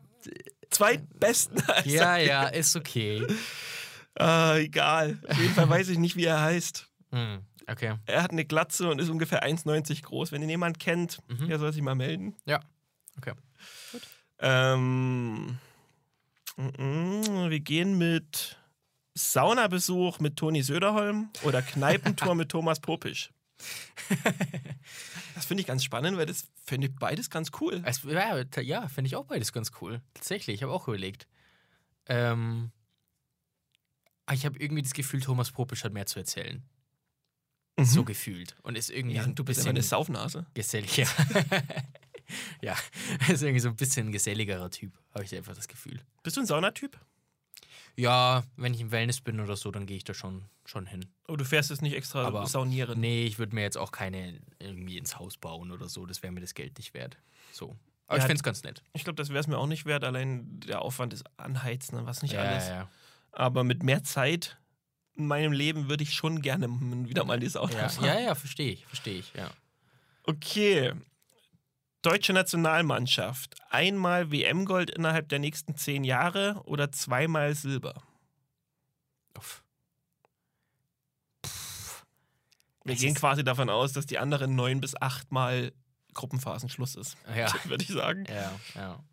zweitbesten 0.69 1.57
Eishockey. 1.69 1.95
Ja, 1.95 2.17
ja, 2.17 2.43
ist 2.47 2.75
okay. 2.75 3.25
Ah, 4.15 4.55
egal. 4.57 5.17
Auf 5.27 5.37
jeden 5.37 5.53
Fall 5.53 5.69
weiß 5.69 5.89
ich 5.89 5.97
nicht, 5.97 6.15
wie 6.15 6.25
er 6.25 6.41
heißt. 6.41 6.87
Hm, 7.11 7.39
okay. 7.67 7.95
Er 8.05 8.23
hat 8.23 8.31
eine 8.31 8.45
Glatze 8.45 8.89
und 8.89 8.99
ist 8.99 9.09
ungefähr 9.09 9.43
1,90 9.43 10.03
groß. 10.03 10.31
Wenn 10.31 10.41
ihn 10.41 10.49
jemand 10.49 10.79
kennt, 10.79 11.19
Mhm. 11.27 11.47
der 11.49 11.59
soll 11.59 11.73
sich 11.73 11.81
mal 11.81 11.95
melden. 11.95 12.35
Ja. 12.45 12.61
Okay. 13.17 13.33
Ähm, 14.39 15.57
mm, 16.57 17.49
wir 17.49 17.59
gehen 17.59 17.97
mit 17.97 18.57
Saunabesuch 19.15 20.19
mit 20.19 20.37
Toni 20.37 20.61
Söderholm 20.61 21.29
oder 21.43 21.61
Kneipentour 21.61 22.35
mit 22.35 22.49
Thomas 22.49 22.79
Popisch. 22.79 23.31
Das 25.35 25.45
finde 25.45 25.61
ich 25.61 25.67
ganz 25.67 25.83
spannend, 25.83 26.17
weil 26.17 26.25
das 26.25 26.47
finde 26.65 26.87
ich 26.87 26.95
beides 26.95 27.29
ganz 27.29 27.51
cool. 27.61 27.83
Es, 27.85 28.01
ja, 28.01 28.39
ja 28.61 28.87
finde 28.87 29.07
ich 29.07 29.15
auch 29.15 29.25
beides 29.25 29.53
ganz 29.53 29.71
cool. 29.81 30.01
Tatsächlich, 30.15 30.55
ich 30.55 30.63
habe 30.63 30.73
auch 30.73 30.87
überlegt. 30.87 31.27
Ähm, 32.07 32.71
aber 34.25 34.33
ich 34.35 34.47
habe 34.47 34.57
irgendwie 34.57 34.81
das 34.81 34.93
Gefühl, 34.93 35.21
Thomas 35.21 35.51
Popisch 35.51 35.83
hat 35.83 35.93
mehr 35.93 36.07
zu 36.07 36.17
erzählen. 36.17 36.63
So 37.79 38.03
gefühlt. 38.03 38.55
Und 38.63 38.75
ist 38.79 38.89
irgendwie 38.89 39.13
Mhm. 39.13 39.21
ja, 39.21 39.23
ein 39.25 39.35
du 39.35 39.43
bist 39.43 39.59
bisschen 39.59 39.69
immer 39.69 39.77
eine 39.77 39.83
Saufnase. 39.83 40.47
geselliger. 40.55 41.03
ja, 41.03 41.61
ist 43.29 43.41
irgendwie 43.41 43.59
so 43.59 43.69
ein 43.69 43.75
bisschen 43.75 44.07
ein 44.07 44.11
geselligerer 44.11 44.69
Typ, 44.69 44.93
habe 45.13 45.23
ich 45.23 45.35
einfach 45.35 45.55
das 45.55 45.67
Gefühl. 45.67 45.99
Bist 46.23 46.37
du 46.37 46.41
ein 46.41 46.45
Saunatyp? 46.47 46.99
Ja, 47.95 48.43
wenn 48.57 48.73
ich 48.75 48.81
im 48.81 48.91
Wellness 48.91 49.21
bin 49.21 49.39
oder 49.39 49.55
so, 49.55 49.71
dann 49.71 49.87
gehe 49.87 49.97
ich 49.97 50.03
da 50.03 50.13
schon, 50.13 50.45
schon 50.65 50.85
hin. 50.85 51.05
Oh, 51.27 51.35
du 51.35 51.43
fährst 51.43 51.71
jetzt 51.71 51.81
nicht 51.81 51.95
extra 51.95 52.25
Aber- 52.25 52.45
saunieren. 52.45 52.99
Nee, 52.99 53.25
ich 53.25 53.39
würde 53.39 53.55
mir 53.55 53.61
jetzt 53.61 53.77
auch 53.77 53.91
keine 53.91 54.39
irgendwie 54.59 54.97
ins 54.99 55.17
Haus 55.17 55.37
bauen 55.37 55.71
oder 55.71 55.89
so. 55.89 56.05
Das 56.05 56.21
wäre 56.21 56.31
mir 56.31 56.41
das 56.41 56.53
Geld 56.53 56.77
nicht 56.77 56.93
wert. 56.93 57.17
So. 57.51 57.75
Aber 58.05 58.17
Ja, 58.17 58.23
ich 58.23 58.27
finde 58.27 58.35
es 58.35 58.43
ganz 58.43 58.63
nett. 58.63 58.83
Ich 58.93 59.03
glaube, 59.03 59.15
das 59.17 59.29
wäre 59.29 59.39
es 59.39 59.47
mir 59.47 59.57
auch 59.57 59.65
nicht 59.67 59.85
wert, 59.85 60.03
allein 60.03 60.59
der 60.59 60.81
Aufwand 60.83 61.11
des 61.13 61.23
Anheizen 61.37 61.97
und 61.97 62.05
was 62.05 62.21
nicht 62.21 62.33
ja, 62.33 62.41
alles. 62.41 62.67
ja, 62.67 62.75
ja. 62.75 62.89
Aber 63.31 63.63
mit 63.63 63.81
mehr 63.83 64.03
Zeit 64.03 64.57
in 65.15 65.25
meinem 65.25 65.51
Leben 65.51 65.89
würde 65.89 66.03
ich 66.03 66.13
schon 66.13 66.41
gerne 66.43 66.67
wieder 66.69 67.23
mal 67.25 67.33
in 67.35 67.39
die 67.41 67.49
Sauna 67.49 67.73
Ja, 67.73 67.89
fahren. 67.89 68.05
ja, 68.05 68.19
ja, 68.19 68.35
verstehe 68.35 68.71
ich, 68.73 68.85
verstehe 68.85 69.17
ich, 69.17 69.33
ja. 69.33 69.49
Okay. 70.23 70.93
Deutsche 72.01 72.33
Nationalmannschaft. 72.33 73.55
Einmal 73.69 74.31
WM-Gold 74.31 74.89
innerhalb 74.91 75.29
der 75.29 75.39
nächsten 75.39 75.75
zehn 75.75 76.03
Jahre 76.03 76.61
oder 76.65 76.91
zweimal 76.91 77.55
Silber? 77.55 78.03
Uff. 79.37 79.63
Wir 82.83 82.93
Es 82.93 83.01
gehen 83.01 83.15
quasi 83.15 83.43
davon 83.43 83.69
aus, 83.69 83.91
dass 83.93 84.05
die 84.05 84.17
anderen 84.17 84.55
neun 84.55 84.79
bis 84.79 84.95
acht 84.99 85.31
Mal 85.31 85.73
Gruppenphasen 86.13 86.69
Schluss 86.69 86.95
ist. 86.95 87.17
Ja, 87.35 87.51
Würde 87.65 87.83
ich 87.83 87.89
sagen. 87.89 88.25
ja, 88.29 88.51
ja. 88.75 89.03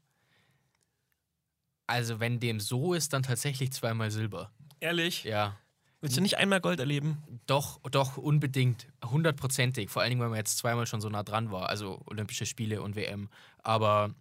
Also, 1.86 2.18
wenn 2.18 2.40
dem 2.40 2.60
so 2.60 2.94
ist, 2.94 3.12
dann 3.12 3.22
tatsächlich 3.22 3.72
zweimal 3.72 4.10
Silber. 4.10 4.50
Ehrlich? 4.80 5.24
Ja. 5.24 5.58
Willst 6.04 6.18
du 6.18 6.20
nicht 6.20 6.36
einmal 6.36 6.60
Gold 6.60 6.80
erleben? 6.80 7.22
Doch, 7.46 7.80
doch, 7.90 8.18
unbedingt. 8.18 8.88
Hundertprozentig. 9.02 9.88
Vor 9.88 10.02
allen 10.02 10.10
Dingen, 10.10 10.20
weil 10.20 10.28
man 10.28 10.36
jetzt 10.36 10.58
zweimal 10.58 10.86
schon 10.86 11.00
so 11.00 11.08
nah 11.08 11.22
dran 11.22 11.50
war. 11.50 11.70
Also 11.70 12.02
Olympische 12.04 12.44
Spiele 12.44 12.82
und 12.82 12.94
WM. 12.94 13.30
Aber 13.62 14.14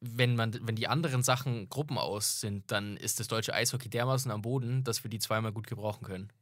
wenn, 0.00 0.34
man, 0.34 0.58
wenn 0.66 0.74
die 0.74 0.88
anderen 0.88 1.22
Sachen 1.22 1.68
Gruppen 1.68 1.96
aus 1.96 2.40
sind, 2.40 2.72
dann 2.72 2.96
ist 2.96 3.20
das 3.20 3.28
deutsche 3.28 3.54
Eishockey 3.54 3.88
dermaßen 3.88 4.32
am 4.32 4.42
Boden, 4.42 4.82
dass 4.82 5.04
wir 5.04 5.10
die 5.12 5.20
zweimal 5.20 5.52
gut 5.52 5.68
gebrauchen 5.68 6.04
können. 6.04 6.32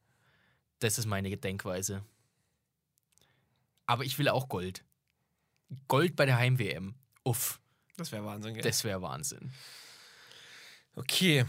Das 0.78 0.98
ist 0.98 1.04
meine 1.04 1.36
Denkweise. 1.36 2.02
Aber 3.84 4.06
ich 4.06 4.18
will 4.18 4.30
auch 4.30 4.48
Gold. 4.48 4.82
Gold 5.88 6.16
bei 6.16 6.24
der 6.24 6.38
Heim-WM. 6.38 6.94
Uff, 7.22 7.60
Das 7.98 8.12
wäre 8.12 8.24
Wahnsinn, 8.24 8.54
gell? 8.54 8.62
das 8.62 8.82
wäre 8.82 9.02
Wahnsinn. 9.02 9.52
Okay. 10.96 11.44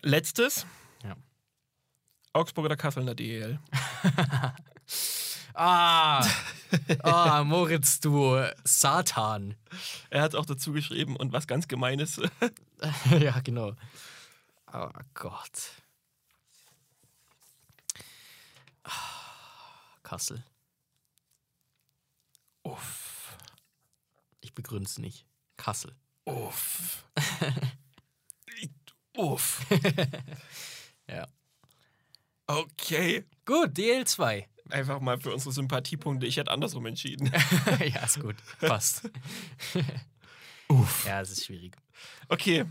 Letztes. 0.00 0.64
Ja. 1.04 1.14
Augsburg 2.32 2.66
oder 2.66 2.76
Kassel 2.76 3.00
in 3.00 3.06
der 3.06 3.14
DEL? 3.14 3.58
Ah, 5.54 6.26
ah 7.02 7.44
Moritz, 7.44 8.00
du 8.00 8.42
Satan. 8.64 9.54
Er 10.08 10.22
hat 10.22 10.34
auch 10.34 10.46
dazu 10.46 10.72
geschrieben 10.72 11.16
und 11.16 11.32
was 11.32 11.46
ganz 11.46 11.68
Gemeines. 11.68 12.20
ja, 13.20 13.38
genau. 13.40 13.74
Oh 14.72 14.88
Gott. 15.12 15.72
Ah, 18.84 18.90
Kassel. 20.02 20.42
Uff. 22.62 23.36
Ich 24.40 24.54
begründe 24.54 24.88
es 24.88 24.98
nicht. 24.98 25.26
Kassel. 25.58 25.94
Uff. 26.24 27.04
Uff. 29.16 29.66
Ja. 31.06 31.28
Okay. 32.46 33.24
Gut, 33.44 33.76
DL2. 33.76 34.44
Einfach 34.70 35.00
mal 35.00 35.18
für 35.20 35.32
unsere 35.32 35.52
Sympathiepunkte. 35.52 36.26
Ich 36.26 36.36
hätte 36.36 36.50
andersrum 36.50 36.86
entschieden. 36.86 37.30
ja, 37.80 38.04
ist 38.04 38.20
gut. 38.20 38.36
Passt. 38.60 39.10
Uff. 40.68 41.04
Ja, 41.06 41.20
es 41.20 41.30
ist 41.30 41.44
schwierig. 41.44 41.76
Okay. 42.28 42.64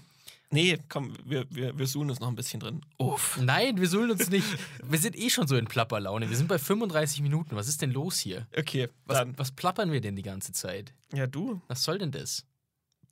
Nee, 0.54 0.78
komm, 0.90 1.16
wir, 1.24 1.46
wir, 1.50 1.78
wir 1.78 1.86
zoomen 1.86 2.10
uns 2.10 2.20
noch 2.20 2.28
ein 2.28 2.36
bisschen 2.36 2.60
drin. 2.60 2.82
Uff. 2.98 3.40
Nein, 3.42 3.80
wir 3.80 3.88
sollen 3.88 4.12
uns 4.12 4.30
nicht. 4.30 4.46
Wir 4.84 5.00
sind 5.00 5.16
eh 5.18 5.30
schon 5.30 5.48
so 5.48 5.56
in 5.56 5.66
Plapperlaune. 5.66 6.30
Wir 6.30 6.36
sind 6.36 6.48
bei 6.48 6.60
35 6.60 7.22
Minuten. 7.22 7.56
Was 7.56 7.70
ist 7.70 7.82
denn 7.82 7.92
los 7.92 8.20
hier? 8.20 8.48
Okay, 8.58 8.90
Was, 9.06 9.18
dann. 9.20 9.38
was 9.38 9.52
plappern 9.52 9.92
wir 9.94 10.02
denn 10.02 10.18
die 10.18 10.24
ganze 10.24 10.52
Zeit? 10.52 10.94
Ja, 11.14 11.26
du. 11.26 11.62
Was 11.68 11.84
soll 11.84 12.00
denn 12.00 12.12
das? 12.12 12.46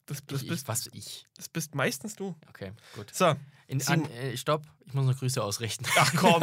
Das, 0.05 0.25
das, 0.25 0.41
ich, 0.41 0.49
bist, 0.49 0.63
ich, 0.63 0.67
was 0.67 0.87
ich? 0.87 1.27
das 1.37 1.47
bist 1.47 1.75
meistens 1.75 2.15
du. 2.15 2.35
Okay, 2.49 2.71
gut. 2.95 3.13
So. 3.13 3.35
In, 3.69 3.85
an, 3.87 4.05
äh, 4.05 4.35
stopp, 4.35 4.65
ich 4.87 4.95
muss 4.95 5.05
noch 5.05 5.15
Grüße 5.15 5.43
ausrichten. 5.43 5.85
Ach 5.95 6.11
komm. 6.15 6.41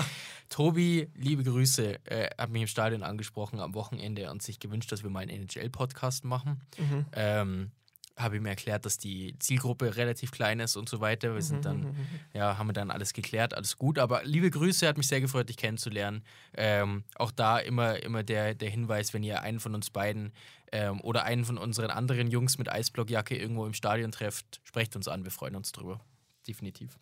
Tobi, 0.50 1.08
liebe 1.14 1.42
Grüße, 1.42 2.04
äh, 2.04 2.28
hat 2.36 2.50
mich 2.50 2.60
im 2.60 2.68
Stadion 2.68 3.02
angesprochen 3.02 3.60
am 3.60 3.72
Wochenende 3.72 4.30
und 4.30 4.42
sich 4.42 4.60
gewünscht, 4.60 4.92
dass 4.92 5.02
wir 5.02 5.08
mal 5.08 5.20
einen 5.20 5.30
NHL-Podcast 5.48 6.26
machen. 6.26 6.60
Mhm. 6.76 7.06
Ähm, 7.12 7.70
habe 8.14 8.36
ihm 8.36 8.44
erklärt, 8.44 8.84
dass 8.84 8.98
die 8.98 9.38
Zielgruppe 9.38 9.96
relativ 9.96 10.32
klein 10.32 10.60
ist 10.60 10.76
und 10.76 10.86
so 10.86 11.00
weiter. 11.00 11.34
Wir 11.34 11.40
sind 11.40 11.64
dann, 11.64 11.96
ja, 12.34 12.58
haben 12.58 12.66
wir 12.66 12.74
dann 12.74 12.90
alles 12.90 13.14
geklärt, 13.14 13.54
alles 13.54 13.78
gut. 13.78 13.98
Aber 13.98 14.22
liebe 14.24 14.50
Grüße, 14.50 14.86
hat 14.86 14.98
mich 14.98 15.08
sehr 15.08 15.22
gefreut, 15.22 15.48
dich 15.48 15.56
kennenzulernen. 15.56 16.24
Ähm, 16.54 17.04
auch 17.14 17.30
da 17.30 17.58
immer, 17.58 18.02
immer 18.02 18.22
der, 18.22 18.54
der 18.54 18.68
Hinweis, 18.68 19.14
wenn 19.14 19.22
ihr 19.22 19.40
einen 19.40 19.60
von 19.60 19.74
uns 19.74 19.88
beiden 19.88 20.34
ähm, 20.72 21.00
oder 21.00 21.24
einen 21.24 21.46
von 21.46 21.56
unseren 21.56 21.90
anderen 21.90 22.28
Jungs 22.30 22.58
mit 22.58 22.70
Eisblockjacke 22.70 23.34
irgendwo 23.34 23.64
im 23.64 23.72
Stadion 23.72 24.12
trefft, 24.12 24.60
sprecht 24.64 24.94
uns 24.94 25.08
an, 25.08 25.24
wir 25.24 25.30
freuen 25.30 25.56
uns 25.56 25.72
drüber. 25.72 26.00
Definitiv. 26.46 26.98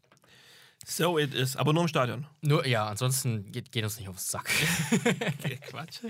So 0.87 1.19
it 1.19 1.33
is. 1.35 1.57
Aber 1.57 1.73
nur 1.73 1.83
im 1.83 1.89
Stadion. 1.89 2.27
Nur, 2.43 2.67
ja, 2.67 2.87
ansonsten 2.89 3.51
geht, 3.53 3.73
geht 3.73 3.85
uns 3.85 3.99
nicht 3.99 4.09
aufs 4.09 4.31
Sack. 4.31 4.51
Okay, 5.45 5.59
Quatsch. 5.69 6.01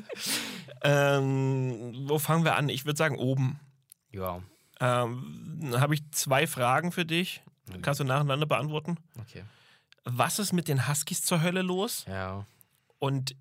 ähm, 0.82 2.08
wo 2.08 2.18
fangen 2.18 2.44
wir 2.44 2.56
an? 2.56 2.68
Ich 2.68 2.84
würde 2.84 2.96
sagen 2.96 3.16
oben. 3.16 3.60
ja, 4.10 4.42
Ähm, 4.80 5.58
dann 5.70 5.80
habe 5.80 5.94
ich 5.94 6.02
zwei 6.10 6.46
Fragen 6.46 6.92
für 6.92 7.04
dich. 7.04 7.42
Kannst 7.82 8.00
du 8.00 8.04
nacheinander 8.04 8.46
beantworten? 8.46 8.98
okay. 9.20 9.44
Was 10.06 10.38
ist 10.38 10.52
mit 10.52 10.68
den 10.68 10.86
Huskies 10.86 11.22
zur 11.22 11.40
Hölle 11.40 11.62
los? 11.62 12.04
Ja. 12.06 12.44
Und 12.98 13.34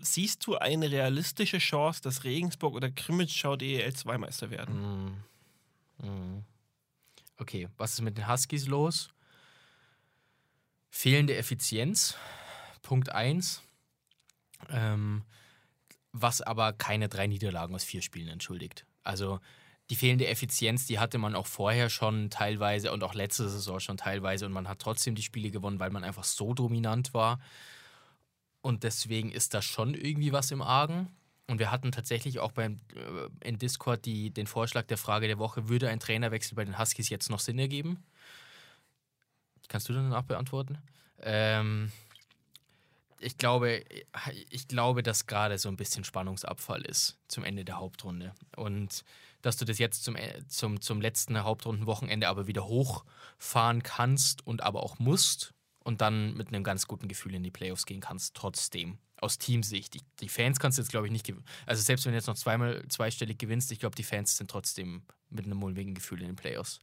siehst 0.00 0.46
du 0.46 0.56
eine 0.56 0.88
realistische 0.92 1.58
Chance, 1.58 2.00
dass 2.02 2.22
Regensburg 2.22 2.74
oder 2.74 2.88
Krimitschau 2.88 3.54
DEL2-Meister 3.54 4.50
werden? 4.50 5.16
Mm. 6.00 6.06
Mm. 6.06 6.44
Okay, 7.38 7.68
was 7.78 7.94
ist 7.94 8.02
mit 8.02 8.16
den 8.16 8.28
Huskies 8.28 8.68
los? 8.68 9.10
Fehlende 10.90 11.36
Effizienz, 11.36 12.16
Punkt 12.82 13.10
1. 13.10 13.62
Ähm, 14.70 15.24
was 16.12 16.40
aber 16.40 16.72
keine 16.72 17.08
drei 17.08 17.26
Niederlagen 17.26 17.74
aus 17.74 17.84
vier 17.84 18.02
Spielen 18.02 18.28
entschuldigt. 18.28 18.86
Also 19.02 19.40
die 19.90 19.96
fehlende 19.96 20.26
Effizienz, 20.26 20.86
die 20.86 20.98
hatte 20.98 21.18
man 21.18 21.34
auch 21.34 21.46
vorher 21.46 21.88
schon 21.88 22.30
teilweise 22.30 22.92
und 22.92 23.02
auch 23.02 23.14
letzte 23.14 23.48
Saison 23.48 23.80
schon 23.80 23.96
teilweise 23.96 24.46
und 24.46 24.52
man 24.52 24.68
hat 24.68 24.80
trotzdem 24.80 25.14
die 25.14 25.22
Spiele 25.22 25.50
gewonnen, 25.50 25.80
weil 25.80 25.90
man 25.90 26.04
einfach 26.04 26.24
so 26.24 26.52
dominant 26.54 27.14
war. 27.14 27.40
Und 28.60 28.82
deswegen 28.82 29.30
ist 29.30 29.54
da 29.54 29.62
schon 29.62 29.94
irgendwie 29.94 30.32
was 30.32 30.50
im 30.50 30.60
Argen. 30.60 31.08
Und 31.46 31.58
wir 31.58 31.70
hatten 31.70 31.92
tatsächlich 31.92 32.40
auch 32.40 32.52
beim, 32.52 32.80
äh, 32.94 33.48
in 33.48 33.58
Discord 33.58 34.04
die, 34.04 34.30
den 34.30 34.46
Vorschlag 34.46 34.86
der 34.86 34.98
Frage 34.98 35.26
der 35.26 35.38
Woche, 35.38 35.68
würde 35.68 35.88
ein 35.88 36.00
Trainerwechsel 36.00 36.54
bei 36.54 36.64
den 36.64 36.78
Huskies 36.78 37.08
jetzt 37.08 37.30
noch 37.30 37.40
Sinn 37.40 37.58
ergeben? 37.58 38.04
Kannst 39.68 39.88
du 39.88 39.92
dann 39.92 40.12
auch 40.12 40.22
beantworten? 40.22 40.78
Ähm, 41.20 41.92
ich 43.20 43.36
glaube, 43.36 43.84
ich 44.50 44.68
glaube, 44.68 45.02
dass 45.02 45.26
gerade 45.26 45.58
so 45.58 45.68
ein 45.68 45.76
bisschen 45.76 46.04
Spannungsabfall 46.04 46.82
ist 46.82 47.18
zum 47.28 47.44
Ende 47.44 47.64
der 47.64 47.78
Hauptrunde. 47.78 48.32
Und 48.56 49.04
dass 49.42 49.56
du 49.56 49.64
das 49.64 49.78
jetzt 49.78 50.04
zum, 50.04 50.16
äh, 50.16 50.46
zum, 50.48 50.80
zum 50.80 51.00
letzten 51.00 51.42
Hauptrundenwochenende 51.42 52.28
aber 52.28 52.46
wieder 52.46 52.66
hochfahren 52.66 53.82
kannst 53.82 54.46
und 54.46 54.62
aber 54.62 54.82
auch 54.82 54.98
musst 54.98 55.54
und 55.84 56.00
dann 56.00 56.34
mit 56.34 56.48
einem 56.48 56.64
ganz 56.64 56.86
guten 56.86 57.08
Gefühl 57.08 57.34
in 57.34 57.42
die 57.42 57.50
Playoffs 57.50 57.86
gehen 57.86 58.00
kannst, 58.00 58.34
trotzdem. 58.34 58.98
Aus 59.20 59.36
Teamsicht. 59.38 59.94
Die, 59.94 60.02
die 60.20 60.28
Fans 60.28 60.60
kannst 60.60 60.78
du 60.78 60.82
jetzt, 60.82 60.90
glaube 60.90 61.06
ich, 61.06 61.12
nicht 61.12 61.26
gewinnen. 61.26 61.44
Also 61.66 61.82
selbst 61.82 62.04
wenn 62.04 62.12
du 62.12 62.18
jetzt 62.18 62.28
noch 62.28 62.36
zweimal 62.36 62.84
zweistellig 62.88 63.38
gewinnst, 63.38 63.72
ich 63.72 63.80
glaube, 63.80 63.96
die 63.96 64.04
Fans 64.04 64.36
sind 64.36 64.48
trotzdem 64.48 65.02
mit 65.28 65.44
einem 65.44 65.56
mulmigen 65.56 65.94
Gefühl 65.94 66.20
in 66.20 66.28
den 66.28 66.36
Playoffs. 66.36 66.80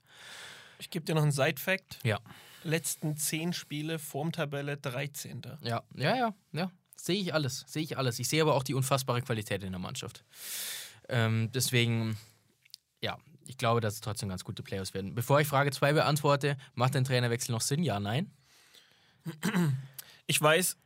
Ich 0.80 0.90
gebe 0.90 1.06
dir 1.06 1.16
noch 1.16 1.24
einen 1.24 1.32
Side-Fact. 1.32 2.00
Ja. 2.04 2.20
Letzten 2.64 3.16
zehn 3.18 3.54
Spiele, 3.54 4.00
Formtabelle 4.00 4.78
13. 4.78 5.42
Ja, 5.62 5.84
ja, 5.96 6.16
ja, 6.16 6.36
ja. 6.52 6.72
Sehe 6.96 7.20
ich 7.20 7.34
alles, 7.34 7.64
sehe 7.68 7.84
ich 7.84 7.98
alles. 7.98 8.18
Ich 8.20 8.28
sehe 8.28 8.42
aber 8.42 8.56
auch 8.56 8.64
die 8.64 8.74
unfassbare 8.74 9.22
Qualität 9.22 9.64
in 9.64 9.72
der 9.72 9.80
Mannschaft. 9.80 10.24
Ähm, 11.08 11.52
deswegen, 11.54 12.18
ja, 13.02 13.20
ich 13.46 13.58
glaube, 13.58 13.82
dass 13.82 13.96
es 13.96 14.02
trotzdem 14.02 14.30
ganz 14.30 14.44
gute 14.44 14.64
Playoffs 14.64 14.94
werden. 14.94 15.14
Bevor 15.14 15.40
ich 15.40 15.48
Frage 15.48 15.72
2 15.72 15.94
beantworte, 15.94 16.58
macht 16.74 16.96
ein 16.96 17.04
Trainerwechsel 17.04 17.52
noch 17.52 17.62
Sinn? 17.62 17.84
Ja, 17.84 18.00
nein? 18.00 18.32
Ich 20.28 20.42
weiß, 20.42 20.78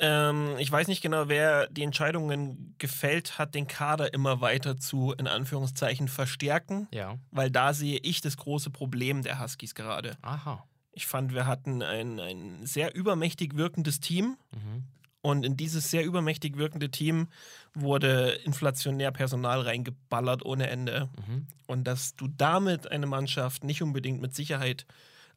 ähm, 0.00 0.56
ich 0.58 0.70
weiß 0.72 0.88
nicht 0.88 1.02
genau, 1.02 1.28
wer 1.28 1.66
die 1.68 1.82
Entscheidungen 1.82 2.74
gefällt 2.78 3.38
hat, 3.38 3.54
den 3.54 3.66
Kader 3.66 4.12
immer 4.14 4.40
weiter 4.40 4.76
zu, 4.78 5.12
in 5.12 5.26
Anführungszeichen, 5.28 6.08
verstärken, 6.08 6.88
Ja. 6.92 7.16
weil 7.30 7.50
da 7.50 7.72
sehe 7.74 7.98
ich 8.02 8.20
das 8.20 8.36
große 8.36 8.70
Problem 8.70 9.22
der 9.22 9.40
Huskies 9.40 9.74
gerade. 9.74 10.16
Aha. 10.22 10.64
Ich 10.92 11.06
fand, 11.06 11.32
wir 11.34 11.46
hatten 11.46 11.82
ein, 11.82 12.18
ein 12.18 12.66
sehr 12.66 12.94
übermächtig 12.94 13.56
wirkendes 13.56 14.00
Team 14.00 14.36
Mhm. 14.52 14.84
und 15.22 15.44
in 15.46 15.56
dieses 15.56 15.90
sehr 15.90 16.04
übermächtig 16.04 16.56
wirkende 16.56 16.90
Team 16.90 17.28
wurde 17.74 18.30
inflationär 18.44 19.12
Personal 19.12 19.60
reingeballert 19.60 20.44
ohne 20.44 20.68
Ende. 20.68 21.08
Mhm. 21.28 21.46
Und 21.66 21.84
dass 21.84 22.16
du 22.16 22.26
damit 22.26 22.90
eine 22.90 23.06
Mannschaft 23.06 23.62
nicht 23.64 23.82
unbedingt 23.82 24.20
mit 24.20 24.34
Sicherheit 24.34 24.86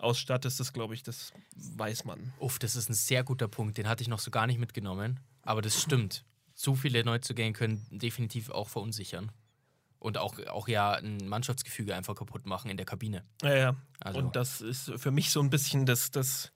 ausstattest, 0.04 0.60
das 0.60 0.74
glaube 0.74 0.94
ich, 0.94 1.04
das 1.04 1.34
weiß 1.56 2.06
man. 2.06 2.34
Uff, 2.40 2.60
das 2.60 2.76
ist 2.76 2.90
ein 2.90 2.94
sehr 2.94 3.24
guter 3.24 3.48
Punkt. 3.48 3.78
Den 3.78 3.88
hatte 3.88 4.02
ich 4.04 4.08
noch 4.10 4.20
so 4.20 4.30
gar 4.32 4.46
nicht 4.48 4.60
mitgenommen. 4.60 5.20
Aber 5.42 5.62
das 5.62 5.82
stimmt. 5.82 6.24
So 6.54 6.76
viele 6.76 7.04
Neuzugänge 7.04 7.54
können 7.54 7.86
definitiv 7.90 8.50
auch 8.50 8.70
verunsichern. 8.70 9.32
Und 10.00 10.18
auch, 10.18 10.38
auch 10.48 10.68
ja 10.68 10.92
ein 10.92 11.18
Mannschaftsgefüge 11.28 11.96
einfach 11.96 12.14
kaputt 12.16 12.46
machen 12.46 12.70
in 12.70 12.78
der 12.78 12.86
Kabine. 12.86 13.24
Ja, 13.42 13.56
ja. 13.56 13.76
Also- 14.02 14.20
Und 14.20 14.36
das 14.36 14.62
ist 14.62 14.92
für 14.98 15.12
mich 15.12 15.32
so 15.32 15.40
ein 15.42 15.50
bisschen 15.50 15.86
das, 15.86 16.12
das, 16.12 16.52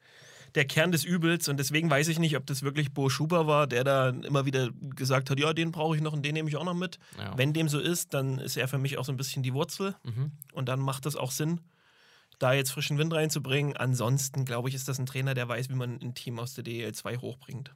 der 0.54 0.66
Kern 0.66 0.92
des 0.92 1.06
Übels. 1.06 1.48
Und 1.48 1.58
deswegen 1.58 1.90
weiß 1.90 2.10
ich 2.10 2.20
nicht, 2.20 2.36
ob 2.36 2.46
das 2.46 2.62
wirklich 2.62 2.94
Bo 2.94 3.10
Schuber 3.10 3.48
war, 3.48 3.66
der 3.66 3.86
da 3.86 4.10
immer 4.10 4.46
wieder 4.46 4.70
gesagt 4.96 5.30
hat, 5.30 5.40
ja, 5.40 5.54
den 5.54 5.72
brauche 5.72 5.96
ich 5.96 6.02
noch 6.02 6.12
und 6.14 6.24
den 6.24 6.34
nehme 6.34 6.50
ich 6.50 6.58
auch 6.58 6.66
noch 6.66 6.74
mit. 6.74 7.00
Ja. 7.18 7.38
Wenn 7.38 7.54
dem 7.54 7.70
so 7.70 7.80
ist, 7.80 8.14
dann 8.14 8.38
ist 8.40 8.58
er 8.58 8.68
für 8.68 8.78
mich 8.78 8.98
auch 8.98 9.06
so 9.06 9.14
ein 9.14 9.18
bisschen 9.18 9.44
die 9.44 9.54
Wurzel. 9.54 9.96
Mhm. 10.04 10.32
Und 10.52 10.68
dann 10.68 10.80
macht 10.82 11.06
es 11.06 11.16
auch 11.16 11.32
Sinn, 11.32 11.62
da 12.40 12.54
jetzt 12.54 12.72
frischen 12.72 12.98
Wind 12.98 13.14
reinzubringen. 13.14 13.76
Ansonsten, 13.76 14.46
glaube 14.46 14.70
ich, 14.70 14.76
ist 14.76 14.88
das 14.88 15.00
ein 15.00 15.06
Trainer, 15.06 15.34
der 15.34 15.48
weiß, 15.48 15.70
wie 15.70 15.76
man 15.76 16.00
ein 16.02 16.14
Team 16.14 16.40
aus 16.40 16.54
der 16.54 16.64
DL2 16.64 17.22
hochbringt. 17.22 17.74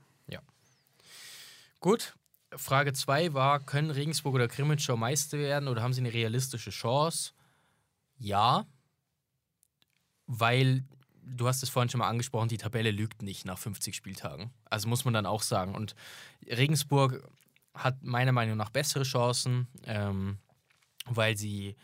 Gut. 1.81 2.15
Frage 2.55 2.93
2 2.93 3.33
war, 3.33 3.59
können 3.59 3.91
Regensburg 3.91 4.35
oder 4.35 4.47
Krimitschau 4.47 4.95
Meister 4.95 5.37
werden 5.37 5.67
oder 5.67 5.81
haben 5.81 5.93
sie 5.93 6.01
eine 6.01 6.13
realistische 6.13 6.69
Chance? 6.69 7.31
Ja. 8.17 8.65
Weil, 10.27 10.83
du 11.23 11.47
hast 11.47 11.63
es 11.63 11.69
vorhin 11.69 11.89
schon 11.89 11.99
mal 11.99 12.09
angesprochen, 12.09 12.49
die 12.49 12.57
Tabelle 12.57 12.91
lügt 12.91 13.23
nicht 13.23 13.45
nach 13.45 13.57
50 13.57 13.95
Spieltagen. 13.95 14.51
Also 14.69 14.87
muss 14.87 15.05
man 15.05 15.13
dann 15.13 15.25
auch 15.25 15.41
sagen. 15.41 15.73
Und 15.73 15.95
Regensburg 16.45 17.27
hat 17.73 18.03
meiner 18.03 18.31
Meinung 18.31 18.57
nach 18.57 18.69
bessere 18.69 19.03
Chancen, 19.03 19.67
ähm, 19.85 20.37
weil 21.05 21.35
sie 21.35 21.75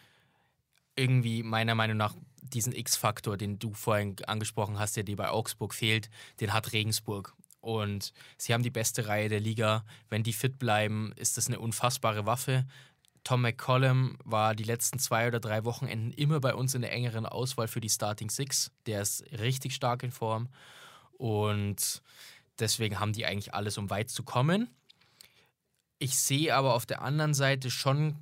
irgendwie 0.95 1.43
meiner 1.43 1.75
Meinung 1.75 1.97
nach 1.97 2.13
diesen 2.53 2.73
X-Faktor, 2.73 3.37
den 3.37 3.59
du 3.59 3.73
vorhin 3.73 4.15
angesprochen 4.25 4.79
hast, 4.79 4.95
der 4.95 5.03
dir 5.03 5.15
bei 5.15 5.29
Augsburg 5.29 5.73
fehlt, 5.73 6.09
den 6.39 6.53
hat 6.53 6.73
Regensburg. 6.73 7.33
Und 7.59 8.13
sie 8.37 8.53
haben 8.53 8.63
die 8.63 8.69
beste 8.69 9.07
Reihe 9.07 9.29
der 9.29 9.39
Liga. 9.39 9.83
Wenn 10.09 10.23
die 10.23 10.33
fit 10.33 10.57
bleiben, 10.57 11.11
ist 11.15 11.37
das 11.37 11.47
eine 11.47 11.59
unfassbare 11.59 12.25
Waffe. 12.25 12.65
Tom 13.23 13.41
McCollum 13.41 14.17
war 14.23 14.55
die 14.55 14.63
letzten 14.63 14.99
zwei 14.99 15.27
oder 15.27 15.41
drei 15.41 15.65
Wochenenden 15.65 16.13
immer 16.13 16.39
bei 16.39 16.55
uns 16.55 16.75
in 16.75 16.81
der 16.81 16.93
engeren 16.93 17.25
Auswahl 17.25 17.67
für 17.67 17.81
die 17.81 17.89
Starting 17.89 18.29
Six. 18.29 18.71
Der 18.85 19.01
ist 19.01 19.23
richtig 19.37 19.75
stark 19.75 20.03
in 20.03 20.11
Form. 20.11 20.47
Und 21.17 22.01
deswegen 22.59 22.99
haben 22.99 23.11
die 23.11 23.25
eigentlich 23.25 23.53
alles, 23.53 23.77
um 23.77 23.89
weit 23.89 24.09
zu 24.09 24.23
kommen. 24.23 24.69
Ich 25.99 26.17
sehe 26.17 26.55
aber 26.55 26.73
auf 26.73 26.85
der 26.85 27.01
anderen 27.01 27.33
Seite 27.33 27.69
schon 27.69 28.15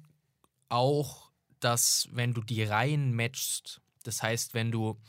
auch, 0.69 1.29
dass 1.59 2.07
wenn 2.11 2.33
du 2.33 2.41
die 2.41 2.63
Reihen 2.63 3.13
matchst, 3.15 3.81
das 4.07 4.21
heißt, 4.23 4.53
wenn 4.53 4.71
du 4.71 4.99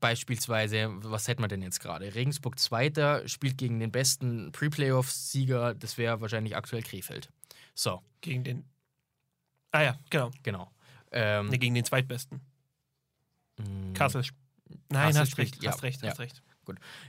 beispielsweise, 0.00 0.88
was 1.02 1.28
hätten 1.28 1.42
wir 1.42 1.48
denn 1.48 1.62
jetzt 1.62 1.80
gerade? 1.80 2.14
Regensburg 2.14 2.58
Zweiter 2.58 3.26
spielt 3.28 3.58
gegen 3.58 3.80
den 3.80 3.92
besten 3.92 4.50
Pre-Playoff-Sieger, 4.52 5.74
das 5.74 5.98
wäre 5.98 6.20
wahrscheinlich 6.20 6.56
aktuell 6.56 6.82
Krefeld. 6.82 7.30
So, 7.74 8.02
Gegen 8.22 8.44
den. 8.44 8.64
Ah 9.72 9.82
ja, 9.82 9.98
genau. 10.10 10.30
genau. 10.42 10.70
Ähm, 11.12 11.48
Ne, 11.48 11.58
gegen 11.58 11.74
den 11.74 11.84
zweitbesten. 11.84 12.40
mh, 13.58 13.92
Kassel. 13.94 14.24
Nein, 14.88 15.06
Hast 15.08 15.14
du 15.16 15.20
hast, 15.20 15.38
recht, 15.38 15.62
ja, 15.62 15.72
hast 15.72 15.82
recht, 15.82 16.02
ja. 16.02 16.10
hast 16.10 16.18
recht. 16.20 16.42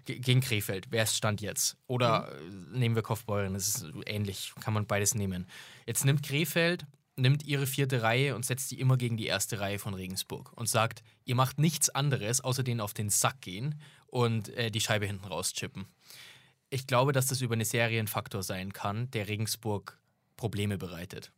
Ge- 0.05 0.17
Gegen 0.19 0.41
Krefeld, 0.41 0.87
wer 0.89 1.03
ist 1.03 1.15
Stand 1.15 1.41
jetzt? 1.41 1.77
Oder 1.87 2.31
äh, 2.35 2.77
nehmen 2.77 2.95
wir 2.95 3.03
Kaufbeuren, 3.03 3.53
das 3.53 3.67
ist 3.67 3.85
ähnlich, 4.07 4.53
kann 4.59 4.73
man 4.73 4.87
beides 4.87 5.13
nehmen. 5.13 5.47
Jetzt 5.85 6.03
nimmt 6.05 6.23
Krefeld, 6.23 6.85
nimmt 7.21 7.43
ihre 7.43 7.67
vierte 7.67 8.01
Reihe 8.01 8.35
und 8.35 8.45
setzt 8.45 8.71
die 8.71 8.79
immer 8.79 8.97
gegen 8.97 9.15
die 9.15 9.27
erste 9.27 9.59
Reihe 9.59 9.79
von 9.79 9.93
Regensburg 9.93 10.51
und 10.53 10.67
sagt, 10.67 11.03
ihr 11.23 11.35
macht 11.35 11.59
nichts 11.59 11.89
anderes, 11.89 12.41
außer 12.41 12.63
denen 12.63 12.81
auf 12.81 12.93
den 12.93 13.09
Sack 13.09 13.41
gehen 13.41 13.79
und 14.07 14.49
äh, 14.49 14.71
die 14.71 14.81
Scheibe 14.81 15.05
hinten 15.05 15.25
rauschippen. 15.25 15.85
Ich 16.69 16.87
glaube, 16.87 17.11
dass 17.11 17.27
das 17.27 17.41
über 17.41 17.53
eine 17.53 17.65
Serie 17.65 17.99
ein 17.99 18.07
Faktor 18.07 18.43
sein 18.43 18.73
kann, 18.73 19.09
der 19.11 19.27
Regensburg 19.27 19.99
Probleme 20.35 20.77
bereitet. 20.77 21.31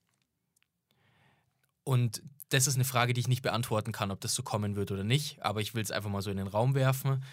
Und 1.84 2.24
das 2.50 2.68
ist 2.68 2.76
eine 2.76 2.86
Frage, 2.86 3.14
die 3.14 3.22
ich 3.22 3.28
nicht 3.28 3.42
beantworten 3.42 3.92
kann, 3.92 4.12
ob 4.12 4.22
das 4.22 4.36
so 4.36 4.44
kommen 4.44 4.76
wird 4.76 4.92
oder 4.92 5.04
nicht. 5.04 5.44
Aber 5.44 5.60
ich 5.60 5.74
will 5.74 5.84
es 5.84 5.92
einfach 5.92 6.10
mal 6.10 6.22
so 6.22 6.32
in 6.32 6.38
den 6.38 6.48
Raum 6.48 6.76
werfen, 6.76 7.24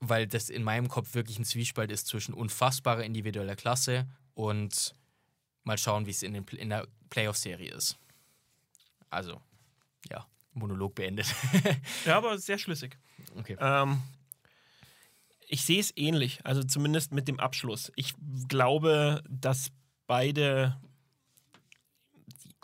weil 0.00 0.26
das 0.26 0.50
in 0.50 0.62
meinem 0.62 0.88
Kopf 0.88 1.14
wirklich 1.14 1.38
ein 1.38 1.44
Zwiespalt 1.44 1.90
ist 1.90 2.06
zwischen 2.06 2.34
unfassbarer 2.34 3.04
individueller 3.04 3.56
Klasse 3.56 4.06
und 4.34 4.94
mal 5.68 5.78
schauen, 5.78 6.06
wie 6.06 6.10
es 6.10 6.22
in, 6.24 6.32
den, 6.32 6.44
in 6.48 6.70
der 6.70 6.88
Playoff-Serie 7.10 7.72
ist. 7.72 7.96
Also, 9.10 9.40
ja, 10.10 10.26
Monolog 10.52 10.94
beendet. 10.96 11.32
Ja, 12.04 12.16
aber 12.16 12.38
sehr 12.38 12.58
schlüssig. 12.58 12.98
okay. 13.36 13.56
Ähm, 13.60 14.02
ich 15.46 15.64
sehe 15.64 15.80
es 15.80 15.96
ähnlich, 15.96 16.40
also 16.44 16.62
zumindest 16.62 17.12
mit 17.12 17.28
dem 17.28 17.40
Abschluss. 17.40 17.90
Ich 17.96 18.14
glaube, 18.48 19.22
dass 19.28 19.70
beide, 20.06 20.76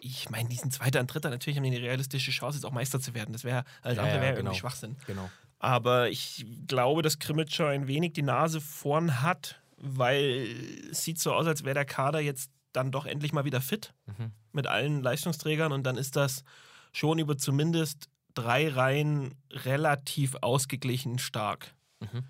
ich 0.00 0.28
meine, 0.28 0.48
diesen 0.50 0.70
Zweiter 0.70 1.00
und 1.00 1.06
Dritter, 1.06 1.30
natürlich 1.30 1.56
haben 1.56 1.64
die 1.64 1.70
eine 1.76 1.80
realistische 1.80 2.30
Chance, 2.30 2.58
jetzt 2.58 2.66
auch 2.66 2.72
Meister 2.72 3.00
zu 3.00 3.14
werden. 3.14 3.32
Das 3.32 3.44
wäre, 3.44 3.64
alles 3.80 3.96
Ja, 3.96 4.02
andere 4.02 4.18
ja, 4.18 4.22
wäre 4.22 4.34
genau. 4.34 4.50
irgendwie 4.50 4.60
Schwachsinn. 4.60 4.96
Genau. 5.06 5.30
Aber 5.58 6.10
ich 6.10 6.44
glaube, 6.66 7.00
dass 7.00 7.18
Krimitschau 7.18 7.66
ein 7.66 7.86
wenig 7.86 8.12
die 8.12 8.22
Nase 8.22 8.60
vorn 8.60 9.22
hat, 9.22 9.62
weil 9.78 10.46
es 10.90 11.04
sieht 11.04 11.18
so 11.18 11.32
aus, 11.32 11.46
als 11.46 11.64
wäre 11.64 11.74
der 11.74 11.86
Kader 11.86 12.20
jetzt 12.20 12.50
dann 12.74 12.90
doch 12.92 13.06
endlich 13.06 13.32
mal 13.32 13.44
wieder 13.46 13.60
fit 13.62 13.94
Mhm. 14.06 14.32
mit 14.52 14.66
allen 14.66 15.02
Leistungsträgern 15.02 15.72
und 15.72 15.84
dann 15.84 15.96
ist 15.96 16.16
das 16.16 16.44
schon 16.92 17.18
über 17.18 17.38
zumindest 17.38 18.08
drei 18.34 18.68
Reihen 18.68 19.34
relativ 19.50 20.36
ausgeglichen 20.42 21.18
stark. 21.18 21.72
Mhm. 22.00 22.24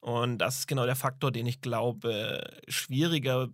Und 0.00 0.38
das 0.38 0.58
ist 0.60 0.66
genau 0.68 0.84
der 0.86 0.96
Faktor, 0.96 1.30
den 1.30 1.46
ich 1.46 1.60
glaube, 1.60 2.42
schwieriger 2.68 3.48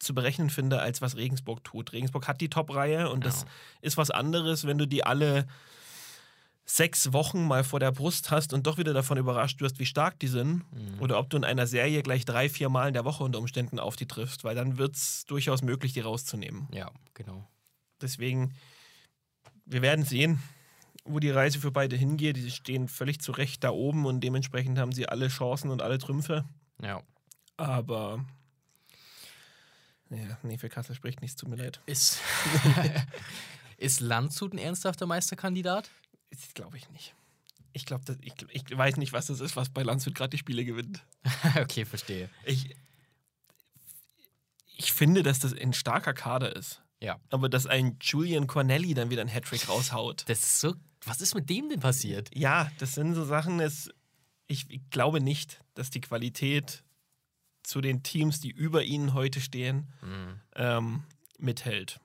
zu 0.00 0.14
berechnen 0.14 0.50
finde, 0.50 0.80
als 0.80 1.00
was 1.00 1.16
Regensburg 1.16 1.62
tut. 1.62 1.92
Regensburg 1.92 2.26
hat 2.26 2.40
die 2.40 2.48
Top-Reihe 2.50 3.08
und 3.10 3.24
das 3.24 3.42
Ja. 3.42 3.48
ist 3.82 3.96
was 3.96 4.10
anderes, 4.10 4.66
wenn 4.66 4.78
du 4.78 4.86
die 4.86 5.04
alle 5.04 5.46
sechs 6.64 7.12
Wochen 7.12 7.46
mal 7.46 7.64
vor 7.64 7.80
der 7.80 7.92
Brust 7.92 8.30
hast 8.30 8.52
und 8.52 8.66
doch 8.66 8.78
wieder 8.78 8.94
davon 8.94 9.18
überrascht 9.18 9.60
wirst, 9.60 9.78
wie 9.78 9.86
stark 9.86 10.18
die 10.20 10.28
sind. 10.28 10.62
Mhm. 10.72 11.00
Oder 11.00 11.18
ob 11.18 11.28
du 11.30 11.36
in 11.36 11.44
einer 11.44 11.66
Serie 11.66 12.02
gleich 12.02 12.24
drei, 12.24 12.48
vier 12.48 12.68
Mal 12.68 12.88
in 12.88 12.94
der 12.94 13.04
Woche 13.04 13.24
unter 13.24 13.38
Umständen 13.38 13.78
auf 13.78 13.96
die 13.96 14.06
triffst, 14.06 14.44
weil 14.44 14.54
dann 14.54 14.78
wird 14.78 14.96
es 14.96 15.26
durchaus 15.26 15.62
möglich, 15.62 15.92
die 15.92 16.00
rauszunehmen. 16.00 16.68
Ja, 16.72 16.90
genau. 17.14 17.48
Deswegen, 18.00 18.54
wir 19.64 19.82
werden 19.82 20.04
sehen, 20.04 20.40
wo 21.04 21.18
die 21.18 21.30
Reise 21.30 21.58
für 21.58 21.72
beide 21.72 21.96
hingeht. 21.96 22.36
Die 22.36 22.50
stehen 22.50 22.88
völlig 22.88 23.20
zu 23.20 23.32
Recht 23.32 23.64
da 23.64 23.70
oben 23.70 24.06
und 24.06 24.20
dementsprechend 24.20 24.78
haben 24.78 24.92
sie 24.92 25.08
alle 25.08 25.28
Chancen 25.28 25.70
und 25.70 25.82
alle 25.82 25.98
Trümpfe. 25.98 26.44
Ja. 26.80 27.02
Aber. 27.56 28.24
Ja, 30.10 30.38
nee, 30.42 30.58
für 30.58 30.68
Kassel 30.68 30.94
spricht 30.94 31.22
nichts, 31.22 31.36
tut 31.36 31.48
mir 31.48 31.56
leid. 31.56 31.80
Ist, 31.86 32.20
ist 33.78 34.00
Landshut 34.00 34.52
ein 34.52 34.58
ernsthafter 34.58 35.06
Meisterkandidat? 35.06 35.90
Das 36.32 36.54
glaube 36.54 36.76
ich 36.76 36.88
nicht. 36.90 37.14
Ich 37.72 37.86
glaube, 37.86 38.04
ich, 38.20 38.34
ich 38.52 38.76
weiß 38.76 38.96
nicht, 38.98 39.12
was 39.12 39.26
das 39.26 39.40
ist, 39.40 39.56
was 39.56 39.70
bei 39.70 39.82
Landshut 39.82 40.14
gerade 40.14 40.30
die 40.30 40.38
Spiele 40.38 40.64
gewinnt. 40.64 41.04
okay, 41.60 41.84
verstehe. 41.86 42.28
Ich, 42.44 42.74
ich 44.76 44.92
finde, 44.92 45.22
dass 45.22 45.38
das 45.38 45.54
ein 45.54 45.72
starker 45.72 46.12
Kader 46.14 46.54
ist. 46.56 46.82
Ja. 47.00 47.18
Aber 47.30 47.48
dass 47.48 47.66
ein 47.66 47.96
Julian 48.00 48.46
Cornelli 48.46 48.94
dann 48.94 49.10
wieder 49.10 49.22
einen 49.22 49.30
Hattrick 49.30 49.68
raushaut. 49.68 50.24
Das 50.28 50.40
ist 50.40 50.60
so. 50.60 50.74
Was 51.04 51.20
ist 51.20 51.34
mit 51.34 51.50
dem 51.50 51.68
denn 51.68 51.80
passiert? 51.80 52.30
Ja, 52.32 52.70
das 52.78 52.94
sind 52.94 53.14
so 53.14 53.24
Sachen, 53.24 53.58
es, 53.58 53.90
ich, 54.46 54.70
ich 54.70 54.88
glaube 54.90 55.20
nicht, 55.20 55.60
dass 55.74 55.90
die 55.90 56.00
Qualität 56.00 56.84
zu 57.64 57.80
den 57.80 58.02
Teams, 58.04 58.38
die 58.40 58.50
über 58.50 58.84
ihnen 58.84 59.12
heute 59.14 59.40
stehen, 59.40 59.92
Mhm. 60.02 60.40
ähm, 60.54 61.04
mithält. 61.38 61.98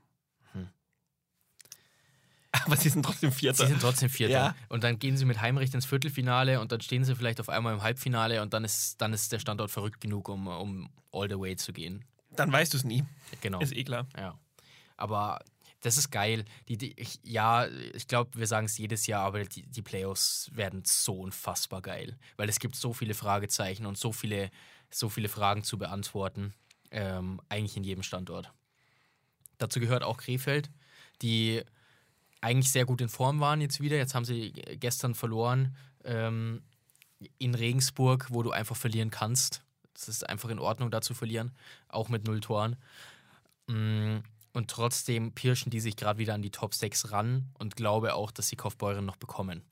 Aber 2.65 2.77
sie 2.77 2.89
sind 2.89 3.03
trotzdem 3.03 3.31
Vierter. 3.31 3.65
Sie 3.65 3.71
sind 3.71 3.81
trotzdem 3.81 4.09
Vierter. 4.09 4.33
Ja. 4.33 4.55
Und 4.69 4.83
dann 4.83 4.99
gehen 4.99 5.17
sie 5.17 5.25
mit 5.25 5.41
Heimrecht 5.41 5.73
ins 5.73 5.85
Viertelfinale 5.85 6.59
und 6.59 6.71
dann 6.71 6.81
stehen 6.81 7.03
sie 7.03 7.15
vielleicht 7.15 7.39
auf 7.39 7.49
einmal 7.49 7.73
im 7.73 7.81
Halbfinale 7.81 8.41
und 8.41 8.53
dann 8.53 8.63
ist, 8.63 9.01
dann 9.01 9.13
ist 9.13 9.31
der 9.31 9.39
Standort 9.39 9.71
verrückt 9.71 10.01
genug, 10.01 10.29
um, 10.29 10.47
um 10.47 10.89
all 11.11 11.29
the 11.29 11.39
way 11.39 11.55
zu 11.55 11.73
gehen. 11.73 12.05
Dann 12.31 12.51
weißt 12.51 12.73
du 12.73 12.77
es 12.77 12.83
nie. 12.83 13.03
Genau. 13.41 13.59
Ist 13.59 13.75
eh 13.75 13.83
klar. 13.83 14.07
Ja. 14.15 14.37
Aber 14.95 15.39
das 15.81 15.97
ist 15.97 16.11
geil. 16.11 16.45
Die, 16.67 16.77
die, 16.77 16.93
ich, 16.99 17.19
ja, 17.23 17.67
ich 17.67 18.07
glaube, 18.07 18.31
wir 18.33 18.47
sagen 18.47 18.65
es 18.65 18.77
jedes 18.77 19.07
Jahr, 19.07 19.23
aber 19.23 19.43
die, 19.43 19.63
die 19.63 19.81
Playoffs 19.81 20.49
werden 20.53 20.83
so 20.85 21.19
unfassbar 21.19 21.81
geil. 21.81 22.17
Weil 22.35 22.49
es 22.49 22.59
gibt 22.59 22.75
so 22.75 22.93
viele 22.93 23.13
Fragezeichen 23.13 23.85
und 23.85 23.97
so 23.97 24.11
viele, 24.11 24.49
so 24.89 25.09
viele 25.09 25.29
Fragen 25.29 25.63
zu 25.63 25.77
beantworten. 25.77 26.53
Ähm, 26.91 27.41
eigentlich 27.49 27.77
in 27.77 27.83
jedem 27.83 28.03
Standort. 28.03 28.51
Dazu 29.57 29.79
gehört 29.79 30.03
auch 30.03 30.17
Krefeld, 30.17 30.69
die 31.21 31.63
eigentlich 32.41 32.71
sehr 32.71 32.85
gut 32.85 33.01
in 33.01 33.09
Form 33.09 33.39
waren 33.39 33.61
jetzt 33.61 33.81
wieder. 33.81 33.97
Jetzt 33.97 34.15
haben 34.15 34.25
sie 34.25 34.51
gestern 34.51 35.15
verloren 35.15 35.75
ähm, 36.03 36.61
in 37.37 37.55
Regensburg, 37.55 38.27
wo 38.29 38.43
du 38.43 38.51
einfach 38.51 38.75
verlieren 38.75 39.09
kannst. 39.09 39.63
Es 39.95 40.07
ist 40.07 40.29
einfach 40.29 40.49
in 40.49 40.59
Ordnung, 40.59 40.91
da 40.91 41.01
zu 41.01 41.13
verlieren, 41.13 41.51
auch 41.87 42.09
mit 42.09 42.25
null 42.27 42.39
Toren. 42.39 42.75
Mm, 43.67 44.17
Und 44.53 44.69
trotzdem 44.69 45.33
pirschen 45.33 45.71
die 45.71 45.79
sich 45.79 45.95
gerade 45.95 46.19
wieder 46.19 46.33
an 46.35 46.41
die 46.41 46.51
Top 46.51 46.73
6 46.73 47.11
ran 47.11 47.49
und 47.57 47.75
glaube 47.75 48.13
auch, 48.13 48.31
dass 48.31 48.47
sie 48.47 48.55
Kaufbeuren 48.55 49.05
noch 49.05 49.17
bekommen. 49.17 49.63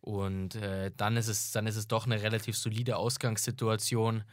Und 0.00 0.54
äh, 0.54 0.90
dann, 0.96 1.16
ist 1.16 1.28
es, 1.28 1.50
dann 1.52 1.66
ist 1.66 1.76
es 1.76 1.88
doch 1.88 2.06
eine 2.06 2.22
relativ 2.22 2.56
solide 2.56 2.96
Ausgangssituation, 2.96 4.24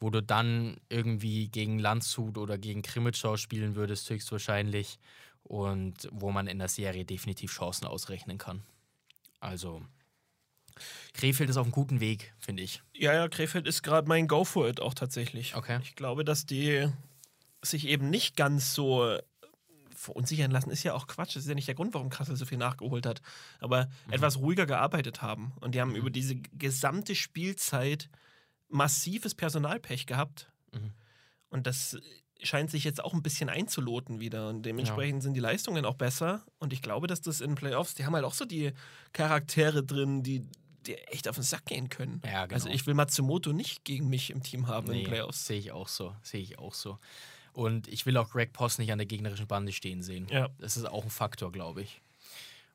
wo 0.00 0.10
du 0.10 0.22
dann 0.22 0.76
irgendwie 0.88 1.48
gegen 1.48 1.78
Landshut 1.78 2.36
oder 2.36 2.58
gegen 2.58 2.82
Krimitschau 2.82 3.36
spielen 3.36 3.74
würdest, 3.76 4.10
höchstwahrscheinlich. 4.10 4.98
Und 5.44 6.08
wo 6.10 6.32
man 6.32 6.46
in 6.46 6.58
der 6.58 6.68
Serie 6.68 7.04
definitiv 7.04 7.52
Chancen 7.52 7.86
ausrechnen 7.86 8.38
kann. 8.38 8.62
Also, 9.40 9.82
Krefeld 11.12 11.50
ist 11.50 11.56
auf 11.56 11.66
einem 11.66 11.72
guten 11.72 12.00
Weg, 12.00 12.34
finde 12.38 12.62
ich. 12.62 12.82
Ja, 12.94 13.12
ja, 13.12 13.28
Krefeld 13.28 13.66
ist 13.66 13.82
gerade 13.82 14.08
mein 14.08 14.26
Go 14.26 14.44
for 14.44 14.68
it 14.68 14.80
auch 14.80 14.94
tatsächlich. 14.94 15.54
Okay. 15.54 15.78
Ich 15.82 15.94
glaube, 15.94 16.24
dass 16.24 16.46
die 16.46 16.88
sich 17.62 17.86
eben 17.86 18.10
nicht 18.10 18.36
ganz 18.36 18.74
so 18.74 19.18
verunsichern 19.94 20.50
lassen, 20.50 20.70
ist 20.70 20.82
ja 20.82 20.94
auch 20.94 21.06
Quatsch. 21.06 21.36
Das 21.36 21.44
ist 21.44 21.48
ja 21.48 21.54
nicht 21.54 21.68
der 21.68 21.74
Grund, 21.74 21.94
warum 21.94 22.10
Kassel 22.10 22.36
so 22.36 22.44
viel 22.44 22.58
nachgeholt 22.58 23.06
hat. 23.06 23.22
Aber 23.60 23.88
etwas 24.10 24.38
ruhiger 24.38 24.66
gearbeitet 24.66 25.22
haben. 25.22 25.52
Und 25.60 25.74
die 25.74 25.80
haben 25.80 25.94
über 25.94 26.10
diese 26.10 26.36
gesamte 26.36 27.14
Spielzeit 27.14 28.10
massives 28.68 29.34
Personalpech 29.34 30.06
gehabt. 30.06 30.50
Mhm. 30.72 30.92
Und 31.48 31.66
das 31.66 31.98
scheint 32.42 32.70
sich 32.70 32.84
jetzt 32.84 33.02
auch 33.02 33.14
ein 33.14 33.22
bisschen 33.22 33.48
einzuloten 33.48 34.20
wieder. 34.20 34.48
Und 34.48 34.62
dementsprechend 34.62 35.22
sind 35.22 35.34
die 35.34 35.40
Leistungen 35.40 35.84
auch 35.84 35.94
besser. 35.94 36.44
Und 36.58 36.72
ich 36.72 36.82
glaube, 36.82 37.06
dass 37.06 37.20
das 37.20 37.40
in 37.40 37.54
Playoffs, 37.54 37.94
die 37.94 38.04
haben 38.04 38.14
halt 38.14 38.24
auch 38.24 38.34
so 38.34 38.44
die 38.44 38.72
Charaktere 39.12 39.82
drin, 39.82 40.22
die 40.22 40.46
dir 40.86 40.98
echt 41.12 41.28
auf 41.28 41.36
den 41.36 41.44
Sack 41.44 41.66
gehen 41.66 41.88
können. 41.88 42.20
Ja, 42.24 42.46
genau. 42.46 42.54
Also 42.54 42.68
ich 42.68 42.86
will 42.86 42.94
Matsumoto 42.94 43.52
nicht 43.52 43.84
gegen 43.84 44.08
mich 44.08 44.30
im 44.30 44.42
Team 44.42 44.66
haben 44.66 44.88
in 44.88 44.98
Nee, 44.98 45.04
Playoffs. 45.04 45.46
Sehe 45.46 45.58
ich 45.58 45.72
auch 45.72 45.88
so. 45.88 46.14
Sehe 46.22 46.42
ich 46.42 46.58
auch 46.58 46.74
so. 46.74 46.98
Und 47.52 47.88
ich 47.88 48.04
will 48.04 48.16
auch 48.16 48.30
Greg 48.30 48.52
Poss 48.52 48.78
nicht 48.78 48.92
an 48.92 48.98
der 48.98 49.06
gegnerischen 49.06 49.46
Bande 49.46 49.72
stehen 49.72 50.02
sehen. 50.02 50.26
Ja. 50.30 50.48
Das 50.58 50.76
ist 50.76 50.86
auch 50.86 51.04
ein 51.04 51.10
Faktor, 51.10 51.52
glaube 51.52 51.82
ich. 51.82 52.02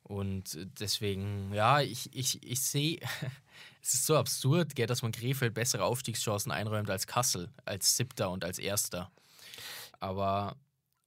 Und 0.03 0.57
deswegen, 0.80 1.53
ja, 1.53 1.82
ich, 1.82 2.10
ich, 2.16 2.41
ich 2.41 2.62
sehe, 2.62 2.99
es 3.84 3.93
ist 3.93 4.05
so 4.05 4.18
absurd, 4.18 4.76
gell, 4.76 4.88
dass 4.88 5.03
man 5.03 5.12
Krefeld 5.12 5.53
bessere 5.53 5.84
Aufstiegschancen 5.84 6.51
einräumt 6.51 6.89
als 6.89 7.05
Kassel, 7.05 7.49
als 7.66 7.95
Siebter 7.95 8.32
und 8.32 8.43
als 8.43 8.57
Erster. 8.57 9.12
Aber 10.00 10.56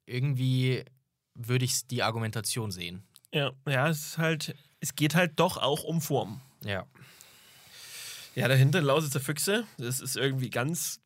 irgendwie 0.06 0.84
würde 1.34 1.64
ich 1.64 1.86
die 1.86 2.02
Argumentation 2.02 2.70
sehen. 2.70 3.04
Ja, 3.32 3.52
ja, 3.66 3.88
es 3.88 4.06
ist 4.06 4.18
halt, 4.18 4.54
es 4.80 4.94
geht 4.94 5.14
halt 5.14 5.32
doch 5.36 5.56
auch 5.56 5.84
um 5.84 6.00
Form. 6.00 6.40
Ja. 6.64 6.86
Ja, 8.34 8.48
dahinter 8.48 8.80
Lausitzer 8.80 9.20
Füchse, 9.20 9.66
das 9.78 10.00
ist 10.00 10.16
irgendwie 10.16 10.50
ganz 10.50 11.00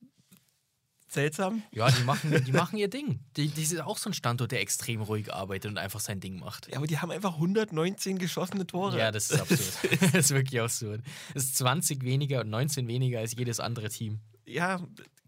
seltsam. 1.08 1.62
Ja, 1.72 1.90
die 1.90 2.02
machen, 2.02 2.44
die 2.44 2.52
machen 2.52 2.78
ihr 2.78 2.88
Ding. 2.88 3.20
Die, 3.36 3.48
die 3.48 3.64
sind 3.64 3.80
auch 3.80 3.98
so 3.98 4.10
ein 4.10 4.12
Standort, 4.12 4.52
der 4.52 4.60
extrem 4.60 5.00
ruhig 5.00 5.32
arbeitet 5.32 5.70
und 5.70 5.78
einfach 5.78 6.00
sein 6.00 6.20
Ding 6.20 6.38
macht. 6.38 6.68
Ja, 6.68 6.76
aber 6.76 6.86
die 6.86 6.98
haben 6.98 7.10
einfach 7.10 7.34
119 7.34 8.18
geschossene 8.18 8.66
Tore. 8.66 8.98
Ja, 8.98 9.10
das 9.10 9.30
ist 9.30 9.40
absurd. 9.40 10.00
das 10.12 10.14
ist 10.14 10.30
wirklich 10.30 10.60
absurd. 10.60 11.02
Das 11.34 11.44
ist 11.44 11.56
20 11.56 12.02
weniger 12.02 12.40
und 12.40 12.50
19 12.50 12.86
weniger 12.86 13.20
als 13.20 13.34
jedes 13.36 13.60
andere 13.60 13.88
Team. 13.88 14.20
ja, 14.44 14.80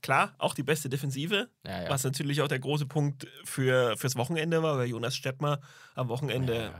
klar, 0.03 0.35
auch 0.39 0.55
die 0.55 0.63
beste 0.63 0.89
Defensive, 0.89 1.49
Ja, 1.65 1.83
ja. 1.85 1.89
was 1.91 2.05
natürlich 2.05 2.41
auch 2.43 2.49
der 2.49 2.59
große 2.59 2.87
Punkt 2.87 3.27
für, 3.45 3.97
fürs 3.97 4.17
Wochenende 4.17 4.63
war, 4.63 4.79
weil 4.79 4.89
Jonas 4.89 5.15
Stettmer 5.17 5.61
am 5.95 6.09
Wochenende 6.09 6.73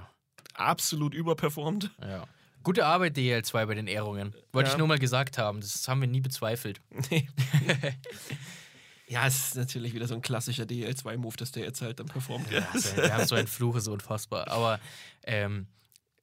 absolut 0.55 1.15
überperformt. 1.15 1.91
ja. 2.03 2.25
Gute 2.65 2.85
Arbeit, 2.85 3.17
DL2 3.17 3.67
bei 3.67 3.75
den 3.75 3.87
Ehrungen. 3.87 4.35
Wollte 4.53 4.71
ich 4.71 4.77
nur 4.77 4.89
mal 4.89 4.99
gesagt 4.99 5.39
haben. 5.39 5.61
Das 5.61 5.87
haben 5.89 6.01
wir 6.01 6.09
nie 6.09 6.21
bezweifelt. 6.21 6.81
Nee. 7.11 7.27
ja, 9.07 9.27
es 9.27 9.39
ist 9.39 9.57
natürlich 9.57 9.95
wieder 9.95 10.07
so 10.07 10.15
ein 10.15 10.21
klassischer 10.23 10.65
DL2-Move, 10.65 11.37
dass 11.37 11.53
der 11.53 11.63
jetzt 11.63 11.81
halt 11.81 11.99
dann 12.01 12.07
performt. 12.07 12.51
Ja. 12.51 12.67
Also, 12.73 12.97
wir 12.97 13.15
haben 13.15 13.27
so 13.27 13.37
einen 13.37 13.47
Fluch, 13.47 13.77
ist 13.77 13.89
unfassbar. 13.89 14.49
Aber 14.49 14.81
ähm, 15.23 15.67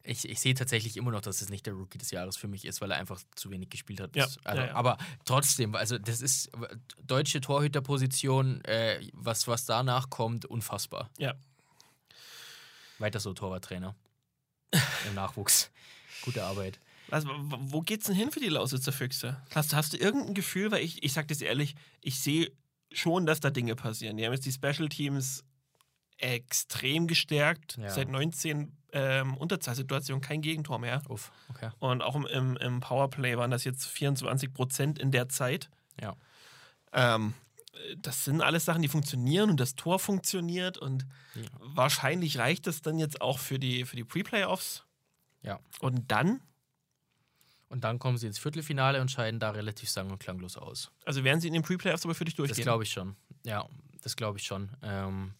ich, 0.05 0.27
ich 0.29 0.39
sehe 0.39 0.53
tatsächlich 0.53 0.97
immer 0.97 1.11
noch, 1.11 1.21
dass 1.21 1.41
es 1.41 1.49
nicht 1.49 1.65
der 1.65 1.73
Rookie 1.73 1.97
des 1.97 2.11
Jahres 2.11 2.37
für 2.37 2.47
mich 2.47 2.65
ist, 2.65 2.81
weil 2.81 2.91
er 2.91 2.97
einfach 2.97 3.21
zu 3.35 3.49
wenig 3.51 3.69
gespielt 3.69 3.99
hat. 3.99 4.15
Ja, 4.15 4.25
Also, 4.43 4.61
ja, 4.61 4.67
ja. 4.67 4.75
Aber 4.75 4.97
trotzdem, 5.25 5.75
also 5.75 5.97
das 5.97 6.21
ist 6.21 6.51
deutsche 7.01 7.41
Torhüterposition, 7.41 8.63
äh, 8.65 8.99
was, 9.13 9.47
was 9.47 9.65
danach 9.65 10.09
kommt, 10.09 10.45
unfassbar. 10.45 11.09
ja. 11.17 11.33
Weiter 12.97 13.19
so, 13.19 13.33
Torwarttrainer. 13.33 13.93
Im 14.71 15.15
Nachwuchs. 15.15 15.69
Gute 16.21 16.43
Arbeit. 16.45 16.79
Also, 17.11 17.29
wo 17.37 17.81
geht's 17.81 18.05
denn 18.05 18.15
hin 18.15 18.31
für 18.31 18.39
die 18.39 18.47
Lausitzer 18.47 18.93
Füchse? 18.93 19.41
Hast, 19.53 19.73
hast 19.75 19.91
du 19.93 19.97
irgendein 19.97 20.33
Gefühl, 20.33 20.71
weil 20.71 20.81
ich, 20.83 21.03
ich 21.03 21.11
sag 21.11 21.27
das 21.27 21.41
ehrlich, 21.41 21.75
ich 22.01 22.19
sehe 22.21 22.51
schon, 22.91 23.25
dass 23.25 23.41
da 23.41 23.49
Dinge 23.49 23.75
passieren. 23.75 24.15
Die 24.15 24.25
haben 24.25 24.31
jetzt 24.31 24.45
die 24.45 24.51
Special 24.51 24.87
Teams 24.87 25.43
extrem 26.17 27.07
gestärkt. 27.07 27.77
Seit 27.89 28.09
19 28.09 28.71
ähm, 28.95 29.35
Unterzahlsituationen 29.37 30.21
kein 30.21 30.41
Gegentor 30.41 30.79
mehr. 30.79 31.01
Uff, 31.09 31.31
okay. 31.49 31.69
Und 31.79 32.01
auch 32.01 32.15
im, 32.15 32.55
im, 32.57 32.79
Powerplay 32.79 33.37
waren 33.37 33.51
das 33.51 33.63
jetzt 33.65 33.85
24 33.85 34.53
Prozent 34.53 34.97
in 34.97 35.11
der 35.11 35.27
Zeit. 35.29 35.69
Ja. 36.01 36.15
Ähm, 36.93 37.33
das 37.97 38.23
sind 38.23 38.41
alles 38.41 38.63
Sachen, 38.63 38.81
die 38.81 38.87
funktionieren 38.87 39.49
und 39.49 39.59
das 39.59 39.75
Tor 39.75 39.99
funktioniert 39.99 40.77
und 40.77 41.05
Ja. 41.35 41.41
wahrscheinlich 41.59 42.37
reicht 42.37 42.67
das 42.67 42.81
dann 42.81 42.97
jetzt 42.97 43.19
auch 43.21 43.37
für 43.37 43.59
die, 43.59 43.83
für 43.85 43.97
die 43.97 44.05
Pre-Playoffs. 44.05 44.85
Ja. 45.41 45.59
Und 45.81 46.09
dann, 46.11 46.39
Und 47.67 47.83
dann 47.83 47.99
kommen 47.99 48.17
sie 48.17 48.27
ins 48.27 48.39
Viertelfinale 48.39 49.01
und 49.01 49.11
scheiden 49.11 49.39
da 49.41 49.49
relativ 49.51 49.89
sang- 49.89 50.09
und 50.09 50.19
klanglos 50.19 50.55
aus. 50.55 50.89
also 51.05 51.23
werden 51.25 51.41
sie 51.41 51.47
in 51.47 51.53
den 51.53 51.63
Pre-Playoffs 51.63 52.05
aber 52.05 52.15
für 52.15 52.23
dich 52.25 52.35
Das 52.35 52.47
durchgehen. 52.47 52.63
glaube 52.63 52.83
ich 52.83 52.91
schon. 52.91 53.15
Ja, 53.43 53.67
das 54.01 54.15
glaube 54.15 54.37
ich 54.39 54.45
schon. 54.45 54.69
Ähm, 54.81 55.33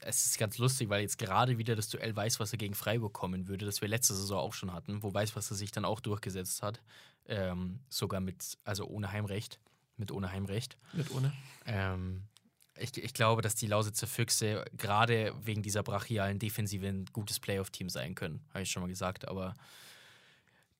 es 0.00 0.26
ist 0.26 0.38
ganz 0.38 0.58
lustig, 0.58 0.88
weil 0.88 1.02
jetzt 1.02 1.18
gerade 1.18 1.58
wieder 1.58 1.76
das 1.76 1.88
Duell 1.88 2.14
Weißwasser 2.14 2.56
gegen 2.56 2.74
Freiburg 2.74 3.12
kommen 3.12 3.48
würde, 3.48 3.66
das 3.66 3.80
wir 3.80 3.88
letzte 3.88 4.14
Saison 4.14 4.38
auch 4.38 4.54
schon 4.54 4.72
hatten, 4.72 5.02
wo 5.02 5.12
Weißwasser 5.12 5.54
sich 5.54 5.70
dann 5.70 5.84
auch 5.84 6.00
durchgesetzt 6.00 6.62
hat. 6.62 6.80
Ähm, 7.26 7.80
sogar 7.88 8.20
mit, 8.20 8.58
also 8.64 8.86
ohne 8.86 9.12
Heimrecht. 9.12 9.58
Mit 9.96 10.12
ohne 10.12 10.32
Heimrecht. 10.32 10.76
Mit 10.92 11.10
ohne. 11.10 11.32
Ähm, 11.66 12.22
ich, 12.78 12.96
ich 12.96 13.12
glaube, 13.12 13.42
dass 13.42 13.54
die 13.54 13.66
Lausitzer 13.66 14.06
Füchse 14.06 14.64
gerade 14.76 15.34
wegen 15.42 15.62
dieser 15.62 15.82
brachialen 15.82 16.38
Defensive 16.38 16.86
ein 16.86 17.06
gutes 17.12 17.40
Playoff-Team 17.40 17.88
sein 17.88 18.14
können. 18.14 18.44
Habe 18.50 18.62
ich 18.62 18.70
schon 18.70 18.82
mal 18.82 18.88
gesagt, 18.88 19.26
aber 19.26 19.54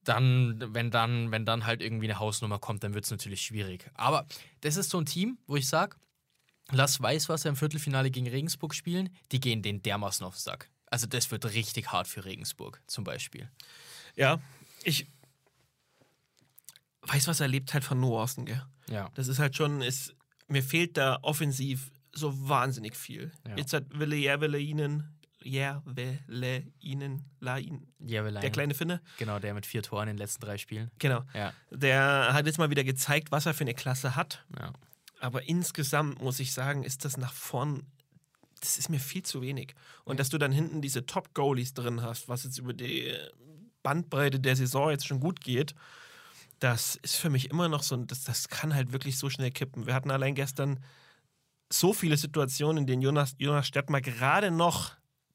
dann, 0.04 0.74
wenn 0.74 0.90
dann, 0.90 1.30
wenn 1.30 1.44
dann 1.44 1.66
halt 1.66 1.82
irgendwie 1.82 2.06
eine 2.06 2.18
Hausnummer 2.18 2.58
kommt, 2.58 2.82
dann 2.82 2.94
wird 2.94 3.04
es 3.04 3.10
natürlich 3.10 3.42
schwierig. 3.42 3.90
Aber 3.94 4.26
das 4.60 4.76
ist 4.76 4.90
so 4.90 4.98
ein 4.98 5.06
Team, 5.06 5.38
wo 5.46 5.56
ich 5.56 5.68
sage, 5.68 5.96
lass 6.70 7.00
Weißwasser 7.00 7.48
im 7.48 7.56
Viertelfinale 7.56 8.10
gegen 8.10 8.28
Regensburg 8.28 8.74
spielen, 8.74 9.10
die 9.32 9.40
gehen 9.40 9.62
den 9.62 9.82
dermaßen 9.82 10.24
auf 10.26 10.34
den 10.36 10.40
Sack. 10.40 10.70
Also 10.90 11.06
das 11.06 11.30
wird 11.30 11.44
richtig 11.46 11.92
hart 11.92 12.08
für 12.08 12.24
Regensburg 12.24 12.82
zum 12.86 13.04
Beispiel. 13.04 13.50
Ja, 14.16 14.40
ich 14.84 15.06
weiß, 17.02 17.26
was 17.26 17.40
er 17.40 17.48
lebt 17.48 17.74
halt 17.74 17.84
von 17.84 18.00
Nuancen, 18.00 18.46
gell? 18.46 18.62
Ja. 18.88 19.10
Das 19.14 19.28
ist 19.28 19.38
halt 19.38 19.56
schon, 19.56 19.82
ist, 19.82 20.14
mir 20.46 20.62
fehlt 20.62 20.96
da 20.96 21.18
offensiv 21.22 21.90
so 22.12 22.48
wahnsinnig 22.48 22.96
viel. 22.96 23.32
Ja. 23.46 23.56
Jetzt 23.56 23.72
hat 23.72 23.84
Wille 23.98 24.16
Järvele 24.16 24.58
ihnen, 24.58 25.14
Järvele 25.42 26.64
ihnen, 26.80 27.24
Lain, 27.40 27.86
Jävelein, 28.00 28.40
der 28.40 28.50
kleine 28.50 28.74
Finne, 28.74 29.00
genau, 29.18 29.38
der 29.38 29.54
mit 29.54 29.66
vier 29.66 29.82
Toren 29.82 30.08
in 30.08 30.16
den 30.16 30.18
letzten 30.18 30.40
drei 30.42 30.58
Spielen. 30.58 30.90
genau, 30.98 31.22
Ja, 31.34 31.52
der 31.70 32.30
hat 32.32 32.46
jetzt 32.46 32.58
mal 32.58 32.70
wieder 32.70 32.82
gezeigt, 32.84 33.30
was 33.30 33.46
er 33.46 33.54
für 33.54 33.64
eine 33.64 33.74
Klasse 33.74 34.16
hat. 34.16 34.44
ja. 34.58 34.72
Aber 35.20 35.48
insgesamt 35.48 36.22
muss 36.22 36.40
ich 36.40 36.52
sagen, 36.52 36.82
ist 36.84 37.04
das 37.04 37.16
nach 37.16 37.32
vorn, 37.32 37.86
das 38.60 38.78
ist 38.78 38.88
mir 38.88 39.00
viel 39.00 39.22
zu 39.22 39.40
wenig. 39.42 39.74
Und 40.04 40.20
dass 40.20 40.28
du 40.28 40.38
dann 40.38 40.52
hinten 40.52 40.80
diese 40.82 41.06
Top-Goalies 41.06 41.74
drin 41.74 42.02
hast, 42.02 42.28
was 42.28 42.44
jetzt 42.44 42.58
über 42.58 42.72
die 42.72 43.12
Bandbreite 43.82 44.40
der 44.40 44.56
Saison 44.56 44.90
jetzt 44.90 45.06
schon 45.06 45.20
gut 45.20 45.40
geht, 45.40 45.74
das 46.60 46.96
ist 46.96 47.16
für 47.16 47.30
mich 47.30 47.50
immer 47.50 47.68
noch 47.68 47.82
so, 47.84 47.96
das, 47.96 48.24
das 48.24 48.48
kann 48.48 48.74
halt 48.74 48.92
wirklich 48.92 49.16
so 49.18 49.30
schnell 49.30 49.50
kippen. 49.52 49.86
Wir 49.86 49.94
hatten 49.94 50.10
allein 50.10 50.34
gestern 50.34 50.80
so 51.72 51.92
viele 51.92 52.16
Situationen, 52.16 52.78
in 52.82 52.86
denen 52.86 53.02
Jonas, 53.02 53.34
Jonas 53.38 53.66
Stettmer 53.68 54.00
gerade 54.00 54.50
noch 54.50 54.92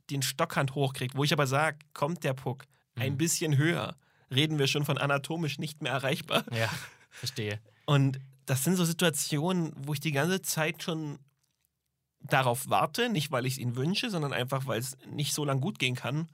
den 0.09 0.21
Stockhand 0.21 0.75
hochkriegt, 0.75 1.15
wo 1.15 1.23
ich 1.23 1.31
aber 1.31 1.47
sage, 1.47 1.77
kommt 1.93 2.23
der 2.23 2.34
Puck 2.34 2.65
ein 2.95 3.13
Mhm. 3.13 3.17
bisschen 3.17 3.57
höher, 3.57 3.95
reden 4.34 4.59
wir 4.59 4.67
schon 4.67 4.84
von 4.84 4.97
anatomisch 4.97 5.59
nicht 5.59 5.81
mehr 5.81 5.93
erreichbar. 5.93 6.43
Ja, 6.51 6.69
verstehe. 7.11 7.59
Und 7.86 8.19
das 8.45 8.63
sind 8.63 8.75
so 8.75 8.85
Situationen, 8.85 9.71
wo 9.75 9.93
ich 9.93 9.99
die 9.99 10.11
ganze 10.11 10.41
Zeit 10.41 10.83
schon 10.83 11.19
darauf 12.21 12.69
warte, 12.69 13.09
nicht 13.09 13.31
weil 13.31 13.45
ich 13.45 13.53
es 13.53 13.59
ihnen 13.59 13.75
wünsche, 13.75 14.09
sondern 14.09 14.33
einfach, 14.33 14.65
weil 14.65 14.79
es 14.79 14.97
nicht 15.09 15.33
so 15.33 15.43
lang 15.45 15.59
gut 15.59 15.79
gehen 15.79 15.95
kann, 15.95 16.29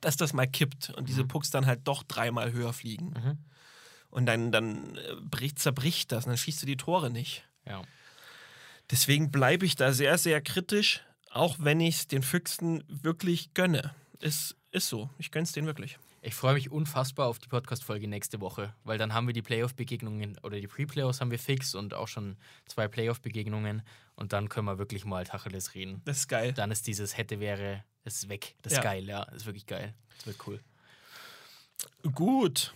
dass 0.00 0.16
das 0.16 0.32
mal 0.32 0.46
kippt 0.46 0.90
und 0.90 1.08
diese 1.08 1.24
Mhm. 1.24 1.28
Pucks 1.28 1.50
dann 1.50 1.66
halt 1.66 1.80
doch 1.84 2.02
dreimal 2.02 2.52
höher 2.52 2.72
fliegen. 2.72 3.08
Mhm. 3.10 3.38
Und 4.10 4.26
dann, 4.26 4.52
dann 4.52 4.96
äh, 4.96 5.16
bricht, 5.20 5.58
zerbricht 5.58 6.12
das 6.12 6.24
und 6.24 6.30
dann 6.30 6.38
schießt 6.38 6.62
du 6.62 6.66
die 6.66 6.76
Tore 6.76 7.10
nicht. 7.10 7.44
Ja. 7.66 7.82
Deswegen 8.90 9.30
bleibe 9.30 9.66
ich 9.66 9.76
da 9.76 9.92
sehr, 9.92 10.16
sehr 10.16 10.40
kritisch, 10.40 11.02
auch 11.30 11.56
wenn 11.58 11.80
ich 11.80 11.96
es 11.96 12.08
den 12.08 12.22
Füchsen 12.22 12.82
wirklich 12.88 13.52
gönne. 13.52 13.94
Ist, 14.20 14.56
ist 14.70 14.88
so. 14.88 15.10
Ich 15.18 15.30
gönn's 15.30 15.52
denen 15.52 15.66
wirklich. 15.66 15.98
Ich 16.28 16.34
freue 16.34 16.52
mich 16.52 16.70
unfassbar 16.70 17.26
auf 17.26 17.38
die 17.38 17.48
Podcast-Folge 17.48 18.06
nächste 18.06 18.42
Woche, 18.42 18.74
weil 18.84 18.98
dann 18.98 19.14
haben 19.14 19.26
wir 19.26 19.32
die 19.32 19.40
Playoff-Begegnungen 19.40 20.36
oder 20.42 20.60
die 20.60 20.66
Pre-Playoffs 20.66 21.22
haben 21.22 21.30
wir 21.30 21.38
fix 21.38 21.74
und 21.74 21.94
auch 21.94 22.06
schon 22.06 22.36
zwei 22.66 22.86
Playoff-Begegnungen 22.86 23.80
und 24.14 24.34
dann 24.34 24.50
können 24.50 24.66
wir 24.66 24.76
wirklich 24.76 25.06
mal 25.06 25.24
Tacheles 25.24 25.74
reden. 25.74 26.02
Das 26.04 26.18
ist 26.18 26.28
geil. 26.28 26.52
Dann 26.52 26.70
ist 26.70 26.86
dieses 26.86 27.16
hätte, 27.16 27.40
wäre, 27.40 27.82
das 28.04 28.16
ist 28.16 28.28
weg. 28.28 28.56
Das 28.60 28.74
ist 28.74 28.76
Ja. 28.76 28.82
geil, 28.84 29.04
ja. 29.08 29.24
Das 29.24 29.36
ist 29.36 29.46
wirklich 29.46 29.64
geil. 29.64 29.94
Das 30.18 30.26
wird 30.26 30.46
cool. 30.46 30.60
Gut. 32.12 32.74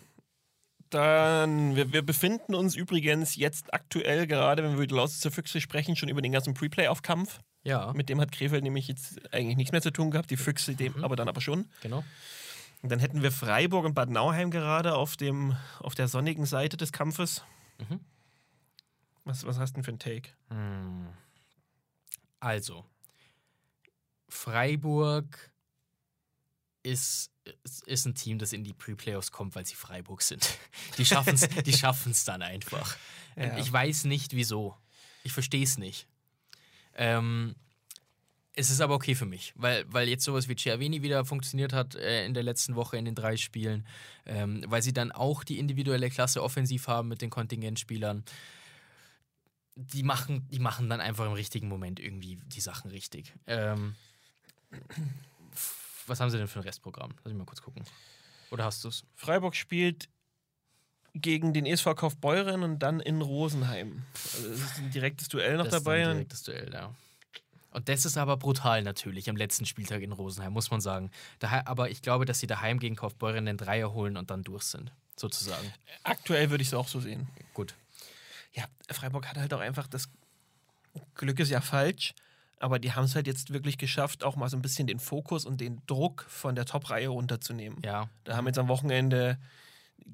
Dann, 0.89 1.77
wir, 1.77 1.93
wir 1.93 2.01
befinden 2.01 2.55
uns 2.55 2.75
übrigens 2.75 3.37
jetzt 3.37 3.75
aktuell, 3.75 4.27
gerade 4.27 4.63
wenn 4.63 4.71
wir 4.71 4.77
über 4.79 4.87
die 4.87 4.95
Lausitzer 4.95 5.31
Füchse 5.31 5.61
sprechen, 5.61 5.95
schon 5.95 6.09
über 6.09 6.23
den 6.23 6.33
ganzen 6.33 6.55
Pre-Playoff-Kampf. 6.55 7.41
Ja, 7.65 7.93
Mit 7.93 8.09
dem 8.09 8.19
hat 8.19 8.33
Krefeld 8.33 8.65
nämlich 8.65 8.89
jetzt 8.89 9.21
eigentlich 9.35 9.59
nichts 9.59 9.73
mehr 9.73 9.83
zu 9.83 9.91
tun 9.93 10.11
gehabt, 10.11 10.31
die 10.31 10.39
Füchse 10.39 10.75
dem 10.75 11.05
aber 11.05 11.17
dann 11.17 11.29
aber 11.29 11.43
schon. 11.43 11.69
genau. 11.83 12.03
Und 12.83 12.91
dann 12.91 12.99
hätten 12.99 13.23
wir 13.23 13.31
Freiburg 13.31 13.85
und 13.85 13.95
Bad 13.95 14.11
Nauheim 14.11 14.51
gerade 14.51 14.95
auf, 14.95 15.17
dem, 15.17 15.57
auf 15.79 15.95
der 15.95 16.09
sonnigen 16.09 16.47
Seite 16.47 16.77
des 16.77 16.93
Kampfes. 16.93 17.45
Mhm. 17.79 18.01
Was, 19.25 19.47
was 19.47 19.59
hast 19.59 19.73
du 19.73 19.75
denn 19.75 19.85
für 19.85 19.93
ein 19.93 19.99
Take? 20.01 20.31
Hm. 20.49 21.07
Also, 22.41 22.85
Freiburg 24.29 25.53
ist, 26.83 27.31
ist, 27.63 27.87
ist 27.87 28.07
ein 28.07 28.17
Team, 28.17 28.41
das 28.41 28.53
in 28.53 28.65
die 28.65 28.73
Pre-Playoffs 28.73 29.31
kommt, 29.31 29.55
weil 29.55 29.65
sie 29.65 29.77
Freiburg 29.77 30.23
sind. 30.23 30.59
Die 30.99 31.07
schaffen 31.07 31.35
es 31.35 31.49
die 31.49 31.73
schaffen's 31.73 32.25
dann 32.25 32.43
einfach. 32.43 32.97
Ja. 33.37 33.57
Ich 33.59 33.73
weiß 33.73 34.05
nicht, 34.05 34.35
wieso. 34.35 34.77
Ich 35.23 35.33
verstehe 35.33 35.63
es 35.63 35.79
nicht. 35.79 36.09
Ähm, 36.95 37.55
es 38.55 38.71
ist 38.71 38.81
aber 38.81 38.95
okay 38.95 39.15
für 39.15 39.25
mich, 39.25 39.53
weil, 39.57 39.85
weil 39.91 40.09
jetzt 40.09 40.25
sowas 40.25 40.49
wie 40.49 40.57
Cervini 40.59 41.03
wieder 41.03 41.25
funktioniert 41.25 41.73
hat 41.73 41.95
äh, 41.95 42.27
in 42.27 42.35
der 42.35 42.43
letzten 42.43 42.75
Woche 42.77 42.97
in 42.99 43.05
den 43.05 43.15
drei 43.15 43.37
Spielen, 43.37 43.87
ähm, 44.27 44.63
weil 44.67 44.83
sie 44.83 44.93
dann 44.93 45.11
auch 45.11 45.43
die 45.45 45.59
individuelle 45.59 46.11
Klasse 46.11 46.43
offensiv 46.43 46.87
haben 46.89 47.09
mit 47.09 47.23
den 47.23 47.31
Kontingentspielern. 47.31 48.25
Die 49.75 50.03
machen, 50.03 50.47
die 50.51 50.59
machen 50.59 50.91
dann 50.91 51.01
einfach 51.01 51.25
im 51.27 51.33
richtigen 51.33 51.69
Moment 51.69 51.99
irgendwie 51.99 52.39
die 52.47 52.61
Sachen 52.61 52.91
richtig. 52.91 53.33
Ähm, 53.47 53.95
was 56.07 56.21
haben 56.21 56.31
sie 56.31 56.37
denn 56.37 56.49
für 56.49 56.59
ein 56.61 56.65
Restprogramm? 56.65 57.13
Lass 57.25 57.33
mich 57.33 57.39
mal 57.39 57.47
kurz 57.47 57.63
gucken. 57.63 57.85
Oder 58.51 58.65
hast 58.65 58.85
du 58.85 58.89
es? 58.89 59.05
Freiburg 59.15 59.55
spielt 59.57 60.11
gegen 61.15 61.55
den 61.55 61.65
ESV 61.65 61.95
Kaufbeuren 61.97 62.63
und 62.63 62.81
dann 62.81 63.01
in 63.01 63.23
Rosenheim. 63.23 64.03
Also 64.35 64.49
es 64.49 64.61
ist 64.61 64.79
ein 64.79 64.91
direktes 64.91 65.29
Duell 65.29 65.57
noch 65.57 65.65
Das 65.65 65.75
ist 65.75 65.87
dabei. 65.87 66.03
ein 66.03 66.09
und 66.09 66.15
direktes 66.17 66.43
Duell, 66.43 66.71
ja. 66.73 66.95
Und 67.73 67.89
das 67.89 68.05
ist 68.05 68.19
aber 68.19 68.37
brutal 68.37 68.83
natürlich 68.83 69.29
am 69.29 69.37
letzten 69.37 69.67
Spieltag 69.67 70.03
in 70.03 70.13
Rosenheim, 70.13 70.53
muss 70.53 70.71
man 70.71 70.81
sagen. 70.81 71.11
Daheim, 71.39 71.63
aber 71.67 71.91
ich 71.91 72.03
glaube, 72.03 72.25
dass 72.25 72.39
sie 72.39 72.47
daheim 72.47 72.79
gegen 72.79 72.97
Kaufbeuren 72.97 73.47
den 73.47 73.57
Dreier 73.57 73.93
holen 73.93 74.17
und 74.17 74.31
dann 74.31 74.43
durch 74.43 74.65
sind, 74.65 74.93
sozusagen. 75.17 75.73
Aktuell 76.03 76.51
würde 76.51 76.63
ich 76.63 76.69
es 76.69 76.75
auch 76.75 76.89
so 76.89 77.01
sehen. 77.01 77.29
Gut. 77.55 77.75
Ja, 78.53 78.65
Freiburg 78.91 79.27
hat 79.27 79.39
halt 79.39 79.53
auch 79.55 79.61
einfach 79.61 79.87
das 79.87 80.09
Glück 81.15 81.41
ist 81.41 81.51
ja 81.51 81.61
falsch, 81.61 82.15
aber 82.59 82.79
die 82.79 82.93
haben 82.93 83.05
es 83.05 83.15
halt 83.15 83.27
jetzt 83.27 83.53
wirklich 83.53 83.79
geschafft, 83.79 84.23
auch 84.25 84.37
mal 84.37 84.49
so 84.49 84.57
ein 84.57 84.63
bisschen 84.63 84.87
den 84.87 84.99
Fokus 84.99 85.47
und 85.47 85.61
den 85.61 85.81
Druck 85.87 86.27
von 86.29 86.55
der 86.55 86.67
Top-Reihe 86.67 87.09
runterzunehmen. 87.09 87.79
Ja. 87.83 88.09
Da 88.25 88.37
haben 88.37 88.47
jetzt 88.47 88.59
am 88.59 88.69
Wochenende, 88.69 89.39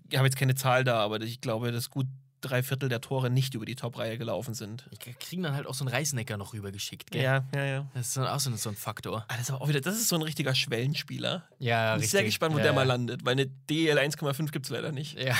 ich 0.09 0.17
habe 0.17 0.27
jetzt 0.27 0.37
keine 0.37 0.55
Zahl 0.55 0.85
da, 0.85 1.01
aber 1.01 1.21
ich 1.21 1.41
glaube, 1.41 1.73
dass 1.73 1.91
gut 1.91 2.07
drei 2.41 2.63
Viertel 2.63 2.89
der 2.89 3.01
Tore 3.01 3.31
nicht 3.31 3.55
über 3.55 3.65
die 3.65 3.75
Top-Reihe 3.75 4.19
gelaufen 4.19 4.55
sind. 4.55 4.89
Die 4.93 5.13
kriegen 5.13 5.43
dann 5.43 5.55
halt 5.55 5.67
auch 5.67 5.75
so 5.75 5.85
einen 5.85 5.95
Reisnecker 5.95 6.37
noch 6.37 6.53
rübergeschickt, 6.53 7.11
gell? 7.11 7.23
Ja, 7.23 7.45
ja, 7.55 7.65
ja. 7.65 7.87
Das 7.95 8.09
ist 8.09 8.17
dann 8.17 8.27
auch 8.27 8.41
so, 8.41 8.55
so 8.57 8.69
ein 8.69 8.77
Faktor. 8.77 9.25
Ah, 9.29 9.35
das, 9.35 9.43
ist 9.43 9.51
aber 9.51 9.63
auch 9.63 9.69
wieder, 9.69 9.81
das 9.81 9.97
ist 9.97 10.09
so 10.09 10.17
ein 10.17 10.23
richtiger 10.23 10.55
Schwellenspieler. 10.55 11.49
Ja, 11.59 11.97
Ich 11.97 12.03
bin 12.03 12.09
sehr 12.09 12.25
gespannt, 12.25 12.55
wo 12.55 12.59
ja, 12.59 12.65
der 12.65 12.73
mal 12.73 12.83
ja. 12.83 12.89
landet, 12.89 13.25
weil 13.25 13.33
eine 13.33 13.47
DL 13.47 13.99
1,5 13.99 14.51
gibt 14.51 14.67
es 14.67 14.71
leider 14.71 14.93
nicht. 14.93 15.19
Ja, 15.19 15.37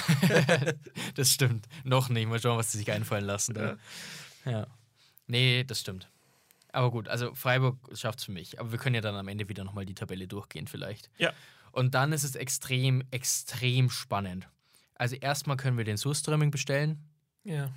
das 1.15 1.31
stimmt. 1.31 1.67
Noch 1.85 2.09
nicht. 2.09 2.29
Mal 2.29 2.41
schauen, 2.41 2.59
was 2.59 2.73
sie 2.73 2.79
sich 2.79 2.91
einfallen 2.91 3.25
lassen. 3.25 3.55
Da. 3.55 3.77
Ja. 4.45 4.67
Nee, 5.27 5.65
das 5.65 5.81
stimmt. 5.81 6.09
Aber 6.73 6.91
gut, 6.91 7.09
also 7.09 7.35
Freiburg 7.35 7.79
schafft 7.95 8.21
es 8.21 8.25
für 8.27 8.33
mich. 8.33 8.61
Aber 8.61 8.73
wir 8.73 8.79
können 8.79 8.95
ja 8.95 9.01
dann 9.01 9.17
am 9.17 9.29
Ende 9.29 9.49
wieder 9.49 9.65
nochmal 9.65 9.87
die 9.87 9.95
Tabelle 9.95 10.29
durchgehen, 10.29 10.67
vielleicht. 10.67 11.11
Ja. 11.19 11.33
Und 11.73 11.95
dann 11.95 12.13
ist 12.13 12.25
es 12.25 12.35
extrem, 12.35 13.03
extrem 13.11 13.91
spannend. 13.91 14.49
Also 14.99 15.17
erstmal 15.17 15.57
können 15.57 15.79
wir 15.79 15.85
den 15.85 15.97
Surströmming 15.97 16.51
bestellen, 16.51 16.99
Ja. 17.45 17.71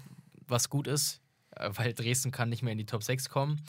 was 0.48 0.70
gut 0.70 0.88
ist, 0.88 1.22
äh, 1.56 1.70
weil 1.74 1.94
Dresden 1.94 2.32
kann 2.32 2.50
nicht 2.50 2.64
mehr 2.64 2.72
in 2.72 2.78
die 2.80 2.86
Top 2.86 3.04
6 3.04 3.30
kommen. 3.30 3.62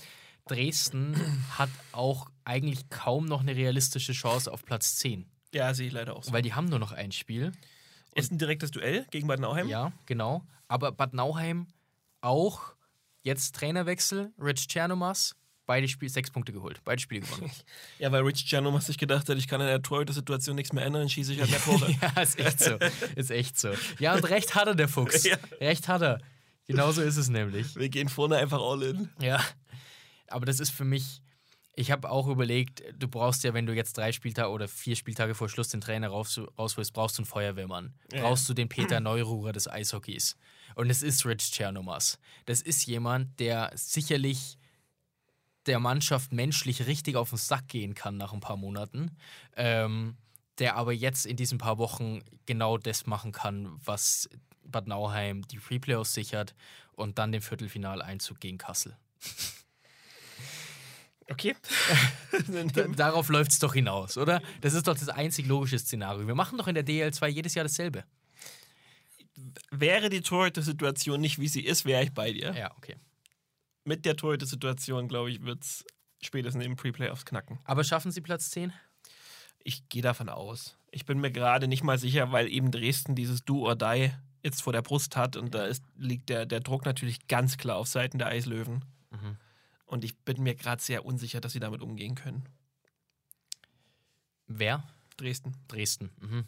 Dresden 0.47 1.15
hat 1.59 1.71
auch 1.93 2.29
eigentlich 2.45 2.89
kaum 2.91 3.27
noch 3.27 3.41
eine 3.41 3.55
realistische 3.55 4.13
Chance 4.13 4.51
auf 4.53 4.65
Platz 4.65 4.97
10, 4.97 5.27
Ja, 5.55 5.73
sehe 5.75 5.87
ich 5.87 5.93
leider 5.93 6.17
auch 6.17 6.25
so. 6.25 6.33
weil 6.33 6.43
die 6.43 6.55
haben 6.55 6.67
nur 6.67 6.79
noch 6.79 6.93
ein 6.93 7.13
Spiel. 7.13 7.53
Ist 8.15 8.33
ein 8.33 8.39
direktes 8.39 8.71
Duell 8.73 9.07
gegen 9.11 9.29
Bad 9.29 9.41
Nauheim? 9.41 9.69
Ja, 9.69 9.93
genau. 10.07 10.45
Aber 10.69 10.93
Bad 10.93 11.15
Nauheim 11.15 11.67
auch 12.21 12.75
jetzt 13.23 13.55
Trainerwechsel, 13.57 14.33
Rich 14.39 14.67
Chernomas, 14.69 15.35
beide 15.73 15.89
Spiel, 15.89 16.11
sechs 16.11 16.31
Punkte 16.31 16.53
geholt, 16.53 16.83
beide 16.85 17.01
Spiele 17.01 17.23
gewonnen. 17.23 17.51
Ja, 17.99 18.13
weil 18.13 18.21
Rich 18.21 18.45
Giannom 18.47 18.79
sich 18.79 18.99
gedacht 18.99 19.27
hat, 19.31 19.39
ich 19.39 19.49
kann 19.49 19.59
in 19.63 19.69
der 19.69 19.81
Torhüter-Situation 19.81 20.55
nichts 20.55 20.75
mehr 20.75 20.85
ändern, 20.85 21.09
schieße 21.09 21.33
ich 21.33 21.41
halt 21.41 21.51
mehr 21.51 21.63
Tore. 21.63 21.91
ja, 22.03 22.23
ist 22.23 22.39
echt 22.39 22.61
so. 22.61 22.77
Ist 23.17 23.31
echt 23.31 23.59
so. 23.59 23.71
Ja, 23.99 24.15
und 24.15 24.29
recht 24.29 24.55
hat 24.55 24.67
er, 24.67 24.75
der 24.75 24.89
Fuchs. 24.89 25.25
Ja. 25.33 25.39
Recht 25.63 25.89
hat 25.89 26.03
er. 26.03 26.21
Genauso 26.67 27.01
ist 27.01 27.17
es 27.17 27.31
nämlich. 27.31 27.75
Wir 27.75 27.89
gehen 27.89 28.11
vorne 28.11 28.37
einfach 28.37 28.61
all 28.61 28.83
in. 28.83 29.09
Ja. 29.19 29.43
Aber 30.29 30.45
das 30.45 30.61
ist 30.61 30.73
für 30.73 30.85
mich, 30.85 31.23
ich 31.75 31.91
habe 31.91 32.11
auch 32.11 32.29
überlegt, 32.29 32.83
du 32.95 33.09
brauchst 33.09 33.43
ja, 33.43 33.55
wenn 33.55 33.65
du 33.65 33.73
jetzt 33.73 33.97
drei 33.97 34.13
Spieltage 34.13 34.51
oder 34.51 34.69
vier 34.69 34.95
Spieltage 34.95 35.35
vor 35.35 35.49
Schluss 35.49 35.69
den 35.69 35.81
Trainer 35.81 36.09
raus, 36.09 36.39
rausholst, 36.59 36.93
brauchst 36.93 37.17
du 37.17 37.23
einen 37.23 37.27
Feuerwehrmann. 37.27 37.95
Ja, 38.13 38.21
brauchst 38.21 38.47
du 38.47 38.53
den 38.53 38.69
Peter 38.69 39.01
Neururer 39.01 39.53
des 39.53 39.69
Eishockeys. 39.69 40.37
Und 40.75 40.91
es 40.91 41.03
ist 41.03 41.25
Rich 41.25 41.51
Chernomas. 41.51 42.19
Das 42.45 42.61
ist 42.61 42.85
jemand, 42.85 43.41
der 43.41 43.71
sicherlich 43.75 44.59
der 45.67 45.79
Mannschaft 45.79 46.33
menschlich 46.33 46.87
richtig 46.87 47.17
auf 47.17 47.31
den 47.31 47.39
Sack 47.39 47.69
gehen 47.69 47.95
kann 47.95 48.17
nach 48.17 48.33
ein 48.33 48.41
paar 48.41 48.57
Monaten. 48.57 49.17
Ähm, 49.57 50.17
der 50.59 50.77
aber 50.77 50.93
jetzt 50.93 51.25
in 51.25 51.37
diesen 51.37 51.59
paar 51.59 51.79
Wochen 51.79 52.21
genau 52.47 52.77
das 52.79 53.07
machen 53.07 53.33
kann, 53.33 53.73
was 53.85 54.29
Bad 54.65 54.87
Nauheim 54.87 55.43
die 55.49 55.57
Freeplayoffs 55.59 56.13
sichert 56.15 56.55
und 56.93 57.19
dann 57.19 57.33
den 57.33 57.41
Viertelfinaleinzug 57.41 58.39
gegen 58.39 58.59
Kassel. 58.59 58.97
Okay. 61.31 61.55
Da- 62.75 62.89
Darauf 62.89 63.29
läuft 63.29 63.53
es 63.53 63.59
doch 63.59 63.75
hinaus, 63.75 64.17
oder? 64.19 64.43
Das 64.61 64.75
ist 64.75 64.87
doch 64.87 64.97
das 64.97 65.09
einzig 65.09 65.47
logische 65.47 65.79
Szenario. 65.79 66.27
Wir 66.27 66.35
machen 66.35 66.59
doch 66.59 66.67
in 66.69 66.75
der 66.75 66.85
DL2 66.85 67.29
jedes 67.29 67.55
Jahr 67.55 67.65
dasselbe. 67.65 68.05
Wäre 69.71 70.09
die 70.11 70.21
Torhüter-Situation 70.21 71.21
nicht, 71.21 71.39
wie 71.39 71.49
sie 71.49 71.63
ist, 71.63 71.85
wäre 71.85 72.05
ich 72.05 72.13
bei 72.13 72.33
dir. 72.33 72.55
Ja, 72.55 72.71
okay. 72.77 72.97
Mit 73.85 74.05
der 74.05 74.17
Torhüter-Situation, 74.17 75.09
glaube 75.09 75.31
ich, 75.31 75.43
wird 75.43 75.63
es 75.63 75.85
spätestens 76.23 76.65
im 76.65 76.77
Pre-Playoffs 76.77 77.25
knacken. 77.25 77.59
Aber 77.65 77.85
schaffen 77.85 78.13
Sie 78.13 78.21
Platz 78.21 78.51
10? 78.51 78.73
Ich 79.65 79.89
gehe 79.89 80.03
davon 80.03 80.29
aus. 80.29 80.77
Ich 80.91 81.05
bin 81.05 81.19
mir 81.19 81.31
gerade 81.31 81.69
nicht 81.69 81.83
mal 81.83 81.99
sicher, 81.99 82.33
weil 82.33 82.49
eben 82.49 82.71
Dresden 82.71 83.15
dieses 83.15 83.45
Do 83.45 83.67
or 83.67 83.77
Die 83.77 84.13
jetzt 84.43 84.63
vor 84.63 84.73
der 84.73 84.83
Brust 84.83 85.17
hat 85.17 85.37
und 85.37 85.55
da 85.55 85.67
ist, 85.67 85.85
liegt 85.97 86.29
der, 86.29 86.47
der 86.47 86.61
Druck 86.61 86.85
natürlich 86.85 87.29
ganz 87.29 87.57
klar 87.57 87.77
auf 87.77 87.87
Seiten 87.87 88.19
der 88.19 88.29
Eislöwen. 88.29 88.85
Mhm. 89.11 89.37
Und 89.87 90.05
ich 90.05 90.17
bin 90.19 90.43
mir 90.43 90.55
gerade 90.55 90.83
sehr 90.83 91.05
unsicher, 91.05 91.41
dass 91.41 91.53
sie 91.53 91.61
damit 91.61 91.81
umgehen 91.81 92.15
können. 92.15 92.45
Wer? 94.47 94.83
Dresden. 95.17 95.57
Dresden. 95.69 96.11
Mhm. 96.21 96.45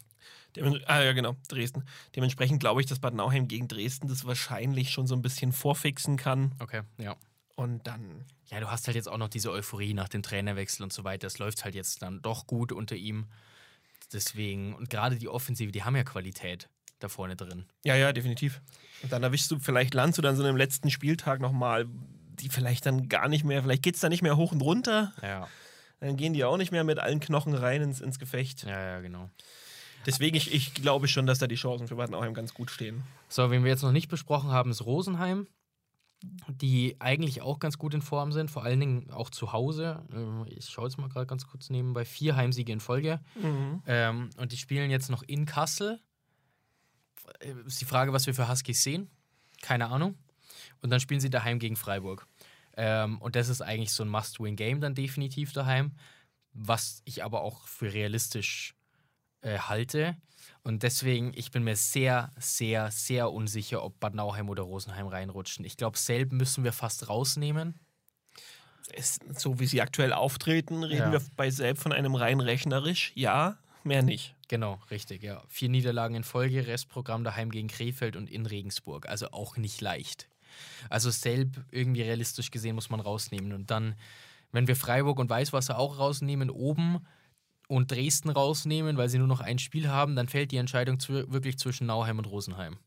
Demen 0.55 0.81
ah 0.85 1.01
ja, 1.01 1.13
genau, 1.13 1.35
Dresden. 1.47 1.83
Dementsprechend 2.15 2.59
glaube 2.59 2.81
ich, 2.81 2.87
dass 2.87 2.99
Bad 2.99 3.13
Nauheim 3.13 3.47
gegen 3.47 3.67
Dresden 3.67 4.07
das 4.07 4.25
wahrscheinlich 4.25 4.91
schon 4.91 5.07
so 5.07 5.15
ein 5.15 5.21
bisschen 5.21 5.51
vorfixen 5.51 6.17
kann. 6.17 6.53
Okay, 6.59 6.81
ja. 6.97 7.15
Und 7.55 7.87
dann, 7.87 8.25
Ja, 8.47 8.59
du 8.59 8.69
hast 8.69 8.87
halt 8.87 8.95
jetzt 8.95 9.07
auch 9.07 9.17
noch 9.17 9.29
diese 9.29 9.49
Euphorie 9.51 9.93
nach 9.93 10.09
dem 10.09 10.21
Trainerwechsel 10.21 10.83
und 10.83 10.91
so 10.91 11.03
weiter. 11.03 11.27
Es 11.27 11.39
läuft 11.39 11.63
halt 11.63 11.73
jetzt 11.75 12.01
dann 12.01 12.21
doch 12.21 12.47
gut 12.47 12.71
unter 12.71 12.95
ihm. 12.95 13.27
Deswegen, 14.13 14.73
und 14.75 14.89
gerade 14.89 15.15
die 15.17 15.27
Offensive, 15.29 15.71
die 15.71 15.83
haben 15.83 15.95
ja 15.95 16.03
Qualität 16.03 16.69
da 16.99 17.09
vorne 17.09 17.35
drin. 17.35 17.65
ja, 17.83 17.95
ja, 17.95 18.13
definitiv. 18.13 18.61
Und 19.03 19.11
dann 19.11 19.23
erwischst 19.23 19.51
du 19.51 19.59
vielleicht 19.59 19.93
Land 19.93 20.17
oder 20.19 20.35
so 20.35 20.43
einem 20.43 20.55
letzten 20.57 20.89
Spieltag 20.89 21.41
nochmal, 21.41 21.85
die 22.39 22.49
vielleicht 22.49 22.85
dann 22.85 23.09
gar 23.09 23.27
nicht 23.27 23.43
mehr, 23.43 23.61
vielleicht 23.63 23.83
geht 23.83 23.95
es 23.95 24.01
da 24.01 24.09
nicht 24.09 24.21
mehr 24.21 24.37
hoch 24.37 24.51
und 24.51 24.61
runter. 24.61 25.13
Ja, 25.21 25.47
Dann 25.99 26.15
gehen 26.17 26.33
die 26.33 26.43
auch 26.43 26.57
nicht 26.57 26.71
mehr 26.71 26.83
mit 26.83 26.99
allen 26.99 27.19
Knochen 27.19 27.53
rein 27.53 27.81
ins, 27.81 27.99
ins 27.99 28.19
Gefecht. 28.19 28.63
ja, 28.63 28.79
ja, 28.79 28.99
genau. 29.01 29.29
Deswegen, 30.05 30.35
ich, 30.37 30.53
ich 30.53 30.73
glaube 30.75 31.07
schon, 31.07 31.25
dass 31.25 31.39
da 31.39 31.47
die 31.47 31.55
Chancen 31.55 31.87
für 31.87 31.95
Bad 31.95 32.11
Nauheim 32.11 32.33
ganz 32.35 32.53
gut 32.53 32.69
stehen. 32.69 33.03
So, 33.27 33.49
wen 33.49 33.63
wir 33.63 33.71
jetzt 33.71 33.81
noch 33.81 33.91
nicht 33.91 34.07
besprochen 34.07 34.51
haben, 34.51 34.69
ist 34.69 34.85
Rosenheim, 34.85 35.47
die 36.49 36.95
eigentlich 36.99 37.41
auch 37.41 37.59
ganz 37.59 37.77
gut 37.77 37.93
in 37.93 38.01
Form 38.01 38.31
sind, 38.31 38.49
vor 38.49 38.63
allen 38.63 38.79
Dingen 38.79 39.11
auch 39.11 39.29
zu 39.29 39.51
Hause. 39.53 40.03
Ähm, 40.11 40.45
Ich 40.49 40.65
schaue 40.69 40.85
jetzt 40.85 40.97
mal 40.97 41.09
gerade 41.09 41.27
ganz 41.27 41.45
kurz 41.47 41.69
nebenbei. 41.69 42.05
Vier 42.05 42.35
Heimsiege 42.35 42.71
in 42.71 42.79
Folge. 42.79 43.19
Ähm, 43.85 44.29
und 44.37 44.51
die 44.51 44.57
spielen 44.57 44.89
jetzt 44.89 45.09
noch 45.09 45.23
in 45.23 45.45
Kassel. 45.45 45.99
Äh, 47.39 47.53
Ist 47.65 47.81
die 47.81 47.85
Frage, 47.85 48.13
was 48.13 48.25
wir 48.27 48.33
für 48.33 48.49
Huskies 48.49 48.81
sehen. 48.81 49.09
Keine 49.61 49.87
Ahnung. 49.89 50.17
Und 50.81 50.89
dann 50.89 50.99
spielen 50.99 51.19
sie 51.19 51.29
daheim 51.29 51.59
gegen 51.59 51.75
Freiburg. 51.75 52.27
Ähm, 52.77 53.21
und 53.21 53.35
das 53.35 53.49
ist 53.49 53.61
eigentlich 53.61 53.91
so 53.91 54.03
ein 54.03 54.09
Must-Win-Game 54.09 54.81
dann 54.81 54.95
definitiv 54.95 55.53
daheim, 55.53 55.93
was 56.53 57.01
ich 57.05 57.23
aber 57.23 57.41
auch 57.41 57.67
für 57.67 57.93
realistisch 57.93 58.75
äh, 59.41 59.59
halte. 59.59 60.17
Und 60.65 60.81
deswegen, 60.81 61.31
ich 61.35 61.51
bin 61.51 61.63
mir 61.63 61.75
sehr, 61.75 62.31
sehr, 62.39 62.89
sehr 62.89 63.31
unsicher, 63.31 63.83
ob 63.83 63.99
Bad 63.99 64.15
Nauheim 64.15 64.49
oder 64.49 64.63
Rosenheim 64.63 65.05
reinrutschen. 65.05 65.63
Ich 65.63 65.77
glaube, 65.77 65.95
Selb 65.95 66.31
müssen 66.31 66.63
wir 66.63 66.73
fast 66.73 67.07
rausnehmen. 67.07 67.75
Es, 68.91 69.19
so 69.37 69.59
wie 69.59 69.67
sie 69.67 69.81
aktuell 69.81 70.11
auftreten, 70.11 70.83
reden 70.83 70.97
Ja. 70.97 71.11
wir 71.11 71.21
bei 71.35 71.51
selbst 71.51 71.83
von 71.83 71.91
einem 71.91 72.15
rein 72.15 72.39
rechnerisch. 72.39 73.11
Ja, 73.13 73.59
mehr 73.83 74.01
nicht. 74.01 74.35
Genau, 74.47 74.79
richtig, 74.89 75.21
ja. 75.21 75.43
Vier 75.49 75.69
Niederlagen 75.69 76.15
in 76.15 76.23
Folge, 76.23 76.65
Restprogramm 76.65 77.23
daheim 77.23 77.51
gegen 77.51 77.67
Krefeld 77.67 78.15
und 78.15 78.27
in 78.27 78.47
Regensburg. 78.47 79.07
Also 79.07 79.29
auch 79.31 79.57
nicht 79.57 79.81
leicht. 79.81 80.29
Also 80.89 81.11
Selb 81.11 81.63
irgendwie 81.69 82.01
realistisch 82.01 82.49
gesehen 82.49 82.73
muss 82.73 82.89
man 82.89 82.99
rausnehmen. 83.01 83.53
Und 83.53 83.69
dann, 83.69 83.93
wenn 84.51 84.67
wir 84.67 84.75
Freiburg 84.75 85.19
und 85.19 85.29
Weißwasser 85.29 85.77
auch 85.77 85.99
rausnehmen, 85.99 86.49
oben 86.49 87.05
und 87.67 87.91
Dresden 87.91 88.29
rausnehmen, 88.29 88.97
weil 88.97 89.09
sie 89.09 89.17
nur 89.17 89.27
noch 89.27 89.41
ein 89.41 89.59
Spiel 89.59 89.89
haben, 89.89 90.15
dann 90.15 90.27
fällt 90.27 90.51
die 90.51 90.57
Entscheidung 90.57 90.99
zw 90.99 91.25
wirklich 91.31 91.57
zwischen 91.57 91.87
Nauheim 91.87 92.19
und 92.19 92.25
Rosenheim. 92.25 92.77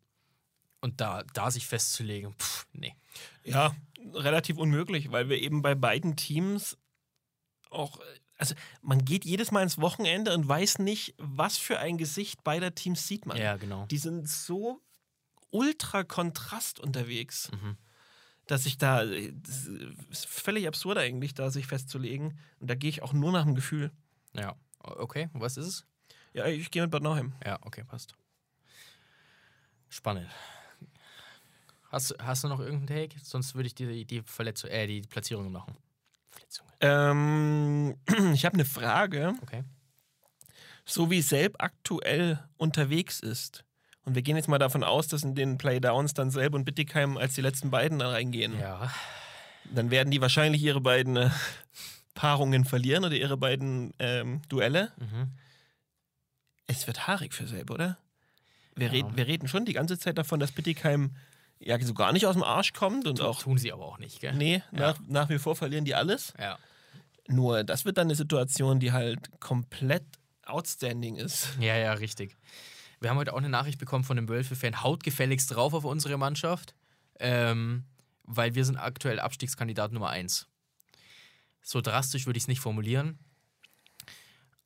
Und 0.81 1.01
da, 1.01 1.25
da 1.35 1.51
sich 1.51 1.67
festzulegen, 1.67 2.35
pff, 2.35 2.67
nee. 2.73 2.95
Ja, 3.45 3.75
relativ 4.15 4.59
unmöglich, 4.59 5.11
weil 5.11 5.29
wir 5.29 5.39
eben 5.41 5.61
bei 5.63 5.75
beiden 5.75 6.15
Teams 6.15 6.79
auch, 7.71 7.99
also 8.37 8.55
man 8.81 9.05
geht 9.05 9.25
jedes 9.25 9.51
Mal 9.51 9.63
ins 9.65 9.79
Wochenende 9.81 10.33
und 10.35 10.47
weiß 10.49 10.79
nicht, 10.79 11.15
was 11.19 11.57
für 11.59 11.81
ein 11.81 11.99
Gesicht 11.99 12.45
beider 12.45 12.75
Teams 12.75 13.09
sieht 13.09 13.27
man. 13.27 13.37
Ja, 13.37 13.57
genau. 13.57 13.87
Die 13.87 13.99
sind 13.99 14.29
so 14.29 14.81
ultra 15.51 16.05
Kontrast 16.05 16.79
unterwegs, 16.79 17.51
Mhm. 17.51 17.77
dass 18.47 18.65
ich 18.65 18.79
da, 18.79 19.05
das 19.05 19.67
ist 20.11 20.27
völlig 20.27 20.69
absurd 20.69 20.99
eigentlich, 20.99 21.35
da 21.35 21.51
sich 21.51 21.67
festzulegen. 21.67 22.39
Und 22.61 22.71
da 22.71 22.77
gehe 22.77 22.91
ich 22.91 23.03
auch 23.03 23.13
nur 23.13 23.33
nach 23.33 23.45
dem 23.45 23.57
Gefühl. 23.57 23.91
Ja, 24.35 24.55
okay, 24.83 25.29
was 25.33 25.57
ist 25.57 25.67
es? 25.67 25.85
Ja, 26.33 26.47
ich 26.47 26.71
gehe 26.71 26.83
mit 26.83 26.91
Bad 26.91 27.03
Nauheim. 27.03 27.33
Ja, 27.45 27.59
okay, 27.63 27.85
passt. 27.85 28.15
Spannend. 29.89 30.29
Hast, 31.91 32.15
hast 32.21 32.45
du 32.45 32.49
noch 32.49 32.61
irgendeinen 32.61 33.09
Take? 33.09 33.21
Sonst 33.25 33.55
würde 33.55 33.67
ich 33.69 33.75
die, 33.75 34.05
die, 34.05 34.23
Verletzung, 34.23 34.69
äh, 34.71 34.87
die 34.87 35.01
Platzierungen 35.03 35.51
machen. 35.51 35.75
Verletzungen. 36.31 36.71
Ähm, 36.81 37.97
ich 38.35 38.45
habe 38.45 38.55
eine 38.55 38.67
Frage. 38.67 39.35
Okay. 39.43 39.65
so 40.85 41.11
wie 41.11 41.23
Selb 41.23 41.57
aktuell 41.59 42.47
unterwegs 42.59 43.21
ist, 43.21 43.65
und 44.05 44.15
wir 44.15 44.23
gehen 44.23 44.37
jetzt 44.37 44.49
mal 44.49 44.59
davon 44.59 44.85
aus, 44.85 45.09
dass 45.09 45.23
in 45.23 45.35
den 45.35 45.59
Playdowns 45.59 46.15
dann 46.15 46.31
Selb 46.31 46.55
und 46.55 46.65
Bittigheim 46.65 47.17
als 47.19 47.35
die 47.35 47.43
letzten 47.43 47.71
beiden 47.71 47.99
da 47.99 48.09
reingehen, 48.11 48.59
Ja. 48.59 48.91
dann 49.65 49.91
werden 49.91 50.11
die 50.11 50.21
wahrscheinlich 50.23 50.63
ihre 50.63 50.81
beiden 50.81 51.17
äh, 51.17 51.31
Paarungen 52.19 52.65
verlieren 52.65 53.05
oder 53.05 53.15
ihre 53.15 53.37
beiden 53.37 53.95
ähm, 54.01 54.43
Duelle. 54.49 54.91
Mhm. 54.99 55.29
Es 56.67 56.87
wird 56.89 57.07
haarig 57.07 57.33
für 57.33 57.47
Selb, 57.47 57.71
oder? 57.71 57.97
Wir, 58.75 58.87
Ja. 58.87 58.93
reden, 58.93 59.17
wir 59.17 59.27
reden 59.29 59.47
schon 59.47 59.65
die 59.65 59.73
ganze 59.73 59.99
Zeit 59.99 60.19
davon, 60.19 60.41
dass 60.41 60.51
Bittigheim 60.51 61.15
ja 61.61 61.81
so 61.81 61.95
gar 61.95 62.13
nicht 62.13 62.27
aus 62.27 62.35
dem 62.35 62.43
Arsch 62.43 62.73
kommt 62.73 63.07
und 63.07 63.21
auch, 63.21 63.41
Tun 63.43 63.57
sie 63.57 63.73
aber 63.73 63.85
auch 63.85 63.99
nicht, 63.99 64.21
gell? 64.21 64.35
nee, 64.35 64.63
Ja. 64.73 64.79
nach, 64.79 64.99
nach 65.07 65.29
wie 65.29 65.39
vor 65.39 65.55
verlieren 65.55 65.85
die 65.85 65.95
alles. 65.95 66.33
Ja. 66.41 66.59
Nur 67.29 67.63
das 67.63 67.85
wird 67.85 67.99
dann 67.99 68.09
eine 68.09 68.15
Situation, 68.17 68.81
die 68.81 68.91
halt 68.93 69.31
komplett 69.41 70.05
outstanding 70.45 71.17
ist. 71.17 71.51
Ja, 71.61 71.77
ja, 71.77 71.93
richtig. 71.93 72.37
wir 73.01 73.11
haben 73.11 73.17
heute 73.19 73.33
auch 73.33 73.39
eine 73.39 73.49
Nachricht 73.49 73.79
bekommen 73.79 74.03
von 74.03 74.19
einem 74.19 74.29
Wölfe-Fan, 74.29 74.83
haut 74.83 75.05
gefälligst 75.05 75.55
drauf 75.55 75.73
auf 75.73 75.85
unsere 75.85 76.17
Mannschaft, 76.19 76.75
ähm, 77.21 77.85
weil 78.25 78.57
wir 78.57 78.65
sind 78.65 78.77
aktuell 78.77 79.21
Abstiegskandidat 79.21 79.93
Nummer 79.93 80.11
1. 80.11 80.49
So 81.63 81.81
drastisch 81.81 82.27
würde 82.27 82.39
ich 82.39 82.45
es 82.45 82.49
nicht 82.49 82.61
formulieren, 82.61 83.19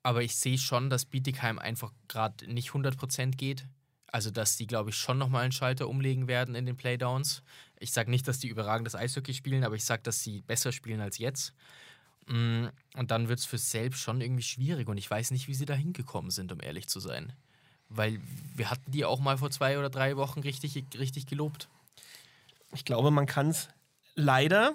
aber 0.03 0.23
ich 0.23 0.37
sehe 0.37 0.59
schon, 0.59 0.91
dass 0.91 1.05
Bietigheim 1.05 1.59
einfach 1.59 1.93
gerade 2.09 2.53
nicht 2.53 2.71
100% 2.71 3.37
geht. 3.37 3.67
Also, 4.09 4.31
dass 4.31 4.57
die, 4.57 4.67
glaube 4.67 4.91
ich, 4.91 4.97
schon 4.97 5.17
nochmal 5.17 5.45
einen 5.45 5.53
Schalter 5.53 5.89
umlegen 5.89 6.29
werden 6.29 6.55
in 6.55 6.67
den 6.67 6.77
Playdowns. 6.77 7.43
Ich 7.79 7.93
sage 7.93 8.11
nicht, 8.11 8.29
dass 8.29 8.39
die 8.39 8.49
überragendes 8.49 8.95
Eishockey 8.95 9.33
spielen, 9.33 9.65
aber 9.65 9.75
ich 9.75 9.85
sage, 9.85 10.03
dass 10.03 10.23
sie 10.23 10.43
besser 10.43 10.71
spielen 10.71 11.01
als 11.01 11.19
jetzt. 11.19 11.55
Mm, 12.27 12.67
Und 12.95 13.11
dann 13.11 13.29
wird 13.29 13.39
es 13.39 13.47
für 13.47 13.59
selbst 13.59 14.01
schon 14.01 14.21
irgendwie 14.21 14.43
schwierig 14.43 14.89
und 14.89 14.99
ich 14.99 15.11
weiß 15.11 15.31
nicht, 15.31 15.49
wie 15.49 15.55
sie 15.55 15.65
da 15.65 15.75
hingekommen 15.75 16.31
sind, 16.31 16.53
um 16.53 16.61
ehrlich 16.61 16.89
zu 16.89 17.01
sein. 17.01 17.33
Weil 17.89 18.21
wir 18.55 18.71
hatten 18.71 18.91
die 18.91 19.05
auch 19.05 19.19
mal 19.19 19.39
vor 19.39 19.51
zwei 19.51 19.79
oder 19.79 19.91
drei 19.91 20.17
Wochen 20.17 20.41
richtig, 20.41 20.85
richtig 20.99 21.27
gelobt. 21.27 21.69
Ich 22.75 22.85
glaube, 22.85 23.11
man 23.11 23.27
kann 23.27 23.49
es 23.49 23.69
leider, 24.15 24.75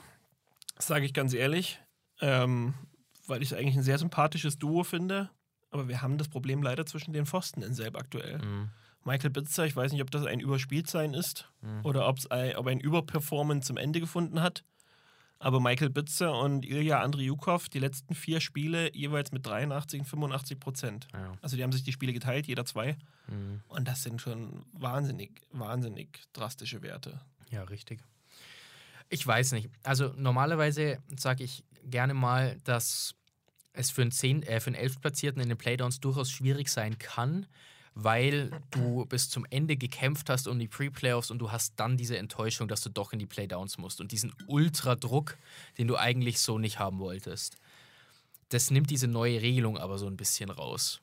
sage 0.77 1.05
ich 1.05 1.13
ganz 1.13 1.33
ehrlich, 1.33 1.79
ähm, 2.21 2.73
weil 3.27 3.41
ich 3.41 3.51
es 3.51 3.57
eigentlich 3.57 3.75
ein 3.75 3.83
sehr 3.83 3.97
sympathisches 3.97 4.57
Duo 4.57 4.83
finde, 4.83 5.29
aber 5.69 5.87
wir 5.87 6.01
haben 6.01 6.17
das 6.17 6.29
Problem 6.29 6.63
leider 6.63 6.85
zwischen 6.85 7.13
den 7.13 7.25
Pfosten 7.25 7.61
in 7.61 7.73
Selb 7.73 7.97
aktuell. 7.97 8.39
Mhm. 8.39 8.69
Michael 9.03 9.29
Bitzer, 9.29 9.65
ich 9.65 9.75
weiß 9.75 9.93
nicht, 9.93 10.01
ob 10.01 10.11
das 10.11 10.25
ein 10.25 10.41
Überspieltsein 10.41 11.13
ist 11.13 11.49
oder 11.83 12.09
ob's 12.09 12.27
ein, 12.27 12.57
ob 12.57 12.67
ein 12.67 12.81
Überperformance 12.81 13.67
zum 13.67 13.77
Ende 13.77 14.01
gefunden 14.01 14.41
hat. 14.41 14.65
Aber 15.39 15.59
Michael 15.59 15.91
Bitzer 15.91 16.37
und 16.37 16.65
Ilya 16.65 17.01
Andriukov, 17.01 17.69
die 17.69 17.79
letzten 17.79 18.15
vier 18.15 18.41
Spiele 18.41 18.93
jeweils 18.95 19.31
mit 19.31 19.45
83 19.45 20.01
und 20.01 20.05
85 20.05 20.59
Prozent. 20.59 21.07
Ja. 21.13 21.33
Also 21.41 21.55
die 21.55 21.63
haben 21.63 21.71
sich 21.71 21.83
die 21.83 21.91
Spiele 21.91 22.11
geteilt, 22.11 22.47
jeder 22.47 22.65
zwei. 22.65 22.97
Mhm. 23.27 23.61
Und 23.67 23.87
das 23.87 24.03
sind 24.03 24.19
schon 24.19 24.65
wahnsinnig, 24.73 25.41
wahnsinnig 25.51 26.23
drastische 26.33 26.81
Werte. 26.81 27.21
Ja, 27.49 27.63
richtig. 27.63 28.03
Ich 29.09 29.25
weiß 29.25 29.53
nicht. 29.53 29.69
Also 29.83 30.13
normalerweise 30.17 30.97
sage 31.15 31.43
ich 31.43 31.63
gerne 31.89 32.13
mal, 32.13 32.57
dass 32.63 33.15
es 33.73 33.91
für 33.91 34.01
einen, 34.01 34.11
10, 34.11 34.43
äh, 34.43 34.59
einen 34.65 34.75
11. 34.75 35.01
Platzierten 35.01 35.41
in 35.41 35.49
den 35.49 35.57
Playdowns 35.57 35.99
durchaus 35.99 36.31
schwierig 36.31 36.69
sein 36.69 36.97
kann, 36.97 37.47
weil 37.93 38.51
du 38.71 39.05
bis 39.05 39.29
zum 39.29 39.45
Ende 39.49 39.75
gekämpft 39.75 40.29
hast 40.29 40.47
um 40.47 40.59
die 40.59 40.67
Pre-Playoffs 40.67 41.31
und 41.31 41.39
du 41.39 41.51
hast 41.51 41.79
dann 41.79 41.97
diese 41.97 42.17
Enttäuschung, 42.17 42.67
dass 42.67 42.81
du 42.81 42.89
doch 42.89 43.13
in 43.13 43.19
die 43.19 43.25
Playdowns 43.25 43.77
musst 43.77 44.01
und 44.01 44.11
diesen 44.11 44.33
Ultra-Druck, 44.47 45.37
den 45.77 45.87
du 45.87 45.95
eigentlich 45.95 46.39
so 46.39 46.59
nicht 46.59 46.79
haben 46.79 46.99
wolltest. 46.99 47.57
Das 48.49 48.71
nimmt 48.71 48.89
diese 48.89 49.07
neue 49.07 49.41
Regelung 49.41 49.77
aber 49.77 49.97
so 49.97 50.07
ein 50.07 50.17
bisschen 50.17 50.49
raus, 50.49 51.01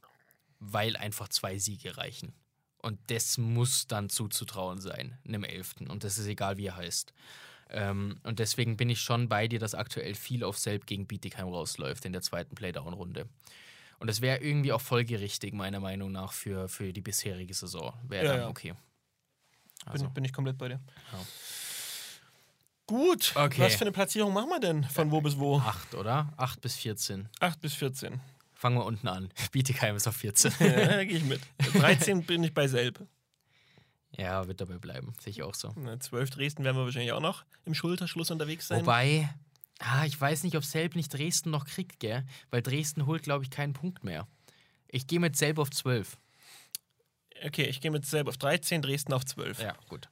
weil 0.60 0.96
einfach 0.96 1.28
zwei 1.28 1.58
Siege 1.58 1.96
reichen. 1.96 2.32
Und 2.80 2.98
das 3.06 3.38
muss 3.38 3.86
dann 3.86 4.08
zuzutrauen 4.08 4.78
sein, 4.78 5.18
einem 5.26 5.42
Elften. 5.42 5.88
Und 5.88 6.04
das 6.04 6.18
ist 6.18 6.26
egal, 6.26 6.58
wie 6.58 6.66
er 6.66 6.76
heißt. 6.76 7.12
Ähm, 7.70 8.20
und 8.22 8.38
deswegen 8.38 8.76
bin 8.76 8.90
ich 8.90 9.00
schon 9.00 9.28
bei 9.28 9.48
dir, 9.48 9.58
dass 9.58 9.74
aktuell 9.74 10.14
viel 10.14 10.44
auf 10.44 10.58
Selb 10.58 10.86
gegen 10.86 11.06
Bietigheim 11.06 11.48
rausläuft 11.48 12.04
in 12.04 12.12
der 12.12 12.22
zweiten 12.22 12.54
Playdown-Runde. 12.54 13.28
Und 13.98 14.08
das 14.08 14.20
wäre 14.20 14.38
irgendwie 14.38 14.72
auch 14.72 14.80
folgerichtig, 14.80 15.54
meiner 15.54 15.80
Meinung 15.80 16.12
nach, 16.12 16.32
für, 16.32 16.68
für 16.68 16.92
die 16.92 17.00
bisherige 17.00 17.54
Saison. 17.54 17.94
Wäre 18.06 18.24
Ja, 18.26 18.32
dann 18.32 18.40
ja. 18.42 18.48
okay. 18.48 18.70
Bin, 18.72 19.92
Also, 19.92 20.10
bin 20.10 20.24
ich 20.24 20.32
komplett 20.32 20.58
bei 20.58 20.68
dir. 20.68 20.80
Ja. 21.12 21.18
Gut, 22.86 23.32
Okay. 23.34 23.62
was 23.62 23.74
für 23.76 23.82
eine 23.82 23.92
Platzierung 23.92 24.34
machen 24.34 24.50
wir 24.50 24.60
denn? 24.60 24.84
Von 24.84 25.10
wo 25.10 25.20
bis 25.22 25.38
wo? 25.38 25.58
8, 25.58 25.94
oder? 25.94 26.32
8 26.36 26.60
bis 26.60 26.76
14. 26.76 27.28
8 27.40 27.60
bis 27.60 27.72
14. 27.74 28.20
Fangen 28.52 28.76
wir 28.76 28.84
unten 28.84 29.08
an. 29.08 29.30
Bietigheim 29.52 29.96
ist 29.96 30.06
auf 30.06 30.16
14. 30.16 30.52
Ja, 30.60 30.86
da 30.88 31.04
gehe 31.04 31.16
ich 31.16 31.24
mit. 31.24 31.40
13 31.74 32.24
bin 32.24 32.44
ich 32.44 32.52
bei 32.52 32.68
Selb. 32.68 33.00
Ja, 34.16 34.46
wird 34.46 34.60
dabei 34.60 34.78
bleiben. 34.78 35.12
Sehe 35.20 35.30
ich 35.30 35.42
auch 35.42 35.54
so. 35.54 35.72
Na, 35.76 35.98
12 35.98 36.30
Dresden 36.30 36.64
werden 36.64 36.76
wir 36.76 36.84
wahrscheinlich 36.84 37.12
auch 37.12 37.20
noch 37.20 37.44
im 37.64 37.74
Schulterschluss 37.74 38.30
unterwegs 38.30 38.68
sein. 38.68 38.80
Wobei, 38.80 39.28
ah, 39.78 40.04
ich 40.06 40.20
weiß 40.20 40.42
nicht, 40.44 40.56
ob 40.56 40.64
Selb 40.64 40.94
nicht 40.96 41.12
Dresden 41.12 41.50
noch 41.50 41.66
kriegt, 41.66 42.00
gell? 42.00 42.24
Weil 42.50 42.62
Dresden 42.62 43.06
holt, 43.06 43.22
glaube 43.22 43.44
ich, 43.44 43.50
keinen 43.50 43.72
Punkt 43.72 44.04
mehr. 44.04 44.26
Ich 44.88 45.06
gehe 45.06 45.20
mit 45.20 45.36
Selb 45.36 45.58
auf 45.58 45.70
12. 45.70 46.16
Okay, 47.44 47.64
ich 47.64 47.80
gehe 47.80 47.90
mit 47.90 48.06
Selb 48.06 48.28
auf 48.28 48.36
13, 48.38 48.80
Dresden 48.82 49.12
auf 49.12 49.24
12. 49.24 49.60
Ja, 49.60 49.74
gut. 49.88 50.08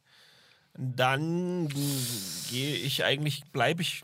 Dann 0.74 1.68
gehe 1.68 2.76
ich 2.76 3.04
eigentlich, 3.04 3.44
bleibe 3.52 3.82
ich. 3.82 4.02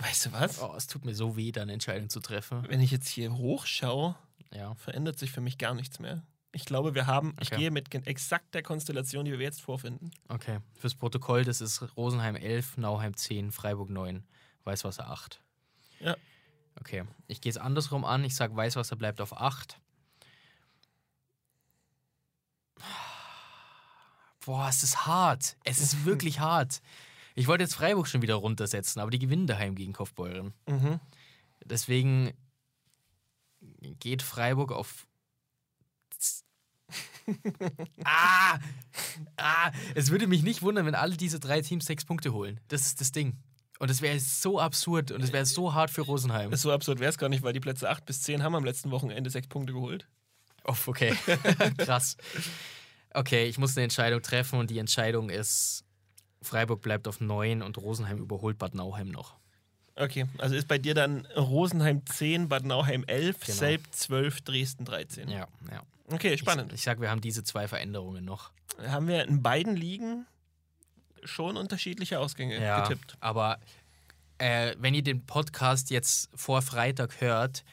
Weißt 0.00 0.26
du 0.26 0.32
was? 0.32 0.60
Oh, 0.60 0.74
es 0.76 0.86
tut 0.86 1.04
mir 1.04 1.14
so 1.14 1.36
weh, 1.36 1.50
da 1.50 1.62
eine 1.62 1.72
Entscheidung 1.72 2.08
zu 2.08 2.20
treffen. 2.20 2.64
Wenn 2.68 2.80
ich 2.80 2.90
jetzt 2.90 3.08
hier 3.08 3.34
hochschaue, 3.36 4.14
Ja. 4.52 4.74
verändert 4.76 5.18
sich 5.18 5.32
für 5.32 5.40
mich 5.40 5.58
gar 5.58 5.74
nichts 5.74 5.98
mehr. 5.98 6.22
Ich 6.58 6.64
glaube, 6.64 6.92
wir 6.96 7.06
haben, 7.06 7.36
ich 7.40 7.52
Okay. 7.52 7.60
gehe 7.60 7.70
mit 7.70 7.94
exakt 8.08 8.52
der 8.52 8.64
Konstellation, 8.64 9.24
die 9.24 9.30
wir 9.30 9.38
jetzt 9.38 9.62
vorfinden. 9.62 10.10
Okay. 10.26 10.58
Fürs 10.74 10.96
Protokoll, 10.96 11.44
das 11.44 11.60
ist 11.60 11.96
Rosenheim 11.96 12.34
11, 12.34 12.78
Nauheim 12.78 13.16
10, 13.16 13.52
Freiburg 13.52 13.90
9, 13.90 14.24
Weißwasser 14.64 15.08
8. 15.08 15.40
Ja. 16.00 16.16
Okay. 16.80 17.04
Ich 17.28 17.40
gehe 17.40 17.50
es 17.50 17.58
andersrum 17.58 18.04
an. 18.04 18.24
Ich 18.24 18.34
sage, 18.34 18.56
Weißwasser 18.56 18.96
bleibt 18.96 19.20
auf 19.20 19.32
8. 19.40 19.80
Boah, 24.44 24.68
es 24.68 24.82
ist 24.82 25.06
hart. 25.06 25.56
Es 25.64 25.78
ist 25.78 26.04
wirklich 26.04 26.40
hart. 26.40 26.80
Ich 27.36 27.46
wollte 27.46 27.62
jetzt 27.62 27.74
Freiburg 27.74 28.08
schon 28.08 28.22
wieder 28.22 28.34
runtersetzen, 28.34 29.00
aber 29.00 29.12
die 29.12 29.20
gewinnen 29.20 29.46
daheim 29.46 29.76
gegen 29.76 29.92
Kaufbeuren. 29.92 30.54
Mhm. 30.66 30.98
Deswegen 31.64 32.32
geht 34.00 34.22
Freiburg 34.22 34.72
auf. 34.72 35.06
Ah! 38.04 38.58
Ah! 39.36 39.72
Es 39.94 40.10
würde 40.10 40.26
mich 40.26 40.42
nicht 40.42 40.62
wundern, 40.62 40.86
wenn 40.86 40.94
alle 40.94 41.16
diese 41.16 41.40
drei 41.40 41.60
Teams 41.60 41.86
sechs 41.86 42.04
Punkte 42.04 42.32
holen. 42.32 42.60
Das 42.68 42.82
ist 42.82 43.00
das 43.00 43.12
Ding. 43.12 43.36
Und 43.78 43.90
es 43.90 44.02
wäre 44.02 44.18
so 44.18 44.58
absurd 44.58 45.12
und 45.12 45.22
es 45.22 45.32
wäre 45.32 45.46
so 45.46 45.72
hart 45.72 45.90
für 45.90 46.02
Rosenheim. 46.02 46.54
So 46.56 46.72
absurd 46.72 46.98
wäre 46.98 47.10
es 47.10 47.18
gar 47.18 47.28
nicht, 47.28 47.44
weil 47.44 47.52
die 47.52 47.60
Plätze 47.60 47.88
8 47.88 48.04
bis 48.04 48.22
10 48.22 48.42
haben 48.42 48.56
am 48.56 48.64
letzten 48.64 48.90
Wochenende 48.90 49.30
sechs 49.30 49.46
Punkte 49.46 49.72
geholt. 49.72 50.08
Oh, 50.64 50.74
okay. 50.86 51.14
Krass. 51.78 52.16
Okay, 53.14 53.46
ich 53.46 53.58
muss 53.58 53.76
eine 53.76 53.84
Entscheidung 53.84 54.20
treffen 54.20 54.58
und 54.58 54.70
die 54.70 54.78
Entscheidung 54.78 55.30
ist: 55.30 55.84
Freiburg 56.42 56.82
bleibt 56.82 57.06
auf 57.06 57.20
9 57.20 57.62
und 57.62 57.78
Rosenheim 57.78 58.18
überholt 58.18 58.58
Bad 58.58 58.74
Nauheim 58.74 59.08
noch. 59.08 59.37
Okay, 59.98 60.26
also 60.38 60.54
ist 60.54 60.68
bei 60.68 60.78
dir 60.78 60.94
dann 60.94 61.26
Rosenheim 61.36 62.06
10, 62.06 62.48
Bad 62.48 62.64
Nauheim 62.64 63.04
11, 63.06 63.40
Genau. 63.40 63.58
Selb 63.58 63.82
12, 63.90 64.40
Dresden 64.42 64.84
13. 64.84 65.28
Ja, 65.28 65.48
ja. 65.70 65.82
Okay, 66.10 66.38
spannend. 66.38 66.72
Ich, 66.72 66.78
ich 66.78 66.84
sag, 66.84 67.00
wir 67.00 67.10
haben 67.10 67.20
diese 67.20 67.42
zwei 67.42 67.66
Veränderungen 67.66 68.24
noch. 68.24 68.52
Haben 68.86 69.08
wir 69.08 69.26
in 69.26 69.42
beiden 69.42 69.76
Ligen 69.76 70.26
schon 71.24 71.56
unterschiedliche 71.56 72.20
Ausgänge 72.20 72.62
ja, 72.62 72.80
getippt. 72.80 73.16
Aber 73.20 73.58
äh, 74.38 74.74
wenn 74.78 74.94
ihr 74.94 75.02
den 75.02 75.26
Podcast 75.26 75.90
jetzt 75.90 76.30
vor 76.34 76.62
Freitag 76.62 77.20
hört, 77.20 77.64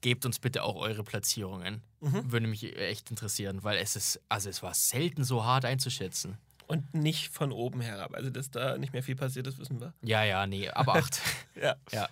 gebt 0.00 0.24
uns 0.24 0.38
bitte 0.38 0.62
auch 0.62 0.76
eure 0.76 1.02
Platzierungen. 1.02 1.82
Mhm. 2.00 2.32
Würde 2.32 2.46
mich 2.46 2.76
echt 2.76 3.10
interessieren, 3.10 3.62
weil 3.62 3.78
es 3.78 3.96
ist, 3.96 4.20
also 4.28 4.48
es 4.48 4.62
war 4.62 4.74
selten 4.74 5.24
so 5.24 5.44
hart 5.44 5.64
einzuschätzen. 5.64 6.38
Und 6.72 6.94
nicht 6.94 7.28
von 7.28 7.52
oben 7.52 7.82
herab. 7.82 8.14
Also, 8.14 8.30
dass 8.30 8.50
da 8.50 8.78
nicht 8.78 8.94
mehr 8.94 9.02
viel 9.02 9.14
passiert 9.14 9.46
ist, 9.46 9.58
wissen 9.58 9.78
wir. 9.78 9.92
Ja, 10.00 10.24
ja, 10.24 10.46
nee, 10.46 10.70
aber 10.70 10.94
acht. 10.94 11.20
Ja. 11.54 11.76
ja. 11.90 12.08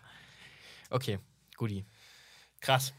Okay, 0.91 1.19
guti. 1.57 1.87
Krass. 2.61 2.93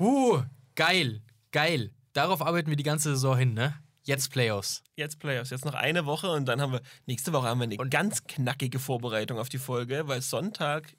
Huh, 0.00 0.42
geil, 0.74 1.22
geil. 1.52 1.92
Darauf 2.14 2.42
arbeiten 2.42 2.68
wir 2.68 2.76
die 2.76 2.82
ganze 2.82 3.10
Saison 3.10 3.38
hin, 3.38 3.54
ne? 3.54 3.74
Jetzt 4.02 4.32
Playoffs. 4.32 4.82
Jetzt 4.96 5.20
Playoffs. 5.20 5.50
Jetzt 5.50 5.64
noch 5.64 5.74
eine 5.74 6.04
Woche 6.04 6.32
und 6.32 6.46
dann 6.46 6.60
haben 6.60 6.72
wir, 6.72 6.80
nächste 7.06 7.32
Woche 7.32 7.46
haben 7.46 7.60
wir 7.60 7.64
eine 7.64 7.76
ganz 7.76 8.24
knackige 8.24 8.80
Vorbereitung 8.80 9.38
auf 9.38 9.48
die 9.48 9.58
Folge, 9.58 10.08
weil 10.08 10.20
Sonntag 10.20 10.96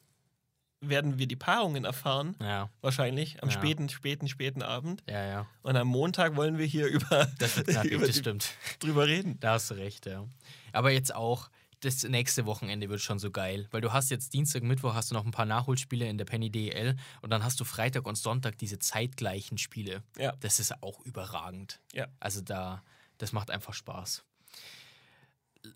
werden 0.81 1.17
wir 1.19 1.27
die 1.27 1.35
Paarungen 1.35 1.85
erfahren. 1.85 2.35
Ja, 2.41 2.69
Wahrscheinlich 2.81 3.41
am 3.43 3.49
Ja. 3.49 3.55
späten, 3.55 3.89
späten, 3.89 4.27
späten 4.27 4.61
Abend. 4.61 5.03
ja, 5.09 5.25
ja. 5.25 5.47
Und 5.61 5.75
am 5.75 5.87
Montag 5.87 6.35
wollen 6.35 6.57
wir 6.57 6.65
hier 6.65 6.87
über, 6.87 7.27
Das 7.37 7.57
wird 7.57 7.67
knackig, 7.67 7.91
über 7.91 8.05
die, 8.07 8.13
stimmt. 8.13 8.49
drüber 8.79 9.07
reden. 9.07 9.39
Da 9.39 9.53
hast 9.53 9.69
du 9.71 9.75
recht, 9.75 10.05
ja. 10.05 10.25
Aber 10.71 10.91
jetzt 10.91 11.13
auch, 11.13 11.49
das 11.81 12.03
nächste 12.03 12.45
Wochenende 12.45 12.89
wird 12.89 12.99
schon 13.01 13.19
so 13.19 13.31
geil, 13.31 13.67
weil 13.71 13.79
du 13.81 13.93
hast 13.93 14.09
jetzt 14.11 14.33
Dienstag, 14.33 14.63
Mittwoch 14.63 14.93
hast 14.95 15.11
du 15.11 15.15
noch 15.15 15.23
ein 15.25 15.31
paar 15.31 15.45
Nachholspiele 15.45 16.07
in 16.09 16.17
der 16.17 16.25
Penny 16.25 16.49
DEL 16.49 16.97
und 17.21 17.29
dann 17.29 17.43
hast 17.43 17.59
du 17.59 17.63
Freitag 17.63 18.05
und 18.05 18.15
Sonntag 18.17 18.57
diese 18.57 18.79
zeitgleichen 18.79 19.57
Spiele. 19.57 20.03
Ja. 20.17 20.33
Das 20.41 20.59
ist 20.59 20.83
auch 20.83 20.99
überragend. 21.05 21.79
Ja. 21.93 22.07
Also 22.19 22.41
da, 22.41 22.83
das 23.17 23.31
macht 23.31 23.49
einfach 23.49 23.73
Spaß. 23.73 24.23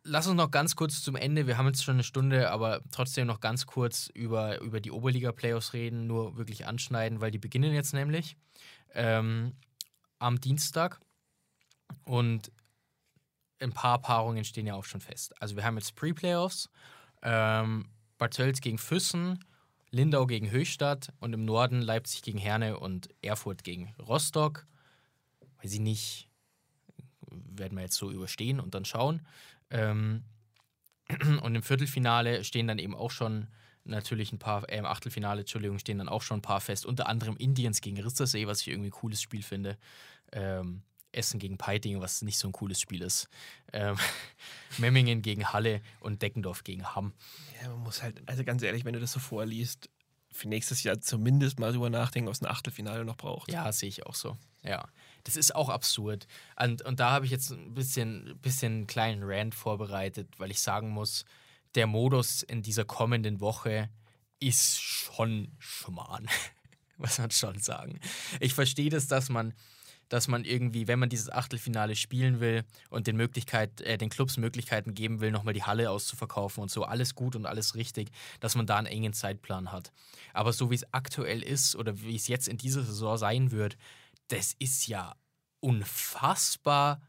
Lass 0.03 0.27
uns 0.27 0.37
noch 0.37 0.51
ganz 0.51 0.75
kurz 0.75 1.01
zum 1.01 1.15
Ende, 1.15 1.45
wir 1.45 1.57
haben 1.57 1.67
jetzt 1.67 1.83
schon 1.83 1.95
eine 1.95 2.03
Stunde, 2.03 2.51
aber 2.51 2.81
trotzdem 2.91 3.27
noch 3.27 3.41
ganz 3.41 3.65
kurz 3.65 4.07
über, 4.13 4.61
über 4.61 4.79
die 4.79 4.91
Oberliga-Playoffs 4.91 5.73
reden, 5.73 6.07
nur 6.07 6.37
wirklich 6.37 6.65
anschneiden, 6.65 7.19
weil 7.19 7.31
die 7.31 7.37
beginnen 7.37 7.73
jetzt 7.73 7.93
nämlich 7.93 8.37
ähm, 8.93 9.53
am 10.19 10.39
Dienstag 10.39 11.01
und 12.05 12.51
ein 13.59 13.73
paar 13.73 14.01
Paarungen 14.01 14.43
stehen 14.43 14.67
ja 14.67 14.75
auch 14.75 14.85
schon 14.85 15.01
fest. 15.01 15.33
Also 15.41 15.55
wir 15.55 15.63
haben 15.63 15.77
jetzt 15.77 15.95
Pre-Playoffs, 15.95 16.69
ähm, 17.21 17.89
Bad 18.17 18.33
Tölz 18.35 18.61
gegen 18.61 18.77
Füssen, 18.77 19.43
Lindau 19.89 20.25
gegen 20.25 20.49
Höchstadt 20.49 21.13
und 21.19 21.33
im 21.33 21.45
Norden 21.45 21.81
Leipzig 21.81 22.21
gegen 22.23 22.39
Herne 22.39 22.79
und 22.79 23.09
Erfurt 23.21 23.63
gegen 23.63 23.93
Rostock. 23.99 24.65
Weiß 25.61 25.73
ich 25.73 25.79
nicht. 25.79 26.29
werden 27.29 27.77
wir 27.77 27.83
jetzt 27.83 27.97
so 27.97 28.11
überstehen 28.11 28.59
und 28.59 28.73
dann 28.75 28.85
schauen. 28.85 29.25
Ähm, 29.73 30.23
und 31.41 31.55
im 31.55 31.63
Viertelfinale 31.63 32.43
stehen 32.43 32.67
dann 32.67 32.79
eben 32.79 32.95
auch 32.95 33.11
schon 33.11 33.47
natürlich 33.83 34.31
ein 34.31 34.39
paar, 34.39 34.69
äh, 34.69 34.77
im 34.77 34.85
Achtelfinale, 34.85 35.41
Entschuldigung, 35.41 35.79
stehen 35.79 35.97
dann 35.97 36.07
auch 36.07 36.21
schon 36.21 36.39
ein 36.39 36.41
paar 36.41 36.61
fest. 36.61 36.85
Unter 36.85 37.07
anderem 37.07 37.35
Indians 37.35 37.81
gegen 37.81 37.99
Rissersee, 37.99 38.47
was 38.47 38.61
ich 38.61 38.69
irgendwie 38.69 38.89
ein 38.89 38.93
cooles 38.93 39.21
Spiel 39.21 39.43
finde. 39.43 39.77
Ähm, 40.31 40.83
Essen 41.11 41.39
gegen 41.39 41.57
Peiting, 41.57 42.01
was 42.01 42.21
nicht 42.21 42.39
so 42.39 42.47
ein 42.47 42.53
cooles 42.53 42.79
Spiel 42.79 43.01
ist. 43.01 43.27
Ähm, 43.71 43.97
Memmingen 44.77 45.21
gegen 45.21 45.51
Halle 45.51 45.81
und 45.99 46.21
Deckendorf 46.21 46.63
gegen 46.63 46.95
Hamm. 46.95 47.13
Ja, 47.61 47.69
man 47.69 47.83
muss 47.83 48.01
halt, 48.01 48.21
also 48.25 48.43
ganz 48.43 48.63
ehrlich, 48.63 48.85
wenn 48.85 48.93
du 48.93 48.99
das 48.99 49.11
so 49.11 49.19
vorliest, 49.19 49.89
für 50.31 50.47
nächstes 50.49 50.81
Jahr 50.81 50.99
zumindest 50.99 51.59
mal 51.59 51.71
drüber 51.71 51.91
nachdenken, 51.91 52.27
ob 52.27 52.33
es 52.33 52.41
ein 52.41 52.47
Achtelfinale 52.47 53.05
noch 53.05 53.17
braucht. 53.17 53.51
Ja, 53.51 53.71
sehe 53.71 53.89
ich 53.89 54.07
auch 54.07 54.15
so. 54.15 54.35
Ja. 54.63 54.87
Das 55.23 55.35
ist 55.35 55.55
auch 55.55 55.69
absurd. 55.69 56.27
Und, 56.61 56.81
und 56.81 56.99
da 56.99 57.11
habe 57.11 57.25
ich 57.25 57.31
jetzt 57.31 57.51
ein 57.51 57.73
bisschen, 57.73 58.37
bisschen 58.41 58.73
einen 58.73 58.87
kleinen 58.87 59.23
Rant 59.23 59.55
vorbereitet, 59.55 60.27
weil 60.37 60.51
ich 60.51 60.59
sagen 60.59 60.89
muss, 60.89 61.25
der 61.75 61.87
Modus 61.87 62.43
in 62.43 62.61
dieser 62.61 62.85
kommenden 62.85 63.39
Woche 63.39 63.89
ist 64.39 64.81
schon 64.81 65.51
Schmarrn. 65.59 66.27
Muss 66.97 67.17
man 67.17 67.31
schon 67.31 67.59
sagen. 67.59 67.99
Ich 68.39 68.53
verstehe 68.53 68.89
das, 68.89 69.07
dass 69.07 69.29
man, 69.29 69.53
dass 70.09 70.27
man 70.27 70.45
irgendwie, 70.45 70.87
wenn 70.87 70.99
man 70.99 71.09
dieses 71.09 71.31
Achtelfinale 71.31 71.95
spielen 71.95 72.39
will 72.39 72.63
und 72.89 73.07
den, 73.07 73.17
Möglichkeit, 73.17 73.81
äh, 73.81 73.97
den 73.97 74.09
Clubs 74.09 74.37
Möglichkeiten 74.37 74.93
geben 74.93 75.19
will, 75.19 75.31
nochmal 75.31 75.55
die 75.55 75.63
Halle 75.63 75.89
auszuverkaufen 75.89 76.61
und 76.61 76.69
so, 76.69 76.83
alles 76.83 77.15
gut 77.15 77.35
und 77.35 77.45
alles 77.45 77.75
richtig, 77.75 78.11
dass 78.39 78.55
man 78.55 78.67
da 78.67 78.77
einen 78.77 78.87
engen 78.87 79.13
Zeitplan 79.13 79.71
hat. 79.71 79.91
Aber 80.33 80.53
so 80.53 80.69
wie 80.69 80.75
es 80.75 80.93
aktuell 80.93 81.41
ist 81.41 81.75
oder 81.75 81.99
wie 82.01 82.15
es 82.15 82.27
jetzt 82.27 82.47
in 82.47 82.57
dieser 82.57 82.83
Saison 82.83 83.17
sein 83.17 83.51
wird, 83.51 83.77
das 84.27 84.55
ist 84.59 84.87
ja 84.87 85.15
unfassbar 85.59 87.01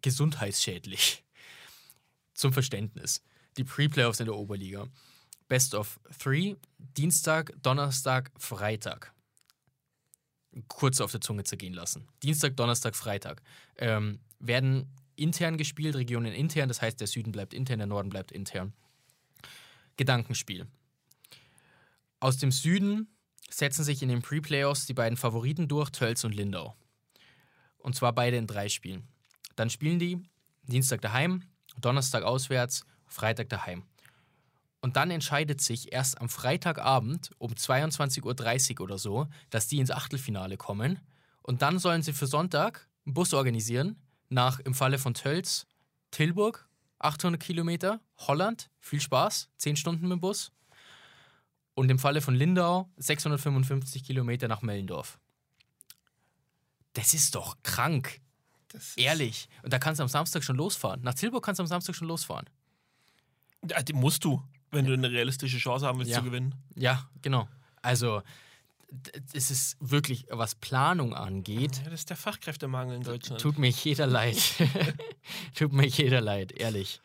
gesundheitsschädlich. 0.00 1.24
Zum 2.34 2.52
Verständnis. 2.52 3.22
Die 3.56 3.64
Pre-Playoffs 3.64 4.20
in 4.20 4.26
der 4.26 4.36
Oberliga. 4.36 4.88
Best 5.48 5.74
of 5.74 6.00
Three, 6.18 6.56
Dienstag, 6.78 7.52
Donnerstag, 7.62 8.30
Freitag. 8.38 9.12
Kurz 10.68 11.00
auf 11.00 11.12
der 11.12 11.20
Zunge 11.20 11.44
zergehen 11.44 11.74
lassen. 11.74 12.08
Dienstag, 12.22 12.56
Donnerstag, 12.56 12.96
Freitag. 12.96 13.42
Ähm, 13.76 14.20
werden 14.38 14.88
intern 15.16 15.56
gespielt, 15.56 15.94
Regionen 15.94 16.32
intern, 16.32 16.68
das 16.68 16.82
heißt, 16.82 17.00
der 17.00 17.06
Süden 17.06 17.32
bleibt 17.32 17.54
intern, 17.54 17.78
der 17.78 17.86
Norden 17.86 18.08
bleibt 18.08 18.32
intern. 18.32 18.72
Gedankenspiel. 19.96 20.66
Aus 22.18 22.38
dem 22.38 22.50
Süden 22.50 23.11
setzen 23.52 23.84
sich 23.84 24.02
in 24.02 24.08
den 24.08 24.22
Pre-Playoffs 24.22 24.86
die 24.86 24.94
beiden 24.94 25.16
Favoriten 25.16 25.68
durch, 25.68 25.90
Tölz 25.90 26.24
und 26.24 26.34
Lindau. 26.34 26.74
Und 27.78 27.94
zwar 27.94 28.12
beide 28.12 28.36
in 28.36 28.46
drei 28.46 28.68
Spielen. 28.68 29.08
Dann 29.56 29.70
spielen 29.70 29.98
die 29.98 30.22
Dienstag 30.62 31.00
daheim, 31.00 31.42
Donnerstag 31.76 32.22
auswärts, 32.22 32.84
Freitag 33.06 33.48
daheim. 33.48 33.84
Und 34.80 34.96
dann 34.96 35.10
entscheidet 35.10 35.60
sich 35.60 35.92
erst 35.92 36.20
am 36.20 36.28
Freitagabend 36.28 37.30
um 37.38 37.52
22.30 37.52 38.74
Uhr 38.74 38.80
oder 38.80 38.98
so, 38.98 39.28
dass 39.50 39.68
die 39.68 39.78
ins 39.78 39.90
Achtelfinale 39.90 40.56
kommen. 40.56 40.98
Und 41.42 41.62
dann 41.62 41.78
sollen 41.78 42.02
sie 42.02 42.12
für 42.12 42.26
Sonntag 42.26 42.88
einen 43.06 43.14
Bus 43.14 43.32
organisieren, 43.34 43.96
nach 44.28 44.58
im 44.60 44.74
Falle 44.74 44.98
von 44.98 45.14
Tölz, 45.14 45.66
Tilburg, 46.10 46.68
800 46.98 47.40
Kilometer, 47.40 48.00
Holland, 48.18 48.70
viel 48.80 49.00
Spaß, 49.00 49.50
10 49.58 49.76
Stunden 49.76 50.02
mit 50.08 50.12
dem 50.12 50.20
Bus. 50.20 50.52
Und 51.74 51.90
im 51.90 51.98
Falle 51.98 52.20
von 52.20 52.34
Lindau 52.34 52.90
655 52.98 54.04
Kilometer 54.04 54.46
nach 54.48 54.62
Mellendorf. 54.62 55.18
Das 56.94 57.14
ist 57.14 57.34
doch 57.34 57.56
krank. 57.62 58.20
Das 58.68 58.96
Ehrlich. 58.96 59.48
Und 59.62 59.72
da 59.72 59.78
kannst 59.78 59.98
du 59.98 60.02
am 60.02 60.08
Samstag 60.08 60.44
schon 60.44 60.56
losfahren. 60.56 61.02
Nach 61.02 61.14
Tilburg 61.14 61.44
kannst 61.44 61.58
du 61.58 61.62
am 61.62 61.66
Samstag 61.66 61.94
schon 61.94 62.08
losfahren. 62.08 62.48
Ja, 63.68 63.82
die 63.82 63.92
musst 63.92 64.24
du, 64.24 64.42
wenn 64.70 64.84
du 64.86 64.92
eine 64.92 65.10
realistische 65.10 65.58
Chance 65.58 65.86
haben 65.86 65.98
willst 65.98 66.10
Ja. 66.12 66.18
zu 66.18 66.24
gewinnen. 66.24 66.54
Ja, 66.74 67.08
genau. 67.22 67.48
Also, 67.80 68.22
es 69.32 69.50
ist 69.50 69.76
wirklich, 69.80 70.26
was 70.28 70.54
Planung 70.54 71.14
angeht, 71.14 71.76
Ja, 71.78 71.84
das 71.84 72.00
ist 72.00 72.10
der 72.10 72.16
Fachkräftemangel 72.16 72.96
in 72.96 73.02
Deutschland. 73.02 73.40
tut 73.40 73.58
mir 73.58 73.70
jeder 73.70 74.06
leid. 74.06 74.36
tut 75.54 75.72
mir 75.72 75.86
jeder 75.86 76.20
leid, 76.20 76.52
ehrlich. 76.52 77.00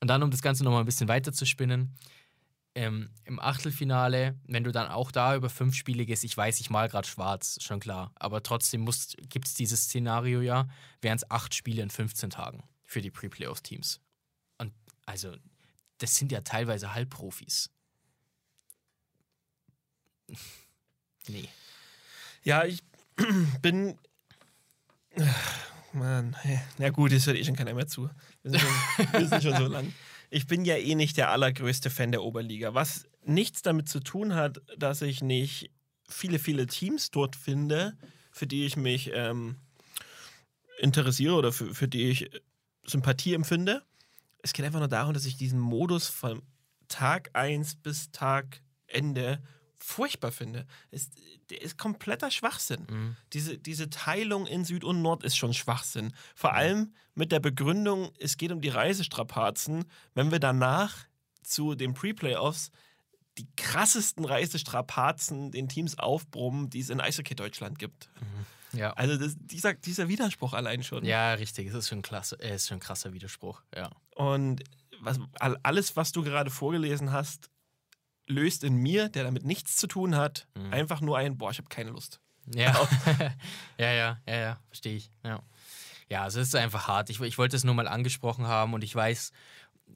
Und 0.00 0.08
dann, 0.08 0.22
um 0.22 0.30
das 0.30 0.42
Ganze 0.42 0.64
nochmal 0.64 0.80
ein 0.80 0.86
bisschen 0.86 1.08
weiter 1.08 1.32
zu 1.32 1.46
spinnen, 1.46 1.94
ähm, 2.74 3.10
im 3.24 3.38
Achtelfinale, 3.38 4.38
wenn 4.46 4.64
du 4.64 4.72
dann 4.72 4.88
auch 4.88 5.12
da 5.12 5.36
über 5.36 5.48
fünf 5.48 5.74
Spiele 5.74 6.06
gehst, 6.06 6.24
ich 6.24 6.36
weiß, 6.36 6.60
ich 6.60 6.70
mal 6.70 6.88
gerade 6.88 7.06
schwarz, 7.06 7.58
schon 7.62 7.80
klar, 7.80 8.12
aber 8.16 8.42
trotzdem 8.42 8.84
gibt 9.28 9.46
es 9.46 9.54
dieses 9.54 9.84
Szenario 9.84 10.40
ja, 10.40 10.68
wären 11.00 11.16
es 11.16 11.30
acht 11.30 11.54
Spiele 11.54 11.82
in 11.82 11.90
15 11.90 12.30
Tagen 12.30 12.64
für 12.82 13.00
die 13.00 13.10
Pre-Playoff-Teams. 13.10 14.00
Und 14.58 14.72
also, 15.06 15.36
das 15.98 16.16
sind 16.16 16.32
ja 16.32 16.40
teilweise 16.40 16.94
Halbprofis. 16.94 17.70
nee. 21.28 21.48
Ja, 22.42 22.64
ich 22.64 22.82
bin. 23.62 23.98
Mann, 25.92 26.36
na 26.78 26.90
gut, 26.90 27.12
es 27.12 27.24
hört 27.26 27.36
eh 27.36 27.44
schon 27.44 27.54
keiner 27.54 27.72
mehr 27.72 27.86
zu. 27.86 28.10
Wir 28.42 28.50
sind 28.50 28.60
schon, 28.60 29.12
wir 29.12 29.28
sind 29.28 29.42
schon 29.44 29.56
so 29.56 29.66
lang. 29.72 29.92
Ich 30.34 30.48
bin 30.48 30.64
ja 30.64 30.76
eh 30.76 30.96
nicht 30.96 31.16
der 31.16 31.30
allergrößte 31.30 31.90
Fan 31.90 32.10
der 32.10 32.24
Oberliga, 32.24 32.74
was 32.74 33.06
nichts 33.24 33.62
damit 33.62 33.88
zu 33.88 34.00
tun 34.00 34.34
hat, 34.34 34.60
dass 34.76 35.00
ich 35.00 35.22
nicht 35.22 35.70
viele, 36.08 36.40
viele 36.40 36.66
Teams 36.66 37.12
dort 37.12 37.36
finde, 37.36 37.96
für 38.32 38.48
die 38.48 38.66
ich 38.66 38.76
mich 38.76 39.12
ähm, 39.14 39.58
interessiere 40.80 41.34
oder 41.34 41.52
für, 41.52 41.72
für 41.72 41.86
die 41.86 42.10
ich 42.10 42.30
Sympathie 42.84 43.34
empfinde. 43.34 43.84
Es 44.42 44.52
geht 44.52 44.64
einfach 44.66 44.80
nur 44.80 44.88
darum, 44.88 45.14
dass 45.14 45.24
ich 45.24 45.36
diesen 45.36 45.60
Modus 45.60 46.08
von 46.08 46.42
Tag 46.88 47.30
1 47.34 47.76
bis 47.76 48.10
Tag 48.10 48.60
Ende 48.88 49.40
furchtbar 49.84 50.32
finde. 50.32 50.66
Der 51.50 51.60
ist 51.60 51.76
kompletter 51.76 52.30
Schwachsinn. 52.30 52.86
Mhm. 52.90 53.16
Diese, 53.32 53.58
diese 53.58 53.90
Teilung 53.90 54.46
in 54.46 54.64
Süd 54.64 54.82
und 54.82 55.02
Nord 55.02 55.22
ist 55.24 55.36
schon 55.36 55.52
Schwachsinn. 55.52 56.14
Vor 56.34 56.54
allem 56.54 56.94
mit 57.14 57.32
der 57.32 57.40
Begründung, 57.40 58.10
es 58.18 58.36
geht 58.38 58.50
um 58.50 58.60
die 58.60 58.70
Reisestrapazen, 58.70 59.84
wenn 60.14 60.30
wir 60.30 60.38
danach 60.40 60.96
zu 61.42 61.74
den 61.74 61.92
Pre-Playoffs 61.92 62.70
die 63.36 63.46
krassesten 63.56 64.24
Reisestrapazen 64.24 65.50
den 65.50 65.68
Teams 65.68 65.98
aufbrummen, 65.98 66.70
die 66.70 66.80
es 66.80 66.88
in 66.88 67.00
Eishockey 67.00 67.34
Deutschland 67.34 67.78
gibt. 67.78 68.08
Ja. 68.72 68.92
Also 68.94 69.16
das, 69.16 69.34
dieser, 69.38 69.74
dieser 69.74 70.08
Widerspruch 70.08 70.54
allein 70.54 70.82
schon. 70.82 71.04
Ja, 71.04 71.34
richtig. 71.34 71.68
Es 71.68 71.74
ist 71.74 71.88
schon 71.88 72.02
klasse, 72.02 72.36
äh, 72.40 72.54
ist 72.54 72.68
schon 72.68 72.78
ein 72.78 72.80
krasser 72.80 73.12
Widerspruch. 73.12 73.60
Ja. 73.76 73.90
Und 74.14 74.64
was, 75.00 75.18
all- 75.38 75.58
alles, 75.62 75.94
was 75.96 76.12
du 76.12 76.22
gerade 76.22 76.50
vorgelesen 76.50 77.12
hast, 77.12 77.50
löst 78.26 78.64
in 78.64 78.76
mir, 78.76 79.08
der 79.08 79.24
damit 79.24 79.44
nichts 79.44 79.76
zu 79.76 79.86
tun 79.86 80.16
hat, 80.16 80.46
Mhm. 80.54 80.72
einfach 80.72 81.00
nur 81.00 81.18
ein, 81.18 81.36
boah, 81.38 81.50
ich 81.50 81.58
habe 81.58 81.68
keine 81.68 81.90
Lust. 81.90 82.20
Ja. 82.54 82.72
ja, 83.78 83.92
ja, 83.92 84.18
ja, 84.26 84.36
ja, 84.36 84.58
verstehe 84.68 84.96
ich. 84.96 85.10
Ja. 85.22 85.42
ja, 86.08 86.22
also 86.22 86.40
es 86.40 86.48
ist 86.48 86.54
einfach 86.56 86.88
hart. 86.88 87.10
Ich, 87.10 87.20
ich 87.20 87.38
wollte 87.38 87.56
es 87.56 87.64
nur 87.64 87.74
mal 87.74 87.88
angesprochen 87.88 88.46
haben 88.46 88.74
und 88.74 88.84
ich 88.84 88.94
weiß, 88.94 89.32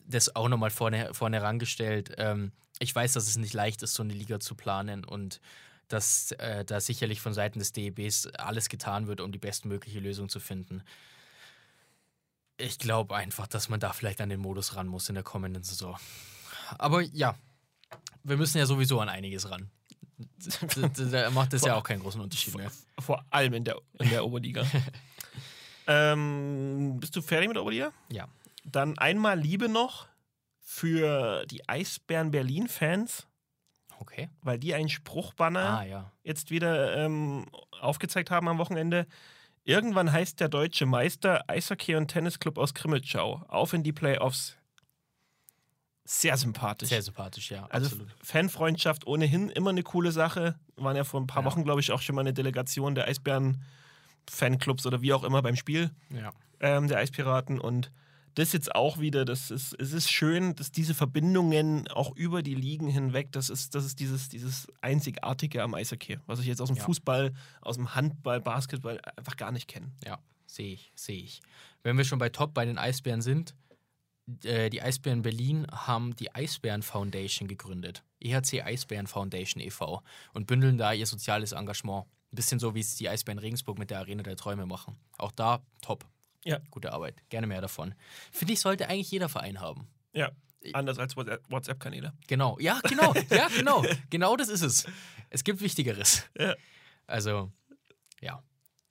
das 0.07 0.35
auch 0.37 0.49
nochmal 0.49 0.71
vorne, 0.71 1.13
vorne 1.15 1.43
rangestellt. 1.43 2.15
Ähm, 2.19 2.53
ich 2.79 2.95
weiß, 2.95 3.13
dass 3.15 3.27
es 3.29 3.37
nicht 3.37 3.55
leicht 3.55 3.83
ist, 3.83 3.95
so 3.95 4.03
eine 4.03 4.15
Liga 4.15 4.41
zu 4.41 4.55
planen 4.55 5.05
und 5.05 5.41
dass 5.89 6.33
äh, 6.33 6.65
da 6.65 6.81
sicherlich 6.81 7.21
von 7.21 7.33
Seiten 7.35 7.59
des 7.59 7.73
DEBs 7.73 8.27
alles 8.35 8.69
getan 8.69 9.07
wird, 9.07 9.21
um 9.23 9.33
die 9.33 9.39
bestmögliche 9.39 10.01
Lösung 10.01 10.29
zu 10.29 10.39
finden. 10.39 10.83
Ich 12.57 12.79
glaube 12.79 13.15
einfach, 13.17 13.47
dass 13.47 13.69
man 13.69 13.81
da 13.81 13.93
vielleicht 13.93 14.21
an 14.21 14.29
den 14.29 14.41
Modus 14.41 14.75
ran 14.77 14.87
muss 14.89 15.09
in 15.09 15.15
der 15.15 15.25
kommenden 15.25 15.63
Saison. 15.63 15.97
Aber 16.77 17.01
ja, 17.03 17.37
wir 18.29 18.37
müssen 18.37 18.59
ja 18.59 18.67
sowieso 18.67 19.01
an 19.01 19.09
einiges 19.09 19.51
ran. 19.51 19.71
Da 21.13 21.31
macht 21.31 21.53
das 21.53 21.65
ja 21.65 21.75
auch 21.75 21.85
keinen 21.85 22.01
großen 22.01 22.21
Unterschied 22.21 22.57
mehr. 22.57 22.71
Vor 22.99 23.25
allem 23.31 23.55
in 23.55 23.65
der, 23.65 23.77
in 24.01 24.11
der 24.11 24.25
Oberliga. 24.25 24.65
ähm, 25.87 26.97
bist 27.01 27.15
du 27.17 27.23
fertig 27.23 27.49
mit 27.49 27.57
der 27.57 27.63
Oberliga? 27.63 27.93
Ja. 28.11 28.29
Dann 28.65 28.99
einmal 28.99 29.39
Liebe 29.39 29.69
noch 29.69 30.07
für 30.61 31.47
die 31.47 31.69
Eisbären 31.69 32.31
Berlin-Fans, 32.31 33.27
Okay. 34.01 34.29
weil 34.43 34.59
die 34.59 34.75
einen 34.75 34.89
Spruchbanner 34.89 35.79
Ah, 35.81 35.85
ja. 35.85 36.13
jetzt 36.23 36.51
wieder 36.51 36.97
ähm, 36.97 37.47
aufgezeigt 37.81 38.31
haben 38.31 38.49
am 38.49 38.59
Wochenende. 38.59 39.07
Irgendwann 39.65 40.13
heißt 40.13 40.41
der 40.41 40.49
deutsche 40.49 40.87
Meister 40.87 41.49
Eishockey- 41.49 41.97
und 41.97 42.09
Tennisclub 42.09 42.59
aus 42.59 42.75
Krimitschau. 42.75 43.45
Auf 43.49 43.73
in 43.73 43.83
die 43.83 43.93
Playoffs. 43.93 44.57
Sehr 46.11 46.39
sympathisch. 46.39 46.89
Sehr 46.89 47.03
sympathisch, 47.03 47.51
ja. 47.51 47.67
also 47.67 47.87
absolut. 47.89 48.09
Fanfreundschaft 48.23 49.07
ohnehin 49.07 49.51
immer 49.51 49.69
eine 49.71 49.83
coole 49.83 50.11
Sache. 50.11 50.55
Waren 50.77 50.97
ja 50.97 51.05
vor 51.05 51.21
ein 51.21 51.27
paar 51.27 51.43
Ja. 51.43 51.51
Wochen, 51.51 51.65
glaube 51.65 51.81
ich, 51.81 51.93
auch 51.93 52.01
schon 52.01 52.15
mal 52.15 52.23
eine 52.23 52.33
Delegation 52.33 52.95
der 52.95 53.07
Eisbären-Fanclubs 53.09 54.87
oder 54.87 55.03
wie 55.03 55.13
auch 55.13 55.23
immer 55.23 55.43
beim 55.43 55.55
Spiel 55.57 55.91
Ja. 56.11 56.33
ähm, 56.61 56.89
der 56.89 56.97
Eispiraten. 56.99 57.61
Und 57.61 57.93
das 58.37 58.53
jetzt 58.55 58.75
auch 58.75 58.99
wieder, 58.99 59.27
das 59.27 59.51
ist, 59.51 59.75
es 59.79 59.93
ist 59.93 60.11
schön, 60.11 60.55
dass 60.55 60.71
diese 60.71 60.95
Verbindungen 60.95 61.89
auch 61.89 62.15
über 62.17 62.43
die 62.43 62.55
Ligen 62.55 62.89
hinweg, 62.89 63.31
das 63.33 63.51
ist, 63.51 63.75
das 63.75 63.85
ist 63.85 64.01
dieses, 64.01 64.31
dieses 64.31 64.67
Einzigartige 64.81 65.63
am 65.63 65.75
Eishockey, 65.75 66.19
was 66.27 66.41
ich 66.41 66.47
jetzt 66.47 66.61
aus 66.63 66.69
dem 66.69 66.77
Ja. 66.77 66.85
Fußball, 66.85 67.35
aus 67.61 67.77
dem 67.77 67.95
Handball, 67.95 68.41
Basketball 68.41 68.99
einfach 69.17 69.37
gar 69.37 69.53
nicht 69.53 69.69
kenne. 69.69 69.91
Ja. 70.07 70.19
sehe 70.47 70.73
ich, 70.73 70.91
sehe 70.95 71.21
ich. 71.23 71.43
Wenn 71.83 71.99
wir 71.99 72.05
schon 72.05 72.19
bei 72.19 72.31
Top 72.31 72.55
bei 72.55 72.65
den 72.65 72.79
Eisbären 72.79 73.21
sind, 73.21 73.55
die 74.29 74.83
Eisbären 74.83 75.23
Berlin 75.23 75.67
haben 75.73 76.15
die 76.17 76.35
Eisbären 76.35 76.83
Foundation 76.83 77.49
gegründet. 77.49 78.03
EHC 78.21 78.63
Eisbären 78.63 79.07
Foundation 79.07 79.63
e.V. 79.63 80.03
und 80.35 80.47
bündeln 80.47 80.77
da 80.77 80.93
ihr 80.93 81.07
soziales 81.07 81.53
Engagement. 81.53 82.05
Ein 82.31 82.37
bisschen 82.37 82.59
so, 82.59 82.75
wie 82.75 82.81
es 82.81 82.97
die 82.97 83.09
Eisbären 83.09 83.39
Regensburg 83.39 83.79
mit 83.79 83.89
der 83.91 84.01
Arena 84.01 84.23
der 84.23 84.37
Träume 84.37 84.67
machen. 84.67 84.99
Auch 85.17 85.33
da 85.33 85.63
top. 85.81 86.05
Ja. 86.45 86.59
Gute 86.71 86.93
Arbeit. 86.93 87.23
Gerne 87.31 87.47
mehr 87.47 87.63
davon. 87.63 87.95
Finde 88.31 88.53
ich, 88.53 88.61
sollte 88.61 88.89
eigentlich 88.89 89.11
jeder 89.11 89.29
Verein 89.31 89.61
haben. 89.61 89.89
Ja. 90.13 90.31
Anders 90.75 90.99
als 90.99 91.17
WhatsApp- 91.17 91.43
WhatsApp-Kanäle. 91.49 92.13
Genau. 92.27 92.59
Ja, 92.61 92.81
genau. 92.87 93.15
Ja, 93.31 93.49
genau. 93.57 93.83
Genau 94.11 94.37
das 94.37 94.49
ist 94.49 94.63
es. 94.63 94.87
Es 95.31 95.43
gibt 95.43 95.61
Wichtigeres. 95.63 96.25
Ja. 96.39 96.55
Also, 97.07 97.51
ja. 98.21 98.43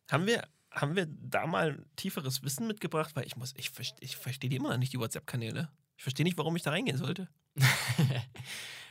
Haben 0.09 0.25
wir, 0.25 0.47
haben 0.77 0.95
wir 0.95 1.07
da 1.07 1.45
mal 1.47 1.83
tieferes 1.95 2.43
Wissen 2.43 2.67
mitgebracht? 2.67 3.15
Weil 3.15 3.25
ich 3.25 3.35
muss, 3.35 3.53
ich, 3.57 3.71
ich 3.99 4.15
verstehe 4.17 4.49
die 4.49 4.55
immer 4.57 4.69
noch 4.69 4.77
nicht, 4.77 4.93
die 4.93 4.99
WhatsApp-Kanäle. 4.99 5.69
Ich 5.97 6.03
verstehe 6.03 6.23
nicht, 6.23 6.37
warum 6.37 6.55
ich 6.55 6.61
da 6.63 6.69
reingehen 6.71 6.97
sollte. 6.97 7.27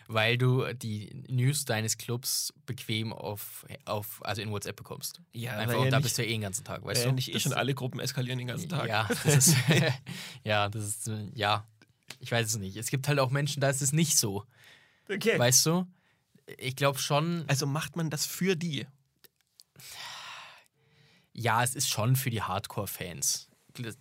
Weil 0.08 0.38
du 0.38 0.72
die 0.72 1.24
News 1.28 1.64
deines 1.64 1.98
Clubs 1.98 2.52
bequem 2.64 3.12
auf, 3.12 3.66
auf 3.86 4.24
also 4.24 4.40
in 4.40 4.50
WhatsApp 4.52 4.76
bekommst. 4.76 5.20
Ja, 5.32 5.56
Einfach, 5.58 5.78
und 5.78 5.90
da 5.90 5.98
bist 5.98 6.16
du 6.16 6.22
ja 6.22 6.28
eh 6.28 6.32
den 6.32 6.42
ganzen 6.42 6.64
Tag, 6.64 6.84
weißt 6.84 7.06
du? 7.06 7.12
nicht 7.12 7.28
eh 7.28 7.32
Das- 7.32 7.42
schon 7.42 7.52
alle 7.52 7.74
Gruppen 7.74 7.98
eskalieren 7.98 8.38
den 8.38 8.46
ganzen 8.46 8.68
Tag. 8.68 8.86
Ja, 8.88 9.08
das 9.08 9.24
ist, 9.48 9.56
ja, 10.44 10.68
das 10.68 10.84
ist, 10.84 11.10
ja, 11.34 11.66
ich 12.20 12.30
weiß 12.30 12.46
es 12.46 12.56
nicht. 12.56 12.76
Es 12.76 12.90
gibt 12.90 13.08
halt 13.08 13.18
auch 13.18 13.30
Menschen, 13.30 13.60
da 13.60 13.68
ist 13.68 13.82
es 13.82 13.92
nicht 13.92 14.16
so, 14.16 14.44
Okay. 15.08 15.38
weißt 15.38 15.66
du? 15.66 15.86
Ich 16.56 16.76
glaube 16.76 17.00
schon, 17.00 17.44
Also 17.48 17.66
macht 17.66 17.96
man 17.96 18.08
das 18.08 18.26
für 18.26 18.54
die. 18.54 18.86
Ja, 21.36 21.62
es 21.62 21.74
ist 21.74 21.88
schon 21.88 22.16
für 22.16 22.30
die 22.30 22.42
Hardcore-Fans. 22.42 23.48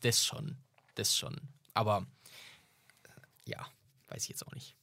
Das 0.01 0.23
schon, 0.25 0.57
das 0.95 1.15
schon. 1.17 1.35
Aber, 1.73 2.05
ja, 3.45 3.65
weiß 4.07 4.23
ich 4.23 4.29
jetzt 4.29 4.47
auch 4.47 4.53
nicht. 4.53 4.75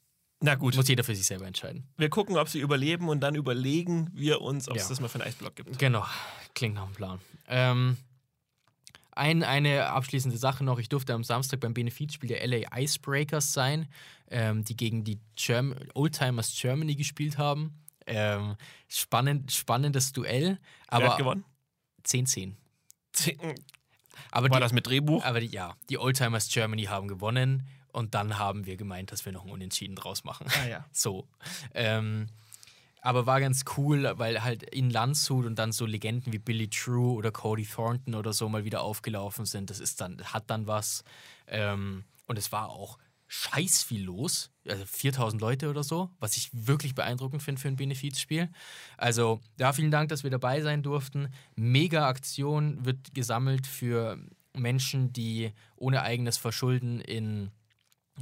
Na 0.44 0.57
gut, 0.57 0.74
Muss 0.74 0.88
jeder 0.88 1.05
für 1.05 1.14
sich 1.14 1.24
selber 1.26 1.46
entscheiden. 1.46 1.86
wir 1.96 2.11
gucken, 2.11 2.36
ob 2.36 2.48
sie 2.48 2.59
überleben 2.59 3.09
und 3.09 3.20
dann 3.20 3.36
überlegen 3.36 4.11
wir 4.12 4.40
uns, 4.40 4.68
ob 4.68 4.76
es 4.76 4.82
Ja. 4.84 4.88
das 4.88 5.00
mal 5.00 5.09
für 5.09 5.20
einen 5.20 5.28
Eisblock 5.28 5.55
gibt. 5.55 5.78
Genau, 5.78 6.05
klingt 6.55 6.74
nach 6.74 6.82
einem 6.84 6.94
Plan. 6.94 7.20
Ähm, 7.46 7.96
ein, 9.12 9.44
eine 9.44 9.86
abschließende 9.86 10.36
Sache 10.36 10.64
noch. 10.64 10.78
Ich 10.80 10.88
durfte 10.88 11.14
am 11.14 11.22
Samstag 11.22 11.61
beim 11.61 11.74
Benefizspiel 11.74 12.28
der 12.28 12.44
LA 12.46 12.76
Icebreakers 12.76 13.53
sein, 13.53 13.88
ähm, 14.30 14.64
die 14.64 14.76
gegen 14.76 15.05
die 15.05 15.20
Germ 15.36 15.74
Oldtimers 15.94 16.53
Germany 16.61 16.96
gespielt 16.96 17.38
haben. 17.38 17.78
Ähm, 18.07 18.57
spannend, 18.88 19.53
spannendes 19.53 20.12
Duell, 20.12 20.59
Wer 20.90 20.98
hat 20.98 21.03
aber 21.05 21.16
gewonnen? 21.18 21.44
10-10. 22.05 22.55
Zehn- 23.12 23.38
Aber 24.30 24.50
War 24.50 24.59
die, 24.59 24.61
das 24.62 24.72
mit 24.72 24.86
Drehbuch? 24.86 25.24
aber 25.24 25.40
die, 25.40 25.46
ja, 25.48 25.76
die 25.88 25.98
Oldtimers 25.98 26.48
Germany 26.48 26.84
haben 26.84 27.09
gewonnen 27.09 27.66
und 27.92 28.14
dann 28.14 28.38
haben 28.38 28.66
wir 28.66 28.76
gemeint, 28.76 29.12
dass 29.12 29.24
wir 29.24 29.32
noch 29.32 29.44
ein 29.44 29.50
Unentschieden 29.50 29.96
draus 29.96 30.24
machen. 30.24 30.46
Ah 30.62 30.66
ja. 30.66 30.84
So. 30.92 31.28
Ähm, 31.74 32.28
aber 33.05 33.26
war 33.26 33.40
ganz 33.40 33.64
cool, 33.76 34.12
weil 34.16 34.44
halt 34.44 34.62
in 34.62 34.88
Landshut 34.88 35.44
und 35.44 35.59
dann 35.59 35.72
so 35.72 35.86
Legenden 35.86 36.32
wie 36.32 36.38
Billy 36.38 36.68
True 36.70 37.14
oder 37.14 37.32
Cody 37.32 37.66
Thornton 37.66 38.14
oder 38.14 38.32
so 38.32 38.48
mal 38.48 38.64
wieder 38.64 38.82
aufgelaufen 38.82 39.44
sind. 39.44 39.70
Das 39.70 39.80
ist 39.80 40.00
dann, 40.00 40.22
hat 40.22 40.48
dann 40.50 40.68
was. 40.68 41.03
Ähm, 41.48 42.05
und 42.26 42.38
es 42.38 42.53
war 42.53 42.68
auch 42.68 42.98
scheiß 43.26 43.82
viel 43.82 44.05
los. 44.05 44.51
Also 44.69 44.85
4000 44.87 45.41
Leute 45.41 45.71
oder 45.71 45.83
so, 45.83 46.11
was 46.21 46.37
ich 46.37 46.51
wirklich 46.53 46.95
beeindruckend 46.95 47.43
finde 47.43 47.61
für 47.61 47.69
ein 47.69 47.77
Benefizspiel. 47.77 48.49
Also 48.97 49.41
da 49.57 49.73
vielen 49.73 49.91
Dank, 49.91 50.09
dass 50.09 50.23
wir 50.23 50.31
dabei 50.31 50.61
sein 50.61 50.83
durften. 50.83 51.33
Mega 51.57 52.07
Aktion 52.07 52.85
wird 52.85 53.13
gesammelt 53.15 53.67
für 53.67 54.19
Menschen, 54.55 55.13
die 55.13 55.53
ohne 55.77 56.03
eigenes 56.03 56.39
Verschulden 56.39 57.01
in 57.01 57.51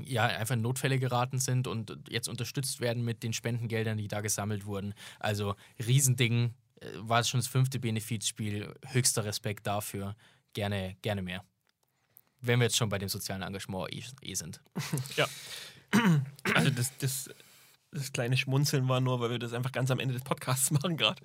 ja, 0.04 0.24
einfach 0.24 0.54
in 0.54 0.62
Notfälle 0.62 0.98
geraten 0.98 1.40
sind 1.40 1.66
und 1.66 1.98
jetzt 2.08 2.28
unterstützt 2.28 2.80
werden 2.80 3.04
mit 3.04 3.24
den 3.24 3.32
Spendengeldern, 3.32 3.98
die 3.98 4.08
da 4.08 4.20
gesammelt 4.20 4.64
wurden. 4.64 4.94
Also 5.18 5.56
Riesending, 5.84 6.54
äh, 6.80 6.86
war 6.96 7.20
es 7.20 7.28
schon 7.28 7.40
das 7.40 7.48
fünfte 7.48 7.78
Benefizspiel, 7.78 8.74
höchster 8.86 9.24
Respekt 9.24 9.66
dafür. 9.66 10.16
Gerne, 10.52 10.96
gerne 11.02 11.22
mehr. 11.22 11.44
Wenn 12.40 12.58
wir 12.60 12.64
jetzt 12.64 12.76
schon 12.76 12.88
bei 12.88 12.98
dem 12.98 13.08
sozialen 13.08 13.42
Engagement 13.42 13.92
eh, 13.92 14.02
eh 14.22 14.34
sind. 14.34 14.60
Ja. 15.16 15.26
Also 16.54 16.70
das, 16.70 16.96
das, 16.98 17.30
das 17.90 18.12
kleine 18.12 18.36
Schmunzeln 18.36 18.88
war 18.88 19.00
nur, 19.00 19.20
weil 19.20 19.30
wir 19.30 19.38
das 19.38 19.52
einfach 19.52 19.72
ganz 19.72 19.90
am 19.90 19.98
Ende 20.00 20.14
des 20.14 20.22
Podcasts 20.22 20.70
machen 20.70 20.96
gerade. 20.96 21.22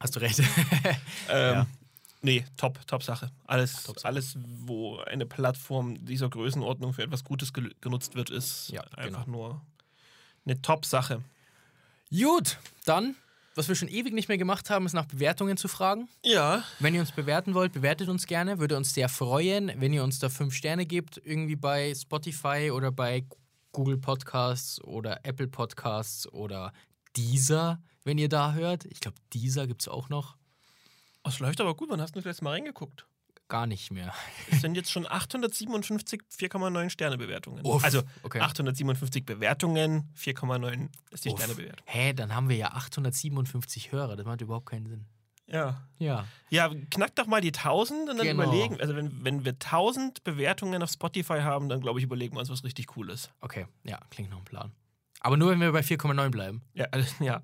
Hast 0.00 0.16
du 0.16 0.20
recht. 0.20 0.40
Ähm, 1.28 1.54
Ja. 1.54 1.66
Nee, 2.22 2.44
top, 2.56 2.84
top 2.88 3.02
Sache. 3.04 3.30
Alles, 3.46 3.84
Top-Sache. 3.84 4.08
alles, 4.08 4.36
wo 4.40 4.98
eine 5.00 5.26
Plattform 5.26 6.04
dieser 6.04 6.28
Größenordnung 6.28 6.92
für 6.92 7.02
etwas 7.02 7.22
Gutes 7.22 7.52
gel- 7.52 7.74
genutzt 7.80 8.14
wird, 8.16 8.30
ist 8.30 8.70
Ja, 8.70 8.82
einfach 8.96 9.26
genau. 9.26 9.36
nur 9.38 9.62
eine 10.44 10.60
Top-Sache. 10.60 11.22
Gut, 12.10 12.58
dann, 12.84 13.14
was 13.54 13.68
wir 13.68 13.74
schon 13.76 13.88
ewig 13.88 14.12
nicht 14.12 14.28
mehr 14.28 14.38
gemacht 14.38 14.70
haben, 14.70 14.86
ist 14.86 14.92
nach 14.94 15.04
Bewertungen 15.04 15.56
zu 15.56 15.68
fragen. 15.68 16.08
Ja, 16.24 16.64
Wenn 16.80 16.94
ihr 16.94 17.00
uns 17.00 17.12
bewerten 17.12 17.54
wollt, 17.54 17.72
bewertet 17.72 18.08
uns 18.08 18.26
gerne. 18.26 18.58
Würde 18.58 18.76
uns 18.76 18.92
sehr 18.94 19.08
freuen, 19.08 19.70
wenn 19.76 19.92
ihr 19.92 20.02
uns 20.02 20.18
da 20.18 20.28
fünf 20.28 20.54
Sterne 20.54 20.84
gebt, 20.86 21.20
irgendwie 21.22 21.56
bei 21.56 21.94
Spotify 21.94 22.70
oder 22.72 22.90
bei 22.90 23.24
Google 23.76 23.98
Podcasts 23.98 24.82
oder 24.84 25.20
Apple 25.26 25.48
Podcasts 25.48 26.26
oder 26.32 26.72
Deezer, 27.14 27.78
wenn 28.04 28.16
ihr 28.16 28.30
da 28.30 28.54
hört. 28.54 28.86
Ich 28.86 29.00
glaube, 29.00 29.18
Deezer 29.34 29.66
gibt 29.66 29.82
es 29.82 29.88
auch 29.88 30.08
noch. 30.08 30.38
es 31.24 31.40
läuft 31.40 31.60
aber 31.60 31.76
gut. 31.76 31.90
Wann 31.90 32.00
hast 32.00 32.14
du 32.14 32.20
das 32.20 32.24
letzte 32.24 32.44
Mal 32.44 32.52
reingeguckt? 32.52 33.06
Gar 33.48 33.66
nicht 33.66 33.90
mehr. 33.90 34.14
Es 34.50 34.62
sind 34.62 34.76
jetzt 34.76 34.90
schon 34.90 35.06
857 35.06 36.22
4,9 36.22 36.88
Sterne 36.88 37.18
Bewertungen. 37.18 37.66
Uff, 37.66 37.84
also 37.84 38.02
okay. 38.22 38.40
857 38.40 39.26
Bewertungen, 39.26 40.10
4,9 40.18 40.88
ist 41.10 41.26
die 41.26 41.28
Uff. 41.28 41.36
Sternebewertung. 41.36 41.86
Hä, 41.86 42.14
dann 42.14 42.34
haben 42.34 42.48
wir 42.48 42.56
ja 42.56 42.72
857 42.72 43.92
Hörer. 43.92 44.16
Das 44.16 44.24
macht 44.24 44.40
überhaupt 44.40 44.70
keinen 44.70 44.86
Sinn. 44.86 45.04
Ja. 45.48 45.82
Ja. 45.98 46.26
Ja, 46.50 46.70
knackt 46.90 47.18
doch 47.18 47.26
mal 47.26 47.40
die 47.40 47.52
1000 47.52 48.10
und 48.10 48.16
dann 48.18 48.26
Genau. 48.26 48.42
überlegen. 48.44 48.80
Also, 48.80 48.96
wenn, 48.96 49.24
wenn 49.24 49.44
wir 49.44 49.52
1000 49.52 50.24
Bewertungen 50.24 50.82
auf 50.82 50.90
Spotify 50.90 51.40
haben, 51.40 51.68
dann 51.68 51.80
glaube 51.80 51.98
ich, 52.00 52.04
überlegen 52.04 52.34
wir 52.36 52.40
uns 52.40 52.50
was 52.50 52.64
richtig 52.64 52.86
Cooles. 52.88 53.30
Okay, 53.40 53.66
ja, 53.84 53.98
klingt 54.10 54.30
nach 54.30 54.36
einem 54.36 54.44
Plan. 54.44 54.72
Aber 55.26 55.36
nur, 55.36 55.50
wenn 55.50 55.60
wir 55.60 55.72
bei 55.72 55.80
4,9 55.80 56.28
bleiben. 56.30 56.62
Ja, 56.72 56.86
ja. 57.20 57.42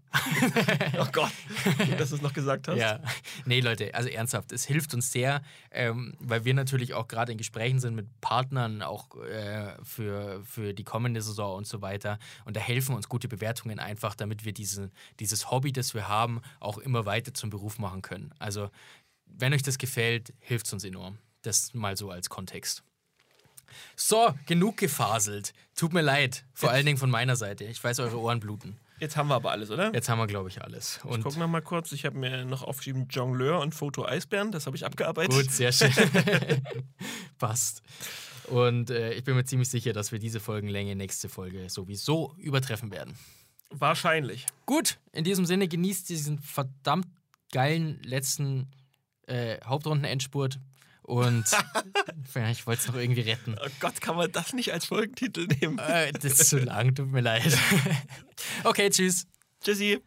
oh 1.01 1.07
Gott, 1.11 1.33
gut, 1.78 1.99
dass 1.99 2.11
du 2.11 2.14
es 2.14 2.22
noch 2.22 2.33
gesagt 2.33 2.68
hast. 2.68 2.78
Ja, 2.78 3.01
nee, 3.45 3.59
Leute, 3.59 3.93
also 3.93 4.09
ernsthaft, 4.09 4.53
es 4.53 4.64
hilft 4.64 4.95
uns 4.95 5.11
sehr, 5.11 5.43
ähm, 5.72 6.14
weil 6.20 6.45
wir 6.45 6.55
natürlich 6.55 6.95
auch 6.95 7.09
gerade 7.09 7.33
in 7.33 7.39
Gesprächen 7.39 7.80
sind 7.80 7.97
mit 7.97 8.07
Partnern, 8.20 8.83
auch 8.83 9.20
äh, 9.24 9.74
für, 9.83 10.45
für 10.45 10.74
die 10.74 10.85
kommende 10.85 11.20
Saison 11.22 11.57
und 11.57 11.66
so 11.66 11.83
weiter. 11.83 12.20
Und 12.45 12.55
da 12.55 12.61
helfen 12.61 12.95
uns 12.95 13.09
gute 13.09 13.26
Bewertungen 13.26 13.80
einfach, 13.80 14.14
damit 14.14 14.45
wir 14.45 14.53
diese, 14.53 14.93
dieses 15.18 15.51
Hobby, 15.51 15.72
das 15.72 15.93
wir 15.93 16.06
haben, 16.06 16.40
auch 16.61 16.78
immer 16.78 17.05
weiter 17.05 17.35
zum 17.35 17.51
Beruf 17.51 17.81
machen 17.81 18.01
können. 18.01 18.32
Also, 18.39 18.70
wenn 19.27 19.52
euch 19.52 19.62
das 19.65 19.77
gefällt, 19.77 20.32
hilft 20.39 20.66
es 20.66 20.73
uns 20.73 20.85
enorm. 20.85 21.19
Das 21.43 21.74
mal 21.74 21.97
so 21.97 22.12
als 22.12 22.31
Kontext. 22.31 22.85
So, 23.97 24.35
genug 24.47 24.77
gefaselt. 24.77 25.53
Tut 25.74 25.93
mir 25.93 26.03
leid, 26.03 26.44
vor 26.53 26.70
allen 26.70 26.86
Dingen 26.86 26.99
von 26.99 27.11
meiner 27.11 27.36
Seite. 27.36 27.65
Ich 27.65 27.82
weiß, 27.82 28.01
eure 28.01 28.19
Ohren 28.19 28.40
bluten. 28.40 28.77
Jetzt 29.01 29.16
haben 29.16 29.28
wir 29.28 29.35
aber 29.35 29.51
alles, 29.51 29.70
oder? 29.70 29.93
Jetzt 29.93 30.09
haben 30.09 30.19
wir, 30.19 30.28
glaube 30.28 30.49
ich, 30.49 30.62
alles. 30.62 31.01
ich 31.03 31.11
Und 31.11 31.24
gucke 31.24 31.39
noch 31.39 31.49
mal 31.49 31.61
kurz. 31.61 31.90
Ich 31.90 32.05
habe 32.05 32.16
mir 32.16 32.44
noch 32.44 32.62
aufgeschrieben 32.62 33.09
Jongleur 33.09 33.61
und 33.61 33.74
Foto 33.74 34.05
Eisbären. 34.05 34.53
Das 34.53 34.66
habe 34.66 34.77
ich 34.77 34.86
abgearbeitet. 34.86 35.32
Gut, 35.32 35.51
sehr 35.51 35.73
schön. 35.73 35.90
Passt. 37.39 37.82
Und 38.49 38.90
äh, 38.90 39.12
ich 39.15 39.24
bin 39.24 39.35
mir 39.35 39.44
ziemlich 39.44 39.69
sicher, 39.70 39.93
dass 39.93 40.12
wir 40.12 40.20
diese 40.20 40.39
Folgenlänge 40.39 40.94
nächste 40.94 41.28
Folge 41.28 41.69
sowieso 41.69 42.35
übertreffen 42.39 42.93
werden. 42.93 43.16
Wahrscheinlich. 43.70 44.47
Gut, 44.66 44.99
in 45.12 45.24
diesem 45.24 45.47
Sinne 45.47 45.66
genießt 45.66 46.09
diesen 46.09 46.39
verdammt 46.39 47.09
geilen 47.51 48.01
letzten 48.05 48.70
äh, 49.27 49.59
Hauptrunden-Endspurt. 49.65 50.59
Und 51.03 51.45
ja, 52.35 52.51
ich 52.51 52.66
wollte 52.66 52.83
es 52.83 52.89
noch 52.89 52.97
irgendwie 52.97 53.23
retten. 53.23 53.57
Oh 53.61 53.69
Gott, 53.81 54.01
kann 54.01 54.16
man 54.16 54.31
das 54.31 54.53
nicht 54.53 54.73
als 54.73 54.87
Folgentitel 54.87 55.47
nehmen? 55.47 55.79
Äh, 55.79 56.12
das 56.12 56.24
ist 56.41 56.51
zu 56.51 56.59
lang, 56.59 56.95
tut 56.95 57.11
mir 57.11 57.20
leid. 57.20 57.57
okay, 58.65 58.89
tschüss. 58.89 59.27
Tschüssi. 59.62 60.01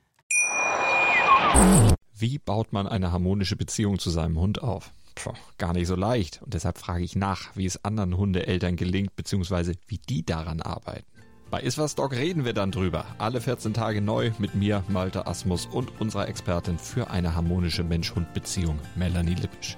Wie 2.18 2.38
baut 2.40 2.74
man 2.74 2.88
eine 2.88 3.12
harmonische 3.12 3.56
Beziehung 3.56 4.00
zu 4.00 4.10
seinem 4.10 4.40
Hund 4.40 4.64
auf? 4.64 4.92
Puh, 5.16 5.34
gar 5.58 5.74
nicht 5.74 5.88
so 5.88 5.96
leicht. 5.96 6.42
Und 6.42 6.54
deshalb 6.54 6.78
frage 6.78 7.04
ich 7.04 7.16
nach, 7.16 7.56
wie 7.56 7.66
es 7.66 7.84
anderen 7.84 8.18
Hundeeltern 8.18 8.76
gelingt, 8.76 9.16
beziehungsweise 9.16 9.74
wie 9.88 9.98
die 9.98 10.26
daran 10.26 10.62
arbeiten. 10.62 11.06
Bei 11.52 11.62
Iswas 11.62 11.96
Dog 11.96 12.12
reden 12.12 12.44
wir 12.44 12.54
dann 12.54 12.72
drüber. 12.72 13.06
Alle 13.18 13.40
14 13.40 13.74
Tage 13.74 14.02
neu 14.02 14.32
mit 14.40 14.56
mir, 14.56 14.84
Malte 14.90 15.28
Asmus 15.28 15.68
und 15.68 16.02
unserer 16.02 16.28
Expertin 16.28 16.78
für 16.78 17.10
eine 17.10 17.36
harmonische 17.36 17.84
Mensch-Hund-Beziehung, 17.84 18.80
Melanie 18.96 19.36
Lippisch. 19.36 19.78